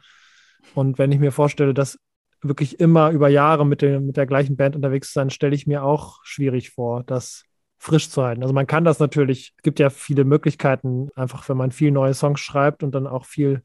Und 0.76 1.00
wenn 1.00 1.12
ich 1.12 1.18
mir 1.18 1.32
vorstelle, 1.32 1.74
dass 1.74 1.98
wirklich 2.44 2.80
immer 2.80 3.10
über 3.10 3.30
Jahre 3.30 3.66
mit, 3.66 3.82
dem, 3.82 4.06
mit 4.06 4.18
der 4.18 4.28
gleichen 4.28 4.58
Band 4.58 4.76
unterwegs 4.76 5.08
zu 5.08 5.14
sein, 5.14 5.32
stelle 5.32 5.56
ich 5.56 5.66
mir 5.66 5.84
auch 5.84 6.20
schwierig 6.24 6.70
vor, 6.70 7.04
das 7.04 7.46
frisch 7.80 8.12
zu 8.12 8.22
halten. 8.22 8.44
Also 8.44 8.54
man 8.54 8.68
kann 8.68 8.84
das 8.84 9.00
natürlich, 9.00 9.56
es 9.58 9.64
gibt 9.64 9.80
ja 9.80 9.90
viele 9.90 10.24
Möglichkeiten, 10.24 11.10
einfach 11.16 11.50
wenn 11.50 11.58
man 11.58 11.72
viel 11.72 11.90
neue 11.90 12.14
Songs 12.14 12.42
schreibt 12.42 12.84
und 12.84 12.94
dann 12.94 13.08
auch 13.08 13.26
viel 13.26 13.64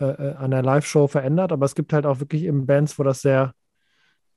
äh, 0.00 0.06
äh 0.06 0.34
an 0.36 0.50
der 0.50 0.62
Live-Show 0.62 1.08
verändert, 1.08 1.52
aber 1.52 1.66
es 1.66 1.74
gibt 1.74 1.92
halt 1.92 2.06
auch 2.06 2.20
wirklich 2.20 2.44
eben 2.44 2.64
Bands, 2.64 2.98
wo 2.98 3.02
das 3.02 3.20
sehr 3.20 3.52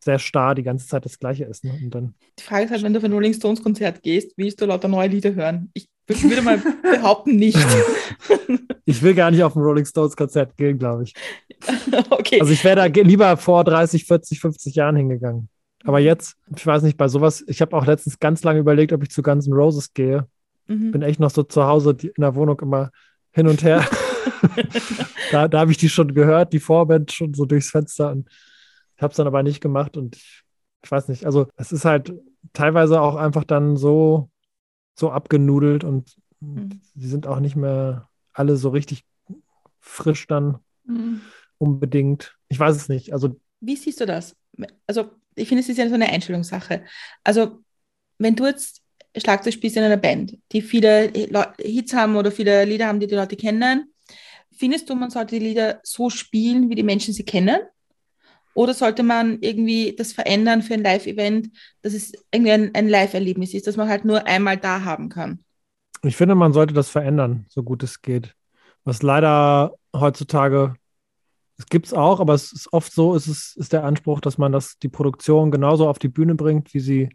sehr 0.03 0.19
starr 0.19 0.55
die 0.55 0.63
ganze 0.63 0.87
Zeit 0.87 1.05
das 1.05 1.19
Gleiche 1.19 1.45
ist. 1.45 1.63
Ne? 1.63 1.77
Und 1.83 1.89
dann 1.93 2.13
die 2.39 2.43
Frage 2.43 2.65
ist 2.65 2.71
halt, 2.71 2.83
wenn 2.83 2.93
du 2.93 2.99
auf 2.99 3.05
ein 3.05 3.13
Rolling 3.13 3.33
Stones 3.33 3.61
Konzert 3.61 4.01
gehst, 4.03 4.33
willst 4.37 4.61
du 4.61 4.65
lauter 4.65 4.87
neue 4.87 5.07
Lieder 5.09 5.33
hören? 5.33 5.69
Ich 5.73 5.89
würde 6.07 6.41
mal 6.41 6.61
behaupten, 6.83 7.35
nicht. 7.35 7.57
ich 8.85 9.01
will 9.01 9.13
gar 9.13 9.31
nicht 9.31 9.43
auf 9.43 9.55
ein 9.55 9.61
Rolling 9.61 9.85
Stones 9.85 10.15
Konzert 10.15 10.55
gehen, 10.57 10.77
glaube 10.77 11.03
ich. 11.03 11.13
okay. 12.09 12.39
Also 12.39 12.53
ich 12.53 12.63
wäre 12.63 12.75
da 12.75 12.85
lieber 12.85 13.35
vor 13.37 13.63
30, 13.63 14.05
40, 14.05 14.39
50 14.39 14.75
Jahren 14.75 14.95
hingegangen. 14.95 15.49
Aber 15.83 15.99
jetzt, 15.99 16.35
ich 16.55 16.65
weiß 16.65 16.83
nicht, 16.83 16.97
bei 16.97 17.07
sowas, 17.07 17.43
ich 17.47 17.61
habe 17.61 17.75
auch 17.75 17.85
letztens 17.85 18.19
ganz 18.19 18.43
lange 18.43 18.59
überlegt, 18.59 18.93
ob 18.93 19.03
ich 19.03 19.09
zu 19.09 19.21
Guns 19.21 19.47
N' 19.47 19.53
Roses 19.53 19.93
gehe. 19.93 20.27
Mhm. 20.67 20.91
Bin 20.91 21.01
echt 21.01 21.19
noch 21.19 21.29
so 21.29 21.43
zu 21.43 21.63
Hause 21.63 21.95
in 22.01 22.21
der 22.21 22.35
Wohnung 22.35 22.59
immer 22.61 22.91
hin 23.31 23.47
und 23.47 23.63
her. 23.63 23.87
da 25.31 25.47
da 25.47 25.59
habe 25.59 25.71
ich 25.71 25.77
die 25.77 25.89
schon 25.89 26.13
gehört, 26.13 26.53
die 26.53 26.59
Vorband 26.59 27.11
schon 27.11 27.33
so 27.33 27.45
durchs 27.45 27.69
Fenster. 27.69 28.11
Und 28.11 28.27
ich 28.97 29.03
habe 29.03 29.11
es 29.11 29.17
dann 29.17 29.27
aber 29.27 29.43
nicht 29.43 29.61
gemacht 29.61 29.95
und 29.95 30.15
ich, 30.15 30.43
ich, 30.83 30.91
weiß 30.91 31.07
nicht, 31.07 31.25
also 31.25 31.47
es 31.55 31.71
ist 31.71 31.85
halt 31.85 32.13
teilweise 32.53 32.99
auch 32.99 33.15
einfach 33.15 33.43
dann 33.43 33.77
so, 33.77 34.29
so 34.95 35.11
abgenudelt 35.11 35.83
und 35.83 36.15
mhm. 36.39 36.81
sie 36.95 37.07
sind 37.07 37.27
auch 37.27 37.39
nicht 37.39 37.55
mehr 37.55 38.09
alle 38.33 38.57
so 38.57 38.69
richtig 38.69 39.03
frisch 39.79 40.27
dann 40.27 40.57
mhm. 40.85 41.21
unbedingt. 41.57 42.35
Ich 42.49 42.59
weiß 42.59 42.75
es 42.75 42.89
nicht. 42.89 43.13
Also 43.13 43.39
wie 43.59 43.75
siehst 43.75 44.01
du 44.01 44.05
das? 44.05 44.35
Also 44.87 45.11
ich 45.35 45.47
finde, 45.47 45.61
es 45.61 45.69
ist 45.69 45.77
ja 45.77 45.87
so 45.87 45.93
eine 45.93 46.09
Einstellungssache. 46.09 46.83
Also 47.23 47.59
wenn 48.17 48.35
du 48.35 48.45
jetzt 48.45 48.81
Schlagzeug 49.15 49.53
spielst 49.53 49.77
in 49.77 49.83
einer 49.83 49.97
Band, 49.97 50.37
die 50.51 50.61
viele 50.61 51.11
Hits 51.59 51.93
haben 51.93 52.15
oder 52.15 52.31
viele 52.31 52.65
Lieder 52.65 52.87
haben, 52.87 52.99
die 52.99 53.07
die 53.07 53.15
Leute 53.15 53.35
kennen, 53.35 53.93
findest 54.51 54.89
du, 54.89 54.95
man 54.95 55.11
sollte 55.11 55.39
die 55.39 55.45
Lieder 55.45 55.79
so 55.83 56.09
spielen, 56.09 56.69
wie 56.69 56.75
die 56.75 56.83
Menschen 56.83 57.13
sie 57.13 57.25
kennen? 57.25 57.59
Oder 58.57 58.73
sollte 58.73 59.03
man 59.03 59.37
irgendwie 59.41 59.95
das 59.95 60.13
verändern 60.13 60.63
für 60.63 60.73
ein 60.73 60.81
Live-Event, 60.81 61.51
dass 61.83 61.93
es 61.93 62.13
irgendwie 62.31 62.53
ein, 62.53 62.73
ein 62.73 62.89
Live-Erlebnis 62.89 63.53
ist, 63.53 63.67
dass 63.67 63.77
man 63.77 63.87
halt 63.87 64.03
nur 64.03 64.25
einmal 64.25 64.57
da 64.57 64.83
haben 64.83 65.09
kann? 65.09 65.43
Ich 66.01 66.17
finde, 66.17 66.33
man 66.33 66.53
sollte 66.53 66.73
das 66.73 66.89
verändern, 66.89 67.45
so 67.49 67.61
gut 67.61 67.83
es 67.83 68.01
geht. 68.01 68.33
Was 68.83 69.03
leider 69.03 69.75
heutzutage, 69.95 70.73
es 71.59 71.67
gibt 71.67 71.85
es 71.85 71.93
auch, 71.93 72.19
aber 72.19 72.33
es 72.33 72.51
ist 72.51 72.73
oft 72.73 72.91
so, 72.91 73.13
ist, 73.13 73.27
es, 73.27 73.55
ist 73.55 73.73
der 73.73 73.83
Anspruch, 73.83 74.21
dass 74.21 74.39
man 74.39 74.51
das, 74.51 74.79
die 74.79 74.89
Produktion 74.89 75.51
genauso 75.51 75.87
auf 75.87 75.99
die 75.99 76.09
Bühne 76.09 76.33
bringt, 76.33 76.73
wie 76.73 76.79
sie 76.79 77.09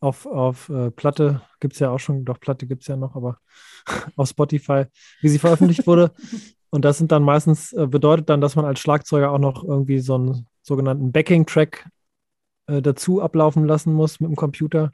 auf, 0.00 0.26
auf 0.26 0.68
äh, 0.68 0.90
Platte, 0.90 1.42
gibt 1.60 1.74
es 1.74 1.78
ja 1.78 1.90
auch 1.90 2.00
schon, 2.00 2.24
doch 2.24 2.40
Platte 2.40 2.66
gibt 2.66 2.82
es 2.82 2.88
ja 2.88 2.96
noch, 2.96 3.14
aber 3.14 3.38
auf 4.16 4.28
Spotify, 4.28 4.86
wie 5.20 5.28
sie 5.28 5.38
veröffentlicht 5.38 5.86
wurde. 5.86 6.12
Und 6.70 6.84
das 6.84 6.98
sind 6.98 7.12
dann 7.12 7.22
meistens, 7.22 7.72
äh, 7.72 7.86
bedeutet 7.86 8.28
dann, 8.28 8.40
dass 8.40 8.56
man 8.56 8.64
als 8.64 8.80
Schlagzeuger 8.80 9.30
auch 9.30 9.38
noch 9.38 9.64
irgendwie 9.64 10.00
so 10.00 10.14
einen 10.14 10.46
sogenannten 10.62 11.12
Backing-Track 11.12 11.88
äh, 12.66 12.82
dazu 12.82 13.22
ablaufen 13.22 13.64
lassen 13.64 13.92
muss 13.92 14.20
mit 14.20 14.30
dem 14.30 14.36
Computer, 14.36 14.90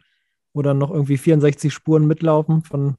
wo 0.52 0.62
dann 0.62 0.78
noch 0.78 0.90
irgendwie 0.90 1.16
64 1.16 1.72
Spuren 1.72 2.06
mitlaufen 2.06 2.62
von 2.62 2.96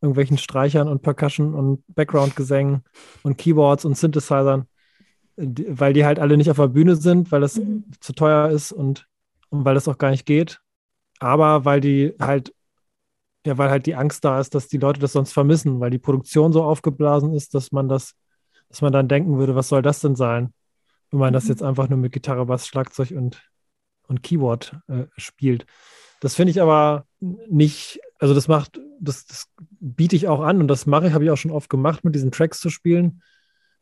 irgendwelchen 0.00 0.38
Streichern 0.38 0.88
und 0.88 1.02
Percussion 1.02 1.54
und 1.54 1.82
Background-Gesängen 1.94 2.82
und 3.22 3.36
Keyboards 3.36 3.84
und 3.84 3.96
Synthesizern, 3.96 4.66
weil 5.36 5.92
die 5.92 6.04
halt 6.04 6.18
alle 6.18 6.36
nicht 6.36 6.50
auf 6.50 6.56
der 6.56 6.68
Bühne 6.68 6.96
sind, 6.96 7.30
weil 7.32 7.40
das 7.40 7.56
mhm. 7.56 7.84
zu 8.00 8.12
teuer 8.12 8.48
ist 8.48 8.72
und, 8.72 9.06
und 9.50 9.64
weil 9.64 9.74
das 9.74 9.88
auch 9.88 9.98
gar 9.98 10.10
nicht 10.10 10.26
geht. 10.26 10.60
Aber 11.20 11.64
weil 11.64 11.80
die 11.80 12.14
halt, 12.20 12.54
ja, 13.48 13.58
weil 13.58 13.70
halt 13.70 13.86
die 13.86 13.94
Angst 13.94 14.24
da 14.24 14.40
ist, 14.40 14.54
dass 14.54 14.68
die 14.68 14.78
Leute 14.78 15.00
das 15.00 15.12
sonst 15.12 15.32
vermissen, 15.32 15.80
weil 15.80 15.90
die 15.90 15.98
Produktion 15.98 16.52
so 16.52 16.62
aufgeblasen 16.62 17.34
ist, 17.34 17.54
dass 17.54 17.72
man 17.72 17.88
das, 17.88 18.14
dass 18.68 18.82
man 18.82 18.92
dann 18.92 19.08
denken 19.08 19.38
würde, 19.38 19.54
was 19.54 19.68
soll 19.68 19.82
das 19.82 20.00
denn 20.00 20.16
sein? 20.16 20.52
wenn 21.10 21.20
man 21.20 21.30
mhm. 21.30 21.34
das 21.34 21.48
jetzt 21.48 21.62
einfach 21.62 21.88
nur 21.88 21.98
mit 21.98 22.12
Gitarre, 22.12 22.46
Bass, 22.46 22.66
Schlagzeug 22.66 23.12
und, 23.12 23.42
und 24.06 24.22
Keyboard 24.22 24.76
äh, 24.88 25.04
spielt. 25.16 25.66
Das 26.20 26.34
finde 26.34 26.50
ich 26.50 26.60
aber 26.60 27.06
nicht, 27.20 28.00
also 28.18 28.34
das 28.34 28.48
macht, 28.48 28.80
das, 29.00 29.26
das 29.26 29.46
biete 29.80 30.16
ich 30.16 30.28
auch 30.28 30.40
an 30.40 30.60
und 30.60 30.68
das 30.68 30.86
mache 30.86 31.08
ich, 31.08 31.12
habe 31.12 31.24
ich 31.24 31.30
auch 31.30 31.36
schon 31.36 31.52
oft 31.52 31.70
gemacht, 31.70 32.04
mit 32.04 32.14
diesen 32.14 32.32
Tracks 32.32 32.60
zu 32.60 32.70
spielen. 32.70 33.22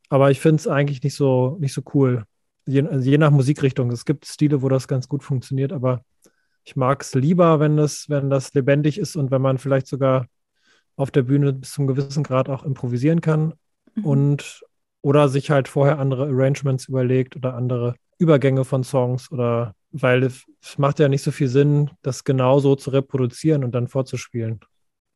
Aber 0.08 0.30
ich 0.30 0.40
finde 0.40 0.60
es 0.60 0.68
eigentlich 0.68 1.02
nicht 1.02 1.16
so, 1.16 1.56
nicht 1.60 1.72
so 1.72 1.82
cool. 1.94 2.24
Je, 2.66 2.82
also 2.86 3.08
je 3.08 3.18
nach 3.18 3.30
Musikrichtung. 3.30 3.90
Es 3.90 4.04
gibt 4.04 4.26
Stile, 4.26 4.62
wo 4.62 4.68
das 4.68 4.86
ganz 4.86 5.08
gut 5.08 5.24
funktioniert, 5.24 5.72
aber 5.72 6.02
ich 6.66 6.74
mag 6.74 7.00
es 7.02 7.14
lieber, 7.14 7.60
wenn 7.60 7.76
das, 7.76 8.08
wenn 8.08 8.28
das 8.28 8.52
lebendig 8.52 8.98
ist 8.98 9.16
und 9.16 9.30
wenn 9.30 9.40
man 9.40 9.58
vielleicht 9.58 9.86
sogar 9.86 10.26
auf 10.96 11.12
der 11.12 11.22
Bühne 11.22 11.52
bis 11.52 11.72
zum 11.72 11.86
gewissen 11.86 12.24
Grad 12.24 12.48
auch 12.48 12.64
improvisieren 12.64 13.20
kann 13.20 13.54
mhm. 13.94 14.04
und 14.04 14.62
oder 15.00 15.28
sich 15.28 15.50
halt 15.50 15.68
vorher 15.68 16.00
andere 16.00 16.26
Arrangements 16.26 16.88
überlegt 16.88 17.36
oder 17.36 17.54
andere 17.54 17.94
Übergänge 18.18 18.64
von 18.64 18.82
Songs 18.82 19.30
oder 19.30 19.74
weil 19.92 20.24
es 20.24 20.44
macht 20.76 20.98
ja 20.98 21.08
nicht 21.08 21.22
so 21.22 21.30
viel 21.30 21.48
Sinn, 21.48 21.90
das 22.02 22.24
genau 22.24 22.58
so 22.58 22.74
zu 22.74 22.90
reproduzieren 22.90 23.62
und 23.62 23.72
dann 23.72 23.86
vorzuspielen, 23.86 24.58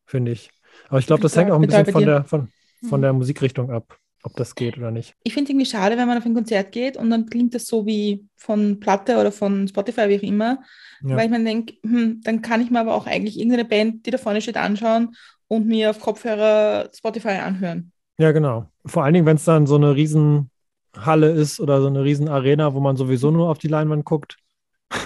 finde 0.07 0.30
ich. 0.30 0.51
Aber 0.88 1.01
ich 1.01 1.07
glaube, 1.07 1.22
das 1.22 1.34
hängt 1.34 1.51
auch 1.51 1.61
ein 1.61 1.66
bisschen 1.66 1.86
von 1.86 2.05
der, 2.05 2.24
von, 2.24 2.48
von 2.88 3.03
der 3.03 3.12
Musikrichtung 3.12 3.72
ab, 3.72 3.98
ob 4.23 4.37
das 4.37 4.55
geht 4.55 4.77
oder 4.77 4.91
nicht. 4.91 5.14
Ich 5.23 5.35
finde 5.35 5.45
es 5.45 5.51
irgendwie 5.51 5.71
schade, 5.71 5.97
wenn 5.97 6.07
man 6.07 6.18
auf 6.18 6.27
ein 6.27 6.35
Konzert 6.35 6.73
geht 6.73 6.97
und 6.97 7.11
dann 7.11 7.27
klingt 7.27 7.55
das 7.55 7.66
so 7.66 7.87
wie 7.87 8.27
von 8.37 8.81
Platte 8.81 9.18
oder 9.18 9.33
von 9.33 9.66
Spotify, 9.68 10.09
wie 10.09 10.18
auch 10.18 10.23
immer, 10.23 10.59
ja. 11.03 11.16
weil 11.16 11.25
ich 11.25 11.31
mir 11.31 11.43
denke, 11.43 11.75
hm, 11.83 12.21
dann 12.23 12.43
kann 12.43 12.61
ich 12.61 12.71
mir 12.71 12.81
aber 12.81 12.95
auch 12.95 13.07
eigentlich 13.07 13.39
irgendeine 13.39 13.64
Band, 13.64 14.07
die 14.07 14.11
da 14.11 14.18
vorne 14.18 14.43
steht, 14.43 14.57
anschauen 14.57 15.16
und 15.49 15.66
mir 15.66 15.91
auf 15.91 16.01
Kopfhörer 16.01 16.91
Spotify 16.95 17.29
anhören. 17.29 17.93
Ja, 18.18 18.33
genau. 18.33 18.71
Vor 18.85 19.05
allen 19.05 19.14
Dingen, 19.14 19.27
wenn 19.27 19.37
es 19.37 19.45
dann 19.45 19.66
so 19.66 19.77
eine 19.77 19.95
Riesenhalle 19.95 21.31
ist 21.33 21.59
oder 21.59 21.81
so 21.81 21.87
eine 21.87 22.05
Riesenarena, 22.05 22.75
wo 22.75 22.81
man 22.81 22.97
sowieso 22.97 23.31
nur 23.31 23.49
auf 23.49 23.59
die 23.59 23.68
Leinwand 23.68 24.05
guckt. 24.05 24.37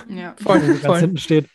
Ja, 0.09 0.35
voll. 0.43 0.61
ganz 0.61 0.81
voll. 0.81 1.01
hinten 1.01 1.19
steht. 1.19 1.47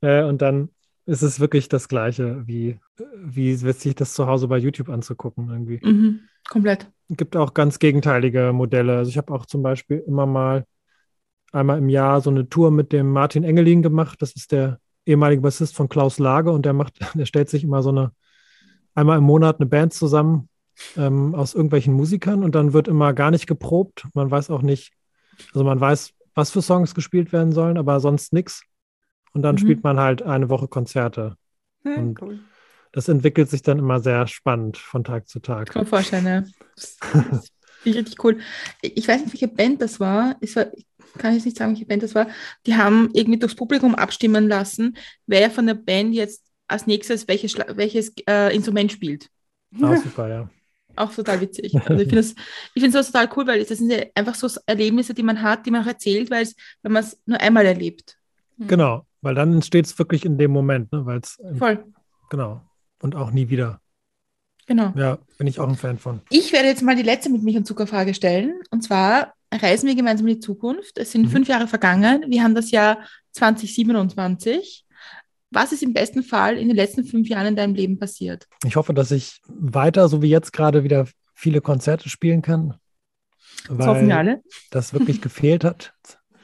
Äh, 0.00 0.22
und 0.22 0.40
dann 0.40 0.70
es 1.06 1.22
ist 1.22 1.40
wirklich 1.40 1.68
das 1.68 1.88
Gleiche, 1.88 2.42
wie, 2.46 2.78
wie 3.16 3.54
sich 3.54 3.94
das 3.94 4.14
zu 4.14 4.26
Hause 4.26 4.48
bei 4.48 4.58
YouTube 4.58 4.88
anzugucken 4.88 5.50
irgendwie. 5.50 5.80
Mhm, 5.82 6.20
komplett. 6.48 6.90
Es 7.08 7.16
gibt 7.16 7.36
auch 7.36 7.54
ganz 7.54 7.78
gegenteilige 7.78 8.52
Modelle. 8.52 8.96
Also 8.96 9.10
ich 9.10 9.18
habe 9.18 9.32
auch 9.32 9.46
zum 9.46 9.62
Beispiel 9.62 9.98
immer 10.06 10.26
mal 10.26 10.64
einmal 11.52 11.78
im 11.78 11.88
Jahr 11.88 12.20
so 12.20 12.30
eine 12.30 12.48
Tour 12.48 12.70
mit 12.70 12.92
dem 12.92 13.10
Martin 13.10 13.44
Engelin 13.44 13.82
gemacht. 13.82 14.20
Das 14.22 14.32
ist 14.32 14.52
der 14.52 14.80
ehemalige 15.06 15.42
Bassist 15.42 15.76
von 15.76 15.88
Klaus 15.88 16.18
Lage 16.18 16.50
und 16.50 16.66
der 16.66 16.72
macht, 16.72 16.98
der 17.14 17.26
stellt 17.26 17.48
sich 17.48 17.64
immer 17.64 17.82
so 17.82 17.90
eine, 17.90 18.12
einmal 18.94 19.18
im 19.18 19.24
Monat 19.24 19.60
eine 19.60 19.66
Band 19.66 19.92
zusammen 19.92 20.48
ähm, 20.96 21.34
aus 21.34 21.54
irgendwelchen 21.54 21.94
Musikern 21.94 22.42
und 22.42 22.54
dann 22.54 22.72
wird 22.72 22.88
immer 22.88 23.12
gar 23.12 23.30
nicht 23.30 23.46
geprobt. 23.46 24.06
Man 24.14 24.30
weiß 24.30 24.50
auch 24.50 24.62
nicht, 24.62 24.92
also 25.52 25.64
man 25.64 25.80
weiß, 25.80 26.12
was 26.34 26.50
für 26.50 26.62
Songs 26.62 26.94
gespielt 26.94 27.32
werden 27.32 27.52
sollen, 27.52 27.78
aber 27.78 28.00
sonst 28.00 28.32
nichts. 28.32 28.64
Und 29.34 29.42
dann 29.42 29.56
mhm. 29.56 29.58
spielt 29.58 29.82
man 29.82 30.00
halt 30.00 30.22
eine 30.22 30.48
Woche 30.48 30.68
Konzerte. 30.68 31.36
Ja, 31.84 31.96
und 31.96 32.20
cool. 32.22 32.40
das 32.92 33.08
entwickelt 33.08 33.50
sich 33.50 33.62
dann 33.62 33.78
immer 33.78 34.00
sehr 34.00 34.26
spannend 34.26 34.78
von 34.78 35.04
Tag 35.04 35.28
zu 35.28 35.40
Tag. 35.40 35.70
Kann 35.70 35.82
man 35.82 35.86
vorstellen, 35.86 36.26
ja. 36.26 36.42
richtig 37.84 38.24
cool. 38.24 38.38
Ich 38.80 39.06
weiß 39.06 39.20
nicht, 39.20 39.34
welche 39.34 39.48
Band 39.48 39.82
das 39.82 40.00
war. 40.00 40.36
Es 40.40 40.56
war, 40.56 40.66
kann 41.18 41.32
ich 41.32 41.38
jetzt 41.38 41.44
nicht 41.44 41.58
sagen, 41.58 41.72
welche 41.72 41.86
Band 41.86 42.02
das 42.02 42.14
war. 42.14 42.28
Die 42.66 42.76
haben 42.76 43.10
irgendwie 43.12 43.38
durchs 43.38 43.56
Publikum 43.56 43.94
abstimmen 43.94 44.48
lassen, 44.48 44.96
wer 45.26 45.50
von 45.50 45.66
der 45.66 45.74
Band 45.74 46.14
jetzt 46.14 46.44
als 46.66 46.86
nächstes 46.86 47.28
welches, 47.28 47.56
welches 47.56 48.12
äh, 48.28 48.54
Instrument 48.54 48.90
spielt. 48.90 49.28
Ah, 49.82 49.96
super, 50.02 50.28
ja. 50.28 50.50
Auch 50.96 51.12
total 51.12 51.40
witzig. 51.40 51.74
Also 51.74 52.02
ich 52.02 52.08
finde 52.08 52.22
find 52.78 52.92
sowas 52.92 53.10
total 53.10 53.28
cool, 53.36 53.46
weil 53.48 53.64
das 53.64 53.78
sind 53.78 53.90
ja 53.90 54.04
einfach 54.14 54.36
so 54.36 54.48
Erlebnisse, 54.64 55.12
die 55.12 55.24
man 55.24 55.42
hat, 55.42 55.66
die 55.66 55.72
man 55.72 55.82
auch 55.82 55.88
erzählt, 55.88 56.30
weil 56.30 56.46
man 56.82 57.02
es 57.02 57.20
nur 57.26 57.40
einmal 57.40 57.66
erlebt. 57.66 58.16
Genau, 58.58 59.04
weil 59.24 59.34
dann 59.34 59.52
entsteht 59.52 59.86
es 59.86 59.98
wirklich 59.98 60.24
in 60.24 60.38
dem 60.38 60.50
Moment, 60.52 60.92
ne? 60.92 61.04
weil 61.06 61.18
es 61.18 61.38
voll 61.58 61.84
genau 62.30 62.62
und 63.00 63.14
auch 63.14 63.30
nie 63.30 63.48
wieder. 63.48 63.80
Genau. 64.66 64.92
Ja, 64.96 65.18
bin 65.36 65.46
ich 65.46 65.60
auch 65.60 65.68
ein 65.68 65.76
Fan 65.76 65.98
von. 65.98 66.22
Ich 66.30 66.52
werde 66.52 66.68
jetzt 66.68 66.82
mal 66.82 66.96
die 66.96 67.02
letzte 67.02 67.30
mit 67.30 67.42
mich 67.42 67.56
und 67.56 67.66
Zuckerfrage 67.66 68.14
stellen. 68.14 68.60
Und 68.70 68.82
zwar 68.82 69.34
reisen 69.52 69.86
wir 69.86 69.94
gemeinsam 69.94 70.26
in 70.26 70.36
die 70.36 70.40
Zukunft. 70.40 70.96
Es 70.96 71.12
sind 71.12 71.26
mhm. 71.26 71.30
fünf 71.30 71.48
Jahre 71.48 71.66
vergangen. 71.66 72.24
Wir 72.28 72.42
haben 72.42 72.54
das 72.54 72.70
Jahr 72.70 72.98
2027. 73.32 74.86
Was 75.50 75.72
ist 75.72 75.82
im 75.82 75.92
besten 75.92 76.22
Fall 76.22 76.56
in 76.56 76.68
den 76.68 76.76
letzten 76.76 77.04
fünf 77.04 77.28
Jahren 77.28 77.46
in 77.46 77.56
deinem 77.56 77.74
Leben 77.74 77.98
passiert? 77.98 78.48
Ich 78.64 78.76
hoffe, 78.76 78.94
dass 78.94 79.10
ich 79.10 79.40
weiter, 79.46 80.08
so 80.08 80.22
wie 80.22 80.30
jetzt 80.30 80.52
gerade, 80.52 80.82
wieder 80.82 81.06
viele 81.34 81.60
Konzerte 81.60 82.08
spielen 82.08 82.42
kann. 82.42 82.74
Das 83.68 83.86
hoffen 83.86 84.08
wir 84.08 84.16
alle. 84.16 84.42
Das 84.70 84.94
wirklich 84.94 85.20
gefehlt 85.20 85.62
hat. 85.62 85.92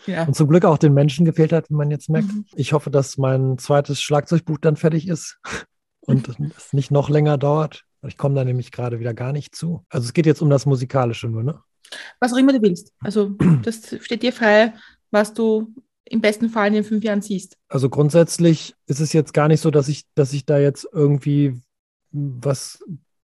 Ja. 0.06 0.24
Und 0.24 0.34
zum 0.34 0.48
Glück 0.48 0.64
auch 0.64 0.78
den 0.78 0.94
Menschen 0.94 1.24
gefehlt 1.24 1.52
hat, 1.52 1.70
wie 1.70 1.74
man 1.74 1.90
jetzt 1.90 2.08
merkt. 2.08 2.28
Mhm. 2.28 2.44
Ich 2.54 2.72
hoffe, 2.72 2.90
dass 2.90 3.18
mein 3.18 3.58
zweites 3.58 4.00
Schlagzeugbuch 4.00 4.58
dann 4.58 4.76
fertig 4.76 5.08
ist 5.08 5.38
und 6.00 6.28
es 6.56 6.72
nicht 6.72 6.90
noch 6.90 7.08
länger 7.08 7.38
dauert. 7.38 7.84
Ich 8.06 8.16
komme 8.16 8.34
da 8.34 8.44
nämlich 8.44 8.72
gerade 8.72 8.98
wieder 8.98 9.12
gar 9.12 9.32
nicht 9.32 9.54
zu. 9.54 9.84
Also 9.90 10.06
es 10.06 10.12
geht 10.12 10.26
jetzt 10.26 10.40
um 10.40 10.48
das 10.48 10.64
Musikalische 10.64 11.28
nur, 11.28 11.42
ne? 11.42 11.60
Was 12.18 12.32
auch 12.32 12.38
immer 12.38 12.52
du 12.52 12.62
willst. 12.62 12.92
Also 13.00 13.30
das 13.62 13.94
steht 14.00 14.22
dir 14.22 14.32
frei, 14.32 14.74
was 15.10 15.34
du 15.34 15.74
im 16.04 16.20
besten 16.20 16.48
Fall 16.48 16.68
in 16.68 16.74
den 16.74 16.84
fünf 16.84 17.04
Jahren 17.04 17.22
siehst. 17.22 17.56
Also 17.68 17.88
grundsätzlich 17.88 18.74
ist 18.86 19.00
es 19.00 19.12
jetzt 19.12 19.32
gar 19.32 19.48
nicht 19.48 19.60
so, 19.60 19.70
dass 19.70 19.88
ich, 19.88 20.04
dass 20.14 20.32
ich 20.32 20.44
da 20.44 20.58
jetzt 20.58 20.88
irgendwie 20.92 21.60
was 22.10 22.82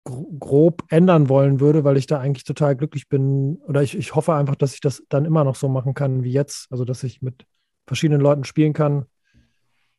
grob 0.05 0.83
ändern 0.89 1.29
wollen 1.29 1.59
würde, 1.59 1.83
weil 1.83 1.97
ich 1.97 2.05
da 2.05 2.19
eigentlich 2.19 2.43
total 2.43 2.75
glücklich 2.75 3.09
bin. 3.09 3.57
Oder 3.67 3.81
ich, 3.81 3.97
ich 3.97 4.15
hoffe 4.15 4.33
einfach, 4.33 4.55
dass 4.55 4.73
ich 4.73 4.79
das 4.79 5.03
dann 5.09 5.25
immer 5.25 5.43
noch 5.43 5.55
so 5.55 5.67
machen 5.67 5.93
kann 5.93 6.23
wie 6.23 6.31
jetzt. 6.31 6.67
Also 6.71 6.85
dass 6.85 7.03
ich 7.03 7.21
mit 7.21 7.45
verschiedenen 7.87 8.21
Leuten 8.21 8.43
spielen 8.43 8.73
kann, 8.73 9.05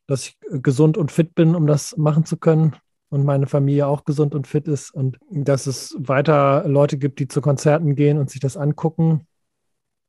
dass 0.07 0.29
ich 0.29 0.39
gesund 0.63 0.97
und 0.97 1.11
fit 1.11 1.35
bin, 1.35 1.55
um 1.55 1.67
das 1.67 1.97
machen 1.97 2.25
zu 2.25 2.37
können 2.37 2.77
und 3.09 3.25
meine 3.25 3.47
Familie 3.47 3.89
auch 3.89 4.05
gesund 4.05 4.35
und 4.35 4.47
fit 4.47 4.69
ist 4.69 4.91
und 4.91 5.19
dass 5.31 5.67
es 5.67 5.97
weiter 5.99 6.67
Leute 6.69 6.99
gibt, 6.99 7.19
die 7.19 7.29
zu 7.29 7.41
Konzerten 7.41 7.97
gehen 7.97 8.19
und 8.19 8.31
sich 8.31 8.41
das 8.41 8.57
angucken, 8.57 9.27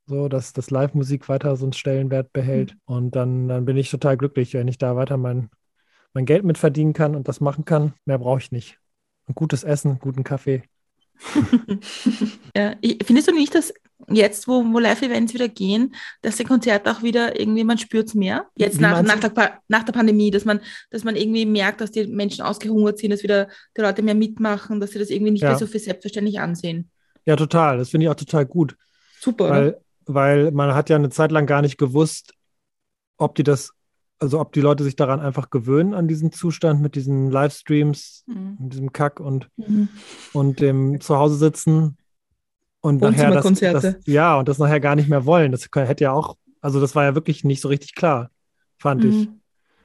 so 0.06 0.28
dass 0.28 0.52
das 0.52 0.70
Live-Musik 0.70 1.28
weiter 1.28 1.56
so 1.56 1.64
einen 1.64 1.72
Stellenwert 1.72 2.32
behält. 2.32 2.74
Mhm. 2.74 2.80
Und 2.86 3.16
dann, 3.16 3.48
dann 3.48 3.64
bin 3.64 3.76
ich 3.76 3.90
total 3.90 4.16
glücklich, 4.16 4.54
wenn 4.54 4.68
ich 4.68 4.78
da 4.78 4.94
weiter 4.94 5.16
mein, 5.16 5.50
mein 6.14 6.24
Geld 6.24 6.44
mit 6.44 6.58
verdienen 6.58 6.92
kann 6.92 7.16
und 7.16 7.28
das 7.28 7.40
machen 7.40 7.64
kann. 7.64 7.94
Mehr 8.04 8.18
brauche 8.18 8.40
ich 8.40 8.52
nicht. 8.52 8.78
Gutes 9.34 9.64
Essen, 9.64 9.98
guten 9.98 10.24
Kaffee. 10.24 10.62
ja, 12.56 12.74
findest 13.04 13.28
du 13.28 13.32
nicht, 13.32 13.54
dass 13.54 13.72
jetzt, 14.08 14.46
wo, 14.46 14.64
wo 14.72 14.78
Live-Events 14.78 15.34
wieder 15.34 15.48
gehen, 15.48 15.94
dass 16.22 16.36
die 16.36 16.44
Konzerte 16.44 16.90
auch 16.90 17.02
wieder 17.02 17.38
irgendwie, 17.38 17.64
man 17.64 17.78
spürt 17.78 18.08
es 18.08 18.14
mehr. 18.14 18.46
Jetzt 18.56 18.80
nach, 18.80 19.02
nach, 19.02 19.18
der, 19.18 19.60
nach 19.68 19.82
der 19.82 19.92
Pandemie, 19.92 20.30
dass 20.30 20.44
man, 20.44 20.60
dass 20.90 21.04
man 21.04 21.16
irgendwie 21.16 21.46
merkt, 21.46 21.80
dass 21.80 21.90
die 21.90 22.06
Menschen 22.06 22.42
ausgehungert 22.42 22.98
sind, 22.98 23.10
dass 23.10 23.22
wieder 23.22 23.48
die 23.76 23.80
Leute 23.80 24.02
mehr 24.02 24.14
mitmachen, 24.14 24.80
dass 24.80 24.92
sie 24.92 24.98
das 24.98 25.10
irgendwie 25.10 25.32
nicht 25.32 25.42
ja. 25.42 25.50
mehr 25.50 25.58
so 25.58 25.66
für 25.66 25.78
selbstverständlich 25.78 26.40
ansehen. 26.40 26.90
Ja, 27.24 27.36
total. 27.36 27.78
Das 27.78 27.90
finde 27.90 28.06
ich 28.06 28.10
auch 28.10 28.16
total 28.16 28.46
gut. 28.46 28.76
Super, 29.20 29.50
weil, 29.50 29.80
weil 30.06 30.52
man 30.52 30.74
hat 30.74 30.88
ja 30.88 30.96
eine 30.96 31.10
Zeit 31.10 31.32
lang 31.32 31.46
gar 31.46 31.62
nicht 31.62 31.76
gewusst, 31.76 32.32
ob 33.16 33.34
die 33.34 33.42
das, 33.42 33.72
also 34.20 34.40
ob 34.40 34.52
die 34.52 34.60
Leute 34.60 34.84
sich 34.84 34.96
daran 34.96 35.20
einfach 35.20 35.50
gewöhnen 35.50 35.94
an 35.94 36.08
diesen 36.08 36.32
Zustand 36.32 36.80
mit 36.80 36.94
diesen 36.94 37.30
Livestreams, 37.30 38.24
mhm. 38.26 38.56
mit 38.60 38.72
diesem 38.72 38.92
Kack 38.92 39.20
und, 39.20 39.48
mhm. 39.56 39.88
und 40.32 40.60
dem 40.60 41.00
Zuhause 41.00 41.36
sitzen 41.36 41.96
und 42.80 43.00
nachher 43.00 43.30
das, 43.30 43.44
das, 43.58 43.96
ja, 44.06 44.38
und 44.38 44.48
das 44.48 44.58
nachher 44.58 44.80
gar 44.80 44.96
nicht 44.96 45.08
mehr 45.08 45.26
wollen. 45.26 45.52
Das 45.52 45.68
hätte 45.74 46.04
ja 46.04 46.12
auch, 46.12 46.36
also 46.60 46.80
das 46.80 46.94
war 46.94 47.04
ja 47.04 47.14
wirklich 47.14 47.44
nicht 47.44 47.60
so 47.60 47.68
richtig 47.68 47.94
klar, 47.94 48.30
fand 48.78 49.04
mhm. 49.04 49.10
ich. 49.10 49.28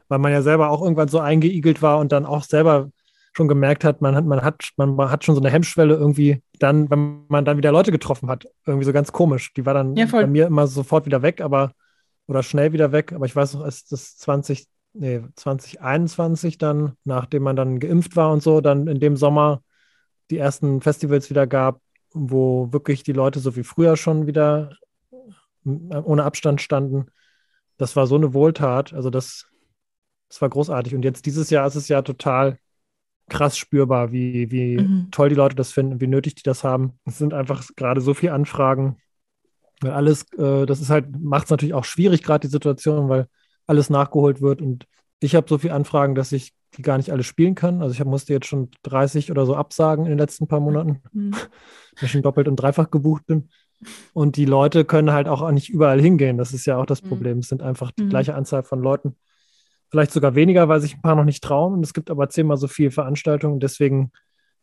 Weil 0.09 0.19
man 0.19 0.31
ja 0.31 0.41
selber 0.41 0.69
auch 0.69 0.81
irgendwann 0.81 1.07
so 1.07 1.19
eingeigelt 1.19 1.81
war 1.81 1.99
und 1.99 2.11
dann 2.11 2.25
auch 2.25 2.43
selber 2.43 2.89
schon 3.35 3.47
gemerkt 3.47 3.83
hat, 3.83 4.01
man 4.01 4.15
hat, 4.15 4.25
man 4.25 4.43
hat, 4.43 4.61
man 4.77 5.09
hat 5.09 5.23
schon 5.23 5.33
so 5.33 5.41
eine 5.41 5.49
Hemmschwelle 5.49 5.95
irgendwie 5.95 6.43
dann, 6.59 6.89
wenn 6.91 7.25
man 7.29 7.45
dann 7.45 7.57
wieder 7.57 7.71
Leute 7.71 7.91
getroffen 7.91 8.29
hat, 8.29 8.45
irgendwie 8.67 8.85
so 8.85 8.93
ganz 8.93 9.11
komisch. 9.11 9.53
Die 9.53 9.65
war 9.65 9.73
dann 9.73 9.95
ja, 9.95 10.05
bei 10.05 10.27
mir 10.27 10.45
immer 10.47 10.67
sofort 10.67 11.07
wieder 11.07 11.23
weg, 11.23 11.41
aber 11.41 11.71
oder 12.27 12.43
schnell 12.43 12.73
wieder 12.73 12.91
weg. 12.91 13.13
Aber 13.13 13.25
ich 13.25 13.35
weiß 13.35 13.55
noch, 13.55 13.61
als 13.61 13.85
das 13.85 14.17
20, 14.17 14.67
nee, 14.93 15.21
2021 15.35 16.57
dann, 16.57 16.93
nachdem 17.03 17.43
man 17.43 17.55
dann 17.55 17.79
geimpft 17.79 18.15
war 18.15 18.31
und 18.31 18.43
so, 18.43 18.61
dann 18.61 18.87
in 18.87 18.99
dem 18.99 19.17
Sommer 19.17 19.61
die 20.31 20.37
ersten 20.37 20.81
Festivals 20.81 21.29
wieder 21.29 21.47
gab, 21.47 21.81
wo 22.13 22.71
wirklich 22.71 23.03
die 23.03 23.13
Leute 23.13 23.39
so 23.39 23.55
wie 23.55 23.63
früher 23.63 23.97
schon 23.97 24.27
wieder 24.27 24.77
äh, 25.65 25.69
ohne 25.69 26.23
Abstand 26.23 26.61
standen. 26.61 27.07
Das 27.77 27.95
war 27.95 28.07
so 28.07 28.15
eine 28.15 28.33
Wohltat. 28.33 28.93
Also 28.93 29.09
das, 29.09 29.47
das 30.29 30.41
war 30.41 30.49
großartig. 30.49 30.95
Und 30.95 31.03
jetzt 31.03 31.25
dieses 31.25 31.49
Jahr 31.49 31.67
ist 31.67 31.75
es 31.75 31.87
ja 31.87 32.01
total 32.01 32.57
krass 33.29 33.57
spürbar, 33.57 34.11
wie, 34.11 34.51
wie 34.51 34.77
mhm. 34.77 35.07
toll 35.11 35.29
die 35.29 35.35
Leute 35.35 35.55
das 35.55 35.71
finden, 35.71 36.01
wie 36.01 36.07
nötig 36.07 36.35
die 36.35 36.43
das 36.43 36.63
haben. 36.63 36.99
Es 37.05 37.17
sind 37.17 37.33
einfach 37.33 37.63
gerade 37.75 38.01
so 38.01 38.13
viele 38.13 38.33
Anfragen. 38.33 38.97
Weil 39.83 39.91
alles, 39.91 40.25
äh, 40.37 40.65
das 40.65 40.81
ist 40.81 40.89
halt, 40.89 41.07
macht 41.19 41.45
es 41.45 41.51
natürlich 41.51 41.73
auch 41.73 41.85
schwierig, 41.85 42.23
gerade 42.23 42.47
die 42.47 42.51
Situation, 42.51 43.09
weil 43.09 43.27
alles 43.67 43.89
nachgeholt 43.89 44.41
wird. 44.41 44.61
Und 44.61 44.85
ich 45.19 45.35
habe 45.35 45.47
so 45.47 45.57
viele 45.57 45.73
Anfragen, 45.73 46.15
dass 46.15 46.31
ich 46.31 46.53
die 46.77 46.81
gar 46.81 46.97
nicht 46.97 47.11
alle 47.11 47.23
spielen 47.23 47.55
kann. 47.55 47.81
Also 47.81 47.93
ich 47.93 48.03
musste 48.03 48.33
jetzt 48.33 48.47
schon 48.47 48.69
30 48.83 49.31
oder 49.31 49.45
so 49.45 49.55
absagen 49.55 50.05
in 50.05 50.11
den 50.11 50.17
letzten 50.17 50.47
paar 50.47 50.59
Monaten, 50.59 51.01
mhm. 51.11 51.31
weil 51.95 52.05
ich 52.05 52.11
schon 52.11 52.21
doppelt 52.21 52.47
und 52.47 52.55
dreifach 52.55 52.89
gebucht 52.89 53.25
bin. 53.27 53.49
Und 54.13 54.37
die 54.37 54.45
Leute 54.45 54.85
können 54.85 55.11
halt 55.11 55.27
auch 55.27 55.49
nicht 55.51 55.69
überall 55.69 56.01
hingehen. 56.01 56.37
Das 56.37 56.53
ist 56.53 56.65
ja 56.65 56.77
auch 56.77 56.85
das 56.85 57.03
mhm. 57.03 57.09
Problem. 57.09 57.39
Es 57.39 57.49
sind 57.49 57.61
einfach 57.61 57.91
die 57.91 58.03
mhm. 58.03 58.09
gleiche 58.09 58.35
Anzahl 58.35 58.63
von 58.63 58.81
Leuten. 58.81 59.15
Vielleicht 59.89 60.11
sogar 60.11 60.35
weniger, 60.35 60.67
weil 60.69 60.81
sich 60.81 60.95
ein 60.95 61.01
paar 61.01 61.15
noch 61.15 61.25
nicht 61.25 61.43
trauen. 61.43 61.73
Und 61.73 61.83
es 61.83 61.93
gibt 61.93 62.09
aber 62.09 62.29
zehnmal 62.29 62.57
so 62.57 62.67
viele 62.67 62.91
Veranstaltungen. 62.91 63.59
Deswegen 63.59 64.11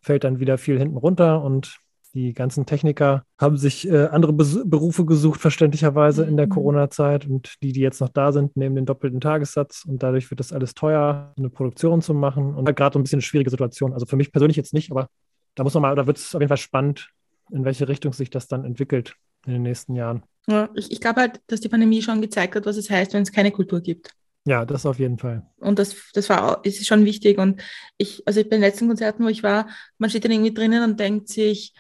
fällt 0.01 0.25
dann 0.25 0.41
wieder 0.41 0.59
viel 0.59 0.79
hinten 0.79 0.97
runter 0.97 1.43
und 1.43 1.79
die 2.15 2.33
ganzen 2.33 2.67
Techniker 2.67 3.25
haben 3.39 3.57
sich 3.57 3.89
äh, 3.89 4.07
andere 4.07 4.33
Be 4.33 4.65
Berufe 4.65 5.05
gesucht, 5.05 5.41
verständlicherweise 5.41 6.25
in 6.25 6.37
der 6.37 6.47
mhm. 6.47 6.51
Corona-Zeit. 6.51 7.27
Und 7.27 7.55
die, 7.63 7.73
die 7.73 7.81
jetzt 7.81 8.01
noch 8.01 8.09
da 8.09 8.33
sind, 8.33 8.57
nehmen 8.57 8.77
den 8.77 8.87
doppelten 8.87 9.21
Tagessatz. 9.21 9.85
Und 9.87 10.03
dadurch 10.03 10.31
wird 10.31 10.41
das 10.41 10.53
alles 10.53 10.75
teuer, 10.75 11.33
eine 11.37 11.51
Produktion 11.51 12.03
zu 12.03 12.15
machen. 12.15 12.55
Und 12.55 12.67
halt 12.67 12.77
gerade 12.77 12.95
so 12.95 12.99
ein 12.99 13.03
bisschen 13.03 13.19
eine 13.19 13.23
schwierige 13.23 13.51
Situation. 13.51 13.93
Also 13.93 14.07
für 14.07 14.17
mich 14.17 14.33
persönlich 14.33 14.57
jetzt 14.57 14.75
nicht, 14.75 14.91
aber 14.91 15.09
da 15.55 15.63
muss 15.63 15.75
man 15.75 15.83
mal, 15.83 15.95
da 15.95 16.07
wird 16.07 16.19
es 16.19 16.35
auf 16.35 16.41
jeden 16.41 16.49
Fall 16.49 16.57
spannend, 16.57 17.11
in 17.51 17.65
welche 17.65 17.89
Richtung 17.89 18.13
sich 18.13 18.31
das 18.31 18.49
dann 18.49 18.65
entwickelt 18.65 19.15
in 19.47 19.53
den 19.53 19.63
nächsten 19.63 19.95
Jahren. 19.95 20.23
Ja, 20.49 20.69
ich, 20.75 20.91
ich 20.91 21.01
glaube 21.01 21.21
halt, 21.21 21.41
dass 21.47 21.61
die 21.61 21.69
Pandemie 21.69 22.03
schon 22.03 22.21
gezeigt 22.21 22.55
hat, 22.57 22.67
was 22.67 22.77
es 22.77 22.91
heißt, 22.91 23.15
wenn 23.15 23.23
es 23.23 23.33
keine 23.33 23.51
Kultur 23.51 23.81
gibt. 23.81 24.11
Ja, 24.47 24.65
das 24.65 24.87
auf 24.87 24.99
jeden 24.99 25.19
Fall. 25.19 25.47
Und 25.59 25.79
das, 25.79 25.97
das 26.15 26.29
war 26.31 26.65
ist 26.65 26.87
schon 26.87 27.05
wichtig. 27.05 27.39
Und 27.39 27.61
ich, 27.99 28.23
also 28.27 28.43
bei 28.43 28.49
den 28.51 28.61
letzten 28.61 28.89
Konzerten, 28.89 29.25
wo 29.25 29.29
ich 29.29 29.43
war, 29.43 29.69
man 29.99 30.09
steht 30.09 30.25
dann 30.25 30.33
irgendwie 30.33 30.55
drinnen 30.55 30.83
und 30.83 30.99
denkt 30.99 31.29
sich, 31.29 31.75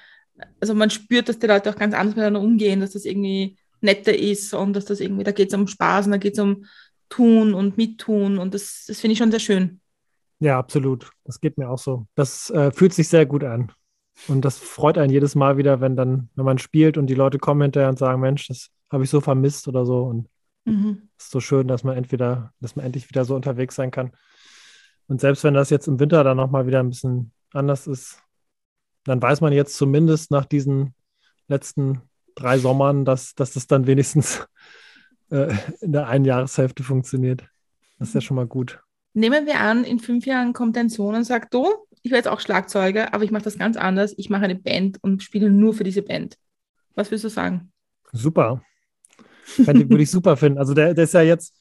also 0.60 0.74
man 0.74 0.90
spürt, 0.90 1.28
dass 1.28 1.38
die 1.38 1.46
Leute 1.46 1.70
auch 1.70 1.76
ganz 1.76 1.94
anders 1.94 2.16
miteinander 2.16 2.40
umgehen, 2.40 2.80
dass 2.80 2.92
das 2.92 3.04
irgendwie 3.04 3.56
netter 3.80 4.16
ist 4.16 4.54
und 4.54 4.74
dass 4.74 4.84
das 4.84 5.00
irgendwie, 5.00 5.24
da 5.24 5.32
geht 5.32 5.48
es 5.48 5.58
um 5.58 5.66
Spaß 5.66 6.06
und 6.06 6.12
da 6.12 6.18
geht 6.18 6.34
es 6.34 6.38
um 6.38 6.64
Tun 7.08 7.54
und 7.54 7.76
Mittun 7.76 8.38
und 8.38 8.54
das, 8.54 8.84
das 8.86 9.00
finde 9.00 9.12
ich 9.12 9.18
schon 9.18 9.30
sehr 9.30 9.40
schön. 9.40 9.80
Ja, 10.38 10.58
absolut. 10.58 11.10
Das 11.24 11.40
geht 11.40 11.58
mir 11.58 11.68
auch 11.68 11.78
so. 11.78 12.06
Das 12.14 12.50
äh, 12.50 12.72
fühlt 12.72 12.94
sich 12.94 13.08
sehr 13.08 13.26
gut 13.26 13.44
an. 13.44 13.72
Und 14.28 14.44
das 14.44 14.58
freut 14.58 14.98
einen 14.98 15.12
jedes 15.12 15.34
Mal 15.34 15.56
wieder, 15.56 15.80
wenn 15.80 15.96
dann, 15.96 16.30
wenn 16.34 16.44
man 16.44 16.58
spielt 16.58 16.98
und 16.98 17.06
die 17.06 17.14
Leute 17.14 17.38
kommen 17.38 17.62
hinterher 17.62 17.88
und 17.88 17.98
sagen, 17.98 18.20
Mensch, 18.20 18.48
das 18.48 18.68
habe 18.90 19.04
ich 19.04 19.10
so 19.10 19.20
vermisst 19.20 19.68
oder 19.68 19.84
so. 19.84 20.02
Und 20.02 20.28
mhm. 20.64 21.08
es 21.18 21.26
ist 21.26 21.30
so 21.30 21.40
schön, 21.40 21.68
dass 21.68 21.84
man 21.84 21.96
entweder, 21.96 22.52
dass 22.60 22.76
man 22.76 22.84
endlich 22.84 23.08
wieder 23.08 23.24
so 23.24 23.34
unterwegs 23.34 23.74
sein 23.74 23.90
kann. 23.90 24.12
Und 25.08 25.20
selbst 25.20 25.44
wenn 25.44 25.54
das 25.54 25.70
jetzt 25.70 25.88
im 25.88 26.00
Winter 26.00 26.22
dann 26.24 26.36
nochmal 26.36 26.66
wieder 26.66 26.80
ein 26.80 26.90
bisschen 26.90 27.32
anders 27.52 27.86
ist, 27.86 28.22
dann 29.04 29.20
weiß 29.20 29.40
man 29.40 29.52
jetzt 29.52 29.76
zumindest 29.76 30.30
nach 30.30 30.44
diesen 30.44 30.94
letzten 31.48 32.02
drei 32.34 32.58
Sommern, 32.58 33.04
dass, 33.04 33.34
dass 33.34 33.52
das 33.52 33.66
dann 33.66 33.86
wenigstens 33.86 34.46
äh, 35.30 35.54
in 35.80 35.92
der 35.92 36.08
einen 36.08 36.24
Jahreshälfte 36.24 36.82
funktioniert. 36.82 37.44
Das 37.98 38.08
ist 38.08 38.14
ja 38.14 38.20
schon 38.20 38.36
mal 38.36 38.46
gut. 38.46 38.80
Nehmen 39.12 39.46
wir 39.46 39.60
an, 39.60 39.84
in 39.84 39.98
fünf 39.98 40.24
Jahren 40.24 40.52
kommt 40.52 40.76
dein 40.76 40.88
Sohn 40.88 41.14
und 41.14 41.24
sagt, 41.24 41.52
du, 41.52 41.66
ich 42.02 42.10
werde 42.10 42.28
jetzt 42.28 42.28
auch 42.28 42.40
Schlagzeuger, 42.40 43.12
aber 43.12 43.24
ich 43.24 43.30
mache 43.30 43.42
das 43.42 43.58
ganz 43.58 43.76
anders. 43.76 44.14
Ich 44.16 44.30
mache 44.30 44.44
eine 44.44 44.54
Band 44.54 44.98
und 45.02 45.22
spiele 45.22 45.50
nur 45.50 45.74
für 45.74 45.84
diese 45.84 46.02
Band. 46.02 46.38
Was 46.94 47.10
willst 47.10 47.24
du 47.24 47.28
sagen? 47.28 47.72
Super. 48.12 48.62
Würde 49.56 50.02
ich 50.02 50.10
super 50.10 50.36
finden. 50.36 50.58
Also 50.58 50.74
der, 50.74 50.94
der 50.94 51.04
ist 51.04 51.14
ja 51.14 51.22
jetzt, 51.22 51.54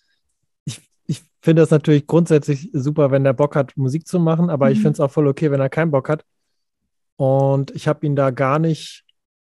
ich, 0.66 0.80
ich 1.08 1.24
finde 1.42 1.64
das 1.64 1.72
natürlich 1.72 2.06
grundsätzlich 2.06 2.70
super, 2.72 3.12
wenn 3.12 3.24
der 3.24 3.34
Bock 3.34 3.56
hat, 3.56 3.76
Musik 3.76 4.08
zu 4.08 4.20
machen, 4.20 4.50
aber 4.50 4.68
mhm. 4.68 4.74
ich 4.74 4.78
finde 4.80 4.92
es 4.92 5.00
auch 5.00 5.12
voll 5.12 5.28
okay, 5.28 5.50
wenn 5.52 5.60
er 5.60 5.70
keinen 5.70 5.92
Bock 5.92 6.08
hat. 6.08 6.24
Und 7.20 7.72
ich 7.72 7.90
habe 7.90 8.06
ihn 8.06 8.16
da 8.16 8.30
gar 8.30 8.60
nicht 8.60 9.04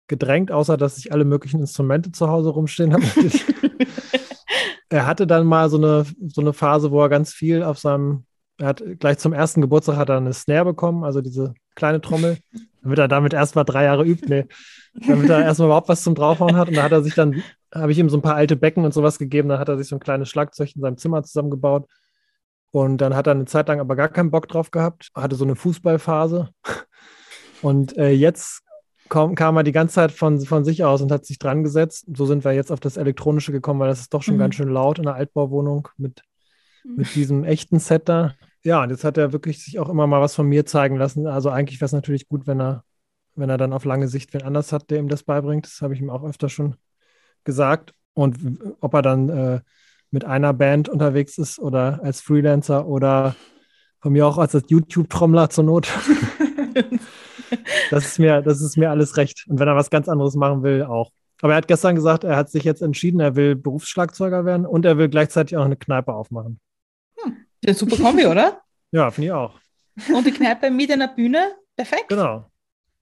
gedrängt, 0.06 0.52
außer 0.52 0.76
dass 0.76 0.98
ich 0.98 1.10
alle 1.10 1.24
möglichen 1.24 1.58
Instrumente 1.58 2.12
zu 2.12 2.28
Hause 2.28 2.50
rumstehen 2.50 2.92
habe. 2.92 3.02
er 4.88 5.04
hatte 5.04 5.26
dann 5.26 5.48
mal 5.48 5.68
so 5.68 5.76
eine, 5.76 6.06
so 6.28 6.42
eine 6.42 6.52
Phase, 6.52 6.92
wo 6.92 7.02
er 7.02 7.08
ganz 7.08 7.34
viel 7.34 7.64
auf 7.64 7.80
seinem, 7.80 8.24
er 8.58 8.68
hat 8.68 8.84
gleich 9.00 9.18
zum 9.18 9.32
ersten 9.32 9.62
Geburtstag 9.62 9.96
hat 9.96 10.10
er 10.10 10.18
eine 10.18 10.32
Snare 10.32 10.64
bekommen, 10.64 11.02
also 11.02 11.20
diese 11.20 11.54
kleine 11.74 12.00
Trommel, 12.00 12.38
damit 12.82 13.00
er 13.00 13.08
damit 13.08 13.34
erst 13.34 13.56
mal 13.56 13.64
drei 13.64 13.82
Jahre 13.82 14.04
übt, 14.04 14.28
nee, 14.28 14.46
damit 15.04 15.28
er 15.28 15.42
erstmal 15.42 15.66
überhaupt 15.66 15.88
was 15.88 16.04
zum 16.04 16.14
Draufhauen 16.14 16.54
hat. 16.54 16.68
Und 16.68 16.76
da 16.76 16.84
hat 16.84 16.92
er 16.92 17.02
sich 17.02 17.16
dann, 17.16 17.42
habe 17.74 17.90
ich 17.90 17.98
ihm 17.98 18.08
so 18.08 18.16
ein 18.16 18.22
paar 18.22 18.36
alte 18.36 18.54
Becken 18.54 18.84
und 18.84 18.94
sowas 18.94 19.18
gegeben, 19.18 19.48
dann 19.48 19.58
hat 19.58 19.68
er 19.68 19.76
sich 19.76 19.88
so 19.88 19.96
ein 19.96 20.00
kleines 20.00 20.28
Schlagzeug 20.28 20.70
in 20.76 20.82
seinem 20.82 20.98
Zimmer 20.98 21.24
zusammengebaut. 21.24 21.88
Und 22.70 22.98
dann 22.98 23.16
hat 23.16 23.26
er 23.26 23.32
eine 23.32 23.46
Zeit 23.46 23.66
lang 23.66 23.80
aber 23.80 23.96
gar 23.96 24.08
keinen 24.08 24.30
Bock 24.30 24.46
drauf 24.46 24.70
gehabt, 24.70 25.10
hatte 25.16 25.34
so 25.34 25.44
eine 25.44 25.56
Fußballphase. 25.56 26.50
Und 27.66 27.98
äh, 27.98 28.10
jetzt 28.10 28.62
kam, 29.08 29.34
kam 29.34 29.56
er 29.56 29.64
die 29.64 29.72
ganze 29.72 29.96
Zeit 29.96 30.12
von, 30.12 30.40
von 30.40 30.64
sich 30.64 30.84
aus 30.84 31.02
und 31.02 31.10
hat 31.10 31.26
sich 31.26 31.40
dran 31.40 31.64
gesetzt. 31.64 32.06
So 32.16 32.24
sind 32.24 32.44
wir 32.44 32.52
jetzt 32.52 32.70
auf 32.70 32.78
das 32.78 32.96
Elektronische 32.96 33.50
gekommen, 33.50 33.80
weil 33.80 33.88
das 33.88 33.98
ist 33.98 34.14
doch 34.14 34.22
schon 34.22 34.34
mhm. 34.34 34.38
ganz 34.38 34.54
schön 34.54 34.68
laut 34.68 34.98
in 34.98 35.04
der 35.04 35.16
Altbauwohnung 35.16 35.88
mit, 35.96 36.22
mhm. 36.84 36.94
mit 36.98 37.12
diesem 37.16 37.42
echten 37.42 37.80
Set 37.80 38.08
da. 38.08 38.36
Ja, 38.62 38.84
und 38.84 38.90
jetzt 38.90 39.02
hat 39.02 39.18
er 39.18 39.32
wirklich 39.32 39.64
sich 39.64 39.80
auch 39.80 39.88
immer 39.88 40.06
mal 40.06 40.20
was 40.20 40.36
von 40.36 40.46
mir 40.46 40.64
zeigen 40.64 40.94
lassen. 40.94 41.26
Also 41.26 41.50
eigentlich 41.50 41.80
wäre 41.80 41.86
es 41.86 41.92
natürlich 41.92 42.28
gut, 42.28 42.46
wenn 42.46 42.60
er, 42.60 42.84
wenn 43.34 43.50
er 43.50 43.58
dann 43.58 43.72
auf 43.72 43.84
lange 43.84 44.06
Sicht 44.06 44.32
wen 44.32 44.42
anders 44.42 44.70
hat, 44.70 44.88
der 44.88 45.00
ihm 45.00 45.08
das 45.08 45.24
beibringt. 45.24 45.66
Das 45.66 45.82
habe 45.82 45.92
ich 45.92 46.00
ihm 46.00 46.10
auch 46.10 46.22
öfter 46.22 46.48
schon 46.48 46.76
gesagt. 47.42 47.94
Und 48.14 48.38
ob 48.78 48.94
er 48.94 49.02
dann 49.02 49.28
äh, 49.28 49.60
mit 50.12 50.24
einer 50.24 50.52
Band 50.52 50.88
unterwegs 50.88 51.36
ist 51.36 51.58
oder 51.58 51.98
als 52.04 52.20
Freelancer 52.20 52.86
oder 52.86 53.34
von 53.98 54.12
mir 54.12 54.24
auch 54.24 54.38
als 54.38 54.56
YouTube-Trommler 54.68 55.50
zur 55.50 55.64
Not. 55.64 55.88
das, 57.90 58.06
ist 58.06 58.18
mir, 58.18 58.42
das 58.42 58.60
ist 58.60 58.76
mir 58.76 58.90
alles 58.90 59.16
recht. 59.16 59.46
Und 59.48 59.58
wenn 59.58 59.68
er 59.68 59.76
was 59.76 59.90
ganz 59.90 60.08
anderes 60.08 60.34
machen 60.34 60.62
will, 60.62 60.82
auch. 60.82 61.10
Aber 61.42 61.52
er 61.52 61.58
hat 61.58 61.68
gestern 61.68 61.94
gesagt, 61.94 62.24
er 62.24 62.36
hat 62.36 62.50
sich 62.50 62.64
jetzt 62.64 62.82
entschieden, 62.82 63.20
er 63.20 63.36
will 63.36 63.56
Berufsschlagzeuger 63.56 64.44
werden 64.44 64.64
und 64.64 64.84
er 64.84 64.96
will 64.96 65.08
gleichzeitig 65.08 65.56
auch 65.56 65.64
eine 65.64 65.76
Kneipe 65.76 66.14
aufmachen. 66.14 66.60
Hm. 67.18 67.36
Ja, 67.64 67.74
super 67.74 67.96
Kombi, 67.96 68.26
oder? 68.26 68.62
Ja, 68.92 69.10
finde 69.10 69.26
ich 69.26 69.32
auch. 69.32 69.58
Und 70.14 70.26
die 70.26 70.32
Kneipe 70.32 70.70
mit 70.70 70.90
einer 70.90 71.08
Bühne, 71.08 71.56
perfekt. 71.76 72.08
Genau. 72.08 72.50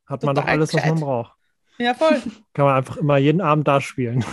Hat 0.07 0.21
Total 0.21 0.35
man 0.35 0.35
doch 0.35 0.45
alles, 0.47 0.71
gescheit. 0.71 0.91
was 0.91 1.01
man 1.01 1.01
braucht. 1.01 1.33
Ja, 1.79 1.95
voll. 1.95 2.23
Kann 2.55 2.67
man 2.67 2.77
einfach 2.77 2.97
immer 2.97 3.19
jeden 3.19 3.41
Abend 3.41 3.67
da 3.67 3.81
spielen. 3.81 4.25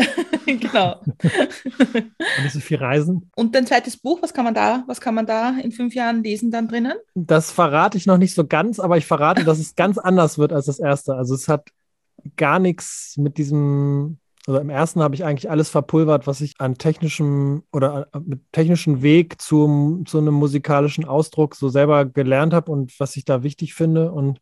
genau. 0.46 1.00
Und 1.04 2.42
nicht 2.42 2.52
so 2.52 2.60
viel 2.60 2.78
reisen. 2.78 3.30
Und 3.36 3.54
dein 3.54 3.66
zweites 3.66 3.96
Buch, 3.96 4.20
was 4.22 4.34
kann 4.34 4.44
man 4.44 4.54
da, 4.54 4.84
was 4.86 5.00
kann 5.00 5.14
man 5.14 5.26
da 5.26 5.56
in 5.62 5.72
fünf 5.72 5.94
Jahren 5.94 6.22
lesen 6.22 6.50
dann 6.50 6.68
drinnen? 6.68 6.94
Das 7.14 7.50
verrate 7.50 7.96
ich 7.96 8.06
noch 8.06 8.18
nicht 8.18 8.34
so 8.34 8.46
ganz, 8.46 8.80
aber 8.80 8.96
ich 8.96 9.06
verrate, 9.06 9.44
dass 9.44 9.58
es 9.58 9.74
ganz 9.76 9.98
anders 9.98 10.38
wird 10.38 10.52
als 10.52 10.66
das 10.66 10.78
erste. 10.78 11.14
Also 11.14 11.34
es 11.34 11.48
hat 11.48 11.70
gar 12.36 12.58
nichts 12.58 13.14
mit 13.16 13.38
diesem 13.38 14.18
also 14.46 14.58
im 14.58 14.70
ersten 14.70 15.02
habe 15.02 15.14
ich 15.14 15.24
eigentlich 15.24 15.50
alles 15.50 15.68
verpulvert, 15.68 16.26
was 16.26 16.40
ich 16.40 16.54
an 16.58 16.76
technischem 16.76 17.62
oder 17.72 18.08
mit 18.24 18.40
technischen 18.52 19.02
Weg 19.02 19.40
zum, 19.40 20.06
zu 20.06 20.18
einem 20.18 20.34
musikalischen 20.34 21.04
Ausdruck 21.04 21.54
so 21.54 21.68
selber 21.68 22.06
gelernt 22.06 22.54
habe 22.54 22.72
und 22.72 22.98
was 22.98 23.16
ich 23.16 23.24
da 23.24 23.42
wichtig 23.42 23.74
finde. 23.74 24.10
Und 24.10 24.40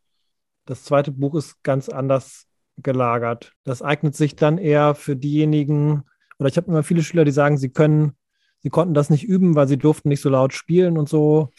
das 0.65 0.83
zweite 0.83 1.11
Buch 1.11 1.35
ist 1.35 1.61
ganz 1.63 1.89
anders 1.89 2.48
gelagert. 2.81 3.53
Das 3.63 3.81
eignet 3.81 4.15
sich 4.15 4.35
dann 4.35 4.57
eher 4.57 4.95
für 4.95 5.15
diejenigen, 5.15 6.03
oder 6.37 6.49
ich 6.49 6.57
habe 6.57 6.67
immer 6.67 6.83
viele 6.83 7.03
Schüler, 7.03 7.25
die 7.25 7.31
sagen, 7.31 7.57
sie 7.57 7.69
können, 7.69 8.13
sie 8.59 8.69
konnten 8.69 8.93
das 8.93 9.09
nicht 9.09 9.23
üben, 9.23 9.55
weil 9.55 9.67
sie 9.67 9.77
durften 9.77 10.09
nicht 10.09 10.21
so 10.21 10.29
laut 10.29 10.53
spielen 10.53 10.97
und 10.97 11.09
so. 11.09 11.49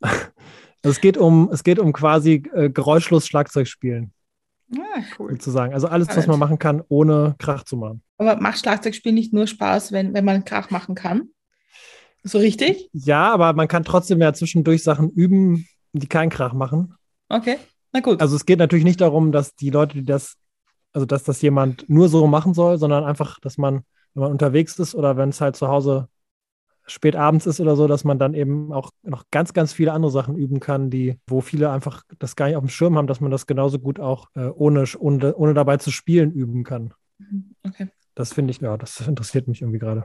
Es 0.82 1.02
geht 1.02 1.18
um, 1.18 1.50
es 1.52 1.62
geht 1.62 1.78
um 1.78 1.92
quasi 1.92 2.42
äh, 2.54 2.70
geräuschlos 2.70 3.26
Schlagzeug 3.26 3.68
spielen. 3.68 4.14
Ah, 4.74 5.02
cool. 5.18 5.32
Sozusagen. 5.32 5.74
Also 5.74 5.88
alles, 5.88 6.08
was 6.16 6.26
man 6.26 6.38
machen 6.38 6.58
kann, 6.58 6.82
ohne 6.88 7.34
Krach 7.38 7.64
zu 7.64 7.76
machen. 7.76 8.02
Aber 8.18 8.36
macht 8.36 8.60
Schlagzeugspielen 8.60 9.14
nicht 9.14 9.32
nur 9.32 9.46
Spaß, 9.46 9.92
wenn, 9.92 10.14
wenn 10.14 10.24
man 10.24 10.44
Krach 10.44 10.70
machen 10.70 10.94
kann? 10.94 11.28
So 12.22 12.38
richtig? 12.38 12.88
Ja, 12.92 13.32
aber 13.32 13.52
man 13.52 13.68
kann 13.68 13.84
trotzdem 13.84 14.20
ja 14.20 14.32
zwischendurch 14.32 14.82
Sachen 14.82 15.10
üben, 15.10 15.66
die 15.92 16.06
keinen 16.06 16.30
Krach 16.30 16.52
machen. 16.52 16.94
Okay, 17.28 17.56
na 17.92 18.00
gut. 18.00 18.20
Also 18.20 18.36
es 18.36 18.46
geht 18.46 18.58
natürlich 18.58 18.84
nicht 18.84 19.00
darum, 19.00 19.32
dass 19.32 19.54
die 19.54 19.70
Leute, 19.70 19.98
die 19.98 20.04
das 20.04 20.36
also 20.92 21.06
dass 21.06 21.24
das 21.24 21.40
jemand 21.42 21.88
nur 21.88 22.08
so 22.08 22.26
machen 22.26 22.54
soll, 22.54 22.78
sondern 22.78 23.04
einfach, 23.04 23.38
dass 23.40 23.58
man, 23.58 23.82
wenn 24.14 24.22
man 24.22 24.32
unterwegs 24.32 24.78
ist 24.78 24.94
oder 24.94 25.16
wenn 25.16 25.28
es 25.28 25.40
halt 25.40 25.56
zu 25.56 25.68
Hause 25.68 26.08
spät 26.86 27.16
abends 27.16 27.46
ist 27.46 27.60
oder 27.60 27.76
so, 27.76 27.86
dass 27.86 28.04
man 28.04 28.18
dann 28.18 28.34
eben 28.34 28.72
auch 28.72 28.90
noch 29.02 29.24
ganz, 29.30 29.52
ganz 29.52 29.72
viele 29.72 29.92
andere 29.92 30.10
Sachen 30.10 30.36
üben 30.36 30.60
kann, 30.60 30.90
die, 30.90 31.18
wo 31.26 31.40
viele 31.40 31.70
einfach 31.70 32.02
das 32.18 32.36
gar 32.36 32.46
nicht 32.46 32.56
auf 32.56 32.64
dem 32.64 32.68
Schirm 32.68 32.96
haben, 32.96 33.06
dass 33.06 33.20
man 33.20 33.30
das 33.30 33.46
genauso 33.46 33.78
gut 33.78 34.00
auch 34.00 34.28
äh, 34.34 34.46
ohne, 34.46 34.84
ohne, 34.98 35.34
ohne 35.36 35.54
dabei 35.54 35.76
zu 35.76 35.90
spielen 35.90 36.32
üben 36.32 36.64
kann. 36.64 36.92
Mhm, 37.18 37.54
okay. 37.64 37.88
Das 38.14 38.32
finde 38.32 38.50
ich, 38.50 38.60
ja, 38.60 38.76
das 38.76 39.00
interessiert 39.06 39.46
mich 39.46 39.62
irgendwie 39.62 39.78
gerade. 39.78 40.04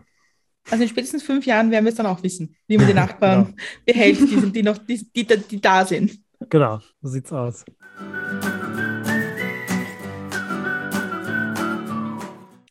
Also 0.69 0.83
in 0.83 0.89
spätestens 0.89 1.23
fünf 1.23 1.45
Jahren 1.45 1.69
werden 1.71 1.85
wir 1.85 1.89
es 1.89 1.95
dann 1.95 2.05
auch 2.05 2.23
wissen, 2.23 2.55
wie 2.67 2.77
man 2.77 2.87
die 2.87 2.93
Nachbarn 2.95 3.45
genau. 3.45 3.57
behält, 3.85 4.19
die, 4.19 4.39
sind, 4.39 4.55
die 4.55 4.63
noch, 4.63 4.77
die, 4.77 5.11
die, 5.15 5.25
die 5.25 5.61
da 5.61 5.85
sind. 5.85 6.19
Genau, 6.49 6.79
so 7.01 7.09
sieht's 7.09 7.31
aus. 7.31 7.65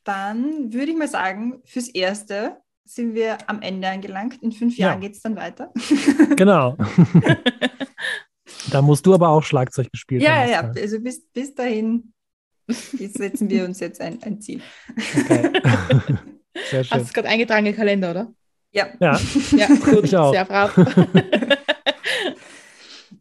Dann 0.04 0.72
würde 0.72 0.92
ich 0.92 0.96
mal 0.96 1.08
sagen, 1.08 1.60
fürs 1.64 1.88
Erste 1.88 2.58
sind 2.84 3.14
wir 3.14 3.38
am 3.48 3.62
Ende 3.62 3.88
angelangt. 3.88 4.42
In 4.42 4.52
fünf 4.52 4.76
Jahren 4.76 5.00
ja. 5.02 5.08
geht 5.08 5.16
es 5.16 5.22
dann 5.22 5.36
weiter. 5.36 5.72
Genau. 6.36 6.76
da 8.70 8.82
musst 8.82 9.06
du 9.06 9.14
aber 9.14 9.28
auch 9.28 9.42
Schlagzeug 9.42 9.90
gespielt 9.90 10.22
ja, 10.22 10.34
haben. 10.34 10.50
Ja, 10.50 10.62
ja, 10.62 10.82
also 10.82 11.00
bis, 11.00 11.26
bis 11.28 11.54
dahin 11.54 12.12
setzen 12.68 13.48
wir 13.50 13.64
uns 13.64 13.80
jetzt 13.80 14.00
ein, 14.00 14.22
ein 14.22 14.40
Ziel. 14.40 14.62
Okay. 14.96 15.52
Sehr 16.70 16.84
schön. 16.84 16.98
Hast 16.98 17.08
du 17.10 17.12
gerade 17.12 17.28
eingetragen 17.28 17.66
im 17.66 17.74
Kalender, 17.74 18.10
oder? 18.10 18.32
Ja. 18.70 18.88
Ja, 19.00 19.20
ja 19.52 19.66
gut, 19.66 20.04
ich 20.04 20.16
auch. 20.16 20.32
sehr 20.32 20.44
brav. 20.44 20.76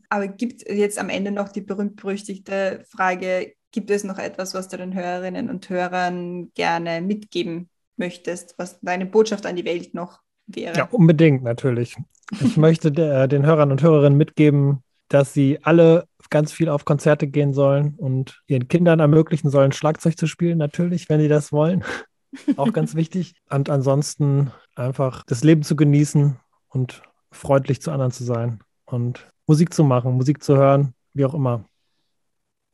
aber 0.09 0.27
gibt 0.27 0.63
es 0.63 0.77
jetzt 0.77 0.97
am 0.97 1.09
Ende 1.09 1.31
noch 1.31 1.49
die 1.49 1.61
berühmt-berüchtigte 1.61 2.85
Frage, 2.89 3.53
Gibt 3.73 3.89
es 3.89 4.03
noch 4.03 4.19
etwas, 4.19 4.53
was 4.53 4.67
du 4.67 4.77
den 4.77 4.93
Hörerinnen 4.93 5.49
und 5.49 5.67
Hörern 5.67 6.51
gerne 6.53 7.01
mitgeben 7.01 7.69
möchtest, 7.97 8.53
was 8.59 8.79
deine 8.81 9.07
Botschaft 9.07 9.47
an 9.47 9.55
die 9.55 9.65
Welt 9.65 9.95
noch 9.95 10.21
wäre? 10.45 10.77
Ja, 10.77 10.87
unbedingt 10.91 11.43
natürlich. 11.43 11.97
Ich 12.39 12.55
möchte 12.57 12.91
der, 12.91 13.27
den 13.27 13.47
Hörern 13.47 13.71
und 13.71 13.81
Hörerinnen 13.81 14.15
mitgeben, 14.15 14.83
dass 15.09 15.33
sie 15.33 15.57
alle 15.63 16.07
ganz 16.29 16.53
viel 16.53 16.69
auf 16.69 16.85
Konzerte 16.85 17.27
gehen 17.27 17.53
sollen 17.53 17.95
und 17.97 18.43
ihren 18.45 18.67
Kindern 18.67 18.99
ermöglichen 18.99 19.49
sollen, 19.49 19.71
Schlagzeug 19.71 20.19
zu 20.19 20.27
spielen, 20.27 20.59
natürlich, 20.59 21.09
wenn 21.09 21.19
sie 21.19 21.27
das 21.27 21.51
wollen. 21.51 21.83
Auch 22.57 22.73
ganz 22.73 22.93
wichtig. 22.93 23.33
Und 23.49 23.71
ansonsten 23.71 24.51
einfach 24.75 25.23
das 25.23 25.43
Leben 25.43 25.63
zu 25.63 25.75
genießen 25.75 26.37
und 26.69 27.01
freundlich 27.31 27.81
zu 27.81 27.89
anderen 27.89 28.11
zu 28.11 28.23
sein 28.23 28.59
und 28.85 29.27
Musik 29.47 29.73
zu 29.73 29.83
machen, 29.83 30.13
Musik 30.13 30.43
zu 30.43 30.57
hören, 30.57 30.93
wie 31.13 31.25
auch 31.25 31.33
immer. 31.33 31.65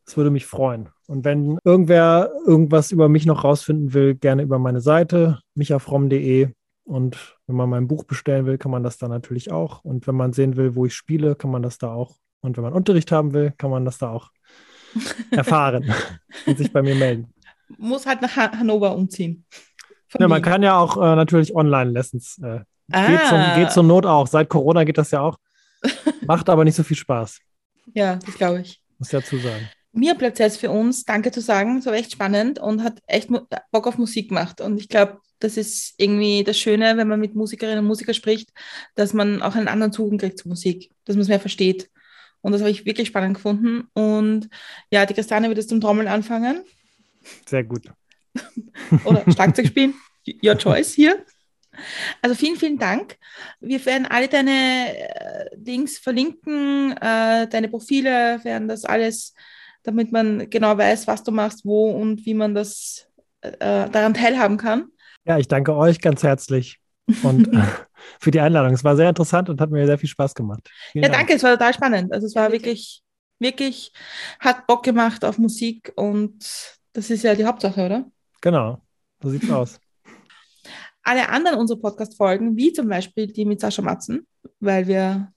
Das 0.09 0.17
würde 0.17 0.31
mich 0.31 0.47
freuen. 0.47 0.89
Und 1.05 1.23
wenn 1.23 1.59
irgendwer 1.63 2.31
irgendwas 2.43 2.91
über 2.91 3.09
mich 3.09 3.27
noch 3.27 3.43
rausfinden 3.43 3.93
will, 3.93 4.15
gerne 4.15 4.41
über 4.41 4.57
meine 4.57 4.81
Seite 4.81 5.39
michafromm.de. 5.53 6.49
Und 6.83 7.37
wenn 7.45 7.55
man 7.55 7.69
mein 7.69 7.87
Buch 7.87 8.05
bestellen 8.05 8.47
will, 8.47 8.57
kann 8.57 8.71
man 8.71 8.81
das 8.81 8.97
da 8.97 9.07
natürlich 9.07 9.51
auch. 9.51 9.85
Und 9.85 10.07
wenn 10.07 10.15
man 10.15 10.33
sehen 10.33 10.57
will, 10.57 10.73
wo 10.73 10.87
ich 10.87 10.95
spiele, 10.95 11.35
kann 11.35 11.51
man 11.51 11.61
das 11.61 11.77
da 11.77 11.93
auch. 11.93 12.15
Und 12.41 12.57
wenn 12.57 12.63
man 12.63 12.73
Unterricht 12.73 13.11
haben 13.11 13.33
will, 13.33 13.53
kann 13.55 13.69
man 13.69 13.85
das 13.85 13.99
da 13.99 14.09
auch 14.09 14.31
erfahren 15.29 15.93
und 16.47 16.57
sich 16.57 16.73
bei 16.73 16.81
mir 16.81 16.95
melden. 16.95 17.31
Muss 17.77 18.07
halt 18.07 18.23
nach 18.23 18.35
Hannover 18.35 18.95
umziehen. 18.95 19.45
Ja, 20.17 20.27
man 20.27 20.41
kann 20.41 20.63
ja 20.63 20.79
auch 20.79 20.97
äh, 20.97 21.15
natürlich 21.15 21.55
Online-Lessons. 21.55 22.39
Äh, 22.41 22.61
ah. 22.91 23.07
geht, 23.07 23.27
zum, 23.27 23.41
geht 23.57 23.71
zur 23.71 23.83
Not 23.83 24.07
auch. 24.07 24.25
Seit 24.25 24.49
Corona 24.49 24.85
geht 24.85 24.97
das 24.97 25.11
ja 25.11 25.21
auch. 25.21 25.37
Macht 26.25 26.49
aber 26.49 26.65
nicht 26.65 26.75
so 26.75 26.81
viel 26.81 26.97
Spaß. 26.97 27.39
Ja, 27.93 28.15
das 28.15 28.33
glaube 28.33 28.61
ich. 28.61 28.81
Muss 28.97 29.11
ja 29.11 29.21
zu 29.21 29.37
sagen 29.37 29.69
mir 29.99 30.15
bleibt 30.15 30.39
es 30.39 30.39
jetzt 30.39 30.57
für 30.57 30.71
uns, 30.71 31.03
danke 31.03 31.31
zu 31.31 31.41
sagen, 31.41 31.81
so 31.81 31.91
echt 31.91 32.11
spannend 32.11 32.59
und 32.59 32.83
hat 32.83 32.99
echt 33.07 33.29
Bock 33.29 33.87
auf 33.87 33.97
Musik 33.97 34.29
gemacht. 34.29 34.61
Und 34.61 34.79
ich 34.79 34.89
glaube, 34.89 35.19
das 35.39 35.57
ist 35.57 35.93
irgendwie 35.97 36.43
das 36.43 36.57
Schöne, 36.57 36.97
wenn 36.97 37.07
man 37.07 37.19
mit 37.19 37.35
Musikerinnen 37.35 37.79
und 37.79 37.85
Musikern 37.85 38.13
spricht, 38.13 38.49
dass 38.95 39.13
man 39.13 39.41
auch 39.41 39.55
einen 39.55 39.67
anderen 39.67 39.93
Zugang 39.93 40.17
kriegt 40.17 40.39
zur 40.39 40.49
Musik, 40.49 40.91
dass 41.05 41.15
man 41.15 41.21
es 41.21 41.27
mehr 41.27 41.39
versteht. 41.39 41.89
Und 42.41 42.53
das 42.53 42.61
habe 42.61 42.71
ich 42.71 42.85
wirklich 42.85 43.09
spannend 43.09 43.35
gefunden. 43.35 43.87
Und 43.93 44.49
ja, 44.91 45.05
die 45.05 45.13
Christiane 45.13 45.47
wird 45.47 45.57
jetzt 45.57 45.69
zum 45.69 45.81
Trommeln 45.81 46.07
anfangen. 46.07 46.63
Sehr 47.45 47.63
gut. 47.63 47.91
Oder 49.05 49.23
Schlagzeug 49.31 49.67
spielen. 49.67 49.93
Your 50.43 50.57
choice 50.57 50.93
hier. 50.93 51.25
Also 52.21 52.35
vielen, 52.35 52.57
vielen 52.57 52.77
Dank. 52.77 53.17
Wir 53.59 53.85
werden 53.85 54.05
alle 54.05 54.27
deine 54.27 54.97
äh, 54.97 55.49
Dings 55.55 55.97
verlinken, 55.97 56.91
äh, 56.97 57.47
deine 57.47 57.69
Profile, 57.69 58.43
werden 58.43 58.67
das 58.67 58.85
alles, 58.85 59.33
damit 59.83 60.11
man 60.11 60.49
genau 60.49 60.77
weiß, 60.77 61.07
was 61.07 61.23
du 61.23 61.31
machst, 61.31 61.65
wo 61.65 61.91
und 61.91 62.25
wie 62.25 62.33
man 62.33 62.53
das 62.53 63.07
äh, 63.41 63.89
daran 63.89 64.13
teilhaben 64.13 64.57
kann. 64.57 64.87
Ja, 65.25 65.37
ich 65.37 65.47
danke 65.47 65.75
euch 65.75 66.01
ganz 66.01 66.23
herzlich 66.23 66.79
und 67.23 67.49
für 68.19 68.31
die 68.31 68.39
Einladung. 68.39 68.73
Es 68.73 68.83
war 68.83 68.95
sehr 68.95 69.09
interessant 69.09 69.49
und 69.49 69.61
hat 69.61 69.71
mir 69.71 69.85
sehr 69.85 69.97
viel 69.97 70.09
Spaß 70.09 70.35
gemacht. 70.35 70.69
Vielen 70.91 71.03
ja, 71.03 71.09
Dank. 71.09 71.21
danke, 71.21 71.35
es 71.35 71.43
war 71.43 71.51
total 71.51 71.73
spannend. 71.73 72.13
Also 72.13 72.27
es 72.27 72.35
war 72.35 72.51
wirklich, 72.51 73.01
wirklich, 73.39 73.91
hat 74.39 74.67
Bock 74.67 74.83
gemacht 74.83 75.23
auf 75.25 75.37
Musik 75.37 75.91
und 75.95 76.79
das 76.93 77.09
ist 77.09 77.23
ja 77.23 77.35
die 77.35 77.45
Hauptsache, 77.45 77.85
oder? 77.85 78.05
Genau, 78.41 78.81
so 79.21 79.29
sieht's 79.29 79.49
aus. 79.51 79.79
Alle 81.03 81.29
anderen 81.29 81.57
unserer 81.57 81.79
Podcast-Folgen, 81.79 82.55
wie 82.55 82.73
zum 82.73 82.87
Beispiel 82.87 83.27
die 83.27 83.45
mit 83.45 83.61
Sascha 83.61 83.81
Matzen, 83.81 84.27
weil 84.59 84.87
wir 84.87 85.31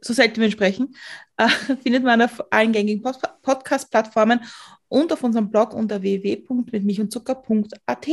so 0.00 0.12
selten 0.12 0.40
wir 0.40 0.50
sprechen, 0.50 0.96
äh, 1.36 1.48
findet 1.82 2.02
man 2.04 2.22
auf 2.22 2.52
allen 2.52 2.72
gängigen 2.72 3.02
Podcast-Plattformen 3.42 4.40
und 4.88 5.12
auf 5.12 5.22
unserem 5.22 5.50
Blog 5.50 5.74
unter 5.74 6.02
www.mitmichundzucker.at. 6.02 8.08